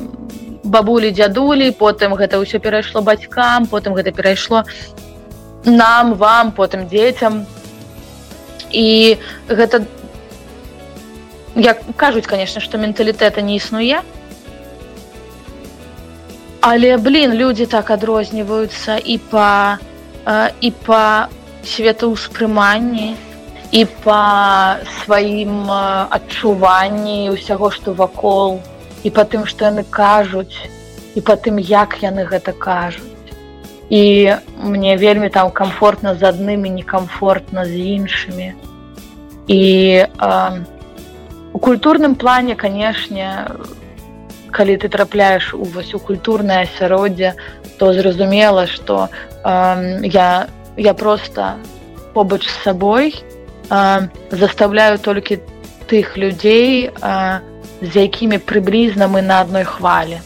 бабулі 0.65 1.13
дзядулі 1.13 1.71
потым 1.77 2.17
гэта 2.17 2.41
ўсё 2.41 2.59
перайшло 2.59 3.03
бацькам 3.03 3.67
потым 3.67 3.93
гэта 3.93 4.11
перайшло 4.11 4.65
нам 5.65 6.15
вам 6.15 6.53
потым 6.53 6.89
дзецям 6.89 7.45
і 8.73 9.19
гэта 9.49 9.85
як 11.55 11.85
кажуць 11.97 12.27
конечно 12.27 12.65
што 12.65 12.79
менталітэта 12.81 13.45
не 13.45 13.61
існуе 13.61 14.01
але 16.63 16.97
блин 16.97 17.35
люди 17.35 17.67
так 17.67 17.91
адрозніваюцца 17.91 18.97
і 19.05 19.19
по 19.19 19.77
і 20.61 20.71
по 20.87 21.03
светаўспрыманні 21.67 23.15
і 23.71 23.83
по 24.05 24.19
сваім 25.03 25.67
адчуванні 25.71 27.31
усяго 27.35 27.71
што 27.75 27.95
вакол 27.99 28.61
і 29.03 29.11
по 29.11 29.27
тым 29.27 29.43
што 29.51 29.75
яны 29.75 29.83
кажуць 29.91 30.71
і 31.15 31.21
по 31.21 31.35
тым 31.35 31.59
як 31.59 31.99
яны 32.03 32.25
гэта 32.31 32.55
кажуць. 32.55 33.11
І 33.91 34.33
мне 34.57 34.97
вельмі 34.97 35.29
там 35.29 35.51
комфортна 35.51 36.15
з 36.15 36.23
аднымі 36.31 36.71
некомфортна 36.71 37.67
з 37.67 37.75
іншымі. 37.99 38.55
І 39.49 39.63
у 41.53 41.59
культурным 41.59 42.15
плане 42.15 42.55
канешне 42.55 43.51
у 43.51 43.82
калі 44.53 44.77
ты 44.77 44.89
трапляеш 44.89 45.55
у 45.55 45.65
вось 45.65 45.95
у 45.95 45.99
культурнае 45.99 46.69
асяроддзе 46.69 47.35
то 47.79 47.93
зразумела 47.93 48.67
что 48.67 49.09
э, 49.45 50.01
я 50.05 50.47
я 50.77 50.95
просто 50.95 51.57
побач 52.15 52.47
з 52.49 52.63
сабой 52.63 53.25
э, 53.71 54.09
заставляю 54.31 54.99
толькі 54.99 55.41
тых 55.89 56.17
людзей 56.17 56.91
э, 56.93 57.41
з 57.83 57.97
якімі 57.97 58.39
прыблізна 58.39 59.09
мы 59.11 59.23
на 59.23 59.41
адной 59.43 59.65
хвалі. 59.65 60.21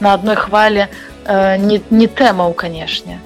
На 0.00 0.14
адной 0.14 0.36
хвалі 0.36 0.86
э, 0.86 1.56
не, 1.58 1.80
не 1.90 2.06
тэмаў 2.06 2.54
канешне. 2.54 3.18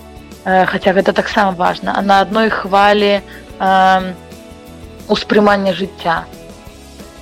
Э, 0.45 0.65
хаця 0.67 0.93
гэта 0.93 1.13
таксама 1.13 1.53
важна 1.53 1.95
а 1.97 2.03
на 2.03 2.21
адной 2.21 2.51
хвалі 2.51 3.21
э, 3.21 4.13
успрымання 5.09 5.73
жыцця 5.73 6.25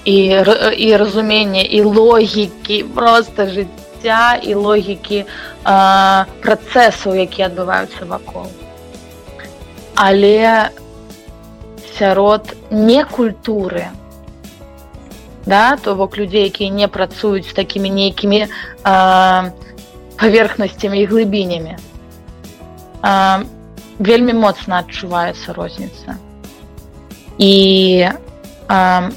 і, 0.05 0.45
і 0.77 0.97
разумення 0.97 1.61
і 1.61 1.83
логікі 1.83 2.83
просто 2.95 3.47
жыцця 3.47 4.39
і 4.43 4.55
логікі 4.55 5.25
працэсаў 6.43 7.15
які 7.15 7.43
адбываюцца 7.49 8.05
вакол 8.07 8.47
але 9.95 10.71
сярод 11.99 12.57
не 12.71 13.05
культуры 13.05 13.87
да 15.47 15.77
то 15.77 15.95
бок 15.95 16.19
людзей 16.19 16.45
якія 16.51 16.71
не 16.71 16.89
працуюць 16.89 17.51
з 17.51 17.53
такімі 17.53 17.91
нейкімі 17.91 18.47
паверхнасцямі 20.19 21.01
і 21.03 21.07
глыбінямі 21.07 21.79
вельмі 23.99 24.35
моцна 24.35 24.83
адчуваецца 24.83 25.53
розніца. 25.53 26.17
І 27.39 28.09
а, 28.69 29.11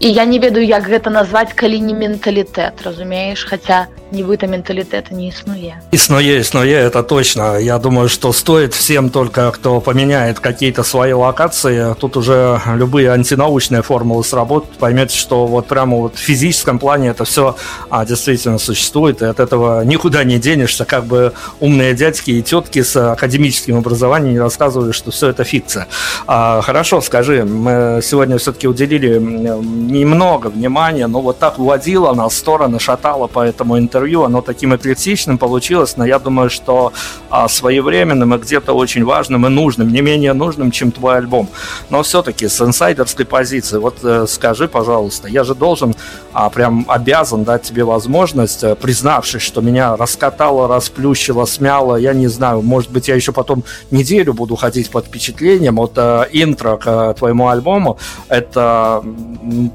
і 0.00 0.12
я 0.12 0.24
не 0.24 0.38
ведаю 0.38 0.64
як 0.66 0.86
гэта 0.86 1.10
назваць 1.10 1.52
калі 1.58 1.80
не 1.82 1.94
менталітэт 1.94 2.82
разумееш? 2.86 3.44
Хаця 3.44 3.86
нібыта 4.13 4.47
менталітэта 4.47 5.15
не 5.15 5.27
існуе 5.27 5.73
існуе 5.91 6.37
існуе 6.39 6.85
это 6.85 7.03
точно 7.03 7.57
я 7.57 7.79
думаю 7.79 8.09
что 8.09 8.33
стоит 8.33 8.73
всем 8.73 9.09
только 9.09 9.51
кто 9.51 9.81
поменяет 9.81 10.39
какие-то 10.39 10.83
свои 10.83 11.13
локации 11.13 11.95
тут 11.99 12.17
уже 12.17 12.61
любые 12.75 13.09
антинаучные 13.11 13.81
формулы 13.81 14.23
сработают 14.23 14.77
поймете 14.77 15.17
что 15.17 15.47
вот 15.47 15.67
прямо 15.67 15.97
вот 15.97 16.15
в 16.15 16.19
физическом 16.19 16.79
плане 16.79 17.09
это 17.09 17.23
все 17.23 17.55
а, 17.89 18.05
действительно 18.05 18.59
существует 18.59 19.21
и 19.21 19.25
от 19.25 19.39
этого 19.39 19.83
никуда 19.83 20.23
не 20.23 20.37
денешься 20.37 20.85
как 20.85 21.05
бы 21.05 21.33
умные 21.59 21.95
дядьки 21.95 22.31
и 22.31 22.43
тетки 22.43 22.83
с 22.83 22.95
академическим 22.95 23.77
образованием 23.77 24.33
не 24.33 24.39
рассказывали 24.39 24.91
что 24.91 25.09
все 25.09 25.29
это 25.29 25.43
фикция 25.43 25.87
а, 26.27 26.61
хорошо 26.61 27.01
скажи 27.01 27.45
мы 27.45 28.01
сегодня 28.03 28.37
все-таки 28.37 28.67
уделили 28.67 29.17
немного 29.17 30.47
внимания 30.47 31.07
но 31.07 31.21
вот 31.21 31.39
так 31.39 31.57
уводила 31.57 32.13
нас 32.13 32.33
в 32.33 32.37
стороны 32.37 32.79
шатала 32.79 33.25
по 33.25 33.39
этому 33.39 33.79
интернету 33.79 33.96
интервью, 33.98 34.22
оно 34.22 34.42
таким 34.42 34.74
эклектичным 34.74 35.38
получилось, 35.38 35.96
но 35.96 36.06
я 36.06 36.18
думаю, 36.18 36.50
что 36.50 36.92
а, 37.30 37.48
своевременным 37.48 38.34
и 38.34 38.38
где-то 38.38 38.72
очень 38.72 39.04
важным 39.04 39.46
и 39.46 39.48
нужным, 39.48 39.88
не 39.88 40.02
менее 40.02 40.34
нужным, 40.34 40.70
чем 40.70 40.92
твой 40.92 41.16
альбом. 41.18 41.48
Но 41.90 42.02
все-таки 42.02 42.48
с 42.48 42.60
инсайдерской 42.60 43.24
позиции, 43.24 43.78
вот 43.78 43.96
э, 44.04 44.26
скажи, 44.28 44.68
пожалуйста, 44.68 45.28
я 45.28 45.42
же 45.44 45.54
должен, 45.54 45.94
а, 46.32 46.48
прям 46.48 46.84
обязан 46.88 47.44
дать 47.44 47.62
тебе 47.62 47.82
возможность, 47.82 48.62
э, 48.62 48.76
признавшись, 48.76 49.42
что 49.42 49.60
меня 49.60 49.96
раскатало, 49.96 50.68
расплющило, 50.68 51.44
смяло, 51.46 51.96
я 51.96 52.14
не 52.14 52.28
знаю, 52.28 52.62
может 52.62 52.92
быть, 52.92 53.08
я 53.08 53.16
еще 53.16 53.32
потом 53.32 53.64
неделю 53.90 54.32
буду 54.32 54.54
ходить 54.56 54.90
под 54.90 55.06
впечатлением. 55.06 55.76
Вот 55.76 55.92
э, 55.96 56.26
интро 56.32 56.76
к 56.76 56.86
э, 56.86 57.14
твоему 57.18 57.48
альбому– 57.48 57.98
это 58.28 59.02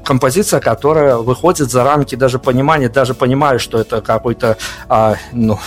композиция, 0.04 0.60
которая 0.60 1.16
выходит 1.16 1.70
за 1.70 1.84
рамки 1.84 2.14
даже 2.14 2.38
понимания, 2.38 2.88
даже 2.88 3.14
понимаю, 3.14 3.58
что 3.58 3.78
это 3.78 4.00
какой-то, 4.14 4.56
а, 4.88 5.16
ну, 5.32 5.58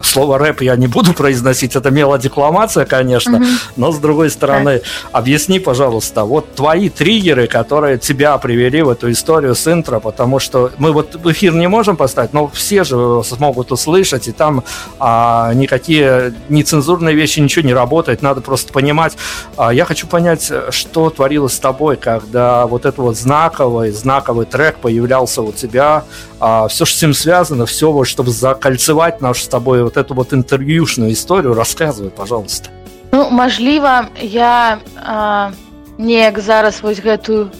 слово 0.00 0.38
рэп 0.38 0.62
я 0.62 0.76
не 0.76 0.86
буду 0.86 1.12
произносить, 1.12 1.76
это 1.76 1.90
мелодекламация, 1.90 2.84
конечно, 2.84 3.42
но 3.76 3.92
с 3.92 3.98
другой 3.98 4.30
стороны, 4.30 4.82
объясни, 5.12 5.58
пожалуйста, 5.58 6.24
вот 6.24 6.54
твои 6.54 6.88
триггеры, 6.88 7.46
которые 7.46 7.98
тебя 7.98 8.36
привели 8.38 8.82
в 8.82 8.88
эту 8.88 9.10
историю 9.10 9.54
с 9.54 9.66
интро, 9.66 10.00
потому 10.00 10.38
что 10.38 10.70
мы 10.78 10.92
вот 10.92 11.16
в 11.16 11.30
эфир 11.30 11.54
не 11.54 11.68
можем 11.68 11.96
поставить, 11.96 12.32
но 12.32 12.48
все 12.48 12.84
же 12.84 13.22
смогут 13.24 13.72
услышать, 13.72 14.28
и 14.28 14.32
там 14.32 14.64
а, 14.98 15.52
никакие 15.54 16.34
нецензурные 16.48 17.14
вещи, 17.14 17.40
ничего 17.40 17.66
не 17.66 17.74
работает, 17.74 18.22
надо 18.22 18.40
просто 18.40 18.72
понимать. 18.72 19.16
А, 19.56 19.72
я 19.72 19.84
хочу 19.84 20.06
понять, 20.06 20.50
что 20.70 21.10
творилось 21.10 21.54
с 21.54 21.58
тобой, 21.58 21.96
когда 21.96 22.66
вот 22.66 22.86
этот 22.86 22.98
вот 22.98 23.16
знаковый, 23.16 23.90
знаковый 23.90 24.46
трек 24.46 24.76
появлялся 24.76 25.42
у 25.42 25.52
тебя, 25.52 26.04
а, 26.40 26.68
все, 26.68 26.84
что 26.84 26.96
с 26.96 27.02
этим 27.02 27.14
связано, 27.14 27.66
все, 27.66 27.79
вот, 27.82 28.06
чтобы 28.06 28.30
закольцевать 28.30 29.20
нашу 29.20 29.42
с 29.42 29.48
тобой 29.48 29.82
вот 29.82 29.96
эту 29.96 30.14
вот 30.14 30.32
интервьюшную 30.32 31.12
историю, 31.12 31.54
рассказывай, 31.54 32.10
пожалуйста. 32.10 32.70
Ну, 33.12 33.30
мажліва, 33.30 34.08
я 34.20 34.78
а, 34.96 35.50
неяк 35.98 36.38
зараз 36.38 36.82
вось 36.82 37.00
гэтую 37.00 37.50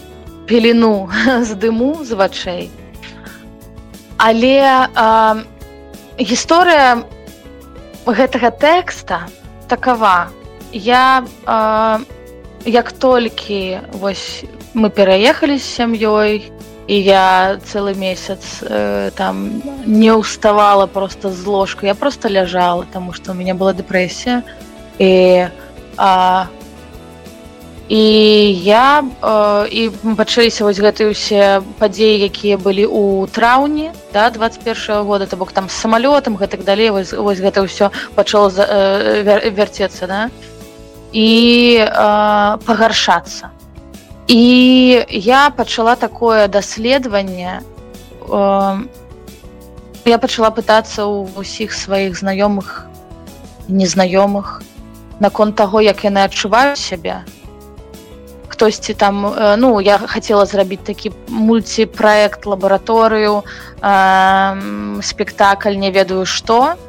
пелену 0.45 1.09
з 1.41 1.55
дыму 1.55 2.03
з 2.03 2.11
вачэй. 2.13 2.69
Але 4.17 4.87
а, 4.95 5.37
гісторыя 6.19 7.03
гэтага 8.05 8.51
тэкста 8.51 9.27
такова. 9.67 10.29
Я 10.71 11.23
а, 11.45 11.99
як 12.65 12.91
толькі 12.91 13.79
вось 13.93 14.43
мы 14.73 14.89
пераехалі 14.89 15.57
з 15.57 15.63
сям'ёй, 15.63 16.50
і 16.87 16.95
я 17.01 17.59
цэлы 17.65 17.93
месяц 17.95 18.61
э, 18.61 19.11
там 19.15 19.61
не 19.85 20.11
ўставала 20.11 20.87
просто 20.87 21.29
з 21.29 21.45
ложку 21.45 21.85
я 21.85 21.95
просто 21.95 22.29
ляжала 22.29 22.85
тому 22.91 23.13
что 23.13 23.31
у 23.31 23.35
меня 23.35 23.53
была 23.55 23.73
дэпрэсія 23.73 24.43
і 24.99 25.47
а, 25.97 26.47
і 27.91 28.03
я 28.63 29.03
э, 29.21 29.67
і 29.67 29.89
пачаліся 30.15 30.63
вось 30.63 30.79
гэтыя 30.79 31.11
ўсе 31.11 31.59
падзеі 31.75 32.23
якія 32.23 32.55
былі 32.55 32.87
у 32.87 33.27
траўні 33.27 33.91
да 34.13 34.29
21 34.31 34.73
-го 34.73 35.03
года. 35.03 35.25
То 35.25 35.35
бок 35.35 35.51
там 35.51 35.67
з 35.67 35.75
самалётам 35.75 36.39
гэтак 36.39 36.63
далей 36.63 36.89
вось, 36.89 37.11
вось 37.11 37.43
гэта 37.43 37.67
ўсё 37.67 37.91
пачало 38.15 38.47
э, 38.47 39.23
вер, 39.23 39.51
вярцецца 39.51 40.07
да. 40.07 40.29
І 41.11 41.83
э, 41.83 42.57
пагаршацца 42.65 43.51
і 44.31 45.05
я 45.09 45.49
пачала 45.49 45.95
такое 45.95 46.47
даследаванне 46.47 47.59
я 50.05 50.17
пачала 50.23 50.51
пытацца 50.55 51.03
ў 51.03 51.27
усіх 51.35 51.75
сваіх 51.75 52.15
знаёмых 52.15 52.87
незнаёмых 53.67 54.63
наконт 55.19 55.59
таго 55.59 55.83
як 55.83 56.07
яны 56.07 56.23
адчуваюць 56.23 56.79
сябе 56.79 57.27
хтосьці 58.47 58.95
там 58.95 59.19
ну 59.59 59.83
я 59.83 59.99
хацела 59.99 60.47
зрабіць 60.47 60.87
такі 60.87 61.11
мульціпраект 61.27 62.47
лабараторыю 62.47 63.43
спектакль 65.11 65.75
не 65.75 65.91
ведаю 65.91 66.23
што 66.23 66.79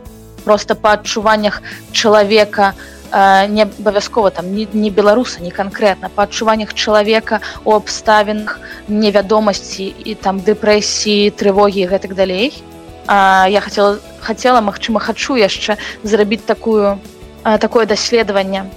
просто 0.46 0.78
па 0.78 0.94
адчуваннях 0.94 1.58
чалавека 1.90 2.70
на 2.78 3.01
не 3.12 3.62
абавязкова 3.62 4.30
там 4.30 4.54
не, 4.54 4.66
не 4.72 4.90
беларуса 4.90 5.42
не 5.42 5.50
канкрэтна. 5.50 6.08
Па 6.14 6.24
адчуваннях 6.24 6.72
чалавека 6.74 7.40
у 7.64 7.74
абставінах 7.76 8.60
невядомасці 8.88 9.92
і 10.04 10.14
там 10.14 10.40
дэпрэсіі 10.40 11.30
трывогі 11.36 11.86
гэтак 11.92 12.14
далей. 12.14 12.62
А, 13.06 13.46
я 13.48 13.60
хотела 13.60 13.98
хотела 14.20 14.60
Мачыма 14.60 15.00
хачу 15.00 15.36
яшчэ 15.36 15.76
зрабіць 16.02 16.46
такую 16.46 16.98
а, 17.42 17.58
такое 17.58 17.86
даследаванне. 17.86 18.70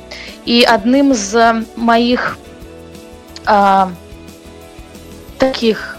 І 0.45 0.65
адным 0.67 1.13
з 1.13 1.63
маіх 1.77 2.37
а, 3.45 3.89
таких 5.37 5.97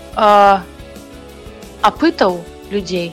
апытаў 1.82 2.40
людзей 2.72 3.12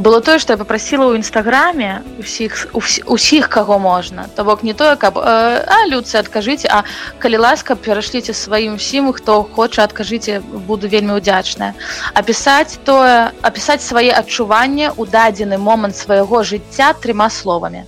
было 0.00 0.20
тое 0.20 0.38
што 0.40 0.54
я 0.54 0.56
попросила 0.56 1.12
ў 1.12 1.20
нстаграме 1.20 2.00
усіх 2.16 2.72
усіх 3.04 3.48
каго 3.52 3.76
можна. 3.78 4.28
То 4.34 4.44
бок 4.44 4.62
не 4.64 4.72
тое 4.72 4.96
каб 4.96 5.20
э, 5.20 5.20
а 5.20 5.84
людцы 5.92 6.16
адкажыце 6.16 6.72
а 6.72 6.84
калі 7.20 7.44
ласка 7.44 7.76
перашліце 7.76 8.32
сваім 8.32 8.80
усім 8.80 9.12
хто 9.12 9.44
хоча 9.44 9.84
адкажыце 9.84 10.40
буду 10.40 10.88
вельмі 10.88 11.20
удзячная 11.20 11.76
апісаць 12.14 12.80
тое 12.88 13.28
апісаць 13.44 13.84
свае 13.84 14.16
адчуванне 14.16 14.96
у 14.96 15.04
дадзены 15.04 15.60
момант 15.60 15.96
свайго 15.96 16.42
жыцця 16.42 16.96
трыма 16.96 17.28
словамі. 17.28 17.84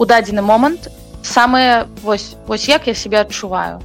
У 0.00 0.08
дадзены 0.08 0.40
момант 0.40 0.88
самыя 1.22 1.84
вось 2.00 2.40
вось 2.46 2.68
як 2.68 2.88
я 2.88 2.94
себе 2.94 3.20
адчуваю. 3.20 3.84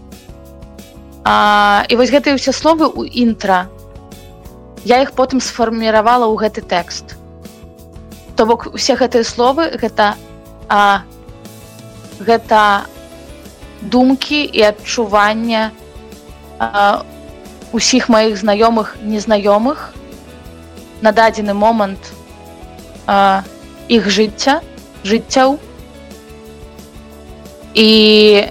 А, 1.27 1.83
і 1.89 1.95
вось 1.99 2.13
гэтыя 2.13 2.39
ўсе 2.39 2.55
словы 2.55 2.87
у 2.87 3.03
інтра. 3.03 3.67
Я 4.85 5.03
іх 5.03 5.11
потым 5.11 5.43
сфарміравала 5.43 6.31
ў 6.31 6.39
гэты 6.39 6.63
тэкст 6.63 7.24
то 8.35 8.45
бок 8.45 8.67
усе 8.73 8.95
гэтыя 8.95 9.23
словы 9.23 9.71
гэта 9.79 10.15
а, 10.69 11.03
гэта 12.19 12.85
думкі 13.81 14.43
і 14.43 14.61
адчування 14.71 15.71
усіх 17.71 18.07
маіх 18.09 18.39
знаёмых 18.39 18.95
незнаёмых 19.03 19.91
на 21.01 21.11
дадзены 21.11 21.53
момант 21.53 22.13
а, 23.07 23.43
іх 23.87 24.09
жыцця 24.09 24.61
жыццяў. 25.05 25.59
І 27.75 28.49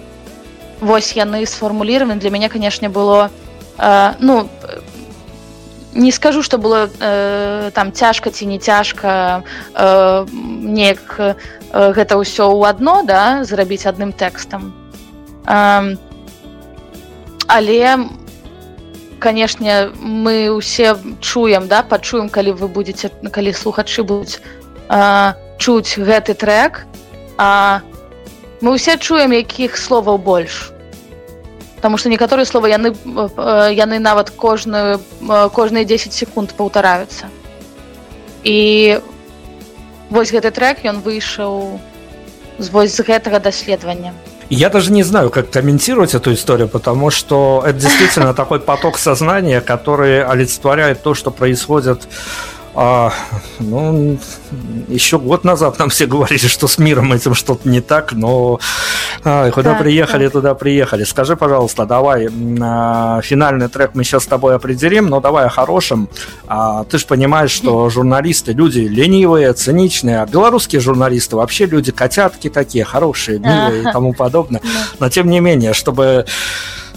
вось 0.81 1.13
яны 1.17 1.45
сфармуліраваны. 1.47 2.21
Для 2.21 2.31
мяне 2.31 2.49
канешне 2.49 2.89
было 2.89 3.31
а, 3.77 4.15
ну 4.21 4.49
не 5.95 6.13
скажу 6.13 6.43
что 6.43 6.59
было 6.59 6.91
э, 7.01 7.71
там 7.75 7.93
цяжка 7.93 8.31
ці 8.31 8.47
не 8.47 8.59
цяжка 8.59 9.45
э, 9.75 10.27
неяк 10.35 11.17
э, 11.19 11.35
гэта 11.71 12.19
ўсё 12.19 12.51
ў 12.51 12.69
адно 12.69 13.03
да 13.07 13.45
зрабіць 13.45 13.87
адным 13.87 14.13
тэкстам. 14.13 14.75
Э, 15.47 15.97
але 17.47 18.11
канешне 19.19 19.91
мы 20.03 20.51
ўсе 20.51 20.99
чуем 21.21 21.69
да 21.69 21.83
пачуем 21.83 22.29
калі 22.29 22.59
вы 22.59 22.69
будете 22.69 23.09
калі 23.09 23.55
слухачы 23.55 24.03
будуць 24.03 24.43
э, 24.91 25.33
чуць 25.59 25.95
гэты 25.97 26.35
трек 26.35 26.87
а 27.39 27.81
мы 28.61 28.75
ўсе 28.75 28.99
чуем 28.99 29.33
якіх 29.33 29.79
словаў 29.79 30.19
больш 30.19 30.74
потому 31.85 31.99
что 31.99 32.09
некаторыя 32.09 32.47
слова 32.47 32.65
яны 32.65 32.97
яны 33.77 33.99
нават 33.99 34.31
кожную 34.31 35.01
кожныя 35.53 35.85
10 35.85 36.15
секунд 36.15 36.55
паўтараюцца 36.57 37.29
і 38.43 39.01
вось 40.09 40.33
гэты 40.33 40.49
трек 40.49 40.81
ён 40.89 41.05
выйшаў 41.05 41.77
з 42.57 42.71
вось 42.73 42.97
з 42.97 43.05
гэтага 43.05 43.37
даследавання. 43.37 44.15
Я 44.49 44.71
даже 44.71 44.93
не 44.93 45.03
знаю, 45.03 45.29
как 45.29 45.51
комментировать 45.51 46.15
эту 46.15 46.33
историю, 46.33 46.69
потому 46.69 47.11
что 47.11 47.63
это 47.67 47.79
действительно 47.79 48.33
такой 48.43 48.61
поток 48.61 48.97
сознания, 48.97 49.61
который 49.61 50.25
олицетворяет 50.25 51.03
то, 51.03 51.13
что 51.13 51.31
происходит 51.31 52.09
а, 52.75 53.13
ну, 53.61 54.19
еще 54.89 55.19
год 55.19 55.45
назад 55.45 55.79
нам 55.79 55.91
все 55.91 56.07
говорили, 56.07 56.47
что 56.47 56.67
с 56.67 56.79
миром 56.79 57.13
этим 57.13 57.35
что-то 57.35 57.69
не 57.69 57.81
так, 57.81 58.13
но 58.13 58.59
а, 59.23 59.51
куда 59.51 59.75
да, 59.75 59.79
приехали, 59.79 60.25
да. 60.25 60.31
туда 60.31 60.55
приехали. 60.55 61.05
Скажи, 61.05 61.37
пожалуйста, 61.37 61.87
давай 61.87 62.29
а, 62.61 63.21
финальный 63.23 63.69
трек 63.69 63.93
мы 63.95 64.03
сейчас 64.03 64.25
с 64.25 64.27
тобой 64.27 64.57
определим, 64.57 65.07
но 65.07 65.21
давай 65.21 65.47
о 65.47 65.49
хорошем. 65.49 66.09
А, 66.47 66.85
ты 66.85 66.99
же 66.99 67.07
понимаешь, 67.07 67.51
что 67.51 67.89
журналисты 67.91 68.53
люди 68.53 68.81
ленивые, 68.81 69.53
циничные, 69.53 70.21
а 70.21 70.27
белорусские 70.27 70.81
журналисты 70.81 71.37
вообще 71.37 71.67
люди 71.67 71.93
котятки 71.93 72.51
такие, 72.51 72.85
хорошие, 72.85 73.39
милые 73.39 73.83
и 73.83 73.85
тому 73.85 74.13
подобное. 74.15 74.61
Но 74.99 75.09
тем 75.09 75.31
не 75.31 75.41
менее, 75.41 75.75
чтобы 75.75 76.27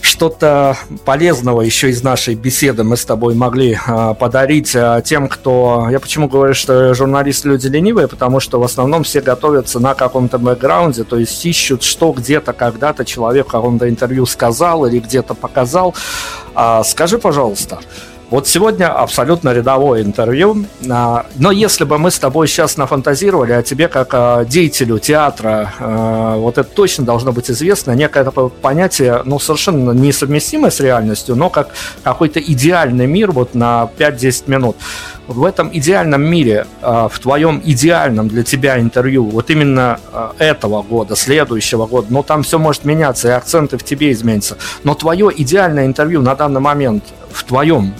что-то 0.07 0.77
полезного 1.05 1.61
еще 1.61 1.89
из 1.89 2.01
нашей 2.01 2.35
беседы 2.35 2.83
мы 2.83 2.97
с 2.97 3.05
тобой 3.05 3.35
могли 3.35 3.77
а, 3.85 4.13
подарить 4.13 4.75
а, 4.75 5.01
тем, 5.01 5.27
кто... 5.27 5.87
Я 5.91 5.99
почему 5.99 6.27
говорю, 6.27 6.53
что 6.53 6.93
журналисты 6.93 7.49
люди 7.49 7.67
ленивые, 7.67 8.07
потому 8.07 8.39
что 8.39 8.59
в 8.59 8.63
основном 8.63 9.03
все 9.03 9.21
готовятся 9.21 9.79
на 9.79 9.93
каком-то 9.93 10.39
бэкграунде, 10.39 11.03
то 11.03 11.17
есть 11.17 11.45
ищут, 11.45 11.83
что 11.83 12.11
где-то 12.13 12.53
когда-то 12.53 13.05
человек 13.05 13.47
в 13.47 13.51
каком-то 13.51 13.89
интервью 13.89 14.25
сказал 14.25 14.85
или 14.85 14.99
где-то 14.99 15.33
показал. 15.33 15.93
А, 16.55 16.83
скажи, 16.83 17.19
пожалуйста, 17.19 17.79
вот 18.29 18.45
сегодня 18.45 18.91
абсолютно 18.91 19.53
рядовое 19.53 20.01
интервью, 20.01 20.65
а, 20.89 21.25
но 21.37 21.51
если 21.51 21.85
бы 21.85 21.97
мы 21.97 22.11
с 22.11 22.19
тобой 22.19 22.47
сейчас 22.47 22.75
нафантазировали 22.75 23.53
о 23.53 23.63
тебе 23.63 23.87
как 23.87 24.13
о 24.13 24.43
деятелю 24.43 24.99
театра, 24.99 25.73
а, 25.79 26.35
вот 26.35 26.57
это 26.57 26.69
точно 26.69 27.05
должно 27.05 27.31
быть 27.31 27.49
известно, 27.49 27.93
некое 27.93 28.25
такое 28.25 28.49
понятие, 28.49 29.21
ну, 29.23 29.39
совершенно 29.39 29.91
несовместимое 29.91 30.71
с 30.71 30.81
реальностью, 30.81 31.35
но 31.35 31.49
как 31.49 31.69
какой-то 32.03 32.41
идеальный 32.41 33.07
мир 33.07 33.31
вот 33.31 33.55
на 33.55 33.89
5-10 33.97 34.47
минут. 34.47 34.75
В 35.27 35.43
этом 35.43 35.69
идеальном 35.73 36.23
мире, 36.23 36.65
а, 36.81 37.07
в 37.09 37.19
твоем 37.19 37.61
идеальном 37.63 38.27
для 38.27 38.43
тебя 38.43 38.79
интервью, 38.79 39.25
вот 39.25 39.49
именно 39.49 39.99
этого 40.37 40.81
года, 40.81 41.15
следующего 41.15 41.85
года, 41.85 42.07
но 42.09 42.23
там 42.23 42.43
все 42.43 42.57
может 42.57 42.85
меняться, 42.85 43.27
и 43.27 43.31
акценты 43.31 43.77
в 43.77 43.83
тебе 43.83 44.11
изменятся, 44.11 44.57
но 44.83 44.93
твое 44.95 45.31
идеальное 45.35 45.85
интервью 45.85 46.21
на 46.21 46.35
данный 46.35 46.61
момент 46.61 47.03
в 47.31 47.43
твоем 47.43 47.93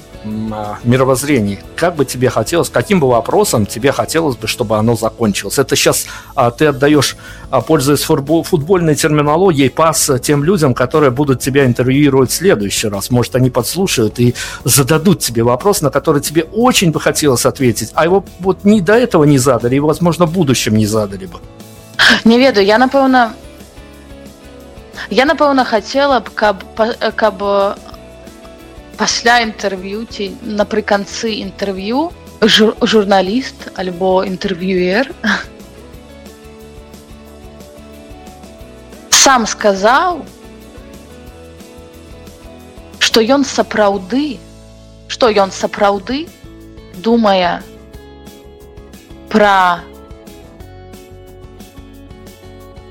а, 0.51 0.79
мировоззрении, 0.83 1.59
как 1.75 1.95
бы 1.95 2.03
тебе 2.03 2.29
хотелось, 2.29 2.69
каким 2.69 2.99
бы 2.99 3.07
вопросом 3.07 3.65
тебе 3.65 3.91
хотелось 3.91 4.35
бы, 4.35 4.47
чтобы 4.47 4.77
оно 4.77 4.95
закончилось? 4.95 5.57
Это 5.59 5.75
сейчас 5.75 6.05
а, 6.35 6.51
ты 6.51 6.67
отдаешь, 6.67 7.15
а, 7.49 7.61
пользуясь 7.61 8.01
футбол, 8.01 8.43
футбольной 8.43 8.95
терминологией, 8.95 9.69
пас 9.69 10.09
тем 10.21 10.43
людям, 10.43 10.73
которые 10.73 11.11
будут 11.11 11.39
тебя 11.39 11.65
интервьюировать 11.65 12.31
в 12.31 12.33
следующий 12.33 12.87
раз. 12.87 13.09
Может, 13.09 13.35
они 13.35 13.49
подслушают 13.49 14.19
и 14.19 14.35
зададут 14.63 15.19
тебе 15.19 15.43
вопрос, 15.43 15.81
на 15.81 15.91
который 15.91 16.21
тебе 16.21 16.43
очень 16.51 16.91
бы 16.91 16.99
хотелось 16.99 17.16
ответить, 17.25 17.91
а 17.93 18.05
его 18.05 18.23
вот 18.39 18.63
ни 18.63 18.81
до 18.81 18.93
этого 18.93 19.23
не 19.23 19.37
задали, 19.37 19.75
и, 19.75 19.79
возможно, 19.79 20.25
в 20.25 20.31
будущем 20.31 20.75
не 20.75 20.85
задали 20.85 21.25
бы. 21.25 21.39
Не 22.23 22.37
ведаю, 22.37 22.65
я, 22.65 22.77
напэўна, 22.77 23.33
я, 25.09 25.25
напэўна, 25.25 25.65
хацела 25.65 26.19
б, 26.19 26.29
каб, 26.33 26.63
каб 27.15 27.43
пасля 28.97 29.39
інтэрв'ю 29.45 30.05
ці 30.09 30.33
напрыканцы 30.41 31.29
інтэрв'ю 31.45 32.09
жур, 32.41 32.73
журналіст 32.81 33.69
альбо 33.77 34.25
інтэрв'юер 34.25 35.13
сам 39.21 39.45
сказаў 39.45 40.25
што 42.97 43.21
ён 43.21 43.45
сапраўды 43.45 44.41
што 45.13 45.29
ён 45.29 45.53
сапраўды 45.53 46.25
думае 47.05 47.61
пра 49.29 49.81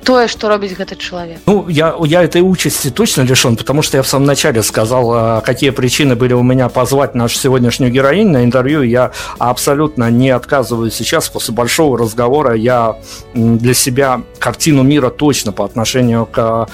тое 0.07 0.29
что 0.29 0.49
робіць 0.49 0.79
гэты 0.79 0.97
человек. 0.97 1.39
Ну 1.47 1.69
я 1.69 1.97
я 2.05 2.23
этой 2.23 2.41
участи 2.41 2.91
точно 2.91 3.23
лишен 3.23 3.57
потому 3.57 3.83
что 3.83 3.97
я 3.97 4.03
в 4.03 4.07
самом 4.07 4.27
начале 4.27 4.63
сказал 4.63 5.13
а, 5.13 5.41
какие 5.41 5.71
причины 5.71 6.15
были 6.15 6.33
у 6.33 6.43
меня 6.43 6.69
позвать 6.69 7.15
нашу 7.15 7.37
сегодняшнюю 7.39 7.93
героинь 7.93 8.29
на 8.29 8.45
интервью. 8.45 8.83
Я 8.83 9.11
абсолютно 9.39 10.09
не 10.11 10.31
отказываю 10.31 10.91
сейчас. 10.93 11.29
После 11.29 11.53
большого 11.55 11.99
разговора 11.99 12.55
я 12.55 12.97
для 13.35 13.75
себя 13.75 14.23
картину 14.39 14.85
мира 14.85 15.11
точно 15.11 15.51
по 15.51 15.65
отношению 15.65 16.27
к 16.27 16.69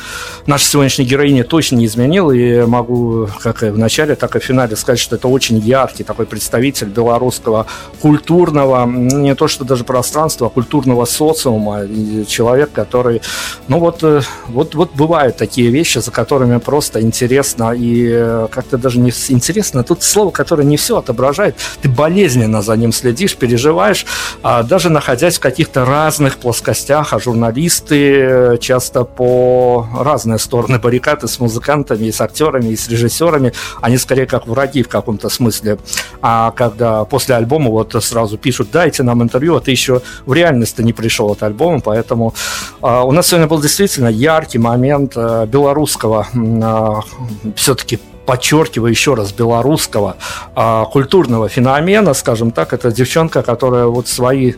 нашей 0.47 0.67
сегодняшней 0.67 1.07
героине 1.07 1.43
точно 1.43 1.77
не 1.77 1.87
изменил. 1.87 2.31
И 2.31 2.67
могу 2.67 3.29
как 3.43 3.63
и 3.63 3.71
в 3.71 3.79
начале 3.79 4.15
так 4.15 4.37
и 4.37 4.41
в 4.41 4.45
финале 4.45 4.77
сказать 4.77 5.01
что 5.01 5.17
это 5.17 5.29
очень 5.29 5.59
яркий 5.59 6.05
такой 6.05 6.27
представитель 6.27 6.89
белорусского 6.89 7.67
культурного 8.03 8.85
не 8.87 9.35
то 9.35 9.49
что 9.49 9.65
даже 9.65 9.85
пространства 9.85 10.49
а 10.49 10.51
культурного 10.51 11.07
социума. 11.07 11.87
Человек 12.29 12.73
который 12.73 13.22
ну 13.69 13.79
вот, 13.79 14.03
э, 14.03 14.23
вот, 14.49 14.75
вот 14.75 14.95
бывают 14.95 15.37
такие 15.37 15.71
вещи, 15.71 15.99
за 15.99 16.11
которыми 16.11 16.59
просто 16.59 17.01
интересно 17.01 17.73
и 17.73 18.09
э, 18.13 18.49
как-то 18.51 18.79
даже 18.79 18.99
не 18.99 19.11
интересно. 19.29 19.83
Тут 19.85 20.03
слово, 20.03 20.31
которое 20.31 20.65
не 20.65 20.77
все 20.77 20.99
отображает. 20.99 21.57
Ты 21.81 21.89
болезненно 21.89 22.63
за 22.63 22.77
ним 22.77 22.93
следишь, 22.93 23.37
переживаешь, 23.37 24.07
а 24.43 24.63
даже 24.63 24.91
находясь 24.91 25.37
в 25.37 25.41
каких-то 25.41 25.85
разных 25.85 26.39
плоскостях, 26.39 27.13
а 27.13 27.21
журналисты 27.21 28.21
э, 28.21 28.59
часто 28.59 29.05
по 29.05 29.87
разные 29.99 30.39
стороны 30.39 30.79
баррикады 30.79 31.29
с 31.29 31.39
музыкантами, 31.41 32.07
и 32.07 32.13
с 32.13 32.21
актерами, 32.21 32.71
и 32.71 32.77
с 32.77 32.89
режиссерами, 32.89 33.53
они 33.81 33.99
скорее 33.99 34.27
как 34.27 34.47
враги 34.47 34.83
в 34.83 34.89
каком-то 34.89 35.29
смысле. 35.29 35.79
А 36.21 36.51
когда 36.53 37.05
после 37.05 37.35
альбома 37.35 37.71
вот 37.71 37.95
сразу 38.03 38.39
пишут, 38.39 38.71
дайте 38.73 39.03
нам 39.03 39.23
интервью, 39.23 39.57
а 39.57 39.61
ты 39.61 39.71
еще 39.71 40.03
в 40.27 40.33
реальности 40.33 40.83
не 40.83 40.93
пришел 40.93 41.31
от 41.31 41.43
альбома, 41.43 41.81
поэтому 41.81 42.35
а, 42.81 43.05
у 43.13 43.15
нас 43.15 43.27
сегодня 43.27 43.47
был 43.47 43.61
действительно 43.61 44.09
яркий 44.09 44.57
момент 44.57 45.13
э, 45.17 45.45
белорусского, 45.45 46.27
а, 46.35 47.01
все-таки 47.57 47.99
подчеркиваю 48.25 48.89
еще 48.89 49.13
раз, 49.13 49.33
белорусского 49.33 50.17
а, 50.55 50.87
культурного 50.87 51.51
феномена, 51.51 52.15
скажем 52.15 52.53
так, 52.53 52.73
это 52.73 52.91
девчонка, 52.91 53.43
которая 53.43 53.85
вот 53.85 54.09
свои 54.09 54.55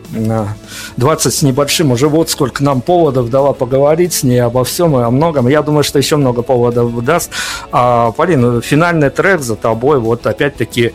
20 0.95 1.33
с 1.33 1.41
небольшим, 1.41 1.91
уже 1.91 2.07
вот 2.07 2.29
сколько 2.29 2.63
нам 2.63 2.79
поводов 2.79 3.29
дала 3.29 3.51
поговорить 3.51 4.13
с 4.13 4.23
ней 4.23 4.39
обо 4.39 4.63
всем 4.63 4.97
и 4.97 5.03
о 5.03 5.11
многом. 5.11 5.49
Я 5.49 5.61
думаю, 5.61 5.83
что 5.83 5.99
еще 5.99 6.15
много 6.15 6.41
поводов 6.41 7.03
даст. 7.03 7.31
А, 7.73 8.11
Полина, 8.11 8.61
финальный 8.61 9.09
трек 9.09 9.41
за 9.41 9.57
тобой, 9.57 9.99
вот 9.99 10.25
опять-таки 10.25 10.93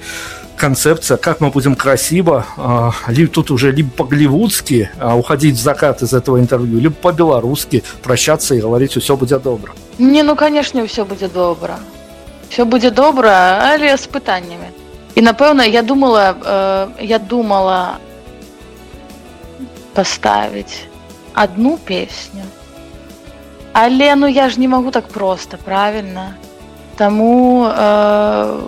концепция, 0.61 1.17
как 1.17 1.41
мы 1.41 1.49
будем 1.49 1.75
красиво, 1.75 2.45
либо 3.09 3.33
тут 3.33 3.51
уже 3.51 3.73
либо 3.73 3.91
по-голливудски 3.91 4.91
а, 4.99 5.17
уходить 5.17 5.57
в 5.57 5.63
закат 5.63 6.03
из 6.03 6.13
этого 6.13 6.39
интервью, 6.39 6.79
либо 6.81 6.95
по-белорусски 6.95 7.83
прощаться 8.03 8.55
и 8.55 8.61
говорить 8.61 8.93
все 8.93 9.17
будет 9.17 9.43
добро. 9.43 9.73
Не, 9.99 10.23
ну, 10.23 10.37
конечно, 10.37 10.87
все 10.87 11.05
будет 11.05 11.33
добро. 11.33 11.75
Все 12.51 12.65
будет 12.65 12.95
добро, 12.95 13.31
але 13.31 13.97
с 13.97 14.07
пытаннями. 14.07 14.71
И, 15.15 15.23
напэўна, 15.23 15.63
я 15.63 15.83
думала, 15.83 16.37
э, 16.45 16.89
я 17.01 17.19
думала 17.19 17.99
поставить 19.95 20.89
одну 21.35 21.79
песню. 21.79 22.45
Але, 23.73 24.15
ну, 24.17 24.27
я 24.27 24.49
же 24.51 24.61
не 24.61 24.69
могу 24.69 24.91
так 24.91 25.09
просто, 25.09 25.57
правильно? 25.57 26.35
Тому 26.97 27.67
э, 27.67 28.61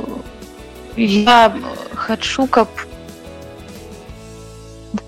я 0.97 1.53
хачу 1.95 2.47
каб 2.47 2.69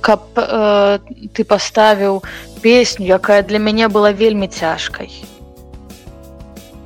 каб 0.01 0.21
э, 0.37 0.99
ты 1.33 1.45
паставіў 1.45 2.23
песню 2.63 3.07
якая 3.07 3.43
для 3.43 3.59
мяне 3.59 3.89
была 3.89 4.13
вельмі 4.13 4.49
цяжкай. 4.49 5.11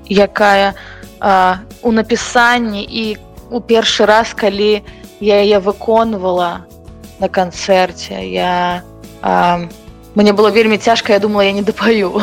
Якая 0.08 0.74
э, 1.20 1.56
у 1.82 1.92
напісанні 1.92 2.82
і 2.82 3.16
у 3.50 3.60
першы 3.60 4.06
раз 4.06 4.34
калі 4.34 4.82
я 5.20 5.42
яе 5.42 5.58
выконвала 5.58 6.66
на 7.18 7.28
канцэрце 7.28 8.22
я 8.26 8.82
э, 9.22 9.68
мне 10.14 10.32
было 10.32 10.50
вельмі 10.50 10.78
цяжка 10.78 11.12
я 11.12 11.18
думала 11.18 11.42
я 11.42 11.52
не 11.52 11.62
дапаю 11.62 12.22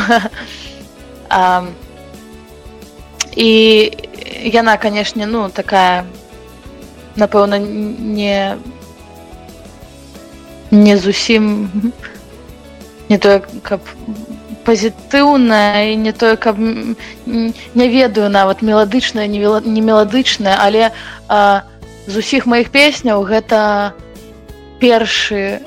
і 3.36 3.92
яна 4.44 4.76
канешне 4.76 5.26
ну 5.26 5.48
такая 5.48 6.04
напэўна 7.16 7.58
не 7.58 8.56
не 10.70 10.96
зусім 10.96 11.70
не 13.08 13.18
тое 13.18 13.40
каб 13.62 13.80
пазітыўна 14.66 15.60
і 15.92 15.96
не 15.96 16.12
тое 16.12 16.36
каб 16.36 16.58
не 16.58 17.86
ведаю 17.88 18.28
нават 18.28 18.62
меладычная 18.62 19.26
не 19.26 19.80
меладычная 19.80 20.58
але 20.60 20.90
а, 21.28 21.62
з 22.06 22.16
усіх 22.16 22.46
маіх 22.46 22.70
песняў 22.70 23.22
гэта 23.22 23.94
першы 24.80 25.62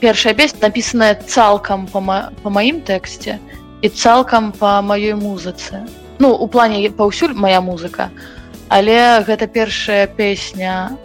першая 0.00 0.34
песня 0.34 0.70
напісаная 0.70 1.14
цалкам 1.14 1.86
па, 1.90 2.00
ма, 2.00 2.18
па 2.42 2.50
маім 2.50 2.80
тэксце 2.80 3.38
і 3.82 3.88
цалкам 3.88 4.52
па 4.54 4.78
маёй 4.82 5.14
музыцы. 5.18 5.82
Ну 6.18 6.34
у 6.34 6.46
плане 6.46 6.90
паўсюль 6.90 7.34
моя 7.34 7.60
музыка 7.60 8.10
а 8.14 8.37
але 8.68 9.24
гэта 9.24 9.46
першая 9.46 10.06
песня 10.06 10.96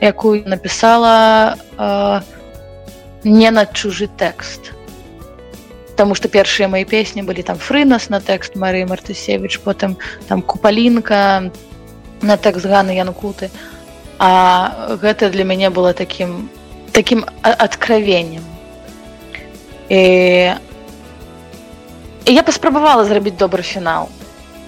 якую 0.00 0.42
напісала 0.46 1.56
э, 1.78 2.20
не 3.24 3.50
на 3.50 3.66
чужы 3.66 4.08
тэкст. 4.08 4.72
Таму 5.96 6.14
што 6.14 6.28
першыя 6.28 6.66
мои 6.68 6.84
песні 6.84 7.22
былі 7.22 7.42
там 7.42 7.58
фрынас 7.58 8.08
на 8.08 8.18
тэкст 8.18 8.56
Марыі 8.56 8.86
Мартысевич 8.90 9.60
потым 9.60 9.98
там 10.26 10.42
купалінка 10.42 11.50
на 12.22 12.36
тэкст 12.36 12.66
ганы 12.66 12.96
янкуты. 12.98 13.50
А 14.18 14.96
гэта 15.02 15.30
для 15.30 15.44
мяне 15.44 15.70
было 15.70 15.92
таким 15.92 16.48
таким 16.92 17.24
адкровеннем 17.42 18.44
і... 19.88 20.52
і 22.24 22.34
я 22.34 22.42
паспрабавала 22.42 23.04
зрабіць 23.04 23.40
добры 23.40 23.62
фінал 23.62 24.08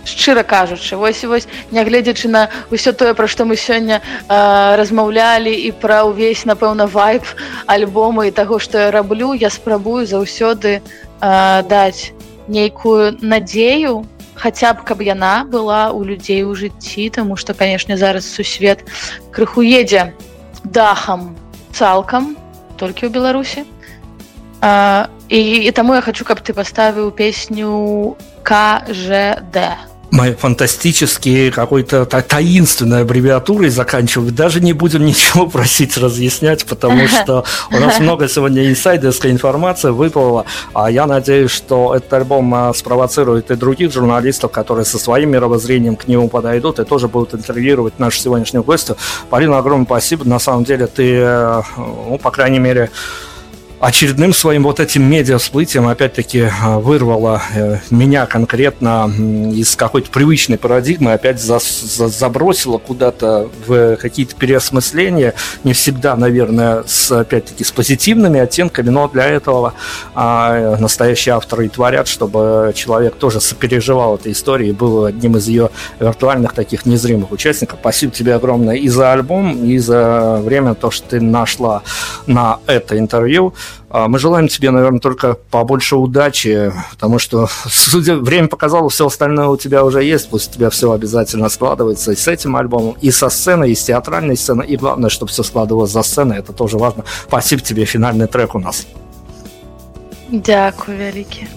шчыра 0.05 0.43
кажучы 0.43 0.97
вось 0.97 1.25
вось 1.25 1.49
нягледзячы 1.71 2.29
на 2.29 2.49
ўсё 2.71 2.93
тое 2.93 3.15
пра 3.15 3.27
што 3.27 3.45
мы 3.45 3.57
сёння 3.57 4.01
э, 4.01 4.77
размаўлялі 4.77 5.53
і 5.53 5.73
пра 5.73 6.05
ўвесь 6.05 6.45
напэўна 6.45 6.87
вайп 6.87 7.25
альбома 7.67 8.27
і 8.27 8.31
таго 8.31 8.59
што 8.59 8.79
я 8.79 8.91
раблю 8.91 9.33
я 9.35 9.51
спрабую 9.51 10.07
заўсёды 10.07 10.81
э, 10.81 11.63
даць 11.69 12.13
нейкую 12.49 13.19
надзею 13.21 14.05
хаця 14.35 14.75
б 14.75 14.85
каб 14.85 15.01
яна 15.01 15.45
была 15.45 15.91
у 15.91 16.05
людзей 16.05 16.43
у 16.45 16.55
жыцці 16.55 17.11
тому 17.11 17.37
что 17.37 17.55
канешне 17.55 17.97
зараз 17.97 18.29
сусвет 18.29 18.85
крыху 19.33 19.63
едзе 19.63 20.13
дахам 20.65 21.37
цалкам 21.73 22.37
толькі 22.79 23.07
ў 23.07 23.11
беларусі. 23.11 23.65
І, 25.29 25.41
і 25.69 25.71
таму 25.71 25.95
я 25.95 26.01
хочу 26.01 26.25
каб 26.25 26.41
ты 26.41 26.53
паставіў 26.53 27.11
песню 27.13 28.17
кжд 28.45 29.57
моей 30.15 30.35
фантастические 30.35 31.51
какой-то 31.51 32.07
таинственной 32.07 33.03
аббревиатурой 33.03 33.69
заканчивать. 33.69 34.35
Даже 34.35 34.61
не 34.61 34.73
будем 34.73 35.05
ничего 35.05 35.47
просить 35.51 35.97
разъяснять, 35.99 36.65
потому 36.65 37.07
что 37.09 37.45
у 37.71 37.79
нас 37.79 37.99
много 37.99 38.29
сегодня 38.29 38.69
инсайдерской 38.71 39.31
информации 39.31 39.91
выплыла. 39.91 40.47
А 40.73 40.91
я 40.91 41.07
надеюсь, 41.07 41.51
что 41.51 41.95
этот 41.95 42.13
альбом 42.13 42.55
а, 42.55 42.73
спровоцирует 42.73 43.51
и 43.51 43.57
других 43.57 43.93
журналистов, 43.93 44.53
которые 44.53 44.85
со 44.85 44.99
своим 44.99 45.31
мировоззрением 45.31 45.97
к 45.97 46.07
нему 46.07 46.29
подойдут 46.29 46.79
и 46.79 46.85
тоже 46.85 47.09
будут 47.09 47.35
интервьюировать 47.35 47.99
нашу 47.99 48.19
сегодняшнюю 48.19 48.63
гостью. 48.63 48.97
Полина, 49.31 49.59
огромное 49.59 49.87
спасибо. 49.87 50.25
На 50.25 50.39
самом 50.39 50.65
деле 50.65 50.87
ты, 50.87 51.17
э, 51.17 51.63
ну, 51.77 52.19
по 52.19 52.31
крайней 52.31 52.61
мере, 52.61 52.91
очередным 53.81 54.33
своим 54.33 54.63
вот 54.63 54.81
этим 54.81 55.03
медиа 55.03 55.39
всплытием 55.39 55.87
опять-таки 55.89 56.49
а, 56.63 56.79
вырвало 56.79 57.43
э, 57.55 57.79
меня 57.91 58.27
конкретно 58.27 59.11
из 59.53 59.77
какой-то 59.77 60.11
привычной 60.11 60.59
парадигмы, 60.59 61.13
опять 61.13 61.41
за, 61.41 61.59
за, 61.59 62.09
забросило 62.09 62.79
куда-то 62.79 63.49
в 63.67 63.97
какие-то 63.97 64.37
переосмысления, 64.37 65.35
не 65.65 65.73
всегда, 65.73 66.17
наверное, 66.17 66.85
с, 66.87 67.13
опять-таки 67.13 67.65
с 67.65 67.73
позитивными 67.73 68.41
оттенками, 68.41 68.89
но 68.89 69.09
для 69.09 69.27
этого 69.27 69.75
а, 70.15 70.77
настоящие 70.79 71.35
авторы 71.35 71.67
и 71.67 71.69
творят, 71.69 72.09
чтобы 72.09 72.73
человек 72.75 73.17
тоже 73.17 73.41
сопереживал 73.41 74.17
этой 74.17 74.33
истории 74.33 74.69
и 74.69 74.73
был 74.73 75.05
одним 75.05 75.37
из 75.37 75.49
ее 75.49 75.71
виртуальных 76.01 76.53
таких 76.53 76.87
незримых 76.87 77.33
участников. 77.33 77.79
Спасибо 77.81 78.13
тебе 78.13 78.35
огромное 78.35 78.77
и 78.77 78.89
за 78.89 79.13
альбом, 79.13 79.65
и 79.65 79.79
за 79.79 80.41
время, 80.43 80.75
то, 80.75 80.91
что 80.91 81.09
ты 81.11 81.21
нашла 81.21 81.83
на 82.27 82.61
это 82.67 82.99
интервью. 82.99 83.55
А, 83.91 84.09
мы 84.09 84.19
желаем 84.19 84.49
тебе, 84.49 84.71
наверное, 84.71 85.01
только 85.01 85.35
побольше 85.35 85.97
удачи, 85.97 86.73
потому 86.91 87.19
что, 87.19 87.49
судя, 87.67 88.17
время 88.17 88.49
показало, 88.49 88.89
все 88.91 89.07
остальное 89.07 89.49
у 89.49 89.57
тебя 89.57 89.85
уже 89.85 90.03
есть, 90.03 90.31
пусть 90.31 90.51
у 90.51 90.55
тебя 90.55 90.71
все 90.71 90.93
обязательно 90.93 91.49
складывается 91.49 92.13
и 92.13 92.17
с 92.17 92.29
этим 92.29 92.57
альбомом, 92.57 92.97
и 93.01 93.11
со 93.11 93.29
сценой, 93.29 93.73
и 93.73 93.75
с 93.75 93.85
театральной 93.85 94.37
сценой, 94.37 94.67
и 94.67 94.77
главное, 94.77 95.11
чтобы 95.11 95.31
все 95.31 95.43
складывалось 95.43 95.91
за 95.91 96.03
сценой, 96.03 96.39
это 96.39 96.53
тоже 96.53 96.79
важно. 96.79 97.05
Спасибо 97.29 97.63
тебе, 97.63 97.85
финальный 97.85 98.27
трек 98.27 98.55
у 98.55 98.59
нас. 98.59 98.87
Дякую, 100.31 100.99
великий. 100.99 101.49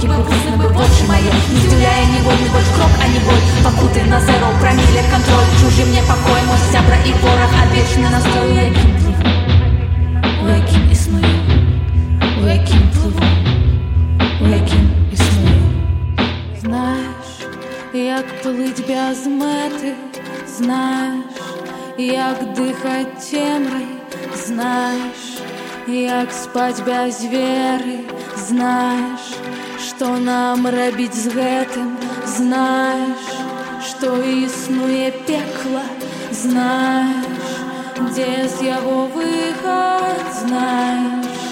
легкий 0.00 0.08
был 0.08 0.24
признак 0.24 0.56
бы 0.56 0.68
больше 0.70 1.06
моей 1.06 1.30
Не 1.50 1.60
вделяя 1.60 2.06
невольный 2.06 2.48
больше 2.50 2.72
крок, 2.74 2.90
а 3.02 3.08
не 3.08 3.18
боль. 3.20 3.40
Покуты 3.64 4.02
на 4.04 4.20
зеро, 4.20 4.48
промили 4.60 5.02
контроль. 5.10 5.44
Чужим 5.60 5.88
мне 5.88 6.02
покой, 6.02 6.40
мой 6.46 6.58
сябра 6.72 6.96
и 7.04 7.12
ворог 7.20 7.50
Обещанный 7.62 8.10
настрой, 8.10 8.54
я 8.54 8.70
кем 8.70 8.96
плыву 8.98 9.24
Я 10.48 10.66
кем 10.66 10.90
и 10.90 10.94
сную 10.94 11.24
Я 12.42 12.64
кем 12.64 12.90
плыву. 12.90 13.24
Я 14.40 14.58
кем 14.66 14.90
и 15.12 15.16
сную 15.16 15.62
Знаешь, 16.60 17.34
як 17.92 18.26
плыть 18.42 18.86
без 18.86 19.26
мети 19.26 19.94
Знаешь, 20.46 21.24
як 21.98 22.54
дыхать 22.54 23.30
темрой. 23.30 23.86
Знаешь, 24.34 25.40
як 25.86 26.32
спать 26.32 26.82
без 26.84 27.22
веры. 27.22 28.04
Знаешь, 28.36 29.39
что 30.00 30.16
нам 30.16 30.64
рабіць 30.66 31.12
з 31.12 31.28
гэтым? 31.28 31.88
Знаеш 32.24 33.26
что 33.88 34.12
існуе 34.24 35.10
пекла 35.28 35.82
знаеш 36.42 37.50
дзе 38.08 38.30
з 38.54 38.64
яго 38.68 38.96
выход? 39.16 40.24
Знаеш 40.38 41.44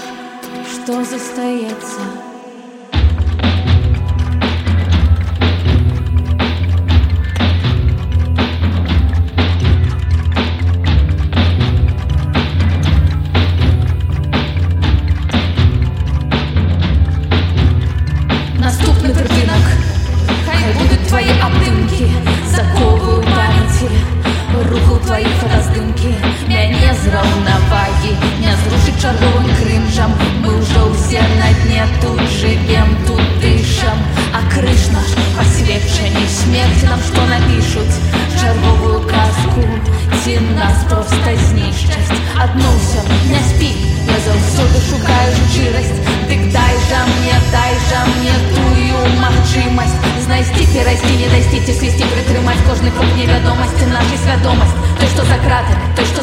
что 0.73 1.05
застаецца 1.12 2.09
у 2.25 2.27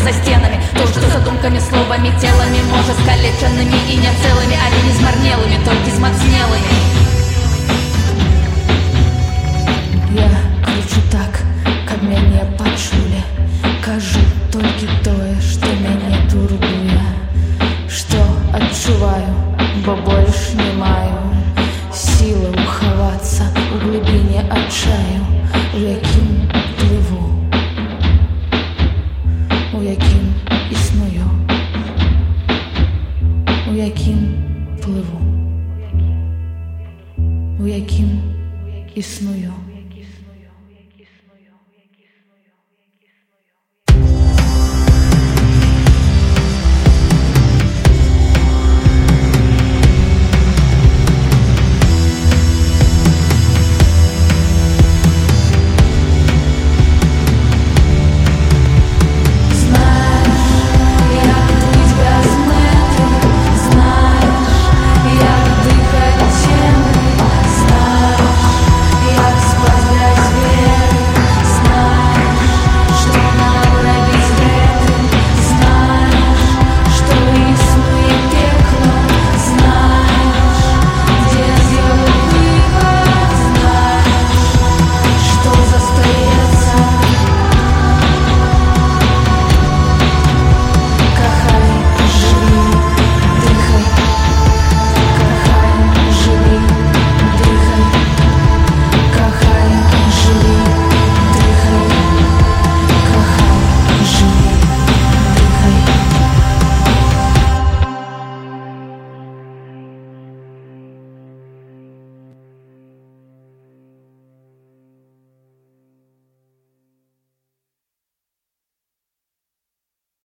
за 0.05 0.13
стенами. 0.13 0.61
То, 0.73 0.85
что 0.85 1.01
задумками, 1.09 1.59
словами, 1.59 2.13
телами 2.21 2.61
Может, 2.69 2.95
скалеченными 2.99 3.77
и 3.89 3.95
нецелыми. 3.97 4.55
Али 4.55 4.81
не 4.85 4.93
сморнелыми, 4.93 5.63
только 5.65 5.89
измацнелыми 5.89 6.84